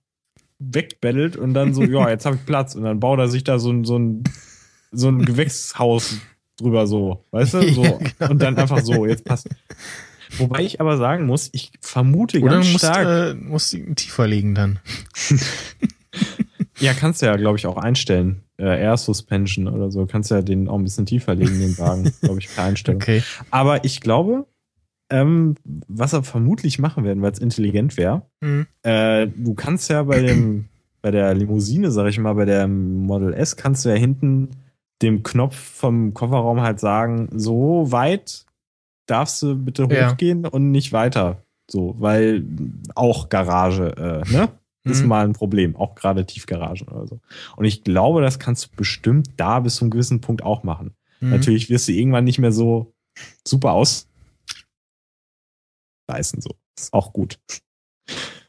wegbettelt 0.58 1.36
und 1.36 1.54
dann 1.54 1.74
so, 1.74 1.82
ja, 1.82 2.08
jetzt 2.10 2.26
habe 2.26 2.36
ich 2.36 2.44
Platz 2.44 2.74
und 2.74 2.84
dann 2.84 3.00
baut 3.00 3.18
er 3.18 3.28
sich 3.28 3.44
da 3.44 3.58
so 3.58 3.70
ein, 3.72 3.84
so 3.84 3.98
ein, 3.98 4.24
so 4.92 5.08
ein 5.08 5.24
Gewächshaus 5.24 6.18
drüber 6.58 6.86
so, 6.86 7.24
weißt 7.30 7.54
du? 7.54 7.60
So. 7.74 7.82
Ja, 7.82 7.98
genau. 7.98 8.30
Und 8.30 8.42
dann 8.42 8.56
einfach 8.58 8.80
so, 8.80 9.06
jetzt 9.06 9.24
passt. 9.24 9.48
Wobei 10.38 10.62
ich 10.62 10.80
aber 10.80 10.96
sagen 10.96 11.26
muss, 11.26 11.50
ich 11.52 11.72
vermute 11.80 12.40
Oder 12.40 12.54
ganz 12.54 12.72
musst, 12.72 12.84
stark. 12.84 13.06
Äh, 13.06 13.34
musst 13.34 13.72
ihn 13.74 13.94
tiefer 13.96 14.26
legen 14.26 14.54
dann. 14.54 14.78
ja, 16.78 16.94
kannst 16.94 17.22
du 17.22 17.26
ja, 17.26 17.36
glaube 17.36 17.58
ich, 17.58 17.66
auch 17.66 17.76
einstellen. 17.76 18.42
Äh, 18.56 18.80
Air 18.80 18.96
Suspension 18.96 19.68
oder 19.68 19.90
so. 19.90 20.06
Kannst 20.06 20.30
ja 20.30 20.42
den 20.42 20.68
auch 20.68 20.78
ein 20.78 20.84
bisschen 20.84 21.06
tiefer 21.06 21.34
legen, 21.34 21.58
den 21.58 21.78
Wagen, 21.78 22.12
glaube 22.20 22.40
ich, 22.40 22.54
per 22.54 22.64
Einstellung. 22.64 23.00
Okay. 23.00 23.22
Aber 23.50 23.84
ich 23.84 24.00
glaube, 24.00 24.46
ähm, 25.10 25.56
was 25.88 26.12
er 26.12 26.22
vermutlich 26.22 26.78
machen 26.78 27.04
werden, 27.04 27.22
weil 27.22 27.32
es 27.32 27.38
intelligent 27.38 27.96
wäre, 27.96 28.22
mhm. 28.40 28.66
äh, 28.82 29.26
du 29.26 29.54
kannst 29.54 29.90
ja 29.90 30.02
bei 30.04 30.20
dem, 30.20 30.66
bei 31.02 31.10
der 31.10 31.34
Limousine, 31.34 31.90
sag 31.90 32.08
ich 32.08 32.18
mal, 32.18 32.34
bei 32.34 32.44
der 32.44 32.68
Model 32.68 33.32
S, 33.32 33.56
kannst 33.56 33.84
du 33.84 33.88
ja 33.88 33.96
hinten 33.96 34.50
dem 35.02 35.22
Knopf 35.22 35.56
vom 35.56 36.14
Kofferraum 36.14 36.60
halt 36.60 36.78
sagen, 36.78 37.28
so 37.34 37.90
weit 37.90 38.44
darfst 39.06 39.42
du 39.42 39.56
bitte 39.56 39.84
hochgehen 39.84 40.44
ja. 40.44 40.48
und 40.50 40.70
nicht 40.70 40.92
weiter. 40.92 41.42
So, 41.70 41.94
weil 41.98 42.44
auch 42.94 43.28
Garage, 43.28 43.96
äh, 43.96 44.32
ne? 44.32 44.48
Ist 44.82 45.02
mhm. 45.02 45.08
mal 45.08 45.26
ein 45.26 45.34
Problem, 45.34 45.76
auch 45.76 45.94
gerade 45.94 46.24
Tiefgaragen 46.24 46.88
oder 46.88 47.06
so. 47.06 47.20
Und 47.56 47.66
ich 47.66 47.84
glaube, 47.84 48.22
das 48.22 48.38
kannst 48.38 48.64
du 48.64 48.76
bestimmt 48.76 49.28
da 49.36 49.60
bis 49.60 49.76
zu 49.76 49.84
einem 49.84 49.90
gewissen 49.90 50.22
Punkt 50.22 50.42
auch 50.42 50.62
machen. 50.62 50.94
Mhm. 51.20 51.30
Natürlich 51.30 51.68
wirst 51.68 51.88
du 51.88 51.92
irgendwann 51.92 52.24
nicht 52.24 52.38
mehr 52.38 52.50
so 52.50 52.94
super 53.46 53.72
aus 53.72 54.08
reißen, 56.10 56.40
so. 56.40 56.56
Ist 56.78 56.94
auch 56.94 57.12
gut. 57.12 57.38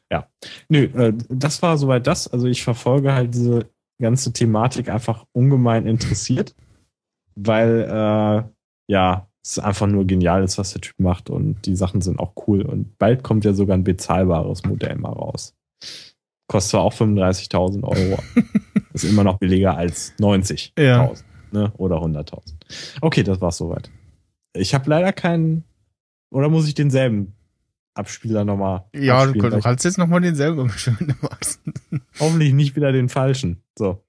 Ja. 0.09 0.29
Nö, 0.69 0.83
äh, 0.85 1.13
das 1.29 1.61
war 1.61 1.77
soweit 1.77 2.07
das. 2.07 2.27
Also 2.27 2.47
ich 2.47 2.63
verfolge 2.63 3.13
halt 3.13 3.33
diese 3.33 3.69
ganze 3.99 4.31
Thematik 4.33 4.89
einfach 4.89 5.25
ungemein 5.33 5.85
interessiert, 5.85 6.55
weil 7.35 7.81
äh, 7.81 8.43
ja, 8.87 9.27
es 9.43 9.59
einfach 9.59 9.87
nur 9.87 10.05
genial 10.05 10.43
ist, 10.43 10.57
was 10.57 10.73
der 10.73 10.81
Typ 10.81 10.99
macht 10.99 11.29
und 11.29 11.65
die 11.65 11.75
Sachen 11.75 12.01
sind 12.01 12.19
auch 12.19 12.33
cool 12.47 12.61
und 12.61 12.97
bald 12.97 13.23
kommt 13.23 13.43
ja 13.43 13.53
sogar 13.53 13.75
ein 13.75 13.83
bezahlbares 13.83 14.63
Modell 14.65 14.95
mal 14.97 15.13
raus. 15.13 15.55
Kostet 16.47 16.71
zwar 16.71 16.81
auch 16.81 16.93
35.000 16.93 17.83
Euro, 17.83 18.21
ist 18.93 19.05
immer 19.05 19.23
noch 19.23 19.39
billiger 19.39 19.77
als 19.77 20.13
90.000 20.19 20.71
ja. 20.79 21.11
ne? 21.51 21.71
oder 21.77 21.97
100.000. 21.97 22.39
Okay, 23.01 23.23
das 23.23 23.41
war's 23.41 23.57
soweit. 23.57 23.89
Ich 24.53 24.73
habe 24.73 24.89
leider 24.89 25.13
keinen, 25.13 25.63
oder 26.29 26.49
muss 26.49 26.67
ich 26.67 26.75
denselben 26.75 27.33
Abspieler 27.93 28.45
nochmal. 28.45 28.85
Ja, 28.93 29.25
du, 29.25 29.33
du 29.33 29.59
kannst 29.59 29.85
jetzt 29.85 29.97
nochmal 29.97 30.21
denselben 30.21 30.61
abspielen, 30.61 30.97
wenn 30.99 31.07
du 31.07 31.15
magst. 31.21 31.61
Hoffentlich 32.19 32.53
nicht 32.53 32.75
wieder 32.75 32.91
den 32.91 33.09
falschen. 33.09 33.63
So. 33.77 34.03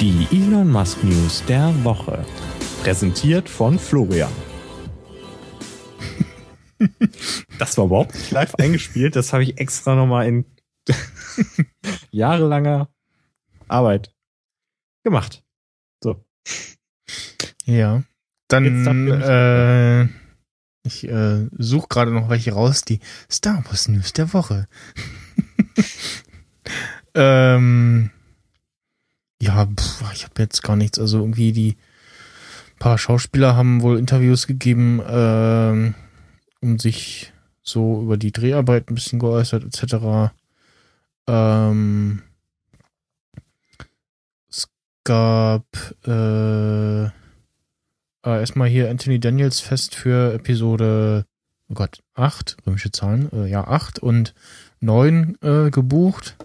Die 0.00 0.26
Elon 0.32 0.70
Musk 0.70 1.04
News 1.04 1.44
der 1.46 1.72
Woche. 1.84 2.24
Präsentiert 2.82 3.50
von 3.50 3.78
Florian. 3.78 4.32
das 7.58 7.76
war 7.76 7.84
überhaupt 7.84 8.14
nicht 8.14 8.30
live 8.30 8.54
eingespielt. 8.54 9.16
Das 9.16 9.34
habe 9.34 9.42
ich 9.42 9.58
extra 9.58 9.94
nochmal 9.94 10.26
in 10.26 10.44
jahrelanger 12.10 12.88
Arbeit 13.68 14.14
gemacht. 15.04 15.44
So. 16.02 16.24
Ja. 17.66 18.02
Dann 18.48 19.08
äh, 19.08 20.08
ich 20.82 21.06
äh, 21.06 21.48
suche 21.58 21.88
gerade 21.88 22.12
noch 22.12 22.30
welche 22.30 22.52
raus, 22.52 22.82
die 22.82 23.00
Star 23.30 23.62
Wars 23.66 23.88
News 23.88 24.14
der 24.14 24.32
Woche. 24.32 24.68
ähm, 27.14 28.10
ja, 29.40 29.66
pff, 29.66 30.02
ich 30.14 30.24
habe 30.24 30.42
jetzt 30.42 30.62
gar 30.62 30.76
nichts. 30.76 30.98
Also 30.98 31.18
irgendwie 31.18 31.52
die 31.52 31.76
paar 32.80 32.98
Schauspieler 32.98 33.54
haben 33.54 33.82
wohl 33.82 33.98
Interviews 33.98 34.48
gegeben, 34.48 35.00
ähm, 35.06 35.94
um 36.60 36.80
sich 36.80 37.32
so 37.62 38.02
über 38.02 38.16
die 38.16 38.32
Dreharbeit 38.32 38.90
ein 38.90 38.94
bisschen 38.96 39.20
geäußert, 39.20 39.62
etc. 39.62 40.32
Ähm, 41.28 42.22
es 44.48 44.68
gab 45.04 45.64
äh, 46.06 47.04
äh, 47.04 47.10
erstmal 48.22 48.68
hier 48.68 48.90
Anthony 48.90 49.20
Daniels 49.20 49.60
fest 49.60 49.94
für 49.94 50.34
Episode, 50.34 51.26
oh 51.68 51.74
Gott, 51.74 52.02
8, 52.14 52.56
römische 52.66 52.90
Zahlen, 52.90 53.30
äh, 53.32 53.46
ja, 53.46 53.68
8 53.68 53.98
und 53.98 54.34
9 54.80 55.36
äh, 55.42 55.70
gebucht. 55.70 56.36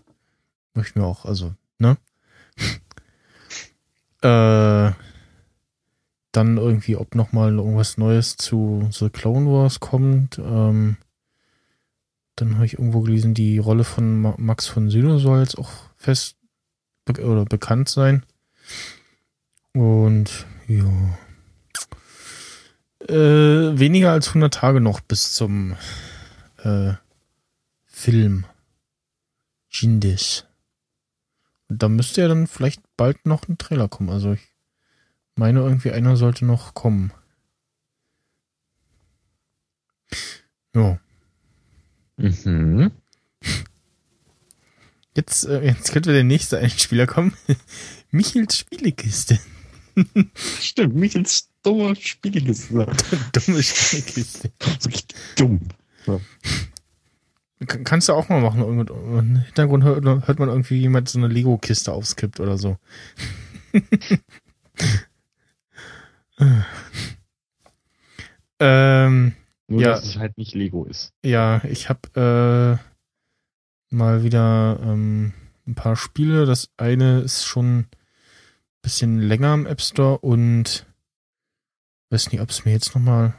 Möchten 0.74 1.00
wir 1.00 1.08
auch, 1.08 1.24
also, 1.24 1.56
ne? 1.80 1.98
äh, 4.22 5.05
dann 6.36 6.58
irgendwie, 6.58 6.96
ob 6.96 7.16
nochmal 7.16 7.54
irgendwas 7.54 7.98
Neues 7.98 8.38
zu 8.38 8.88
The 8.92 9.10
Clone 9.10 9.50
Wars 9.50 9.80
kommt. 9.80 10.38
Ähm, 10.40 10.98
dann 12.36 12.56
habe 12.56 12.66
ich 12.66 12.74
irgendwo 12.74 13.02
gelesen, 13.02 13.34
die 13.34 13.58
Rolle 13.58 13.84
von 13.84 14.22
Max 14.38 14.68
von 14.68 14.90
Sydow 14.90 15.18
soll 15.20 15.40
jetzt 15.40 15.58
auch 15.58 15.72
fest 15.96 16.36
be 17.06 17.24
oder 17.26 17.46
bekannt 17.46 17.90
sein. 17.90 18.24
Und 19.74 20.46
ja. 20.68 21.18
Äh, 23.08 23.78
weniger 23.78 24.12
als 24.12 24.30
100 24.30 24.54
Tage 24.54 24.82
noch 24.82 25.00
bis 25.00 25.34
zum 25.34 25.76
äh, 26.58 26.94
Film. 27.86 28.46
Jindisch. 29.70 30.44
Und 31.70 31.84
da 31.84 31.90
müsste 31.90 32.22
ja 32.22 32.28
dann 32.28 32.48
vielleicht 32.48 32.82
bald 32.98 33.26
noch 33.26 33.48
ein 33.48 33.58
Trailer 33.58 33.88
kommen. 33.88 34.10
Also 34.10 34.34
ich 34.34 34.55
meine 35.36 35.60
irgendwie 35.60 35.92
einer 35.92 36.18
sollte 36.18 36.46
noch 36.46 36.74
kommen. 36.74 37.12
Ja. 40.76 41.00
Mhm. 42.18 42.92
Jetzt, 45.16 45.46
äh, 45.46 45.64
jetzt 45.64 45.92
könnte 45.94 46.12
der 46.12 46.24
nächste 46.24 46.58
Einspieler 46.58 47.08
kommen. 47.08 47.34
Michels 48.12 48.58
Spielekiste. 48.58 49.40
Stimmt, 50.62 50.96
Michels 50.96 51.50
dumme 51.64 51.96
Spielekiste. 51.96 52.86
dumme 53.32 53.64
Spielekiste. 53.64 54.52
Richtig 54.86 55.16
dumm. 55.38 55.62
Ja. 56.06 56.20
Kannst 57.66 58.10
du 58.10 58.14
auch 58.14 58.28
mal 58.28 58.42
machen. 58.42 58.62
Im 58.88 59.38
Hintergrund 59.38 59.86
hört, 59.86 60.04
hört 60.04 60.40
man 60.40 60.50
irgendwie 60.50 60.80
jemand 60.80 61.08
so 61.08 61.18
eine 61.18 61.30
Lego-Kiste 61.30 61.94
aufskippt 61.94 62.42
oder 62.42 62.58
so. 62.58 62.78
ähm, 68.60 69.34
Nur, 69.68 69.82
ja, 69.82 69.92
dass 69.92 70.06
es 70.06 70.18
halt 70.18 70.38
nicht 70.38 70.54
Lego 70.54 70.86
ist. 70.86 71.14
Ja, 71.24 71.64
ich 71.64 71.90
habe 71.90 72.80
äh, 73.92 73.96
mal 73.96 74.24
wieder 74.24 74.80
ähm, 74.82 75.34
ein 75.68 75.76
paar 75.76 75.96
Spiele. 75.96 76.46
Das 76.46 76.70
eine 76.78 77.20
ist 77.22 77.46
schon 77.46 77.88
bisschen 78.86 79.20
länger 79.20 79.56
im 79.56 79.66
App 79.66 79.82
Store 79.82 80.20
und 80.20 80.86
weiß 82.12 82.32
nicht, 82.32 82.42
ob 82.42 82.52
es 82.52 82.66
mir 82.66 82.72
jetzt 82.72 82.94
nochmal 82.94 83.34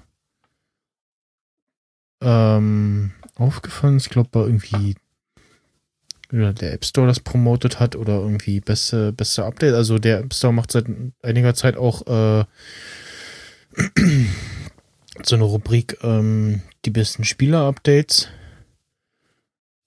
ähm, 2.20 3.12
aufgefallen 3.36 3.96
ist. 3.96 4.06
Ich 4.06 4.10
glaube, 4.10 4.28
bei 4.32 4.40
irgendwie 4.40 4.96
der 6.30 6.72
App 6.72 6.84
Store 6.84 7.06
das 7.06 7.20
promotet 7.20 7.80
hat 7.80 7.96
oder 7.96 8.14
irgendwie 8.14 8.60
beste, 8.60 9.12
beste 9.12 9.44
Update. 9.44 9.74
Also 9.74 9.98
der 9.98 10.20
App 10.20 10.34
Store 10.34 10.52
macht 10.52 10.72
seit 10.72 10.86
einiger 11.22 11.54
Zeit 11.54 11.76
auch 11.76 12.06
äh, 12.06 12.44
so 15.22 15.36
eine 15.36 15.44
Rubrik 15.44 15.98
ähm, 16.02 16.62
die 16.84 16.90
besten 16.90 17.24
Spieler-Updates. 17.24 18.28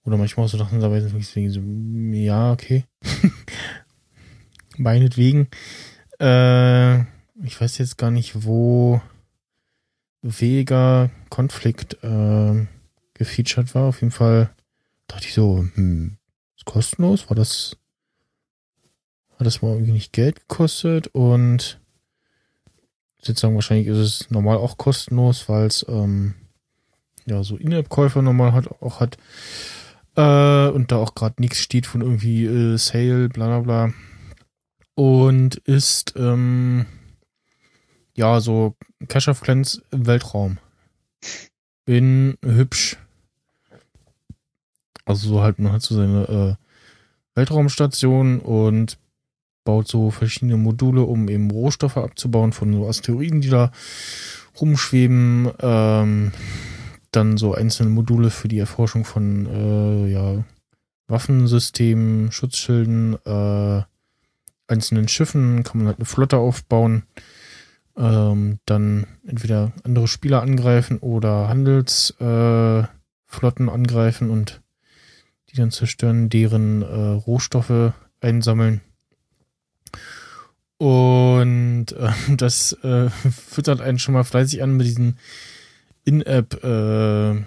Oder 0.05 0.17
manchmal 0.17 0.45
auch 0.45 0.49
so 0.49 0.57
Sachen 0.57 0.79
dabei 0.79 1.01
sind, 1.01 1.23
so, 1.51 1.61
ja, 2.17 2.51
okay. 2.51 2.85
meinetwegen. 4.79 5.49
Äh, 6.19 6.99
ich 7.43 7.59
weiß 7.59 7.77
jetzt 7.77 7.97
gar 7.97 8.11
nicht, 8.11 8.43
wo 8.43 9.01
Vega 10.21 11.09
Konflikt 11.29 12.03
äh, 12.03 12.65
gefeatured 13.13 13.75
war. 13.75 13.83
Auf 13.83 14.01
jeden 14.01 14.11
Fall 14.11 14.49
dachte 15.07 15.27
ich 15.27 15.33
so, 15.33 15.65
hm, 15.75 16.17
ist 16.59 16.65
kostenlos? 16.65 17.29
War 17.29 17.35
das, 17.35 17.77
hat 19.37 19.47
das 19.47 19.61
mal 19.61 19.71
irgendwie 19.71 19.93
nicht 19.93 20.13
Geld 20.13 20.41
gekostet? 20.41 21.07
Und 21.07 21.79
ich 23.17 23.27
würde 23.27 23.39
sagen, 23.39 23.55
wahrscheinlich 23.55 23.87
ist 23.87 23.97
es 23.97 24.31
normal 24.31 24.57
auch 24.57 24.77
kostenlos, 24.77 25.47
weil 25.47 25.67
es 25.67 25.85
ähm, 25.87 26.35
ja 27.25 27.43
so 27.43 27.57
In-App-Käufer 27.57 28.21
normal 28.21 28.53
hat, 28.53 28.67
auch 28.81 28.99
hat. 28.99 29.17
Äh, 30.15 30.69
und 30.69 30.91
da 30.91 30.97
auch 30.97 31.15
gerade 31.15 31.35
nichts 31.39 31.59
steht 31.59 31.87
von 31.87 32.01
irgendwie 32.01 32.45
äh, 32.45 32.77
Sale, 32.77 33.29
bla 33.29 33.47
bla 33.47 33.59
bla. 33.59 33.93
Und 34.95 35.55
ist 35.55 36.13
ähm, 36.17 36.85
ja 38.15 38.41
so 38.41 38.75
Cash 39.07 39.29
of 39.29 39.41
Clans 39.41 39.81
im 39.91 40.07
Weltraum. 40.07 40.57
Bin 41.85 42.37
hübsch. 42.43 42.97
Also 45.09 45.27
so 45.27 45.41
halt, 45.41 45.57
man 45.57 45.71
hat 45.71 45.81
so 45.81 45.95
seine 45.95 46.27
äh, 46.29 46.55
Weltraumstation 47.33 48.39
und 48.39 48.99
baut 49.63 49.87
so 49.87 50.11
verschiedene 50.11 50.55
Module, 50.55 51.01
um 51.01 51.29
eben 51.29 51.49
Rohstoffe 51.49 51.97
abzubauen 51.97 52.53
von 52.53 52.71
so 52.71 52.87
Asteroiden, 52.87 53.41
die 53.41 53.49
da 53.49 53.71
rumschweben. 54.61 55.49
Ähm, 55.61 56.31
dann 57.09 57.37
so 57.37 57.55
einzelne 57.55 57.89
Module 57.89 58.29
für 58.29 58.47
die 58.49 58.59
Erforschung 58.59 59.03
von 59.03 59.47
äh, 59.47 60.11
ja, 60.11 60.43
Waffensystemen, 61.07 62.31
Schutzschilden, 62.31 63.17
äh, 63.25 63.81
einzelnen 64.67 65.07
Schiffen, 65.07 65.63
kann 65.63 65.79
man 65.79 65.87
halt 65.87 65.97
eine 65.97 66.05
Flotte 66.05 66.37
aufbauen. 66.37 67.01
Ähm, 67.97 68.59
dann 68.67 69.07
entweder 69.25 69.71
andere 69.83 70.07
Spieler 70.07 70.43
angreifen 70.43 70.99
oder 70.99 71.47
Handelsflotten 71.47 72.87
äh, 73.67 73.71
angreifen 73.71 74.29
und 74.29 74.61
die 75.51 75.55
dann 75.55 75.71
zerstören, 75.71 76.29
deren 76.29 76.81
äh, 76.81 76.85
Rohstoffe 76.85 77.93
einsammeln. 78.21 78.81
Und 80.77 81.91
äh, 81.91 82.11
das 82.35 82.73
äh, 82.83 83.09
füttert 83.31 83.81
einen 83.81 83.99
schon 83.99 84.13
mal 84.13 84.23
fleißig 84.23 84.63
an 84.63 84.77
mit 84.77 84.87
diesen 84.87 85.17
In-App-Coins, 86.05 87.45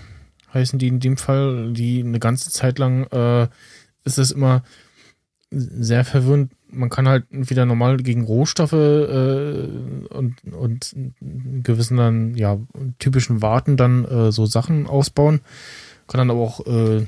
äh, 0.00 0.54
heißen 0.54 0.78
die 0.78 0.88
in 0.88 1.00
dem 1.00 1.16
Fall, 1.16 1.72
die 1.72 2.00
eine 2.00 2.18
ganze 2.18 2.50
Zeit 2.50 2.78
lang 2.78 3.04
äh, 3.12 3.48
ist 4.04 4.18
das 4.18 4.30
immer 4.30 4.62
sehr 5.50 6.04
verwirrend. 6.04 6.52
Man 6.68 6.90
kann 6.90 7.08
halt 7.08 7.24
wieder 7.30 7.64
normal 7.66 7.98
gegen 7.98 8.24
Rohstoffe 8.24 8.72
äh, 8.72 9.68
und, 10.08 10.36
und 10.44 10.96
gewissen 11.20 11.96
dann, 11.96 12.34
ja, 12.34 12.58
typischen 12.98 13.42
Warten 13.42 13.76
dann 13.76 14.04
äh, 14.04 14.32
so 14.32 14.46
Sachen 14.46 14.86
ausbauen. 14.86 15.40
Kann 16.06 16.18
dann 16.18 16.30
aber 16.30 16.40
auch 16.40 16.66
äh, 16.66 17.06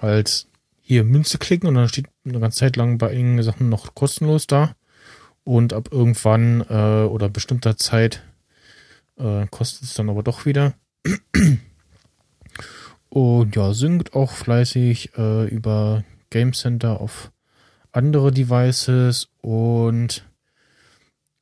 halt 0.00 0.46
hier 0.80 1.04
Münze 1.04 1.38
klicken 1.38 1.68
und 1.68 1.74
dann 1.74 1.88
steht 1.88 2.06
eine 2.24 2.40
ganze 2.40 2.58
Zeit 2.58 2.76
lang 2.76 2.98
bei 2.98 3.10
einigen 3.10 3.42
Sachen 3.42 3.68
noch 3.68 3.94
kostenlos 3.94 4.46
da. 4.46 4.74
Und 5.44 5.72
ab 5.72 5.88
irgendwann 5.90 6.60
äh, 6.68 7.04
oder 7.04 7.28
bestimmter 7.28 7.76
Zeit 7.76 8.22
äh, 9.18 9.46
kostet 9.50 9.84
es 9.84 9.94
dann 9.94 10.10
aber 10.10 10.22
doch 10.22 10.44
wieder. 10.46 10.74
Und 13.08 13.56
ja, 13.56 13.72
synkt 13.72 14.14
auch 14.14 14.32
fleißig 14.32 15.16
äh, 15.16 15.46
über 15.48 16.04
Game 16.30 16.52
Center 16.52 17.00
auf 17.00 17.32
andere 17.92 18.30
Devices 18.30 19.28
und 19.42 20.24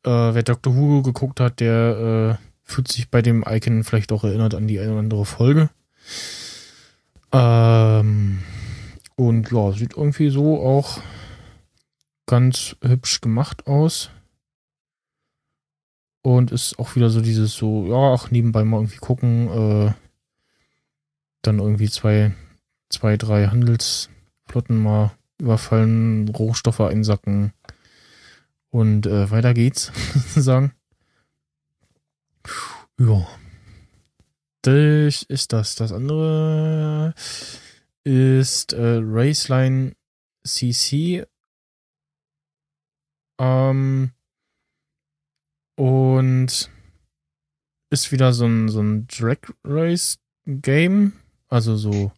äh, 0.05 0.11
wer 0.11 0.43
Dr. 0.43 0.75
Who 0.75 1.03
geguckt 1.03 1.41
hat, 1.41 1.61
der 1.61 2.39
äh, 2.41 2.45
fühlt 2.65 2.89
sich 2.89 3.11
bei 3.11 3.21
dem 3.21 3.45
Icon 3.47 3.85
vielleicht 3.85 4.13
auch 4.13 4.25
erinnert 4.25 4.55
an 4.55 4.67
die 4.67 4.81
eine 4.81 4.93
oder 4.93 5.01
andere 5.01 5.25
Folge. 5.27 5.69
Ähm, 7.33 8.43
und 9.17 9.51
ja, 9.51 9.73
sieht 9.73 9.97
irgendwie 9.97 10.31
so 10.31 10.61
auch 10.61 11.01
ganz 12.27 12.77
hübsch 12.83 13.21
gemacht 13.21 13.67
aus. 13.67 14.11
Und 16.23 16.53
ist 16.53 16.79
auch 16.79 16.95
wieder 16.95 17.11
so 17.11 17.21
dieses 17.21 17.55
so, 17.55 17.87
ja, 17.87 18.15
ach, 18.15 18.31
nebenbei 18.31 18.65
mal 18.65 18.79
irgendwie 18.79 18.99
gucken, 18.99 19.49
äh, 19.49 19.93
dann 21.43 21.59
irgendwie 21.59 21.89
zwei, 21.89 22.35
zwei, 22.91 23.17
drei 23.17 23.47
Handelsflotten 23.47 24.83
mal 24.83 25.13
überfallen, 25.39 26.29
Rohstoffe 26.29 26.81
einsacken 26.81 27.53
und 28.71 29.07
äh, 29.07 29.31
weiter 29.31 29.55
geht's, 29.55 29.93
sozusagen. 30.15 30.73
Ja. 32.99 33.27
Das 34.69 35.23
ist 35.23 35.55
das. 35.55 35.77
Das 35.77 35.93
andere 35.93 37.15
ist 38.05 38.75
äh, 38.75 39.01
Raceline 39.03 39.95
CC. 40.45 41.27
Ähm, 43.39 44.11
und 45.77 46.71
ist 47.89 48.13
wieder 48.13 48.35
so 48.35 48.45
ein, 48.45 48.69
so 48.69 48.81
ein 48.83 49.07
Drag 49.07 49.39
Race 49.65 50.19
Game. 50.45 51.15
Also 51.49 51.77
so 51.77 52.13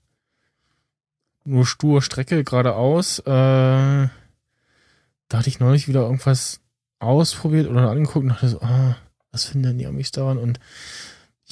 nur 1.44 1.64
stur 1.64 2.02
Strecke 2.02 2.42
geradeaus. 2.42 3.20
Äh, 3.20 3.22
da 3.26 4.10
hatte 5.30 5.48
ich 5.48 5.60
neulich 5.60 5.86
wieder 5.86 6.00
irgendwas 6.00 6.60
ausprobiert 6.98 7.68
oder 7.68 7.90
angeguckt 7.90 8.24
und 8.24 8.30
dachte 8.30 8.48
so, 8.48 8.60
ah, 8.60 8.96
was 9.30 9.44
finden 9.44 9.68
denn 9.68 9.78
die 9.78 9.86
Amis 9.86 10.10
daran? 10.10 10.36
Und 10.36 10.58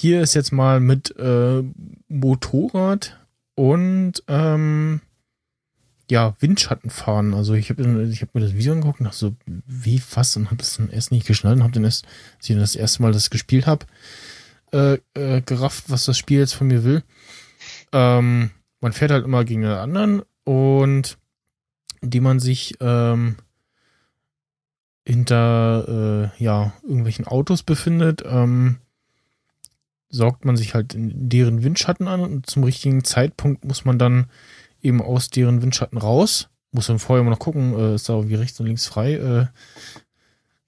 hier 0.00 0.20
ist 0.20 0.34
jetzt 0.34 0.52
mal 0.52 0.80
mit 0.80 1.14
äh, 1.18 1.62
Motorrad 2.08 3.18
und 3.54 4.22
ähm, 4.28 5.00
ja, 6.10 6.36
Windschatten 6.40 6.90
fahren. 6.90 7.34
Also 7.34 7.54
ich 7.54 7.70
habe 7.70 8.08
ich 8.10 8.22
hab 8.22 8.34
mir 8.34 8.40
das 8.40 8.54
Video 8.54 8.72
angeguckt 8.72 9.00
und 9.00 9.06
dachte 9.06 9.18
so, 9.18 9.36
wie 9.66 10.00
was? 10.14 10.36
Und 10.36 10.46
habe 10.46 10.56
das 10.56 10.76
dann 10.76 10.90
erst 10.90 11.10
nicht 11.10 11.26
geschnallt 11.26 11.56
und 11.56 11.64
habe 11.64 11.72
dann 11.72 11.84
erst, 11.84 12.06
als 12.36 12.48
ich 12.48 12.56
das 12.56 12.76
erste 12.76 13.02
Mal 13.02 13.12
das 13.12 13.30
gespielt 13.30 13.66
habe, 13.66 13.86
äh, 14.72 14.98
äh, 15.14 15.42
gerafft, 15.42 15.84
was 15.88 16.04
das 16.04 16.16
Spiel 16.16 16.38
jetzt 16.38 16.54
von 16.54 16.68
mir 16.68 16.84
will. 16.84 17.02
Ähm, 17.92 18.50
man 18.80 18.92
fährt 18.92 19.10
halt 19.10 19.24
immer 19.24 19.44
gegen 19.44 19.62
den 19.62 19.72
anderen 19.72 20.22
und 20.44 21.18
die 22.00 22.20
man 22.20 22.38
sich 22.38 22.76
ähm, 22.80 23.36
hinter 25.04 26.32
äh, 26.38 26.42
ja 26.42 26.72
irgendwelchen 26.82 27.26
Autos 27.26 27.62
befindet, 27.64 28.22
ähm, 28.24 28.78
saugt 30.10 30.44
man 30.44 30.56
sich 30.56 30.74
halt 30.74 30.94
in 30.94 31.28
deren 31.28 31.62
Windschatten 31.62 32.08
an 32.08 32.20
und 32.20 32.46
zum 32.48 32.64
richtigen 32.64 33.04
Zeitpunkt 33.04 33.64
muss 33.64 33.84
man 33.84 33.98
dann 33.98 34.26
eben 34.82 35.02
aus 35.02 35.30
deren 35.30 35.62
Windschatten 35.62 35.98
raus. 35.98 36.48
Muss 36.72 36.86
dann 36.86 36.98
vorher 36.98 37.22
immer 37.22 37.30
noch 37.30 37.38
gucken, 37.38 37.74
äh, 37.74 37.94
ist 37.94 38.08
da 38.08 38.14
irgendwie 38.14 38.36
rechts 38.36 38.60
und 38.60 38.66
links 38.66 38.86
frei, 38.86 39.14
äh, 39.14 39.46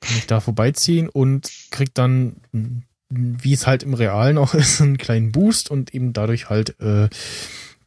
kann 0.00 0.16
ich 0.16 0.26
da 0.26 0.40
vorbeiziehen 0.40 1.08
und 1.08 1.50
kriegt 1.70 1.98
dann, 1.98 2.36
wie 3.10 3.52
es 3.52 3.66
halt 3.66 3.82
im 3.82 3.94
Realen 3.94 4.38
auch 4.38 4.54
ist, 4.54 4.80
einen 4.80 4.98
kleinen 4.98 5.32
Boost 5.32 5.70
und 5.70 5.94
eben 5.94 6.12
dadurch 6.12 6.48
halt 6.48 6.80
äh, 6.80 7.08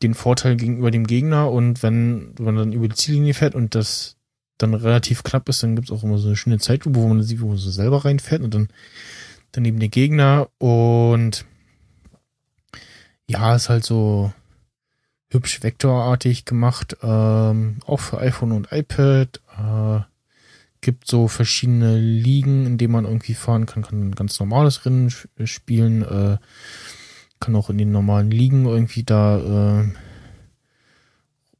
den 0.01 0.13
Vorteil 0.13 0.55
gegenüber 0.55 0.91
dem 0.91 1.07
Gegner 1.07 1.51
und 1.51 1.81
wenn, 1.81 2.33
wenn 2.37 2.45
man 2.45 2.55
dann 2.55 2.73
über 2.73 2.87
die 2.87 2.95
Ziellinie 2.95 3.33
fährt 3.33 3.55
und 3.55 3.73
das 3.73 4.17
dann 4.57 4.73
relativ 4.73 5.23
knapp 5.23 5.49
ist, 5.49 5.63
dann 5.63 5.75
gibt 5.75 5.89
es 5.89 5.95
auch 5.95 6.03
immer 6.03 6.17
so 6.17 6.27
eine 6.27 6.35
schöne 6.35 6.59
Zeitlupe, 6.59 6.99
wo 6.99 7.07
man 7.07 7.23
sieht, 7.23 7.41
wo 7.41 7.47
man 7.47 7.57
so 7.57 7.71
selber 7.71 8.05
reinfährt 8.05 8.41
und 8.41 8.53
dann 8.53 8.67
daneben 9.53 9.79
der 9.79 9.89
Gegner 9.89 10.49
und 10.57 11.45
ja, 13.27 13.55
ist 13.55 13.69
halt 13.69 13.85
so 13.85 14.33
hübsch 15.29 15.63
vektorartig 15.63 16.45
gemacht, 16.45 16.97
ähm, 17.01 17.77
auch 17.85 17.99
für 17.99 18.19
iPhone 18.19 18.51
und 18.51 18.71
iPad. 18.71 19.41
Äh, 19.57 20.01
gibt 20.81 21.07
so 21.07 21.29
verschiedene 21.29 21.97
Ligen, 21.97 22.65
in 22.65 22.77
denen 22.77 22.91
man 22.91 23.05
irgendwie 23.05 23.35
fahren 23.35 23.65
kann, 23.65 23.83
kann 23.83 24.13
ganz 24.13 24.37
normales 24.39 24.85
Rennen 24.85 25.09
spielen, 25.45 26.01
äh, 26.01 26.37
kann 27.39 27.55
auch 27.55 27.69
in 27.69 27.77
den 27.77 27.91
normalen 27.91 28.29
Ligen 28.29 28.65
irgendwie 28.65 29.03
da 29.03 29.81
äh, 29.81 29.93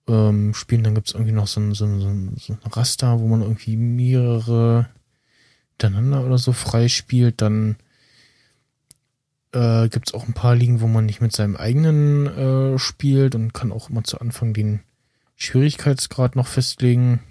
ähm, 0.09 0.53
spielen. 0.53 0.83
Dann 0.83 0.93
gibt 0.93 1.07
es 1.07 1.13
irgendwie 1.13 1.31
noch 1.31 1.47
so 1.47 1.61
ein, 1.61 1.73
so, 1.73 1.85
ein, 1.85 2.35
so 2.37 2.53
ein 2.53 2.59
Raster, 2.69 3.19
wo 3.21 3.27
man 3.27 3.41
irgendwie 3.41 3.77
mehrere 3.77 4.89
miteinander 5.71 6.25
oder 6.25 6.37
so 6.37 6.53
frei 6.53 6.87
spielt. 6.87 7.41
Dann 7.41 7.77
äh, 9.53 9.87
gibt 9.89 10.09
es 10.09 10.13
auch 10.13 10.27
ein 10.27 10.33
paar 10.33 10.55
Ligen, 10.55 10.81
wo 10.81 10.87
man 10.87 11.05
nicht 11.05 11.21
mit 11.21 11.31
seinem 11.33 11.55
eigenen 11.55 12.27
äh, 12.27 12.79
spielt 12.79 13.35
und 13.35 13.53
kann 13.53 13.71
auch 13.71 13.89
immer 13.89 14.03
zu 14.03 14.19
Anfang 14.19 14.53
den 14.53 14.81
Schwierigkeitsgrad 15.35 16.35
noch 16.35 16.47
festlegen. 16.47 17.21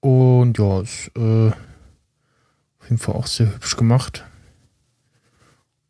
Und 0.00 0.58
ja, 0.58 0.80
ist 0.80 1.10
äh, 1.16 1.48
auf 1.48 2.84
jeden 2.84 2.98
Fall 2.98 3.14
auch 3.14 3.26
sehr 3.26 3.52
hübsch 3.54 3.76
gemacht. 3.76 4.24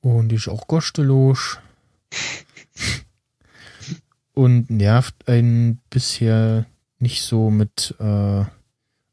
Und 0.01 0.33
ist 0.33 0.49
auch 0.49 0.67
kostenlos. 0.67 1.59
Und 4.33 4.71
nervt 4.71 5.29
einen 5.29 5.81
bisher 5.91 6.67
nicht 6.99 7.23
so 7.23 7.51
mit 7.51 7.95
äh, 7.99 8.45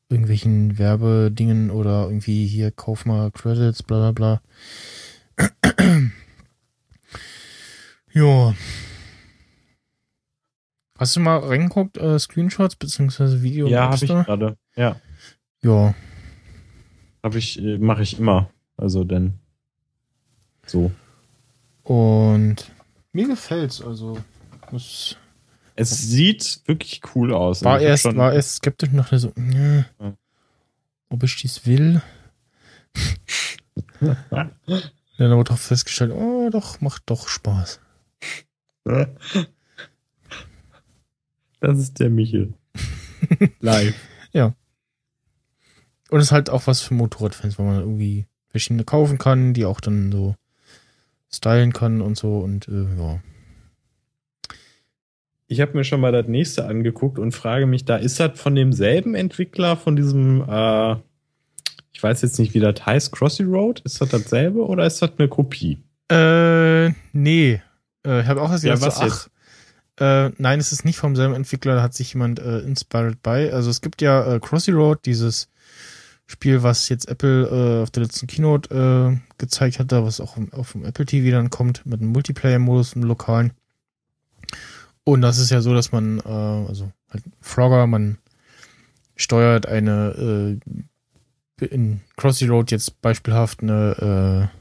irgendwelchen 0.10 0.78
Werbedingen 0.78 1.70
oder 1.70 2.06
irgendwie 2.06 2.48
hier 2.48 2.72
kauf 2.72 3.06
mal 3.06 3.32
Credits, 3.32 3.84
bla 3.84 3.98
bla 3.98 4.12
bla. 4.12 4.42
Ja. 8.18 8.56
Hast 10.98 11.16
du 11.16 11.20
mal 11.20 11.38
reingeguckt, 11.38 11.98
äh, 11.98 12.18
Screenshots 12.18 12.76
bzw. 12.76 13.44
Video? 13.44 13.68
Ja, 13.68 13.92
habe 13.92 14.04
ich 14.04 14.10
gerade. 14.10 14.58
Ja. 14.76 15.00
Ja. 15.62 15.94
Habe 17.22 17.38
ich, 17.38 17.62
äh, 17.62 17.78
mache 17.78 18.02
ich 18.02 18.18
immer. 18.18 18.50
Also 18.76 19.04
denn 19.04 19.36
so. 20.66 20.92
Und 21.84 22.72
mir 23.12 23.28
gefällt's. 23.28 23.82
Also 23.82 24.18
das 24.72 25.16
es 25.76 26.02
sieht 26.02 26.62
wirklich 26.66 27.02
cool 27.14 27.32
aus. 27.34 27.64
War 27.64 27.80
erst, 27.80 28.06
war 28.06 28.34
erst 28.34 28.56
skeptisch 28.56 28.90
nach 28.94 29.14
so, 29.14 29.32
ja, 29.38 29.86
ob 31.10 31.22
ich 31.22 31.36
dies 31.36 31.68
will. 31.68 32.02
Dann 34.00 35.32
aber 35.32 35.44
doch 35.44 35.58
festgestellt, 35.58 36.12
oh, 36.14 36.50
doch, 36.50 36.82
macht 36.82 37.04
doch 37.06 37.28
Spaß. 37.28 37.80
Das 41.60 41.80
ist 41.80 42.00
der 42.00 42.12
Michel. 42.12 42.54
Live. 43.62 43.96
ja. 44.32 44.54
Und 46.10 46.20
es 46.20 46.26
ist 46.26 46.32
halt 46.32 46.50
auch 46.50 46.68
was 46.68 46.82
für 46.82 46.94
Motorradfans, 46.94 47.58
weil 47.58 47.66
man 47.66 47.80
irgendwie 47.80 48.28
verschiedene 48.50 48.84
kaufen 48.84 49.18
kann, 49.18 49.54
die 49.54 49.66
auch 49.66 49.82
dann 49.82 50.12
so 50.12 50.36
stylen 51.34 51.74
kann 51.74 52.02
und 52.02 52.18
so 52.18 52.40
und 52.40 52.68
äh, 52.68 52.86
ja. 52.98 53.20
Ich 55.48 55.62
habe 55.62 55.78
mir 55.78 55.84
schon 55.84 56.02
mal 56.02 56.12
das 56.12 56.28
nächste 56.28 56.66
angeguckt 56.66 57.20
und 57.20 57.32
frage 57.32 57.66
mich 57.66 57.86
da, 57.86 57.96
ist 57.96 58.20
das 58.20 58.40
von 58.40 58.56
demselben 58.56 59.16
Entwickler 59.16 59.78
von 59.78 59.96
diesem, 59.96 60.44
äh, 60.48 60.96
ich 61.92 62.04
weiß 62.04 62.22
jetzt 62.22 62.38
nicht, 62.38 62.54
wie 62.54 62.60
das 62.60 62.86
heißt, 62.86 63.12
Crossy 63.14 63.44
Road? 63.44 63.80
Ist 63.82 64.02
das 64.02 64.10
dasselbe 64.10 64.66
oder 64.66 64.86
ist 64.86 65.02
das 65.02 65.12
eine 65.18 65.30
Kopie? 65.30 65.80
Äh, 66.10 66.90
nee. 67.14 67.62
Äh, 68.08 68.22
ich 68.22 68.28
habe 68.28 68.42
auch 68.42 68.48
gedacht, 68.48 68.64
ja, 68.64 68.82
was 68.82 68.96
so, 68.96 69.02
ach, 69.02 69.06
jetzt? 69.06 69.30
Äh, 70.00 70.32
nein, 70.38 70.60
es 70.60 70.72
ist 70.72 70.86
nicht 70.86 70.98
vom 70.98 71.16
selben 71.16 71.34
Entwickler, 71.34 71.76
da 71.76 71.82
hat 71.82 71.94
sich 71.94 72.14
jemand 72.14 72.40
äh, 72.40 72.60
inspired 72.60 73.22
by. 73.22 73.50
Also 73.52 73.70
es 73.70 73.82
gibt 73.82 74.02
ja 74.02 74.36
äh, 74.36 74.40
Crossy 74.40 74.72
Road, 74.72 75.06
dieses 75.06 75.50
Spiel, 76.28 76.62
was 76.62 76.90
jetzt 76.90 77.08
Apple 77.08 77.48
äh, 77.48 77.84
auf 77.84 77.90
der 77.90 78.04
letzten 78.04 78.28
Keynote 78.28 78.74
äh, 78.74 79.20
gezeigt 79.38 79.80
hatte, 79.80 80.04
was 80.04 80.20
auch 80.20 80.38
auf 80.52 80.74
dem 80.74 80.86
Apple 80.86 81.06
TV 81.06 81.32
dann 81.32 81.50
kommt, 81.50 81.86
mit 81.86 82.02
einem 82.02 82.12
Multiplayer-Modus 82.12 82.94
im 82.94 83.04
Lokalen. 83.04 83.54
Und 85.04 85.22
das 85.22 85.38
ist 85.40 85.52
ja 85.52 85.62
so, 85.62 85.74
dass 85.74 85.92
man, 85.92 86.20
äh, 86.20 86.68
also 86.68 86.92
halt 87.10 87.24
Frogger, 87.42 87.88
man 87.88 88.18
steuert 89.16 89.66
eine 89.66 90.60
äh, 91.60 91.66
in 91.66 92.02
Crossy 92.18 92.46
Road 92.46 92.70
jetzt 92.70 93.02
beispielhaft 93.02 93.64
eine 93.64 94.52
äh, 94.52 94.58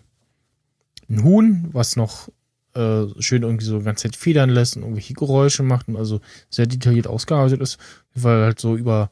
ein 1.09 1.23
Huhn, 1.23 1.68
was 1.73 1.97
noch 1.97 2.28
äh, 2.76 3.22
schön 3.22 3.42
irgendwie 3.42 3.64
so 3.64 3.80
ganz 3.80 4.00
Zeit 4.00 4.16
federn 4.16 4.50
lässt 4.50 4.76
und 4.76 4.82
irgendwelche 4.82 5.14
Geräusche 5.14 5.62
macht 5.62 5.88
und 5.88 5.96
also 5.96 6.20
sehr 6.50 6.66
detailliert 6.66 7.06
ausgearbeitet 7.06 7.60
ist, 7.60 7.78
weil 8.14 8.42
halt 8.42 8.60
so 8.60 8.76
über 8.76 9.10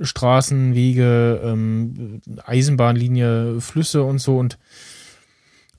Straßen, 0.00 0.74
Wege, 0.74 1.40
ähm, 1.42 2.20
Eisenbahnlinie, 2.44 3.60
Flüsse 3.60 4.02
und 4.02 4.18
so. 4.18 4.38
Und 4.38 4.58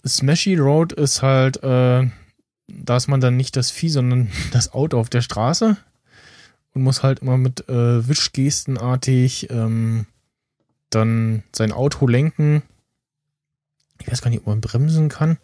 Smashy 0.06 0.56
Road 0.56 0.94
ist 0.94 1.22
halt, 1.22 1.64
äh, 1.64 2.08
da 2.68 2.98
ist 2.98 3.08
man 3.08 3.22
dann 3.22 3.38
nicht 3.38 3.56
das 3.56 3.72
Vieh, 3.72 3.90
sondern 3.90 4.30
das 4.52 4.74
Auto 4.74 5.00
auf 5.00 5.10
der 5.10 5.22
Straße 5.22 5.78
und 6.74 6.82
muss 6.82 7.04
halt 7.04 7.20
immer 7.20 7.38
mit 7.38 7.68
äh, 7.70 8.08
Wischgestenartig 8.08 9.50
ähm, 9.50 10.06
dann 10.90 11.44
sein 11.54 11.72
Auto 11.72 12.08
lenken. 12.08 12.64
Ich 14.02 14.10
weiß 14.10 14.22
gar 14.22 14.30
nicht, 14.30 14.40
ob 14.40 14.48
man 14.48 14.62
bremsen 14.62 15.10
kann 15.10 15.38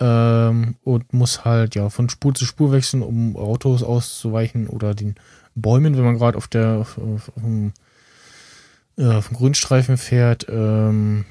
ähm, 0.00 0.76
und 0.82 1.12
muss 1.12 1.44
halt 1.44 1.74
ja 1.74 1.90
von 1.90 2.08
Spur 2.08 2.34
zu 2.34 2.46
Spur 2.46 2.72
wechseln, 2.72 3.02
um 3.02 3.36
Autos 3.36 3.82
auszuweichen 3.82 4.66
oder 4.66 4.94
den 4.94 5.14
Bäumen, 5.54 5.96
wenn 5.96 6.04
man 6.04 6.16
gerade 6.16 6.38
auf 6.38 6.48
der 6.48 6.78
auf, 6.78 6.98
auf, 6.98 7.28
auf, 7.28 7.42
dem, 7.42 7.72
ja, 8.96 9.18
auf 9.18 9.28
dem 9.28 9.36
Grünstreifen 9.36 9.98
fährt. 9.98 10.46
Ähm, 10.48 11.26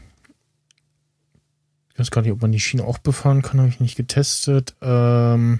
ich 1.93 1.99
weiß 1.99 2.11
gar 2.11 2.21
nicht, 2.21 2.31
ob 2.31 2.41
man 2.41 2.51
die 2.51 2.59
Schiene 2.59 2.85
auch 2.85 2.99
befahren 2.99 3.41
kann, 3.41 3.59
habe 3.59 3.69
ich 3.69 3.79
nicht 3.79 3.97
getestet. 3.97 4.75
Ähm, 4.81 5.59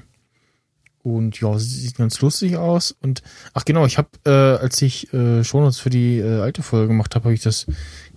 und 1.02 1.40
ja, 1.40 1.58
sieht 1.58 1.98
ganz 1.98 2.22
lustig 2.22 2.58
aus. 2.58 2.96
Und 3.02 3.24
ach 3.54 3.66
genau, 3.66 3.86
ich 3.86 3.98
habe, 3.98 4.10
äh, 4.26 4.62
als 4.62 4.82
ich 4.82 5.12
äh, 5.14 5.44
Shownotes 5.44 5.80
für 5.80 5.90
die 5.90 6.20
äh, 6.20 6.42
alte 6.42 6.62
Folge 6.62 6.90
gemacht 6.90 7.16
habe, 7.16 7.26
habe 7.26 7.34
ich 7.34 7.42
das 7.42 7.66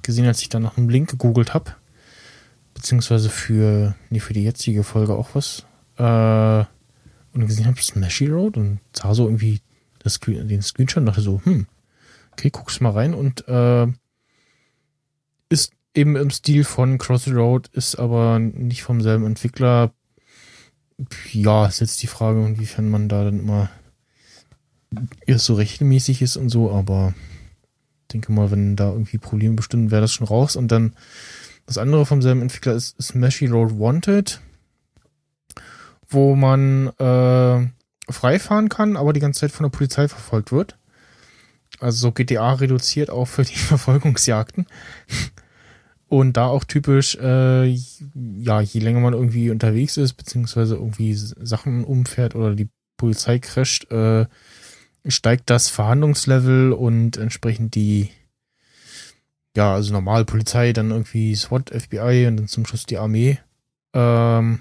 gesehen, 0.03 0.27
als 0.27 0.43
ich 0.43 0.49
dann 0.49 0.63
nach 0.63 0.77
einem 0.77 0.89
Link 0.89 1.11
gegoogelt 1.11 1.55
habe 1.55 1.73
beziehungsweise 2.83 3.31
für, 3.31 3.95
nee, 4.11 4.19
für 4.19 4.33
die 4.33 4.43
jetzige 4.43 4.83
Folge 4.83 5.15
auch 5.15 5.37
was. 5.37 5.65
Äh, 5.99 6.65
und 7.33 7.47
gesehen 7.47 7.67
habe, 7.67 7.81
Smashy 7.81 8.27
Road 8.27 8.57
und 8.57 8.81
sah 8.93 9.15
so 9.15 9.27
irgendwie 9.27 9.61
das, 10.01 10.19
den 10.19 10.63
Screenshot 10.63 10.99
und 10.99 11.07
dachte 11.07 11.21
so, 11.21 11.41
hm, 11.45 11.69
okay, 12.33 12.51
guck's 12.51 12.81
mal 12.81 12.91
rein 12.91 13.15
und 13.15 13.47
äh, 13.47 13.87
ist 15.49 15.73
eben 15.95 16.17
im 16.17 16.31
Stil 16.31 16.65
von 16.65 16.99
Crossy 16.99 17.31
Road, 17.31 17.69
ist 17.69 17.95
aber 17.97 18.41
nicht 18.41 18.83
vom 18.83 19.01
selben 19.01 19.27
Entwickler. 19.27 19.95
Ja, 21.31 21.67
ist 21.67 21.81
jetzt 21.81 22.03
die 22.03 22.09
Frage, 22.09 22.45
inwiefern 22.45 22.91
man 22.91 23.09
da 23.09 23.23
dann 23.23 23.39
immer 23.39 23.71
erst 25.25 25.45
so 25.45 25.55
rechtmäßig 25.55 26.21
ist 26.21 26.37
und 26.37 26.49
so, 26.49 26.73
aber 26.73 27.15
denke 28.13 28.33
mal, 28.33 28.51
wenn 28.51 28.75
da 28.75 28.91
irgendwie 28.91 29.19
Probleme 29.19 29.55
bestimmen, 29.55 29.93
wäre 29.93 30.03
das 30.03 30.13
schon 30.13 30.27
raus 30.27 30.57
und 30.57 30.69
dann 30.73 30.95
das 31.67 31.79
andere 31.79 32.07
vom 32.07 32.23
selben 32.23 32.43
Entwickler 32.43 32.75
ist 32.75 33.01
Smashy 33.01 33.47
Road 33.47 33.79
Wanted, 33.79 34.41
wo 36.09 36.35
man 36.35 36.89
äh, 36.99 38.13
frei 38.13 38.39
fahren 38.39 38.69
kann, 38.69 38.97
aber 38.97 39.13
die 39.13 39.21
ganze 39.21 39.41
Zeit 39.41 39.53
von 39.53 39.65
der 39.65 39.77
Polizei 39.77 40.09
verfolgt 40.09 40.53
wird. 40.53 40.79
Also 41.81 41.99
so 41.99 42.13
GTA 42.13 42.55
reduziert 42.55 43.11
auch 43.11 43.27
für 43.27 43.45
die 43.45 43.55
Verfolgungsjagden. 43.57 44.67
Und 46.09 46.37
da 46.37 46.47
auch 46.47 46.65
typisch, 46.65 47.17
äh, 47.17 47.65
ja, 47.65 48.61
je 48.61 48.81
länger 48.81 49.01
man 49.01 49.15
irgendwie 49.15 49.51
unterwegs 49.51 49.97
ist, 49.97 50.13
beziehungsweise 50.13 50.75
irgendwie 50.75 51.15
Sachen 51.15 51.85
umfährt 51.85 52.35
oder 52.35 52.55
die 52.55 52.69
Polizei 52.99 53.39
crasht, 53.39 53.91
äh, 53.91 54.27
steigt 55.07 55.49
das 55.49 55.69
Verhandlungslevel 55.69 56.73
und 56.73 57.17
entsprechend 57.17 57.75
die 57.75 58.11
ja, 59.57 59.75
also 59.75 59.93
normal 59.93 60.25
Polizei, 60.25 60.73
dann 60.73 60.91
irgendwie 60.91 61.35
SWAT, 61.35 61.71
FBI 61.71 62.27
und 62.27 62.37
dann 62.39 62.49
zum 62.49 62.67
Schluss 62.67 62.87
die 62.87 62.99
Armee. 62.99 63.39
Ähm, 63.93 64.61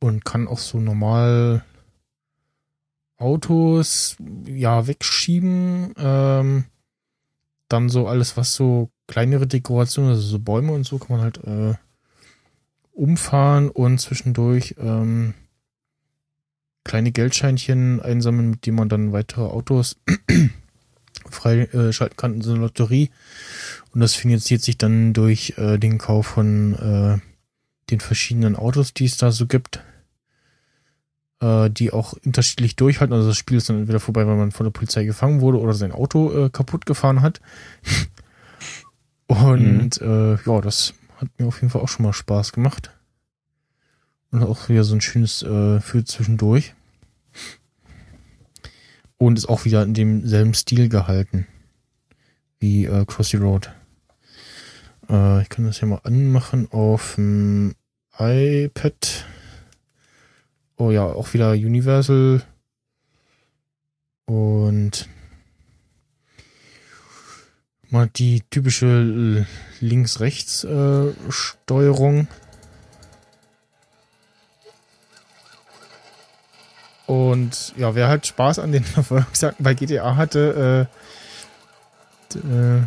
und 0.00 0.24
kann 0.24 0.48
auch 0.48 0.58
so 0.58 0.80
normal 0.80 1.64
Autos 3.16 4.16
ja 4.46 4.86
wegschieben. 4.86 5.94
Ähm, 5.96 6.64
dann 7.68 7.88
so 7.88 8.08
alles, 8.08 8.36
was 8.36 8.54
so 8.54 8.90
kleinere 9.06 9.46
Dekorationen, 9.46 10.10
also 10.10 10.22
so 10.22 10.38
Bäume 10.38 10.72
und 10.72 10.84
so, 10.84 10.98
kann 10.98 11.16
man 11.16 11.20
halt 11.20 11.38
äh, 11.44 11.74
umfahren 12.92 13.70
und 13.70 13.98
zwischendurch 13.98 14.74
ähm, 14.78 15.34
kleine 16.84 17.12
Geldscheinchen 17.12 18.00
einsammeln, 18.00 18.50
mit 18.50 18.66
denen 18.66 18.76
man 18.76 18.88
dann 18.88 19.12
weitere 19.12 19.44
Autos 19.44 19.96
freischalten 21.28 22.16
kann 22.16 22.34
in 22.34 22.42
so 22.42 22.52
einer 22.52 22.62
Lotterie. 22.62 23.10
Und 23.92 24.00
das 24.00 24.14
finanziert 24.14 24.62
sich 24.62 24.78
dann 24.78 25.12
durch 25.12 25.54
äh, 25.56 25.78
den 25.78 25.98
Kauf 25.98 26.26
von 26.26 26.74
äh, 26.74 27.18
den 27.90 28.00
verschiedenen 28.00 28.56
Autos, 28.56 28.94
die 28.94 29.04
es 29.04 29.16
da 29.16 29.30
so 29.30 29.46
gibt, 29.46 29.80
äh, 31.40 31.70
die 31.70 31.92
auch 31.92 32.14
unterschiedlich 32.24 32.76
durchhalten. 32.76 33.14
Also 33.14 33.28
das 33.28 33.36
Spiel 33.36 33.58
ist 33.58 33.68
dann 33.68 33.80
entweder 33.80 34.00
vorbei, 34.00 34.26
weil 34.26 34.36
man 34.36 34.52
von 34.52 34.64
der 34.64 34.70
Polizei 34.70 35.04
gefangen 35.04 35.40
wurde 35.40 35.60
oder 35.60 35.74
sein 35.74 35.92
Auto 35.92 36.46
äh, 36.46 36.50
kaputt 36.50 36.86
gefahren 36.86 37.22
hat. 37.22 37.40
Und 39.26 40.00
mhm. 40.00 40.06
äh, 40.06 40.38
ja, 40.46 40.60
das 40.60 40.94
hat 41.18 41.28
mir 41.38 41.46
auf 41.46 41.60
jeden 41.60 41.70
Fall 41.70 41.82
auch 41.82 41.88
schon 41.88 42.04
mal 42.04 42.12
Spaß 42.12 42.52
gemacht. 42.52 42.90
Und 44.30 44.42
auch 44.42 44.68
wieder 44.68 44.84
so 44.84 44.94
ein 44.94 45.00
schönes 45.00 45.42
äh, 45.42 45.80
für 45.80 46.04
zwischendurch. 46.04 46.74
Und 49.22 49.38
ist 49.38 49.48
auch 49.48 49.64
wieder 49.64 49.84
in 49.84 49.94
demselben 49.94 50.52
Stil 50.52 50.88
gehalten 50.88 51.46
wie 52.58 52.86
äh, 52.86 53.04
Crossy 53.04 53.36
Road. 53.36 53.70
Äh, 55.08 55.42
ich 55.42 55.48
kann 55.48 55.64
das 55.64 55.80
ja 55.80 55.86
mal 55.86 56.00
anmachen 56.02 56.66
auf 56.72 57.14
dem 57.14 57.76
iPad. 58.18 59.24
Oh 60.76 60.90
ja, 60.90 61.04
auch 61.04 61.34
wieder 61.34 61.52
Universal. 61.52 62.42
Und 64.24 65.08
mal 67.90 68.08
die 68.08 68.42
typische 68.50 69.46
Links-Rechts-Steuerung. 69.78 72.26
Und 77.06 77.74
ja, 77.76 77.94
wer 77.94 78.08
halt 78.08 78.26
Spaß 78.26 78.58
an 78.58 78.72
den 78.72 78.84
Verfolgungsjagden 78.84 79.64
bei 79.64 79.74
GTA 79.74 80.16
hatte, 80.16 80.88
äh, 82.34 82.38
äh, 82.38 82.82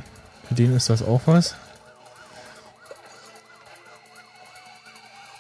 für 0.48 0.56
den 0.56 0.76
ist 0.76 0.90
das 0.90 1.02
auch 1.04 1.22
was. 1.26 1.56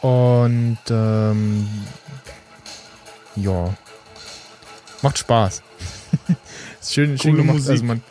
Und 0.01 0.77
ähm, 0.89 1.67
ja. 3.35 3.73
Macht 5.01 5.17
Spaß. 5.17 5.63
ist 6.79 6.93
schön, 6.93 7.17
schön 7.17 7.35
gemacht. 7.35 7.57
Musik. 7.57 7.71
Also 7.71 7.83
man, 7.85 8.03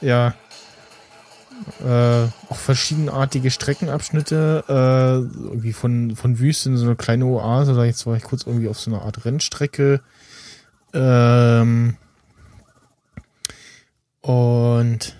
ja. 0.00 0.34
Äh, 1.84 2.28
auch 2.48 2.56
verschiedenartige 2.56 3.50
Streckenabschnitte, 3.50 4.64
äh, 4.68 5.42
irgendwie 5.44 5.72
von, 5.72 6.16
von 6.16 6.38
Wüste 6.38 6.70
in 6.70 6.76
so 6.76 6.86
eine 6.86 6.96
kleine 6.96 7.26
Oase, 7.26 7.74
da 7.74 7.84
jetzt 7.84 8.06
war 8.06 8.16
ich 8.16 8.22
kurz 8.22 8.46
irgendwie 8.46 8.68
auf 8.68 8.78
so 8.78 8.90
einer 8.90 9.02
Art 9.02 9.24
Rennstrecke. 9.24 10.00
Ähm, 10.92 11.96
und 14.20 15.16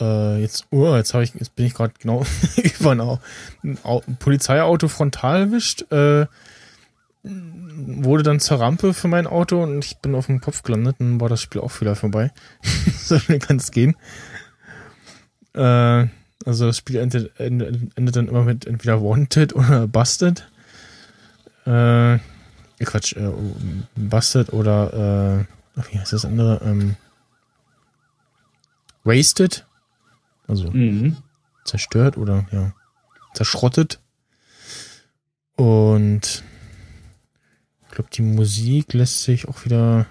äh, 0.00 0.40
jetzt, 0.40 0.66
oh, 0.70 0.94
jetzt 0.94 1.14
ich, 1.14 1.34
jetzt 1.34 1.54
bin 1.56 1.66
ich 1.66 1.74
gerade 1.74 1.94
genau 1.98 2.24
über 2.80 2.90
ein, 2.92 3.20
ein, 3.62 4.16
Polizeiauto 4.18 4.88
frontal 4.88 5.40
erwischt. 5.40 5.90
Äh, 5.92 6.26
wurde 7.24 8.22
dann 8.22 8.40
zur 8.40 8.60
Rampe 8.60 8.94
für 8.94 9.08
mein 9.08 9.26
Auto 9.26 9.62
und 9.62 9.84
ich 9.84 9.98
bin 9.98 10.14
auf 10.14 10.26
dem 10.26 10.40
Kopf 10.40 10.62
gelandet 10.62 10.96
und 10.98 11.20
war 11.20 11.28
das 11.28 11.40
Spiel 11.40 11.60
auch 11.60 11.80
wieder 11.80 11.94
vorbei. 11.94 12.32
so 12.98 13.18
schnell 13.18 13.38
kann 13.38 13.56
es 13.56 13.70
gehen. 13.70 13.96
Äh, 15.54 16.06
also 16.44 16.66
das 16.66 16.76
Spiel 16.76 16.96
endet, 16.96 17.38
endet, 17.38 17.96
endet, 17.96 18.16
dann 18.16 18.28
immer 18.28 18.42
mit 18.42 18.66
entweder 18.66 19.00
Wanted 19.00 19.54
oder 19.54 19.86
Busted. 19.86 20.48
Äh, 21.64 22.18
Quatsch, 22.84 23.14
äh, 23.16 23.30
Busted 23.94 24.52
oder 24.52 25.46
äh, 25.76 25.82
wie 25.92 25.98
heißt 25.98 26.12
das 26.12 26.24
andere? 26.24 26.60
Ähm, 26.64 26.96
Wasted. 29.04 29.64
Also 30.48 30.70
mhm. 30.72 31.16
zerstört 31.64 32.16
oder 32.16 32.46
ja, 32.50 32.72
zerschrottet. 33.34 34.00
Und 35.54 36.42
ich 37.92 37.96
glaube, 37.96 38.08
die 38.10 38.22
Musik 38.22 38.94
lässt 38.94 39.22
sich 39.22 39.48
auch 39.48 39.66
wieder. 39.66 40.06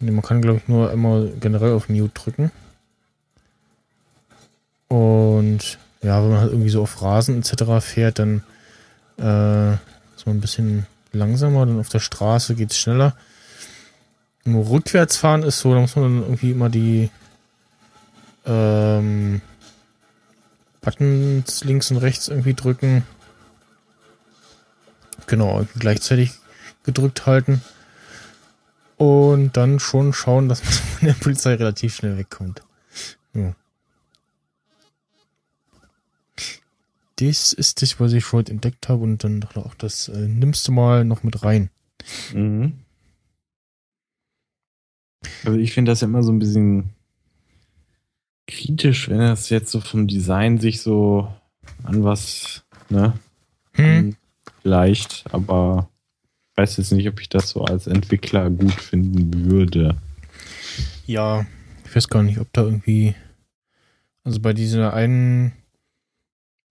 Ne, 0.00 0.10
man 0.10 0.22
kann, 0.22 0.42
glaube 0.42 0.58
ich, 0.58 0.66
nur 0.66 0.90
immer 0.90 1.26
generell 1.38 1.72
auf 1.72 1.88
Mute 1.88 2.12
drücken. 2.12 2.50
Und 4.88 5.78
ja, 6.02 6.20
wenn 6.20 6.30
man 6.30 6.40
halt 6.40 6.50
irgendwie 6.50 6.70
so 6.70 6.82
auf 6.82 7.00
Rasen 7.00 7.38
etc. 7.38 7.78
fährt, 7.78 8.18
dann 8.18 8.42
äh, 9.18 9.74
ist 10.16 10.26
man 10.26 10.36
ein 10.36 10.40
bisschen 10.40 10.86
langsamer, 11.12 11.64
dann 11.64 11.78
auf 11.78 11.90
der 11.90 12.00
Straße 12.00 12.56
geht 12.56 12.72
es 12.72 12.78
schneller. 12.78 13.14
Nur 14.42 14.68
rückwärts 14.68 15.16
fahren 15.16 15.44
ist 15.44 15.60
so, 15.60 15.72
da 15.72 15.80
muss 15.80 15.94
man 15.94 16.04
dann 16.06 16.22
irgendwie 16.22 16.50
immer 16.50 16.70
die 16.70 17.08
ähm, 18.46 19.42
Buttons 20.80 21.62
links 21.62 21.92
und 21.92 21.98
rechts 21.98 22.26
irgendwie 22.26 22.54
drücken. 22.54 23.04
Genau, 25.30 25.64
gleichzeitig 25.78 26.32
gedrückt 26.82 27.24
halten. 27.24 27.62
Und 28.96 29.56
dann 29.56 29.78
schon 29.78 30.12
schauen, 30.12 30.48
dass 30.48 30.64
man 30.64 30.72
von 30.72 31.06
der 31.06 31.14
Polizei 31.14 31.54
relativ 31.54 31.94
schnell 31.94 32.18
wegkommt. 32.18 32.62
Ja. 33.32 33.54
Das 37.14 37.52
ist 37.52 37.80
das, 37.80 38.00
was 38.00 38.12
ich 38.12 38.32
heute 38.32 38.50
entdeckt 38.50 38.88
habe 38.88 39.04
und 39.04 39.22
dann 39.22 39.40
dachte 39.40 39.60
auch, 39.60 39.74
das 39.74 40.08
äh, 40.08 40.26
nimmst 40.26 40.66
du 40.66 40.72
mal 40.72 41.04
noch 41.04 41.22
mit 41.22 41.44
rein. 41.44 41.70
Mhm. 42.34 42.80
Also 45.44 45.58
ich 45.58 45.72
finde 45.72 45.92
das 45.92 46.00
ja 46.00 46.08
immer 46.08 46.24
so 46.24 46.32
ein 46.32 46.40
bisschen 46.40 46.90
kritisch, 48.48 49.08
wenn 49.08 49.18
das 49.18 49.48
jetzt 49.48 49.70
so 49.70 49.80
vom 49.80 50.08
Design 50.08 50.58
sich 50.58 50.82
so 50.82 51.32
an 51.84 52.02
was, 52.02 52.64
ne? 52.88 53.12
Hm 53.74 54.16
vielleicht, 54.62 55.24
aber 55.32 55.88
ich 56.52 56.58
weiß 56.58 56.76
jetzt 56.78 56.92
nicht, 56.92 57.08
ob 57.08 57.20
ich 57.20 57.28
das 57.28 57.50
so 57.50 57.64
als 57.64 57.86
Entwickler 57.86 58.50
gut 58.50 58.74
finden 58.74 59.50
würde. 59.50 59.96
Ja, 61.06 61.46
ich 61.84 61.96
weiß 61.96 62.08
gar 62.08 62.22
nicht, 62.22 62.38
ob 62.38 62.52
da 62.52 62.62
irgendwie. 62.62 63.14
Also 64.22 64.40
bei 64.40 64.52
dieser 64.52 64.92
einen, 64.92 65.52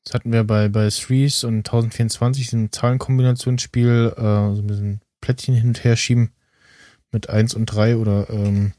das 0.03 0.13
hatten 0.13 0.31
wir 0.31 0.43
bei, 0.43 0.69
bei 0.69 0.89
Threes 0.89 1.43
und 1.43 1.57
1024, 1.57 2.53
ein 2.53 2.71
Zahlenkombinationsspiel, 2.71 4.13
äh, 4.15 4.21
so 4.21 4.61
ein 4.61 4.67
bisschen 4.67 5.01
Plättchen 5.19 5.55
hin 5.55 5.69
und 5.69 5.83
her 5.83 5.95
schieben 5.95 6.31
mit 7.11 7.29
1 7.29 7.55
und 7.55 7.65
3 7.65 7.97
oder 7.97 8.29
ähm, 8.29 8.73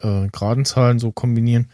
äh, 0.00 0.28
geraden 0.28 0.64
Zahlen 0.64 0.98
so 0.98 1.12
kombinieren. 1.12 1.70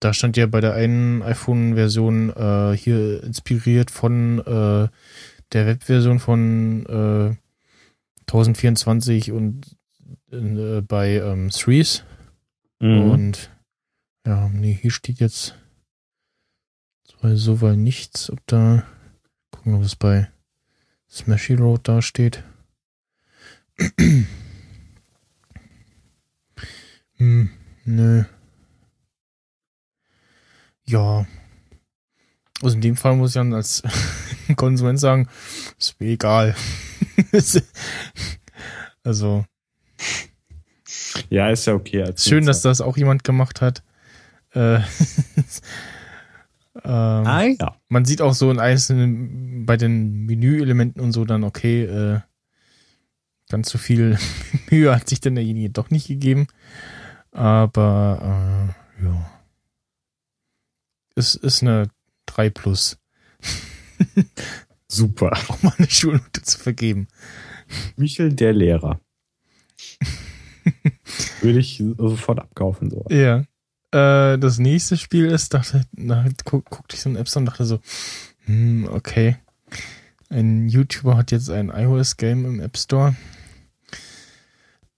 Da 0.00 0.12
stand 0.12 0.36
ja 0.36 0.46
bei 0.46 0.60
der 0.60 0.74
einen 0.74 1.22
iPhone-Version 1.22 2.30
äh, 2.30 2.76
hier 2.76 3.22
inspiriert 3.22 3.90
von 3.90 4.40
äh, 4.40 4.88
der 5.52 5.66
Web-Version 5.66 6.18
von 6.18 6.84
äh, 6.86 7.36
1024 8.28 9.32
und 9.32 9.76
äh, 10.30 10.82
bei 10.82 11.14
ähm, 11.14 11.50
Threes. 11.50 12.04
Mhm. 12.80 13.10
Und 13.10 13.50
ja, 14.26 14.48
nee, 14.48 14.78
hier 14.80 14.90
steht 14.90 15.20
jetzt 15.20 15.54
so 17.22 17.60
weit 17.60 17.78
nichts, 17.78 18.30
ob 18.30 18.38
da 18.46 18.84
gucken, 19.50 19.74
ob 19.74 19.82
es 19.82 19.96
bei 19.96 20.30
Smashy 21.10 21.54
Road 21.54 21.88
da 21.88 22.02
steht. 22.02 22.44
hm, 27.16 27.50
nö. 27.84 28.24
Ja. 30.88 31.26
Also 32.62 32.76
in 32.76 32.80
dem 32.80 32.96
Fall 32.96 33.16
muss 33.16 33.30
ich 33.30 33.34
dann 33.34 33.52
als 33.52 33.82
Konsument 34.56 34.98
sagen, 34.98 35.28
ist 35.78 36.00
mir 36.00 36.08
egal. 36.08 36.54
also. 39.04 39.44
Ja, 41.28 41.50
ist 41.50 41.66
ja 41.66 41.74
okay. 41.74 42.12
schön, 42.16 42.46
dass 42.46 42.62
das 42.62 42.80
auch 42.80 42.96
jemand 42.96 43.24
gemacht 43.24 43.60
hat. 43.60 43.82
Äh, 44.54 44.76
ähm, 44.76 44.82
ah, 46.84 47.42
ja. 47.42 47.76
Man 47.88 48.04
sieht 48.04 48.22
auch 48.22 48.34
so 48.34 48.50
in 48.50 48.58
einzelnen, 48.58 49.66
bei 49.66 49.76
den 49.76 50.24
Menüelementen 50.24 51.02
und 51.02 51.12
so 51.12 51.24
dann, 51.24 51.44
okay, 51.44 51.84
äh, 51.84 52.20
ganz 53.50 53.68
so 53.68 53.78
viel 53.78 54.18
Mühe 54.70 54.94
hat 54.94 55.08
sich 55.08 55.20
denn 55.20 55.34
derjenige 55.34 55.70
doch 55.70 55.90
nicht 55.90 56.08
gegeben. 56.08 56.46
Aber, 57.32 58.72
äh, 59.00 59.04
ja 59.04 59.35
es 61.16 61.34
ist 61.34 61.62
eine 61.62 61.88
3 62.26 62.50
plus. 62.50 62.98
Super. 64.88 65.32
Auch 65.48 65.62
mal 65.62 65.72
eine 65.78 65.90
Schulnote 65.90 66.42
zu 66.42 66.58
vergeben. 66.58 67.08
Michel, 67.96 68.32
der 68.32 68.52
Lehrer. 68.52 69.00
Würde 71.40 71.58
ich 71.58 71.82
sofort 71.98 72.38
abkaufen. 72.38 72.90
So. 72.90 73.04
Ja. 73.10 73.44
Äh, 73.90 74.38
das 74.38 74.58
nächste 74.58 74.96
Spiel 74.96 75.26
ist, 75.26 75.54
dachte, 75.54 75.84
na, 75.92 76.26
guck, 76.44 76.68
guckte 76.70 76.96
ich 76.96 77.02
so 77.02 77.08
ein 77.08 77.16
App 77.16 77.34
und 77.34 77.46
dachte 77.46 77.64
so, 77.64 77.80
hm, 78.44 78.88
okay. 78.90 79.36
Ein 80.28 80.68
YouTuber 80.68 81.16
hat 81.16 81.30
jetzt 81.30 81.50
ein 81.50 81.70
iOS-Game 81.70 82.44
im 82.44 82.60
App 82.60 82.76
Store. 82.76 83.14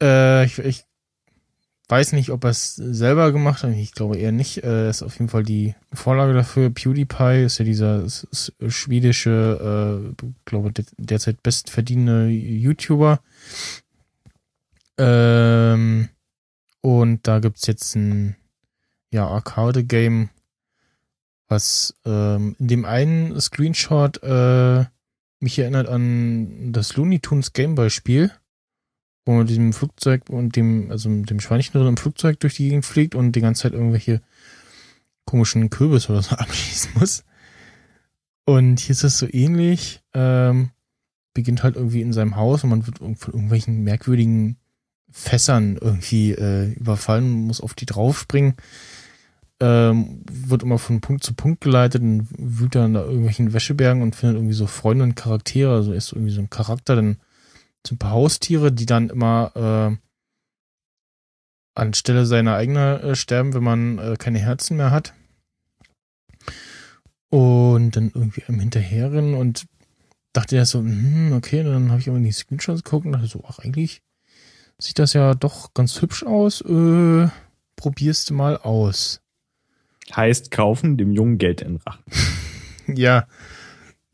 Äh, 0.03 0.47
ich, 0.47 0.59
ich 0.59 0.85
weiß 1.89 2.13
nicht, 2.13 2.31
ob 2.31 2.45
er 2.45 2.51
es 2.51 2.77
selber 2.77 3.33
gemacht 3.33 3.63
hat. 3.63 3.73
Ich 3.73 3.93
glaube 3.93 4.19
eher 4.19 4.33
nicht. 4.33 4.63
Äh, 4.63 4.91
ist 4.91 5.03
auf 5.03 5.15
jeden 5.15 5.31
Fall 5.31 5.43
die 5.43 5.75
Vorlage 5.93 6.35
dafür. 6.35 6.71
PewDiePie 6.71 7.45
ist 7.45 7.59
ja 7.59 7.65
dieser 7.65 8.07
schwedische, 8.69 10.13
äh, 10.15 10.25
glaube 10.45 10.73
derzeit 10.99 11.43
bestverdienende 11.43 12.29
YouTuber. 12.29 13.21
Ähm, 14.99 16.09
und 16.81 17.27
da 17.27 17.39
gibt's 17.39 17.67
jetzt 17.67 17.95
ein 17.97 18.37
ja, 19.11 19.27
Arcade-Game, 19.27 20.29
was 21.49 21.95
ähm, 22.05 22.55
in 22.59 22.69
dem 22.69 22.85
einen 22.85 23.41
Screenshot 23.41 24.23
äh, 24.23 24.85
mich 25.41 25.59
erinnert 25.59 25.89
an 25.89 26.73
das 26.73 26.97
Looney 26.97 27.21
Tunes 27.21 27.53
Gameboy-Spiel 27.53 28.33
wo 29.29 29.33
man 29.33 29.41
mit 29.41 29.51
diesem 29.51 29.75
Flugzeug 29.75 30.23
und 30.31 30.57
dem, 30.57 30.91
also 30.91 31.11
dem 31.11 31.39
Schweinchen 31.39 31.75
drin 31.75 31.87
im 31.87 31.97
Flugzeug 31.99 32.41
durch 32.41 32.55
die 32.55 32.71
Gegend 32.71 32.87
fliegt 32.87 33.15
und 33.15 33.33
die 33.33 33.43
ganze 33.43 33.65
Zeit 33.65 33.75
irgendwelche 33.75 34.23
komischen 35.27 35.69
Kürbis 35.69 36.09
oder 36.09 36.23
so 36.23 36.35
abschießen 36.37 36.93
muss. 36.95 37.25
Und 38.47 38.81
hier 38.81 38.93
ist 38.93 39.05
das 39.05 39.19
so 39.19 39.27
ähnlich. 39.31 40.01
Ähm, 40.15 40.71
beginnt 41.35 41.63
halt 41.63 41.77
irgendwie 41.77 42.01
in 42.01 42.15
seinem 42.15 42.37
Haus 42.37 42.65
und 42.65 42.71
man 42.71 42.87
wird 42.87 43.01
von 43.01 43.35
irgendwelchen 43.35 43.85
merkwürdigen 43.85 44.57
Fässern 45.11 45.77
irgendwie 45.79 46.33
äh, 46.33 46.73
überfallen, 46.73 47.29
muss 47.29 47.61
auf 47.61 47.75
die 47.75 47.85
draufspringen. 47.85 48.55
Ähm, 49.61 50.23
wird 50.31 50.63
immer 50.63 50.79
von 50.79 51.03
Punkt 51.03 51.23
zu 51.23 51.35
Punkt 51.35 51.61
geleitet 51.61 52.01
und 52.01 52.29
wühlt 52.35 52.75
dann 52.75 52.95
da 52.95 53.03
irgendwelchen 53.05 53.53
Wäschebergen 53.53 54.03
und 54.03 54.17
findet 54.17 54.39
irgendwie 54.39 54.55
so 54.55 54.67
Freunde 54.67 55.05
und 55.05 55.17
Charaktere. 55.17 55.75
Also 55.75 55.93
ist 55.93 56.13
irgendwie 56.13 56.33
so 56.33 56.41
ein 56.41 56.49
Charakter, 56.49 56.97
dann 56.97 57.19
so 57.87 57.95
ein 57.95 57.99
paar 57.99 58.13
Haustiere, 58.13 58.73
die 58.73 58.87
dann 58.87 59.11
immer 59.11 59.53
äh, 59.97 59.97
anstelle 61.79 62.27
seiner 62.27 62.57
eigenen 62.57 63.01
äh, 63.01 63.17
sterben, 63.17 63.55
wenn 63.55 63.63
man 63.63 63.99
äh, 63.99 64.17
keine 64.19 64.41
Herzen 64.41 64.77
mehr 64.77 64.91
hat. 64.91 65.15
Und 67.31 67.93
dann 67.93 68.11
irgendwie 68.15 68.43
am 68.49 68.59
Hinterherrennen 68.59 69.35
und 69.35 69.67
dachte 70.33 70.57
ja 70.57 70.65
so, 70.65 70.81
hm, 70.81 71.33
okay, 71.33 71.63
dann 71.63 71.91
habe 71.91 72.01
ich 72.01 72.09
aber 72.09 72.19
in 72.19 72.25
die 72.25 72.33
Screenshots 72.33 72.83
geguckt 72.83 73.07
und 73.07 73.13
dachte 73.13 73.27
so, 73.27 73.45
ach, 73.47 73.59
eigentlich 73.59 74.03
sieht 74.79 74.99
das 74.99 75.13
ja 75.13 75.35
doch 75.35 75.75
ganz 75.75 76.01
hübsch 76.01 76.23
aus. 76.23 76.61
Äh, 76.63 77.29
probierst 77.77 78.31
du 78.31 78.35
mal 78.35 78.57
aus. 78.57 79.21
Heißt 80.15 80.51
kaufen, 80.51 80.97
dem 80.97 81.13
Jungen 81.13 81.39
Geld 81.39 81.61
in 81.61 81.77
Rachen. 81.77 82.05
ja. 82.95 83.27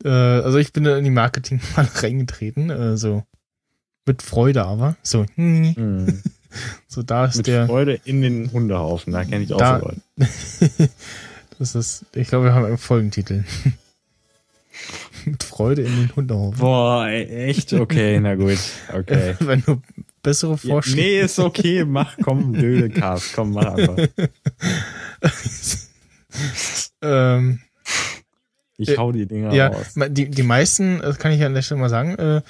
Äh, 0.03 0.09
also 0.09 0.57
ich 0.57 0.73
bin 0.73 0.83
da 0.83 0.97
in 0.97 1.03
die 1.03 1.09
Marketing 1.09 1.61
mal 1.75 1.87
reingetreten, 1.93 2.69
äh, 2.69 2.97
so 2.97 3.23
mit 4.05 4.21
Freude 4.21 4.65
aber. 4.65 4.95
So, 5.03 5.25
mm. 5.35 6.07
so 6.87 7.03
da 7.03 7.25
ist 7.25 7.37
mit 7.37 7.47
der. 7.47 7.61
Mit 7.61 7.69
Freude 7.69 7.99
in 8.05 8.21
den 8.21 8.51
Hundehaufen, 8.51 9.13
da 9.13 9.23
kenne 9.23 9.43
ich 9.43 9.53
auch 9.53 9.57
da, 9.57 9.79
so 9.79 9.85
Leute. 9.85 10.01
das 11.59 11.75
ist, 11.75 12.05
ich 12.13 12.27
glaube, 12.27 12.45
wir 12.45 12.53
haben 12.53 12.65
einen 12.65 12.77
Folgentitel. 12.77 13.43
mit 15.25 15.43
Freude 15.43 15.81
in 15.83 15.95
den 15.95 16.15
Hundehaufen. 16.15 16.59
Boah, 16.59 17.07
echt? 17.07 17.73
Okay, 17.73 18.19
na 18.19 18.35
gut. 18.35 18.59
Okay. 18.93 19.35
Wenn 19.39 19.61
du 19.61 19.81
bessere 20.21 20.57
Vorschläge. 20.57 21.01
Ja, 21.01 21.07
nee, 21.07 21.21
ist 21.21 21.39
okay, 21.39 21.85
mach, 21.85 22.17
komm, 22.21 22.51
blöde 22.51 22.89
Cast, 22.89 23.33
komm, 23.33 23.53
mach 23.53 23.73
einfach. 23.73 23.97
ähm, 27.01 27.59
ich 28.77 28.97
hau 28.97 29.11
die 29.11 29.25
Dinger 29.25 29.53
ja, 29.53 29.67
raus. 29.67 29.93
Die, 30.09 30.29
die 30.29 30.43
meisten, 30.43 30.99
das 30.99 31.17
kann 31.17 31.31
ich 31.31 31.39
ja 31.39 31.47
an 31.47 31.53
der 31.53 31.61
Stelle 31.61 31.79
mal 31.79 31.89
sagen, 31.89 32.15
äh, 32.15 32.41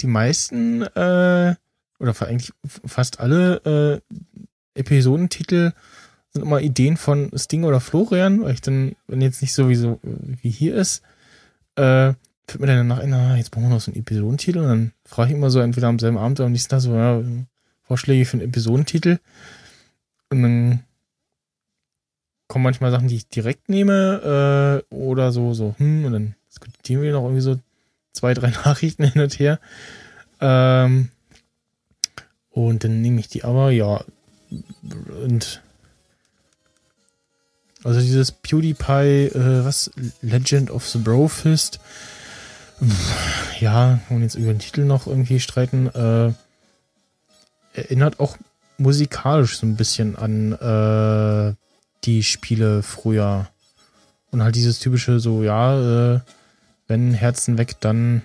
die 0.00 0.06
meisten 0.06 0.82
äh, 0.82 1.54
oder 1.98 2.22
eigentlich 2.22 2.52
fast 2.64 3.20
alle 3.20 4.02
äh, 4.74 4.80
Episodentitel 4.80 5.72
sind 6.32 6.42
immer 6.42 6.60
Ideen 6.60 6.96
von 6.96 7.30
Sting 7.36 7.64
oder 7.64 7.80
Florian, 7.80 8.42
weil 8.42 8.54
ich 8.54 8.60
dann, 8.60 8.94
wenn 9.06 9.20
jetzt 9.20 9.42
nicht 9.42 9.52
sowieso 9.52 9.98
wie 10.02 10.50
hier 10.50 10.76
ist, 10.76 11.02
äh, 11.74 12.14
fällt 12.46 12.60
mir 12.60 12.66
dann 12.66 12.86
nach, 12.86 13.02
na, 13.04 13.36
jetzt 13.36 13.50
brauchen 13.50 13.64
wir 13.64 13.70
noch 13.70 13.80
so 13.80 13.90
einen 13.90 14.00
Episodentitel. 14.00 14.58
Und 14.58 14.68
dann 14.68 14.92
frage 15.04 15.30
ich 15.30 15.36
immer 15.36 15.50
so 15.50 15.60
entweder 15.60 15.88
am 15.88 15.98
selben 15.98 16.18
Abend 16.18 16.38
oder 16.38 16.46
am 16.46 16.52
nächsten 16.52 16.70
Tag 16.70 16.80
so, 16.80 16.94
ja, 16.94 17.22
Vorschläge 17.82 18.24
für 18.24 18.34
einen 18.34 18.48
Episodentitel. 18.48 19.18
Und 20.30 20.42
dann 20.42 20.84
kommen 22.46 22.64
manchmal 22.64 22.90
Sachen, 22.90 23.08
die 23.08 23.16
ich 23.16 23.28
direkt 23.28 23.68
nehme 23.68 24.82
äh, 24.90 24.94
oder 24.94 25.32
so, 25.32 25.54
so, 25.54 25.74
hm, 25.78 26.04
und 26.04 26.12
dann 26.12 26.34
diskutieren 26.48 27.02
wir 27.02 27.12
noch 27.12 27.22
irgendwie 27.22 27.42
so 27.42 27.58
zwei, 28.12 28.34
drei 28.34 28.50
Nachrichten 28.64 29.04
hin 29.04 29.22
und 29.22 29.38
her. 29.38 29.60
Ähm, 30.40 31.10
und 32.50 32.84
dann 32.84 33.00
nehme 33.00 33.20
ich 33.20 33.28
die 33.28 33.44
aber, 33.44 33.70
ja. 33.70 34.04
Und 35.24 35.62
also 37.82 38.00
dieses 38.00 38.32
PewDiePie, 38.32 39.28
äh, 39.34 39.64
was? 39.64 39.90
Legend 40.20 40.70
of 40.70 40.88
the 40.88 40.98
Brofist. 40.98 41.80
Ja, 43.60 44.00
und 44.08 44.22
jetzt 44.22 44.34
über 44.34 44.52
den 44.52 44.58
Titel 44.58 44.84
noch 44.84 45.06
irgendwie 45.06 45.40
streiten. 45.40 45.88
Äh, 45.88 46.32
erinnert 47.74 48.20
auch 48.20 48.36
musikalisch 48.78 49.58
so 49.58 49.66
ein 49.66 49.76
bisschen 49.76 50.16
an 50.16 50.52
äh, 50.52 51.54
die 52.04 52.22
Spiele 52.22 52.82
früher. 52.82 53.48
Und 54.30 54.42
halt 54.42 54.56
dieses 54.56 54.78
typische 54.78 55.20
so, 55.20 55.42
ja, 55.42 56.14
äh, 56.14 56.20
wenn 56.90 57.14
Herzen 57.14 57.56
weg, 57.56 57.76
dann 57.80 58.22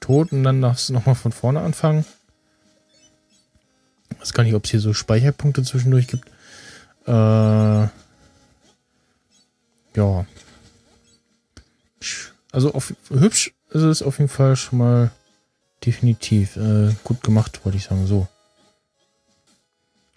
tot 0.00 0.32
und 0.32 0.42
dann 0.42 0.60
darfst 0.60 0.88
du 0.88 0.92
nochmal 0.92 1.14
von 1.14 1.32
vorne 1.32 1.60
anfangen. 1.60 2.04
Ich 4.10 4.20
weiß 4.20 4.32
gar 4.34 4.42
nicht, 4.42 4.54
ob 4.54 4.64
es 4.64 4.72
hier 4.72 4.80
so 4.80 4.92
Speicherpunkte 4.92 5.62
zwischendurch 5.62 6.08
gibt. 6.08 6.28
Äh, 7.06 7.12
ja. 7.12 7.90
Also 12.50 12.74
auf, 12.74 12.92
hübsch 13.10 13.54
ist 13.70 13.82
es 13.82 14.02
auf 14.02 14.18
jeden 14.18 14.28
Fall 14.28 14.56
schon 14.56 14.80
mal 14.80 15.10
definitiv 15.86 16.56
äh, 16.56 16.92
gut 17.04 17.22
gemacht, 17.22 17.64
wollte 17.64 17.78
ich 17.78 17.84
sagen, 17.84 18.06
so. 18.06 18.26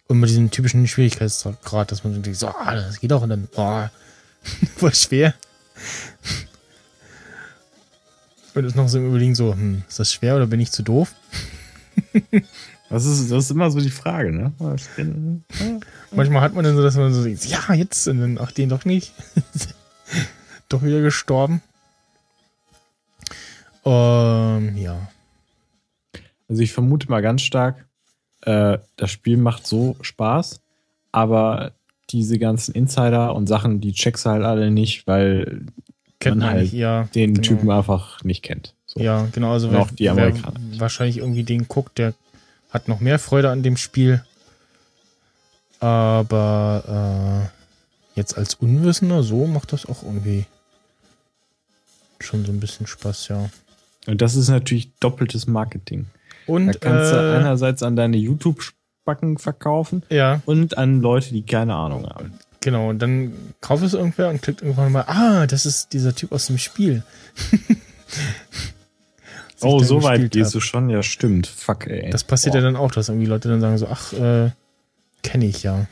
Und 0.07 0.19
mit 0.19 0.29
diesem 0.29 0.49
typischen 0.49 0.87
Schwierigkeitsgrad, 0.87 1.91
dass 1.91 2.03
man 2.03 2.23
denkt, 2.23 2.39
so, 2.39 2.47
ah, 2.47 2.73
das 2.73 2.99
geht 2.99 3.13
auch 3.13 3.21
und 3.21 3.29
dann, 3.29 3.47
oh, 3.55 3.85
voll 4.77 4.95
schwer. 4.95 5.35
Und 8.57 8.65
ist 8.65 8.75
noch 8.75 8.87
so 8.87 8.97
im 8.97 9.07
Überlegen 9.07 9.35
so, 9.35 9.53
hm, 9.53 9.83
ist 9.87 9.99
das 9.99 10.11
schwer 10.11 10.35
oder 10.35 10.47
bin 10.47 10.59
ich 10.59 10.71
zu 10.71 10.81
doof? 10.81 11.13
Das 12.89 13.05
ist, 13.05 13.29
das 13.29 13.45
ist 13.45 13.51
immer 13.51 13.69
so 13.69 13.79
die 13.79 13.89
Frage, 13.89 14.31
ne? 14.31 14.53
Manchmal 16.11 16.41
hat 16.41 16.53
man 16.53 16.63
dann 16.63 16.75
so, 16.75 16.81
dass 16.81 16.95
man 16.95 17.13
so 17.13 17.23
denkt, 17.23 17.45
ja, 17.45 17.73
jetzt, 17.73 18.07
und 18.07 18.19
dann, 18.19 18.39
ach, 18.41 18.51
den 18.51 18.69
doch 18.69 18.85
nicht. 18.85 19.13
doch 20.69 20.81
wieder 20.83 21.01
gestorben. 21.01 21.61
Ähm, 23.85 24.77
ja. 24.77 25.07
Also 26.47 26.61
ich 26.61 26.71
vermute 26.71 27.09
mal 27.09 27.21
ganz 27.21 27.41
stark, 27.41 27.85
äh, 28.41 28.77
das 28.95 29.11
Spiel 29.11 29.37
macht 29.37 29.67
so 29.67 29.97
Spaß, 30.01 30.61
aber 31.11 31.73
diese 32.09 32.39
ganzen 32.39 32.73
Insider 32.73 33.35
und 33.35 33.47
Sachen, 33.47 33.81
die 33.81 33.93
checkst 33.93 34.25
du 34.25 34.29
halt 34.29 34.43
alle 34.43 34.71
nicht, 34.71 35.07
weil 35.07 35.65
kennt 36.19 36.37
man 36.37 36.49
halt 36.49 36.73
ja, 36.73 37.03
den 37.15 37.35
genau. 37.35 37.47
Typen 37.47 37.69
einfach 37.69 38.23
nicht 38.23 38.43
kennt. 38.43 38.73
So. 38.85 38.99
Ja, 38.99 39.27
genau. 39.31 39.51
Also 39.51 39.71
wer, 39.71 39.87
die 39.91 40.09
Amerikaner. 40.09 40.59
Wer 40.59 40.79
wahrscheinlich 40.79 41.17
irgendwie 41.17 41.43
den 41.43 41.67
guckt, 41.67 41.97
der 41.97 42.13
hat 42.69 42.87
noch 42.87 42.99
mehr 42.99 43.19
Freude 43.19 43.49
an 43.49 43.63
dem 43.63 43.77
Spiel. 43.77 44.23
Aber 45.79 47.49
äh, 48.15 48.17
jetzt 48.17 48.37
als 48.37 48.55
Unwissender 48.55 49.23
so 49.23 49.45
macht 49.45 49.73
das 49.73 49.85
auch 49.85 50.03
irgendwie 50.03 50.45
schon 52.19 52.45
so 52.45 52.51
ein 52.51 52.59
bisschen 52.59 52.87
Spaß, 52.87 53.27
ja. 53.27 53.49
Und 54.07 54.21
das 54.21 54.35
ist 54.35 54.49
natürlich 54.49 54.89
doppeltes 54.99 55.47
Marketing. 55.47 56.07
Und 56.47 56.67
da 56.67 56.73
kannst 56.79 57.11
äh, 57.11 57.15
du 57.15 57.35
einerseits 57.37 57.83
an 57.83 57.95
deine 57.95 58.17
YouTube-Spacken 58.17 59.37
verkaufen 59.37 60.03
ja. 60.09 60.41
und 60.45 60.77
an 60.77 61.01
Leute, 61.01 61.33
die 61.33 61.43
keine 61.43 61.75
Ahnung 61.75 62.07
haben. 62.07 62.33
Genau, 62.61 62.89
und 62.89 62.99
dann 62.99 63.33
kauft 63.61 63.83
es 63.83 63.93
irgendwer 63.93 64.29
und 64.29 64.41
klickt 64.41 64.61
irgendwann 64.61 64.91
mal, 64.91 65.05
ah, 65.07 65.47
das 65.47 65.65
ist 65.65 65.93
dieser 65.93 66.15
Typ 66.15 66.31
aus 66.31 66.47
dem 66.47 66.57
Spiel. 66.57 67.03
oh, 69.61 69.83
so 69.83 70.03
weit 70.03 70.31
gehst 70.31 70.55
du 70.55 70.59
schon, 70.59 70.89
ja, 70.89 71.03
stimmt. 71.03 71.47
Fuck, 71.47 71.87
ey. 71.87 72.09
Das 72.09 72.23
passiert 72.23 72.53
Boah. 72.53 72.59
ja 72.59 72.65
dann 72.65 72.75
auch, 72.75 72.91
dass 72.91 73.09
irgendwie 73.09 73.27
Leute 73.27 73.49
dann 73.49 73.61
sagen 73.61 73.77
so, 73.77 73.87
ach, 73.87 74.13
äh, 74.13 74.51
kenne 75.21 75.45
ich 75.45 75.63
ja. 75.63 75.85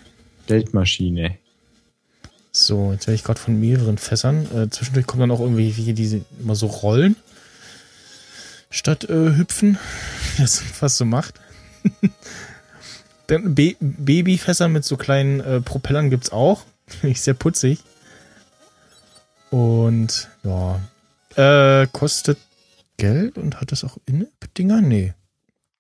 Geldmaschine. 0.47 1.37
So, 2.51 2.93
jetzt 2.93 3.05
werde 3.05 3.15
ich 3.15 3.23
gerade 3.23 3.39
von 3.39 3.59
mehreren 3.59 3.97
Fässern. 3.97 4.47
Äh, 4.55 4.69
zwischendurch 4.69 5.05
kommen 5.05 5.21
dann 5.21 5.31
auch 5.31 5.41
irgendwie 5.41 5.69
hier 5.69 5.93
diese 5.93 6.21
immer 6.39 6.55
so 6.55 6.67
Rollen 6.67 7.15
statt 8.69 9.09
äh, 9.09 9.35
hüpfen, 9.35 9.77
wie 10.35 10.41
das 10.41 10.59
fast 10.59 10.97
so 10.97 11.05
macht. 11.05 11.35
Dann 13.27 13.55
Ba- 13.55 13.75
Babyfässer 13.79 14.67
mit 14.67 14.83
so 14.85 14.97
kleinen 14.97 15.39
äh, 15.39 15.61
Propellern 15.61 16.09
gibt's 16.09 16.31
auch. 16.31 16.63
Finde 16.87 17.09
ich 17.09 17.21
sehr 17.21 17.33
putzig. 17.33 17.83
Und 19.49 20.29
ja. 20.43 20.79
Äh, 21.35 21.87
kostet 21.87 22.37
Geld 22.97 23.37
und 23.37 23.59
hat 23.59 23.71
das 23.71 23.83
auch 23.83 23.97
In-Dinger? 24.05 24.81
Nee. 24.81 25.13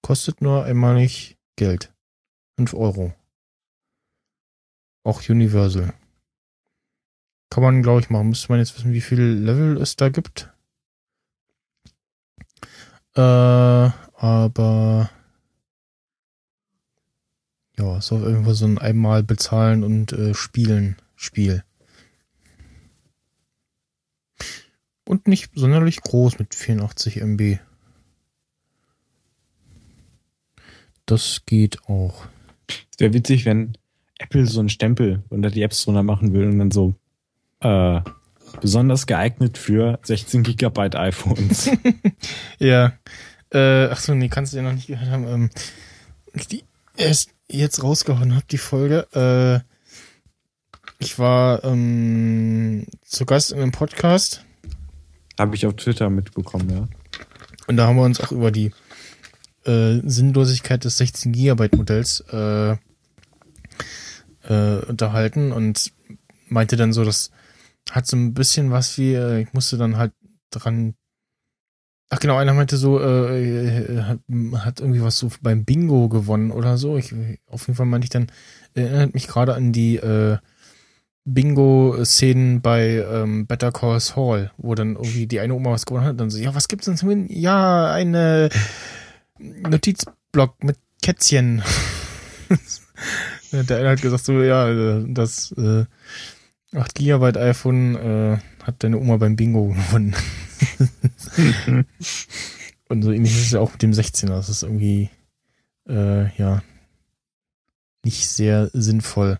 Kostet 0.01 0.41
nur 0.41 0.65
einmalig 0.65 1.37
Geld. 1.55 1.91
5 2.57 2.73
Euro. 2.73 3.13
Auch 5.03 5.21
Universal. 5.29 5.93
Kann 7.49 7.63
man, 7.63 7.83
glaube 7.83 8.01
ich, 8.01 8.09
machen. 8.09 8.29
Müsste 8.29 8.51
man 8.51 8.59
jetzt 8.59 8.75
wissen, 8.77 8.91
wie 8.93 9.01
viele 9.01 9.33
Level 9.33 9.77
es 9.81 9.95
da 9.95 10.09
gibt. 10.09 10.49
Äh, 13.15 13.21
aber 13.21 15.09
ja, 17.77 17.97
ist 17.97 18.11
auf 18.11 18.21
irgendwo 18.21 18.53
so 18.53 18.65
ein 18.65 18.77
einmal 18.77 19.23
bezahlen 19.23 19.83
und 19.83 20.13
äh, 20.13 20.33
spielen 20.33 20.97
Spiel. 21.15 21.63
Und 25.05 25.27
nicht 25.27 25.51
sonderlich 25.55 26.01
groß 26.01 26.39
mit 26.39 26.55
84 26.55 27.21
MB. 27.21 27.59
Das 31.05 31.43
geht 31.45 31.87
auch. 31.87 32.25
Es 32.91 32.99
wäre 32.99 33.13
witzig, 33.13 33.45
wenn 33.45 33.77
Apple 34.17 34.47
so 34.47 34.59
einen 34.59 34.69
Stempel 34.69 35.23
unter 35.29 35.51
die 35.51 35.61
Apps 35.61 35.83
drunter 35.83 36.01
machen 36.01 36.33
will 36.33 36.47
und 36.47 36.57
dann 36.57 36.71
so 36.71 36.95
äh, 37.59 38.01
besonders 38.61 39.05
geeignet 39.05 39.57
für 39.57 39.99
16 40.01 40.43
Gigabyte 40.43 40.95
iPhones. 40.95 41.69
ja. 42.59 42.93
Äh, 43.51 43.85
ach 43.87 43.99
so, 43.99 44.15
nee, 44.15 44.29
kannst 44.29 44.53
du 44.53 44.57
ja 44.57 44.63
noch 44.63 44.73
nicht 44.73 44.87
gehört 44.87 45.11
haben. 45.11 45.27
Ähm, 45.27 45.49
die 46.49 46.63
erst 46.97 47.34
jetzt 47.49 47.83
rausgehauen 47.83 48.35
habe, 48.35 48.45
die 48.49 48.57
Folge. 48.57 49.07
Äh, 49.13 49.59
ich 50.99 51.19
war 51.19 51.63
ähm, 51.63 52.85
zu 53.03 53.25
Gast 53.25 53.51
in 53.51 53.59
einem 53.59 53.71
Podcast. 53.71 54.45
Habe 55.37 55.55
ich 55.55 55.65
auf 55.65 55.75
Twitter 55.75 56.09
mitbekommen, 56.09 56.69
ja. 56.69 56.87
Und 57.67 57.77
da 57.77 57.87
haben 57.87 57.97
wir 57.97 58.03
uns 58.03 58.21
auch 58.21 58.31
über 58.31 58.51
die 58.51 58.71
äh, 59.65 59.99
Sinnlosigkeit 60.03 60.83
des 60.83 60.97
16 60.97 61.31
Gigabyte 61.31 61.75
Modells 61.75 62.23
äh, 62.31 62.77
äh, 64.43 64.85
unterhalten 64.87 65.51
und 65.51 65.91
meinte 66.47 66.75
dann 66.75 66.93
so, 66.93 67.03
dass 67.03 67.31
hat 67.91 68.07
so 68.07 68.17
ein 68.17 68.33
bisschen 68.33 68.71
was 68.71 68.97
wie, 68.97 69.13
äh, 69.13 69.41
ich 69.41 69.53
musste 69.53 69.77
dann 69.77 69.97
halt 69.97 70.13
dran. 70.51 70.95
Ach 72.09 72.19
genau, 72.19 72.37
einer 72.37 72.53
meinte 72.53 72.77
so, 72.77 73.01
äh, 73.01 74.01
hat, 74.01 74.19
hat 74.63 74.79
irgendwie 74.79 75.01
was 75.01 75.17
so 75.17 75.31
beim 75.41 75.65
Bingo 75.65 76.07
gewonnen 76.07 76.51
oder 76.51 76.77
so. 76.77 76.97
Ich, 76.97 77.13
auf 77.47 77.67
jeden 77.67 77.75
Fall 77.75 77.87
meinte 77.87 78.05
ich 78.05 78.11
dann, 78.11 78.27
erinnert 78.75 79.13
mich 79.15 79.27
gerade 79.27 79.55
an 79.55 79.71
die 79.71 79.95
äh, 79.97 80.37
Bingo-Szenen 81.25 82.61
bei 82.61 83.03
ähm, 83.11 83.47
Better 83.47 83.71
Call 83.71 83.99
Saul, 83.99 84.51
wo 84.57 84.75
dann 84.75 84.95
irgendwie 84.95 85.25
die 85.25 85.39
eine 85.39 85.55
Oma 85.55 85.71
was 85.71 85.87
gewonnen 85.87 86.05
hat 86.05 86.19
dann 86.19 86.29
so, 86.29 86.37
ja, 86.37 86.53
was 86.53 86.67
gibt's 86.67 86.85
denn 86.85 86.97
zu 86.97 87.05
gewinnen? 87.05 87.27
Ja, 87.29 87.91
eine 87.91 88.49
Notizblock 89.39 90.63
mit 90.63 90.77
Kätzchen. 91.01 91.63
Der 93.51 93.77
eine 93.77 93.89
hat 93.89 94.01
gesagt 94.01 94.25
so, 94.25 94.33
ja, 94.43 94.99
das 95.07 95.53
äh, 95.57 95.85
8 96.75 96.95
GB 96.95 97.39
iPhone 97.39 97.95
äh, 97.95 98.37
hat 98.65 98.83
deine 98.83 98.97
Oma 98.97 99.17
beim 99.17 99.35
Bingo 99.35 99.67
gewonnen. 99.67 100.15
und 102.89 103.01
so 103.03 103.11
ähnlich 103.11 103.33
ist 103.33 103.45
es 103.45 103.51
ja 103.51 103.59
auch 103.59 103.71
mit 103.71 103.81
dem 103.81 103.91
16er. 103.91 104.27
Das 104.27 104.49
ist 104.49 104.63
irgendwie, 104.63 105.09
äh, 105.87 106.35
ja, 106.37 106.63
nicht 108.03 108.27
sehr 108.27 108.69
sinnvoll. 108.73 109.39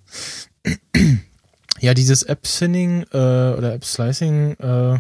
ja, 1.80 1.94
dieses 1.94 2.24
App-Thinning 2.24 3.04
äh, 3.12 3.18
oder 3.58 3.74
App-Slicing, 3.74 4.54
äh, 4.60 5.00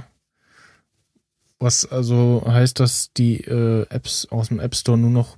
was 1.60 1.86
also 1.86 2.44
heißt, 2.46 2.80
dass 2.80 3.14
die 3.14 3.42
äh, 3.42 3.86
Apps 3.90 4.28
aus 4.30 4.50
dem 4.50 4.60
App 4.60 4.76
Store 4.76 4.98
nur 4.98 5.12
noch 5.12 5.38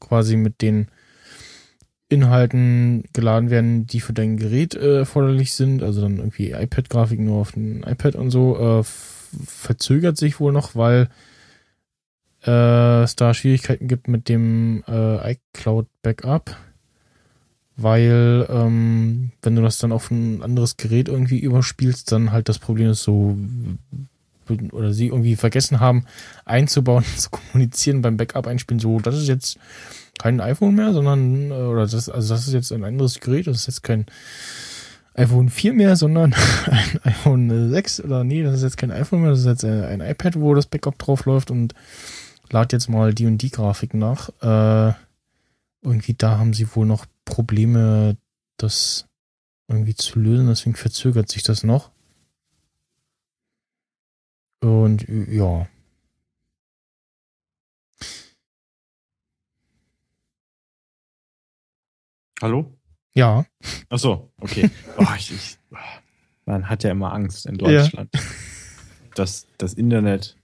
quasi 0.00 0.36
mit 0.36 0.62
den 0.62 0.88
Inhalten 2.14 3.04
geladen 3.12 3.50
werden, 3.50 3.86
die 3.86 4.00
für 4.00 4.12
dein 4.12 4.36
Gerät 4.36 4.74
äh, 4.74 4.98
erforderlich 4.98 5.52
sind, 5.52 5.82
also 5.82 6.00
dann 6.02 6.18
irgendwie 6.18 6.52
iPad-Grafiken 6.52 7.24
nur 7.24 7.40
auf 7.40 7.52
dem 7.52 7.82
iPad 7.82 8.14
und 8.14 8.30
so, 8.30 8.80
äh, 8.80 8.84
verzögert 9.46 10.16
sich 10.16 10.40
wohl 10.40 10.52
noch, 10.52 10.74
weil 10.74 11.08
äh, 12.46 13.02
es 13.02 13.16
da 13.16 13.34
Schwierigkeiten 13.34 13.88
gibt 13.88 14.08
mit 14.08 14.28
dem 14.28 14.84
äh, 14.86 15.32
iCloud-Backup, 15.32 16.56
weil 17.76 18.46
ähm, 18.48 19.32
wenn 19.42 19.56
du 19.56 19.62
das 19.62 19.78
dann 19.78 19.92
auf 19.92 20.10
ein 20.10 20.42
anderes 20.42 20.76
Gerät 20.76 21.08
irgendwie 21.08 21.40
überspielst, 21.40 22.12
dann 22.12 22.32
halt 22.32 22.48
das 22.48 22.58
Problem 22.58 22.90
ist 22.90 23.02
so 23.02 23.36
oder 24.72 24.92
sie 24.92 25.06
irgendwie 25.06 25.36
vergessen 25.36 25.80
haben 25.80 26.04
einzubauen, 26.44 27.04
zu 27.16 27.30
kommunizieren 27.30 28.02
beim 28.02 28.16
Backup 28.16 28.46
einspielen, 28.46 28.78
so 28.80 29.00
das 29.00 29.16
ist 29.16 29.28
jetzt 29.28 29.58
kein 30.18 30.40
iPhone 30.40 30.74
mehr, 30.74 30.92
sondern, 30.92 31.50
äh, 31.50 31.54
oder 31.54 31.86
das, 31.86 32.08
also 32.08 32.34
das 32.34 32.46
ist 32.46 32.54
jetzt 32.54 32.72
ein 32.72 32.84
anderes 32.84 33.20
Gerät, 33.20 33.46
das 33.46 33.56
ist 33.56 33.66
jetzt 33.66 33.82
kein 33.82 34.06
iPhone 35.14 35.48
4 35.48 35.72
mehr, 35.74 35.96
sondern 35.96 36.34
ein 36.66 37.00
iPhone 37.04 37.70
6 37.70 38.00
oder 38.02 38.24
nee, 38.24 38.42
das 38.42 38.56
ist 38.56 38.62
jetzt 38.62 38.76
kein 38.76 38.90
iPhone 38.90 39.22
mehr, 39.22 39.30
das 39.30 39.40
ist 39.40 39.46
jetzt 39.46 39.64
ein 39.64 40.00
iPad, 40.00 40.40
wo 40.40 40.54
das 40.54 40.66
Backup 40.66 40.98
drauf 40.98 41.24
läuft 41.24 41.50
und 41.50 41.74
lad 42.50 42.72
jetzt 42.72 42.88
mal 42.88 43.14
die 43.14 43.26
und 43.26 43.38
die 43.38 43.50
Grafiken 43.50 43.98
nach. 44.00 44.30
Äh, 44.40 44.94
irgendwie 45.82 46.14
da 46.14 46.38
haben 46.38 46.54
sie 46.54 46.66
wohl 46.74 46.86
noch 46.86 47.06
Probleme, 47.24 48.16
das 48.56 49.06
irgendwie 49.68 49.94
zu 49.94 50.18
lösen, 50.18 50.46
deswegen 50.46 50.76
verzögert 50.76 51.30
sich 51.30 51.42
das 51.42 51.62
noch. 51.62 51.90
Und 54.60 55.06
ja, 55.08 55.66
Hallo? 62.44 62.70
Ja. 63.14 63.46
Ach 63.88 63.98
so, 63.98 64.30
okay. 64.38 64.68
Oh, 64.98 65.06
ich, 65.16 65.32
ich, 65.32 65.56
man 66.44 66.68
hat 66.68 66.84
ja 66.84 66.90
immer 66.90 67.10
Angst 67.14 67.46
in 67.46 67.56
Deutschland. 67.56 68.10
Ja. 68.14 68.20
Das, 69.14 69.46
das 69.56 69.72
Internet. 69.72 70.36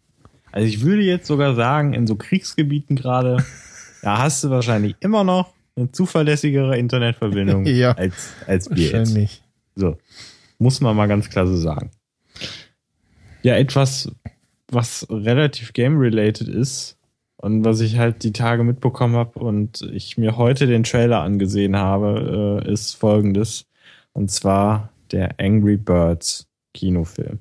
Also 0.50 0.66
ich 0.66 0.80
würde 0.80 1.02
jetzt 1.02 1.26
sogar 1.26 1.54
sagen, 1.54 1.92
in 1.92 2.06
so 2.06 2.16
Kriegsgebieten 2.16 2.96
gerade, 2.96 3.44
da 4.02 4.16
hast 4.16 4.42
du 4.42 4.48
wahrscheinlich 4.48 4.96
immer 5.00 5.24
noch 5.24 5.52
eine 5.76 5.92
zuverlässigere 5.92 6.78
Internetverbindung 6.78 7.66
ja, 7.66 7.92
als, 7.92 8.32
als 8.46 8.70
wir 8.70 8.92
jetzt. 8.92 9.42
So. 9.74 9.98
Muss 10.58 10.80
man 10.80 10.96
mal 10.96 11.06
ganz 11.06 11.28
klar 11.28 11.46
so 11.46 11.56
sagen. 11.58 11.90
Ja, 13.42 13.56
etwas, 13.56 14.10
was 14.68 15.06
relativ 15.10 15.74
game-related 15.74 16.48
ist, 16.48 16.96
und 17.42 17.64
was 17.64 17.80
ich 17.80 17.96
halt 17.96 18.22
die 18.22 18.32
Tage 18.32 18.64
mitbekommen 18.64 19.16
habe 19.16 19.38
und 19.38 19.80
ich 19.92 20.18
mir 20.18 20.36
heute 20.36 20.66
den 20.66 20.84
Trailer 20.84 21.20
angesehen 21.20 21.74
habe, 21.74 22.62
äh, 22.66 22.70
ist 22.70 22.94
folgendes. 22.94 23.64
Und 24.12 24.30
zwar 24.30 24.90
der 25.10 25.40
Angry 25.40 25.78
Birds 25.78 26.46
Kinofilm. 26.74 27.38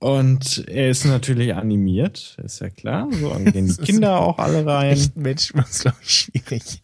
Und 0.00 0.68
er 0.68 0.90
ist 0.90 1.06
natürlich 1.06 1.54
animiert, 1.54 2.36
ist 2.44 2.60
ja 2.60 2.68
klar. 2.68 3.08
So 3.10 3.30
gehen 3.30 3.68
die 3.68 3.82
Kinder 3.82 4.20
auch 4.20 4.38
alle 4.38 4.66
rein. 4.66 4.98
Mensch, 5.14 5.52
was 5.54 5.80
glaube 5.80 5.96
ich 6.02 6.10
schwierig. 6.10 6.82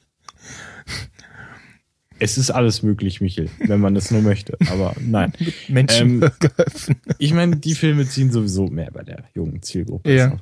Es 2.18 2.38
ist 2.38 2.50
alles 2.50 2.82
möglich, 2.82 3.20
Michel, 3.20 3.50
wenn 3.66 3.80
man 3.80 3.94
das 3.94 4.10
nur 4.10 4.22
möchte. 4.22 4.56
Aber 4.70 4.94
nein. 4.98 5.34
Menschen 5.68 6.22
ähm, 6.22 6.30
Ich 7.18 7.34
meine, 7.34 7.56
die 7.56 7.74
Filme 7.74 8.06
ziehen 8.06 8.30
sowieso 8.30 8.68
mehr 8.68 8.90
bei 8.90 9.02
der 9.02 9.24
jungen 9.34 9.60
Zielgruppe. 9.62 10.14
Ja. 10.14 10.38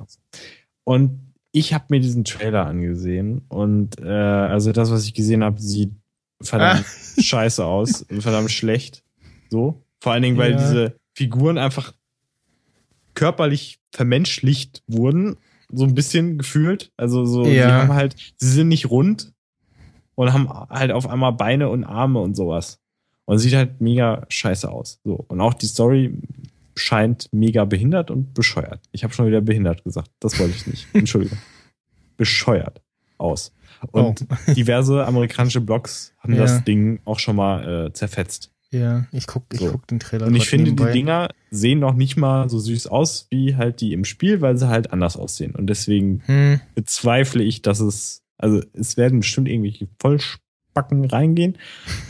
Und 0.88 1.34
ich 1.52 1.74
habe 1.74 1.84
mir 1.90 2.00
diesen 2.00 2.24
Trailer 2.24 2.64
angesehen 2.64 3.42
und 3.48 4.00
äh, 4.00 4.08
also 4.08 4.72
das, 4.72 4.90
was 4.90 5.04
ich 5.04 5.12
gesehen 5.12 5.44
habe, 5.44 5.60
sieht 5.60 5.92
verdammt 6.40 6.86
ah. 6.86 7.20
scheiße 7.20 7.62
aus, 7.62 8.06
verdammt 8.20 8.50
schlecht. 8.50 9.04
So. 9.50 9.82
Vor 10.00 10.12
allen 10.12 10.22
Dingen, 10.22 10.38
weil 10.38 10.52
ja. 10.52 10.56
diese 10.56 10.96
Figuren 11.14 11.58
einfach 11.58 11.92
körperlich 13.12 13.80
vermenschlicht 13.92 14.82
wurden, 14.86 15.36
so 15.70 15.84
ein 15.84 15.94
bisschen 15.94 16.38
gefühlt. 16.38 16.90
Also 16.96 17.26
so, 17.26 17.44
ja. 17.44 17.50
sie 17.50 17.72
haben 17.74 17.92
halt, 17.92 18.16
sie 18.38 18.50
sind 18.50 18.68
nicht 18.68 18.88
rund 18.88 19.34
und 20.14 20.32
haben 20.32 20.48
halt 20.48 20.92
auf 20.92 21.06
einmal 21.06 21.34
Beine 21.34 21.68
und 21.68 21.84
Arme 21.84 22.20
und 22.20 22.34
sowas. 22.34 22.80
Und 23.26 23.36
sieht 23.36 23.52
halt 23.52 23.82
mega 23.82 24.24
scheiße 24.30 24.70
aus. 24.70 25.00
So. 25.04 25.26
Und 25.28 25.42
auch 25.42 25.52
die 25.52 25.66
Story 25.66 26.18
scheint 26.78 27.28
mega 27.32 27.64
behindert 27.64 28.10
und 28.10 28.34
bescheuert. 28.34 28.80
Ich 28.92 29.04
habe 29.04 29.12
schon 29.12 29.26
wieder 29.26 29.40
behindert 29.40 29.84
gesagt. 29.84 30.10
Das 30.20 30.38
wollte 30.38 30.54
ich 30.56 30.66
nicht. 30.66 30.86
Entschuldigung. 30.92 31.38
bescheuert 32.16 32.82
aus. 33.18 33.52
Und 33.92 34.26
oh. 34.28 34.52
diverse 34.52 35.06
amerikanische 35.06 35.60
Blogs 35.60 36.14
haben 36.18 36.34
ja. 36.34 36.40
das 36.40 36.64
Ding 36.64 37.00
auch 37.04 37.18
schon 37.18 37.36
mal 37.36 37.86
äh, 37.86 37.92
zerfetzt. 37.92 38.52
Ja, 38.70 39.06
ich 39.12 39.26
guck, 39.26 39.44
ich 39.52 39.60
so. 39.60 39.72
guck 39.72 39.86
den 39.86 39.98
Trailer. 39.98 40.26
Und 40.26 40.34
ich 40.34 40.48
finde, 40.48 40.70
nebenbei. 40.70 40.92
die 40.92 40.98
Dinger 40.98 41.28
sehen 41.50 41.78
noch 41.78 41.94
nicht 41.94 42.16
mal 42.16 42.50
so 42.50 42.58
süß 42.58 42.86
aus 42.88 43.26
wie 43.30 43.56
halt 43.56 43.80
die 43.80 43.94
im 43.94 44.04
Spiel, 44.04 44.40
weil 44.40 44.58
sie 44.58 44.68
halt 44.68 44.92
anders 44.92 45.16
aussehen. 45.16 45.54
Und 45.54 45.68
deswegen 45.68 46.22
hm. 46.26 46.60
bezweifle 46.74 47.42
ich, 47.42 47.62
dass 47.62 47.80
es, 47.80 48.24
also 48.36 48.60
es 48.74 48.98
werden 48.98 49.20
bestimmt 49.20 49.48
irgendwelche 49.48 49.88
Vollspacken 49.98 51.06
reingehen, 51.06 51.56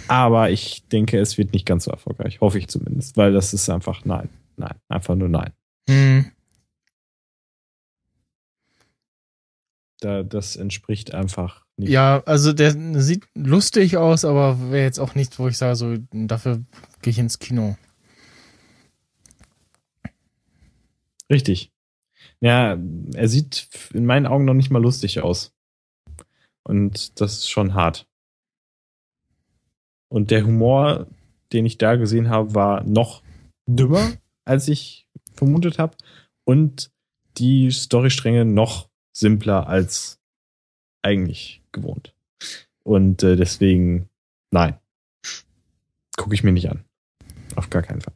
aber 0.09 0.51
ich 0.51 0.89
denke, 0.89 1.21
es 1.21 1.39
wird 1.39 1.53
nicht 1.53 1.65
ganz 1.65 1.85
so 1.85 1.93
erfolgreich. 1.93 2.41
Hoffe 2.41 2.59
ich 2.59 2.67
zumindest, 2.67 3.17
weil 3.17 3.33
das 3.33 3.55
ist 3.55 3.71
einfach, 3.71 4.05
nein. 4.05 4.29
Nein, 4.59 4.81
einfach 4.89 5.15
nur 5.15 5.29
nein. 5.29 5.53
Hm. 5.89 6.33
Da, 10.01 10.23
das 10.23 10.57
entspricht 10.57 11.15
einfach 11.15 11.65
nicht. 11.77 11.91
Ja, 11.91 12.23
also 12.25 12.53
der 12.53 12.73
sieht 13.01 13.27
lustig 13.35 13.97
aus, 13.97 14.25
aber 14.25 14.71
wäre 14.71 14.85
jetzt 14.85 14.99
auch 14.99 15.15
nichts, 15.15 15.39
wo 15.39 15.49
ich 15.49 15.57
sage, 15.57 15.77
so, 15.77 15.97
dafür 16.13 16.63
gehe 17.03 17.11
ich 17.13 17.19
ins 17.19 17.39
Kino. 17.39 17.77
Richtig. 21.31 21.73
Ja, 22.41 22.79
er 23.15 23.29
sieht 23.29 23.69
in 23.93 24.07
meinen 24.07 24.27
Augen 24.27 24.45
noch 24.45 24.55
nicht 24.55 24.71
mal 24.71 24.83
lustig 24.83 25.21
aus. 25.21 25.53
Und 26.65 27.21
das 27.21 27.39
ist 27.39 27.51
schon 27.51 27.75
hart. 27.75 28.07
Und 30.09 30.31
der 30.31 30.45
Humor, 30.45 31.07
den 31.53 31.67
ich 31.67 31.79
da 31.79 31.97
gesehen 31.97 32.29
habe, 32.29 32.55
war 32.55 32.83
noch 32.85 33.23
dümmer 33.67 34.13
als 34.49 34.69
ich 34.69 35.07
vermutet 35.35 35.79
habe. 35.79 35.97
Und 36.45 36.91
die 37.37 37.71
Storystränge 37.71 38.45
noch 38.45 38.89
simpler 39.13 39.69
als 39.69 40.19
eigentlich 41.03 41.63
gewohnt. 41.73 42.15
Und 42.83 43.23
äh, 43.23 43.37
deswegen, 43.37 44.09
nein. 44.51 44.79
Gucke 46.17 46.35
ich 46.35 46.43
mir 46.43 46.53
nicht 46.53 46.71
an. 46.71 46.85
Auf 47.55 47.71
gar 47.71 47.83
keinen 47.83 48.01
Fall. 48.01 48.15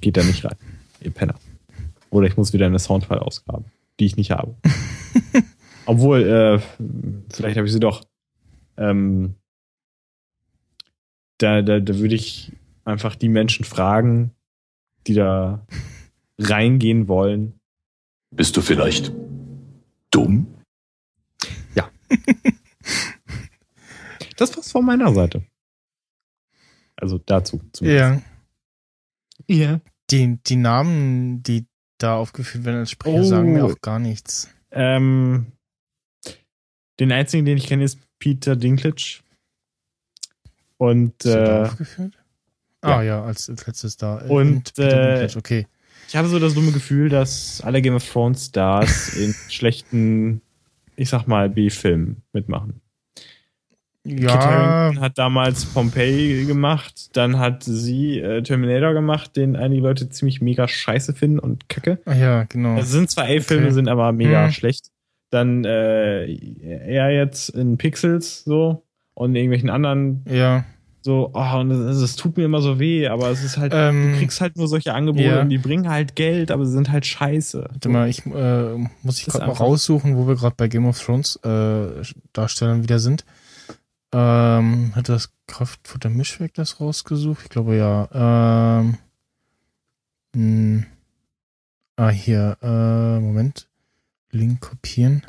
Geht 0.00 0.16
da 0.16 0.24
nicht 0.24 0.44
rein. 0.44 0.56
Ihr 1.00 1.10
Penner. 1.10 1.38
Oder 2.10 2.26
ich 2.26 2.36
muss 2.36 2.52
wieder 2.52 2.66
eine 2.66 2.78
Soundfile 2.78 3.22
ausgraben, 3.22 3.66
die 4.00 4.06
ich 4.06 4.16
nicht 4.16 4.30
habe. 4.30 4.56
Obwohl, 5.86 6.22
äh, 6.22 6.60
vielleicht 7.30 7.56
habe 7.56 7.66
ich 7.66 7.72
sie 7.72 7.80
doch. 7.80 8.04
Ähm, 8.76 9.34
da, 11.38 11.62
da, 11.62 11.80
da 11.80 11.98
würde 11.98 12.14
ich 12.14 12.52
einfach 12.84 13.16
die 13.16 13.28
Menschen 13.28 13.64
fragen, 13.64 14.32
die 15.06 15.14
da 15.14 15.66
reingehen 16.38 17.08
wollen. 17.08 17.60
Bist 18.30 18.56
du 18.56 18.62
vielleicht 18.62 19.12
dumm? 20.10 20.46
Ja. 21.74 21.90
das 24.36 24.56
war's 24.56 24.72
von 24.72 24.84
meiner 24.84 25.12
Seite. 25.14 25.44
Also 26.96 27.18
dazu 27.18 27.60
zumindest. 27.72 28.24
Ja. 29.48 29.56
Ja. 29.56 29.80
Die, 30.10 30.38
die 30.46 30.56
Namen, 30.56 31.42
die 31.42 31.66
da 31.98 32.16
aufgeführt 32.16 32.64
werden 32.64 32.80
als 32.80 32.90
Sprecher, 32.90 33.20
oh. 33.20 33.24
sagen 33.24 33.52
mir 33.52 33.64
auch 33.64 33.80
gar 33.80 33.98
nichts. 33.98 34.50
Ähm, 34.70 35.52
den 37.00 37.12
einzigen, 37.12 37.44
den 37.44 37.58
ich 37.58 37.66
kenne, 37.66 37.84
ist 37.84 37.98
Peter 38.18 38.56
Dinklage. 38.56 39.20
Und. 40.76 41.24
Ist 41.24 41.34
äh, 41.34 41.62
aufgeführt? 41.62 42.23
Ah 42.84 43.02
ja, 43.02 43.22
als, 43.22 43.48
letztes 43.48 43.96
da. 43.96 44.20
Äh, 44.20 44.28
Und 44.28 44.78
äh, 44.78 45.28
okay. 45.36 45.66
Ich 46.08 46.16
habe 46.16 46.28
so 46.28 46.38
das 46.38 46.54
dumme 46.54 46.72
Gefühl, 46.72 47.08
dass 47.08 47.60
alle 47.62 47.80
Game 47.82 47.94
of 47.94 48.08
Thrones 48.08 48.46
Stars 48.46 49.14
in 49.16 49.34
schlechten, 49.48 50.42
ich 50.96 51.08
sag 51.08 51.26
mal, 51.26 51.48
B-Filmen 51.48 52.22
mitmachen. 52.32 52.80
Ja. 54.06 54.92
Hat 55.00 55.16
damals 55.16 55.64
Pompeii 55.64 56.44
gemacht, 56.44 57.16
dann 57.16 57.38
hat 57.38 57.62
sie 57.64 58.18
äh, 58.18 58.42
Terminator 58.42 58.92
gemacht, 58.92 59.34
den 59.34 59.56
einige 59.56 59.80
Leute 59.80 60.10
ziemlich 60.10 60.42
mega 60.42 60.68
scheiße 60.68 61.14
finden 61.14 61.38
und 61.38 61.70
kacke. 61.70 61.98
Ah, 62.04 62.12
ja, 62.12 62.44
genau. 62.44 62.76
Das 62.76 62.90
sind 62.90 63.10
zwar 63.10 63.24
A-Filme, 63.24 63.64
okay. 63.64 63.74
sind 63.74 63.88
aber 63.88 64.12
mega 64.12 64.44
hm. 64.44 64.52
schlecht. 64.52 64.90
Dann 65.30 65.64
äh, 65.64 66.26
er 66.26 67.12
jetzt 67.12 67.48
in 67.48 67.78
Pixels 67.78 68.44
so 68.44 68.84
und 69.14 69.30
in 69.30 69.36
irgendwelchen 69.36 69.70
anderen 69.70 70.22
ja 70.28 70.66
so, 71.04 71.30
oh, 71.34 71.58
und 71.58 71.70
es 71.70 72.16
tut 72.16 72.38
mir 72.38 72.46
immer 72.46 72.62
so 72.62 72.78
weh, 72.78 73.08
aber 73.08 73.28
es 73.28 73.44
ist 73.44 73.58
halt, 73.58 73.74
ähm, 73.74 74.12
du 74.12 74.18
kriegst 74.20 74.40
halt 74.40 74.56
nur 74.56 74.68
solche 74.68 74.94
Angebote 74.94 75.24
ja. 75.24 75.40
und 75.42 75.50
die 75.50 75.58
bringen 75.58 75.90
halt 75.90 76.16
Geld, 76.16 76.50
aber 76.50 76.64
sie 76.64 76.72
sind 76.72 76.90
halt 76.90 77.04
scheiße. 77.04 77.66
Warte 77.68 77.88
mal, 77.90 78.08
ich 78.08 78.24
äh, 78.24 78.78
muss 79.02 79.18
ich 79.18 79.26
gerade 79.26 79.46
mal 79.46 79.52
raussuchen, 79.52 80.16
wo 80.16 80.26
wir 80.26 80.34
gerade 80.34 80.54
bei 80.56 80.66
Game 80.66 80.86
of 80.86 80.98
Thrones 80.98 81.36
äh, 81.44 82.02
Darstellern 82.32 82.84
wieder 82.84 83.00
sind. 83.00 83.26
Ähm, 84.14 84.92
hat 84.96 85.10
das 85.10 85.30
Kraftfutter 85.46 86.08
Mischwerk 86.08 86.54
das 86.54 86.80
rausgesucht? 86.80 87.42
Ich 87.42 87.50
glaube 87.50 87.76
ja. 87.76 88.80
Ähm, 88.80 88.96
mh. 90.34 90.40
Hm. 90.40 90.86
Ah, 91.96 92.08
hier, 92.08 92.56
äh, 92.62 93.20
Moment. 93.20 93.68
Link 94.30 94.62
kopieren. 94.62 95.22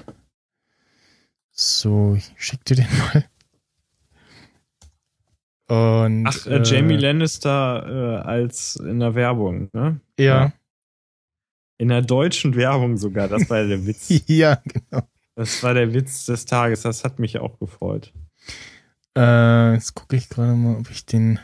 So, 1.51 2.15
ich 2.15 2.31
schick 2.37 2.63
dir 2.63 2.77
den 2.77 2.87
mal. 2.97 3.25
Und, 5.67 6.27
Ach, 6.27 6.45
äh, 6.45 6.61
Jamie 6.63 6.97
Lannister 6.97 8.21
äh, 8.23 8.27
als 8.27 8.75
in 8.75 8.99
der 8.99 9.15
Werbung, 9.15 9.69
ne? 9.73 9.99
Ja. 10.19 10.25
ja. 10.25 10.53
In 11.77 11.89
der 11.89 12.03
deutschen 12.03 12.55
Werbung 12.55 12.97
sogar, 12.97 13.27
das 13.27 13.49
war 13.49 13.63
der 13.63 13.85
Witz. 13.85 14.07
ja, 14.27 14.61
genau. 14.63 15.07
Das 15.35 15.63
war 15.63 15.73
der 15.73 15.93
Witz 15.93 16.25
des 16.25 16.45
Tages, 16.45 16.83
das 16.83 17.03
hat 17.03 17.19
mich 17.19 17.39
auch 17.39 17.59
gefreut. 17.59 18.13
Äh, 19.17 19.73
jetzt 19.73 19.95
gucke 19.95 20.15
ich 20.15 20.29
gerade 20.29 20.53
mal, 20.53 20.77
ob 20.77 20.89
ich 20.91 21.05
den 21.05 21.39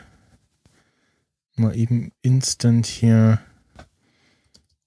mal 1.56 1.76
eben 1.76 2.12
instant 2.22 2.86
hier 2.86 3.40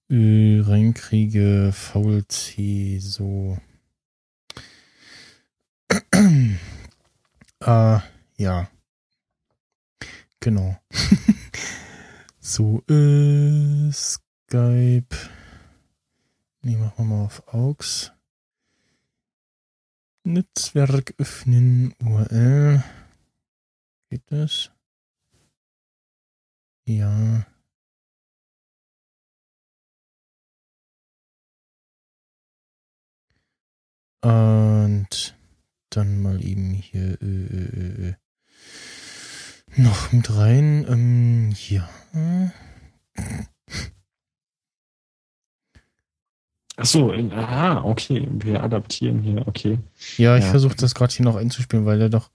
äh, 0.08 0.60
reinkriege. 0.60 1.72
VLC, 1.72 3.00
so. 3.00 3.58
äh, 7.60 7.98
ja. 8.38 8.68
Genau. 10.46 10.76
so, 12.38 12.80
äh, 12.88 13.90
Skype. 13.90 15.16
Ne, 16.62 16.76
machen 16.76 16.98
wir 16.98 17.04
mal 17.04 17.24
auf 17.24 17.52
AUX. 17.52 18.12
Netzwerk 20.22 21.14
öffnen, 21.18 21.94
URL. 22.00 22.84
Geht 24.08 24.22
das? 24.30 24.70
Ja. 26.84 27.44
Und 34.22 35.36
dann 35.90 36.22
mal 36.22 36.40
eben 36.40 36.72
hier 36.72 37.20
äh, 37.20 37.24
äh, 37.24 38.10
äh 38.10 38.14
noch 39.76 40.12
mit 40.12 40.34
rein. 40.34 40.86
Ähm, 40.88 41.54
ja. 41.68 41.88
Ach 46.76 46.84
so, 46.84 47.12
aha, 47.12 47.82
okay. 47.84 48.28
Wir 48.30 48.62
adaptieren 48.62 49.22
hier, 49.22 49.46
okay. 49.48 49.78
Ja, 50.18 50.36
ich 50.36 50.44
ja. 50.44 50.50
versuche 50.50 50.76
das 50.76 50.94
gerade 50.94 51.12
hier 51.12 51.24
noch 51.24 51.36
einzuspielen, 51.36 51.86
weil 51.86 51.98
der 51.98 52.10
doch 52.10 52.30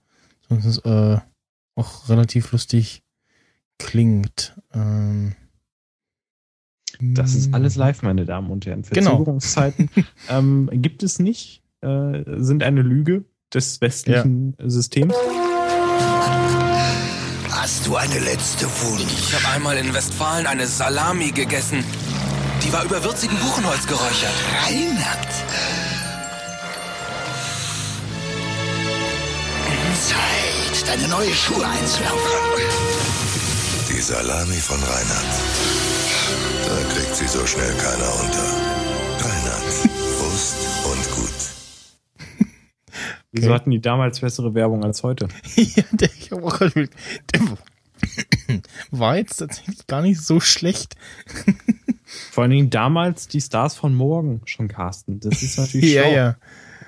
sonst 0.48 0.78
äh, 0.84 1.18
auch 1.76 2.08
relativ 2.08 2.52
lustig 2.52 3.02
klingt. 3.78 4.56
Ähm, 4.74 5.34
das 7.00 7.34
ist 7.34 7.54
alles 7.54 7.76
live, 7.76 8.02
meine 8.02 8.24
Damen 8.24 8.50
und 8.50 8.66
Herren. 8.66 8.82
Genau. 8.82 9.10
Verzögerungszeiten 9.10 9.90
genau. 9.94 10.06
ähm, 10.28 10.70
gibt 10.72 11.02
es 11.02 11.18
nicht, 11.18 11.62
äh, 11.80 12.22
sind 12.38 12.62
eine 12.62 12.82
Lüge 12.82 13.24
des 13.52 13.80
westlichen 13.80 14.56
ja. 14.58 14.68
Systems. 14.68 15.14
Hast 17.62 17.86
du 17.86 17.94
eine 17.94 18.18
letzte 18.18 18.66
Wunsch? 18.80 19.04
Ich 19.16 19.34
habe 19.36 19.54
einmal 19.54 19.78
in 19.78 19.94
Westfalen 19.94 20.48
eine 20.48 20.66
Salami 20.66 21.30
gegessen. 21.30 21.84
Die 22.60 22.72
war 22.72 22.82
über 22.82 23.04
würzigen 23.04 23.38
Buchenholz 23.38 23.86
geräuchert. 23.86 24.32
Reinhard. 24.64 25.28
Zeit, 29.94 30.88
deine 30.88 31.06
neue 31.06 31.32
Schuhe 31.32 31.64
einzulaufen. 31.64 32.32
Die 33.88 34.00
Salami 34.00 34.58
von 34.58 34.82
Reinhard. 34.82 35.32
Da 36.66 36.94
kriegt 36.94 37.14
sie 37.14 37.28
so 37.28 37.46
schnell 37.46 37.72
keiner 37.76 38.12
unter. 38.24 38.91
Wieso 43.32 43.46
okay. 43.46 43.54
hatten 43.54 43.70
die 43.70 43.80
damals 43.80 44.20
bessere 44.20 44.54
Werbung 44.54 44.84
als 44.84 45.02
heute? 45.02 45.28
ja, 45.56 45.84
der, 45.92 46.10
ich 46.18 46.32
auch 46.32 46.58
der 46.58 47.40
war 48.90 49.16
jetzt 49.16 49.36
tatsächlich 49.36 49.86
gar 49.86 50.02
nicht 50.02 50.20
so 50.20 50.40
schlecht. 50.40 50.96
Vor 52.04 52.42
allen 52.42 52.50
Dingen 52.50 52.70
damals 52.70 53.28
die 53.28 53.40
Stars 53.40 53.74
von 53.74 53.94
morgen 53.94 54.42
schon 54.44 54.68
casten. 54.68 55.20
Das 55.20 55.42
ist 55.42 55.58
natürlich 55.58 55.92
ja, 55.94 56.08
ja. 56.08 56.36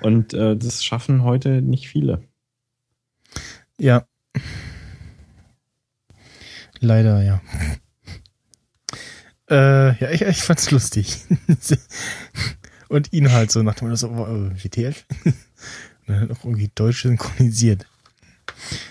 Und 0.01 0.33
äh, 0.33 0.55
das 0.55 0.83
schaffen 0.83 1.23
heute 1.23 1.61
nicht 1.61 1.87
viele. 1.87 2.23
Ja. 3.79 4.05
Leider, 6.79 7.23
ja. 7.23 7.41
Äh, 9.49 9.97
ja, 9.99 10.11
ich, 10.11 10.21
ich 10.21 10.43
fand's 10.43 10.69
lustig. 10.69 11.17
Und 12.89 13.13
ihn 13.13 13.31
halt 13.31 13.51
so 13.51 13.63
nach 13.63 13.75
dem 13.75 13.87
Motto, 13.87 13.95
so, 13.95 14.09
äh, 14.09 14.63
WTF? 14.63 15.05
Und 16.07 16.15
dann 16.15 16.31
auch 16.31 16.43
irgendwie 16.43 16.71
deutsch 16.73 17.03
synchronisiert. 17.03 17.85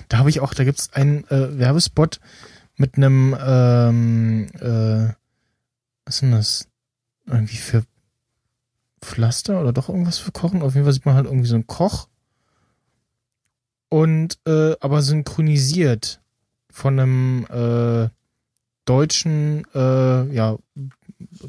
Da 0.09 0.19
habe 0.19 0.31
ich 0.31 0.41
auch, 0.41 0.55
da 0.55 0.65
gibt's 0.65 0.93
einen 0.93 1.25
äh, 1.29 1.59
Werbespot 1.59 2.21
mit 2.77 2.97
einem, 2.97 3.37
ähm, 3.41 4.47
äh, 4.61 5.15
was 6.05 6.17
ist 6.17 6.23
denn 6.23 6.33
das? 6.33 6.69
Irgendwie 7.27 7.57
für 7.57 7.85
Pflaster 9.01 9.61
oder 9.61 9.73
doch 9.73 9.89
irgendwas 9.89 10.19
für 10.19 10.33
Kochen? 10.33 10.63
Auf 10.63 10.75
jeden 10.75 10.85
Fall 10.85 10.93
sieht 10.93 11.07
man 11.07 11.15
halt 11.15 11.27
irgendwie 11.27 11.47
so 11.47 11.55
einen 11.55 11.67
Koch. 11.67 12.09
Und, 13.89 14.39
äh, 14.47 14.75
aber 14.81 15.03
synchronisiert 15.03 16.21
von 16.71 16.99
einem, 16.99 17.47
äh, 17.47 18.09
deutschen, 18.85 19.65
äh, 19.75 20.35
ja, 20.35 20.59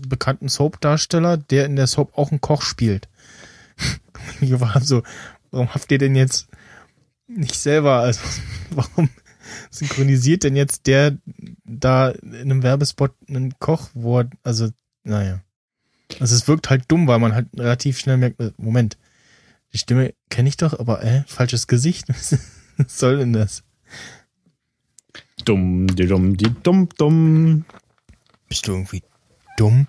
bekannten 0.07 0.47
Soap-Darsteller, 0.47 1.37
der 1.37 1.65
in 1.65 1.75
der 1.75 1.87
Soap 1.87 2.17
auch 2.17 2.31
einen 2.31 2.41
Koch 2.41 2.61
spielt. 2.61 3.09
ich 4.41 4.59
war 4.59 4.79
so, 4.81 5.03
warum 5.55 5.73
habt 5.73 5.89
ihr 5.91 5.97
denn 5.97 6.15
jetzt 6.15 6.47
nicht 7.27 7.55
selber, 7.55 7.99
also 7.99 8.19
warum 8.71 9.09
synchronisiert 9.69 10.43
denn 10.43 10.55
jetzt 10.55 10.85
der 10.85 11.17
da 11.63 12.09
in 12.09 12.33
einem 12.33 12.63
Werbespot 12.63 13.13
einen 13.27 13.57
Kochwort, 13.59 14.31
also 14.43 14.69
naja. 15.03 15.41
Also 16.19 16.35
es 16.35 16.47
wirkt 16.47 16.69
halt 16.69 16.85
dumm, 16.87 17.07
weil 17.07 17.19
man 17.19 17.33
halt 17.33 17.47
relativ 17.57 17.97
schnell 17.97 18.17
merkt, 18.17 18.39
äh, 18.39 18.51
Moment, 18.57 18.97
die 19.73 19.77
Stimme 19.77 20.13
kenne 20.29 20.49
ich 20.49 20.57
doch, 20.57 20.77
aber 20.79 21.03
äh, 21.03 21.23
falsches 21.25 21.67
Gesicht. 21.67 22.07
Was 22.77 22.99
soll 22.99 23.17
denn 23.17 23.33
das? 23.33 23.63
Dumm, 25.45 25.87
die 25.87 26.05
dumm, 26.05 26.37
die 26.37 26.53
dumm, 26.63 26.89
dumm. 26.97 27.65
Bist 28.47 28.67
du 28.67 28.73
irgendwie 28.73 29.03
dumm? 29.57 29.87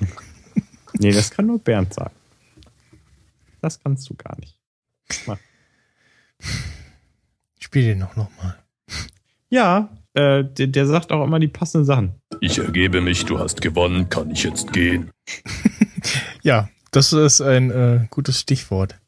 nee, 0.98 1.12
das 1.12 1.30
kann 1.30 1.46
nur 1.46 1.58
Bernd 1.58 1.94
sagen. 1.94 2.14
Das 3.60 3.80
kannst 3.80 4.08
du 4.10 4.14
gar 4.14 4.38
nicht. 4.40 4.58
Mach. 5.26 5.38
Spiel 7.58 7.84
den 7.84 7.98
noch 7.98 8.16
nochmal. 8.16 8.58
Ja, 9.48 9.90
äh, 10.14 10.44
der, 10.44 10.66
der, 10.68 10.86
sagt 10.86 11.12
auch 11.12 11.24
immer 11.24 11.40
die 11.40 11.48
passenden 11.48 11.84
Sachen. 11.84 12.14
Ich 12.40 12.58
ergebe 12.58 13.00
mich, 13.00 13.24
du 13.24 13.38
hast 13.38 13.60
gewonnen, 13.60 14.08
kann 14.08 14.30
ich 14.30 14.44
jetzt 14.44 14.72
gehen? 14.72 15.10
ja, 16.42 16.68
das 16.90 17.12
ist 17.12 17.40
ein 17.40 17.70
äh, 17.70 18.06
gutes 18.10 18.40
Stichwort. 18.40 19.00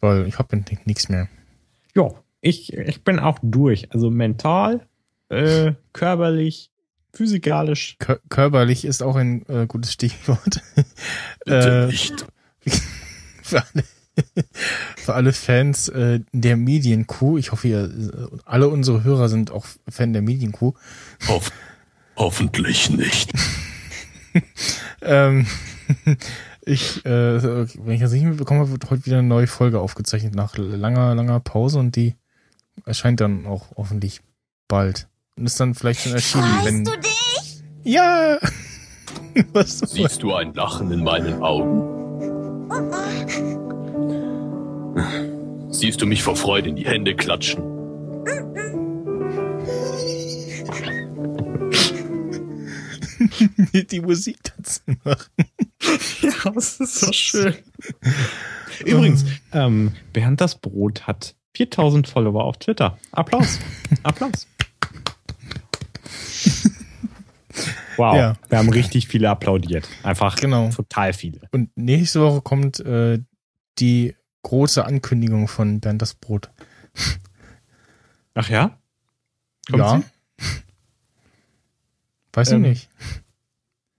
Weil 0.00 0.26
ich 0.26 0.38
habe 0.38 0.62
nichts 0.84 1.08
mehr. 1.08 1.28
Ja, 1.94 2.10
ich, 2.40 2.72
ich 2.72 3.02
bin 3.02 3.18
auch 3.18 3.38
durch. 3.42 3.90
Also 3.92 4.10
mental, 4.10 4.86
äh, 5.30 5.68
äh, 5.68 5.74
körperlich, 5.92 6.70
physikalisch. 7.12 7.96
Kör 7.98 8.20
körperlich 8.28 8.84
ist 8.84 9.02
auch 9.02 9.16
ein 9.16 9.46
äh, 9.48 9.66
gutes 9.66 9.92
Stichwort. 9.92 10.62
Bitte 11.44 11.84
äh, 11.84 11.86
nicht. 11.86 12.26
Für 13.50 13.62
alle, 13.62 13.84
für 14.96 15.14
alle 15.14 15.32
Fans 15.32 15.88
äh, 15.88 16.20
der 16.32 16.56
Medienkuh, 16.56 17.36
ich 17.36 17.50
hoffe, 17.50 17.66
ihr, 17.66 17.90
alle 18.44 18.68
unsere 18.68 19.02
Hörer 19.02 19.28
sind 19.28 19.50
auch 19.50 19.66
Fan 19.88 20.12
der 20.12 20.22
Medienkuh. 20.22 20.72
Hoff, 21.26 21.50
hoffentlich 22.16 22.90
nicht. 22.90 23.32
ähm, 25.02 25.46
ich, 26.64 27.04
äh, 27.04 27.42
wenn 27.42 27.94
ich 27.94 28.00
das 28.00 28.12
nicht 28.12 28.24
mitbekomme, 28.24 28.70
wird 28.70 28.88
heute 28.88 29.04
wieder 29.04 29.18
eine 29.18 29.26
neue 29.26 29.48
Folge 29.48 29.80
aufgezeichnet 29.80 30.34
nach 30.34 30.56
langer, 30.56 31.14
langer 31.16 31.40
Pause 31.40 31.80
und 31.80 31.96
die 31.96 32.14
erscheint 32.86 33.20
dann 33.20 33.46
auch 33.46 33.76
hoffentlich 33.76 34.20
bald. 34.68 35.08
Und 35.36 35.46
ist 35.46 35.58
dann 35.58 35.74
vielleicht 35.74 36.02
schon 36.02 36.12
erschienen, 36.12 36.44
Freust 36.44 36.66
wenn. 36.66 36.84
du 36.84 37.00
dich? 37.00 37.62
Ja! 37.82 38.38
Was 39.52 39.78
Siehst 39.80 40.22
du 40.22 40.32
ein 40.34 40.54
Lachen 40.54 40.90
in 40.92 41.02
meinen 41.02 41.42
Augen? 41.42 42.03
Siehst 45.70 46.00
du 46.00 46.06
mich 46.06 46.22
vor 46.22 46.36
Freude 46.36 46.68
in 46.70 46.76
die 46.76 46.86
Hände 46.86 47.14
klatschen? 47.14 47.62
die 53.90 54.00
Musik 54.00 54.38
dazu 54.56 54.80
machen. 55.04 55.30
Ja, 56.22 56.50
das 56.50 56.80
ist 56.80 57.00
so 57.00 57.12
schön. 57.12 57.54
Übrigens, 58.84 59.24
ähm, 59.52 59.92
Bernd 60.12 60.40
das 60.40 60.56
Brot 60.56 61.06
hat 61.06 61.34
4000 61.56 62.08
Follower 62.08 62.44
auf 62.44 62.58
Twitter. 62.58 62.98
Applaus. 63.12 63.58
Applaus. 64.02 64.46
Wow, 67.96 68.16
ja. 68.16 68.34
wir 68.48 68.58
haben 68.58 68.68
richtig 68.68 69.08
viele 69.08 69.30
applaudiert. 69.30 69.88
Einfach 70.02 70.36
genau. 70.36 70.70
total 70.70 71.12
viele. 71.12 71.40
Und 71.52 71.70
nächste 71.76 72.20
Woche 72.20 72.40
kommt 72.42 72.80
äh, 72.80 73.20
die 73.78 74.14
große 74.42 74.84
Ankündigung 74.84 75.48
von 75.48 75.80
Bernd 75.80 76.02
das 76.02 76.14
Brot. 76.14 76.50
Ach 78.34 78.48
ja? 78.48 78.78
Kommt 79.70 79.78
ja. 79.78 79.98
Sie? 79.98 80.04
Weiß 82.32 82.50
ähm, 82.50 82.64
ich 82.64 82.70
nicht. 82.70 82.88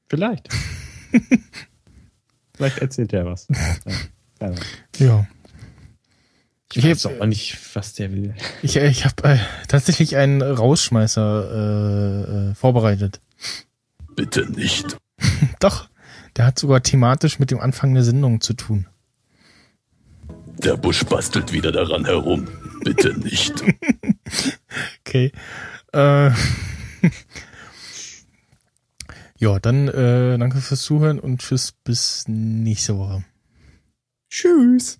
Vielleicht. 0.10 0.50
vielleicht 2.56 2.78
erzählt 2.80 3.14
er 3.14 3.26
was. 3.26 3.48
Ja. 4.42 4.54
ja. 4.98 5.28
Ich, 6.72 6.84
ich 6.84 6.92
weiß 6.92 7.06
auch 7.06 7.26
nicht, 7.26 7.58
was 7.76 7.94
der 7.94 8.12
will. 8.12 8.36
Ich, 8.62 8.76
ich 8.76 9.06
habe 9.06 9.24
äh, 9.24 9.38
tatsächlich 9.68 10.18
einen 10.18 10.42
Rausschmeißer 10.42 11.52
äh, 11.52 12.52
äh, 12.52 12.56
vorbereitet. 12.56 13.22
Bitte 14.16 14.50
nicht. 14.52 14.98
Doch, 15.60 15.90
der 16.36 16.46
hat 16.46 16.60
sogar 16.60 16.82
thematisch 16.82 17.40
mit 17.40 17.52
dem 17.52 17.60
Anfang 17.60 17.94
der 17.94 18.04
Sendung 18.04 18.42
zu 18.42 18.54
tun. 18.54 18.88
Der 20.58 20.78
Busch 20.78 21.04
bastelt 21.06 21.52
wieder 21.52 21.72
daran 21.72 22.06
herum. 22.06 22.48
Bitte 22.84 23.14
nicht. 23.20 23.54
okay. 25.06 25.32
Äh, 25.94 26.32
ja, 29.38 29.60
dann 29.60 29.88
äh, 29.88 30.38
danke 30.38 30.60
fürs 30.60 30.82
Zuhören 30.82 31.20
und 31.20 31.42
tschüss 31.42 31.74
bis 31.84 32.26
nächste 32.28 32.98
Woche. 32.98 33.24
Tschüss. 34.30 35.00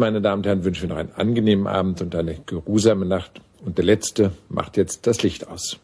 Meine 0.00 0.20
Damen 0.20 0.40
und 0.40 0.46
Herren, 0.46 0.64
wünschen 0.64 0.82
wir 0.82 0.88
noch 0.88 0.96
einen 0.96 1.12
angenehmen 1.12 1.66
Abend 1.66 2.02
und 2.02 2.14
eine 2.16 2.34
geruhsame 2.34 3.06
Nacht. 3.06 3.40
Und 3.64 3.78
der 3.78 3.84
Letzte 3.84 4.32
macht 4.48 4.76
jetzt 4.76 5.06
das 5.06 5.22
Licht 5.22 5.46
aus. 5.46 5.78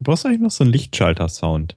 Du 0.00 0.04
brauchst 0.04 0.26
eigentlich 0.26 0.40
noch 0.40 0.50
so 0.50 0.64
einen 0.64 0.72
Lichtschalter-Sound. 0.72 1.76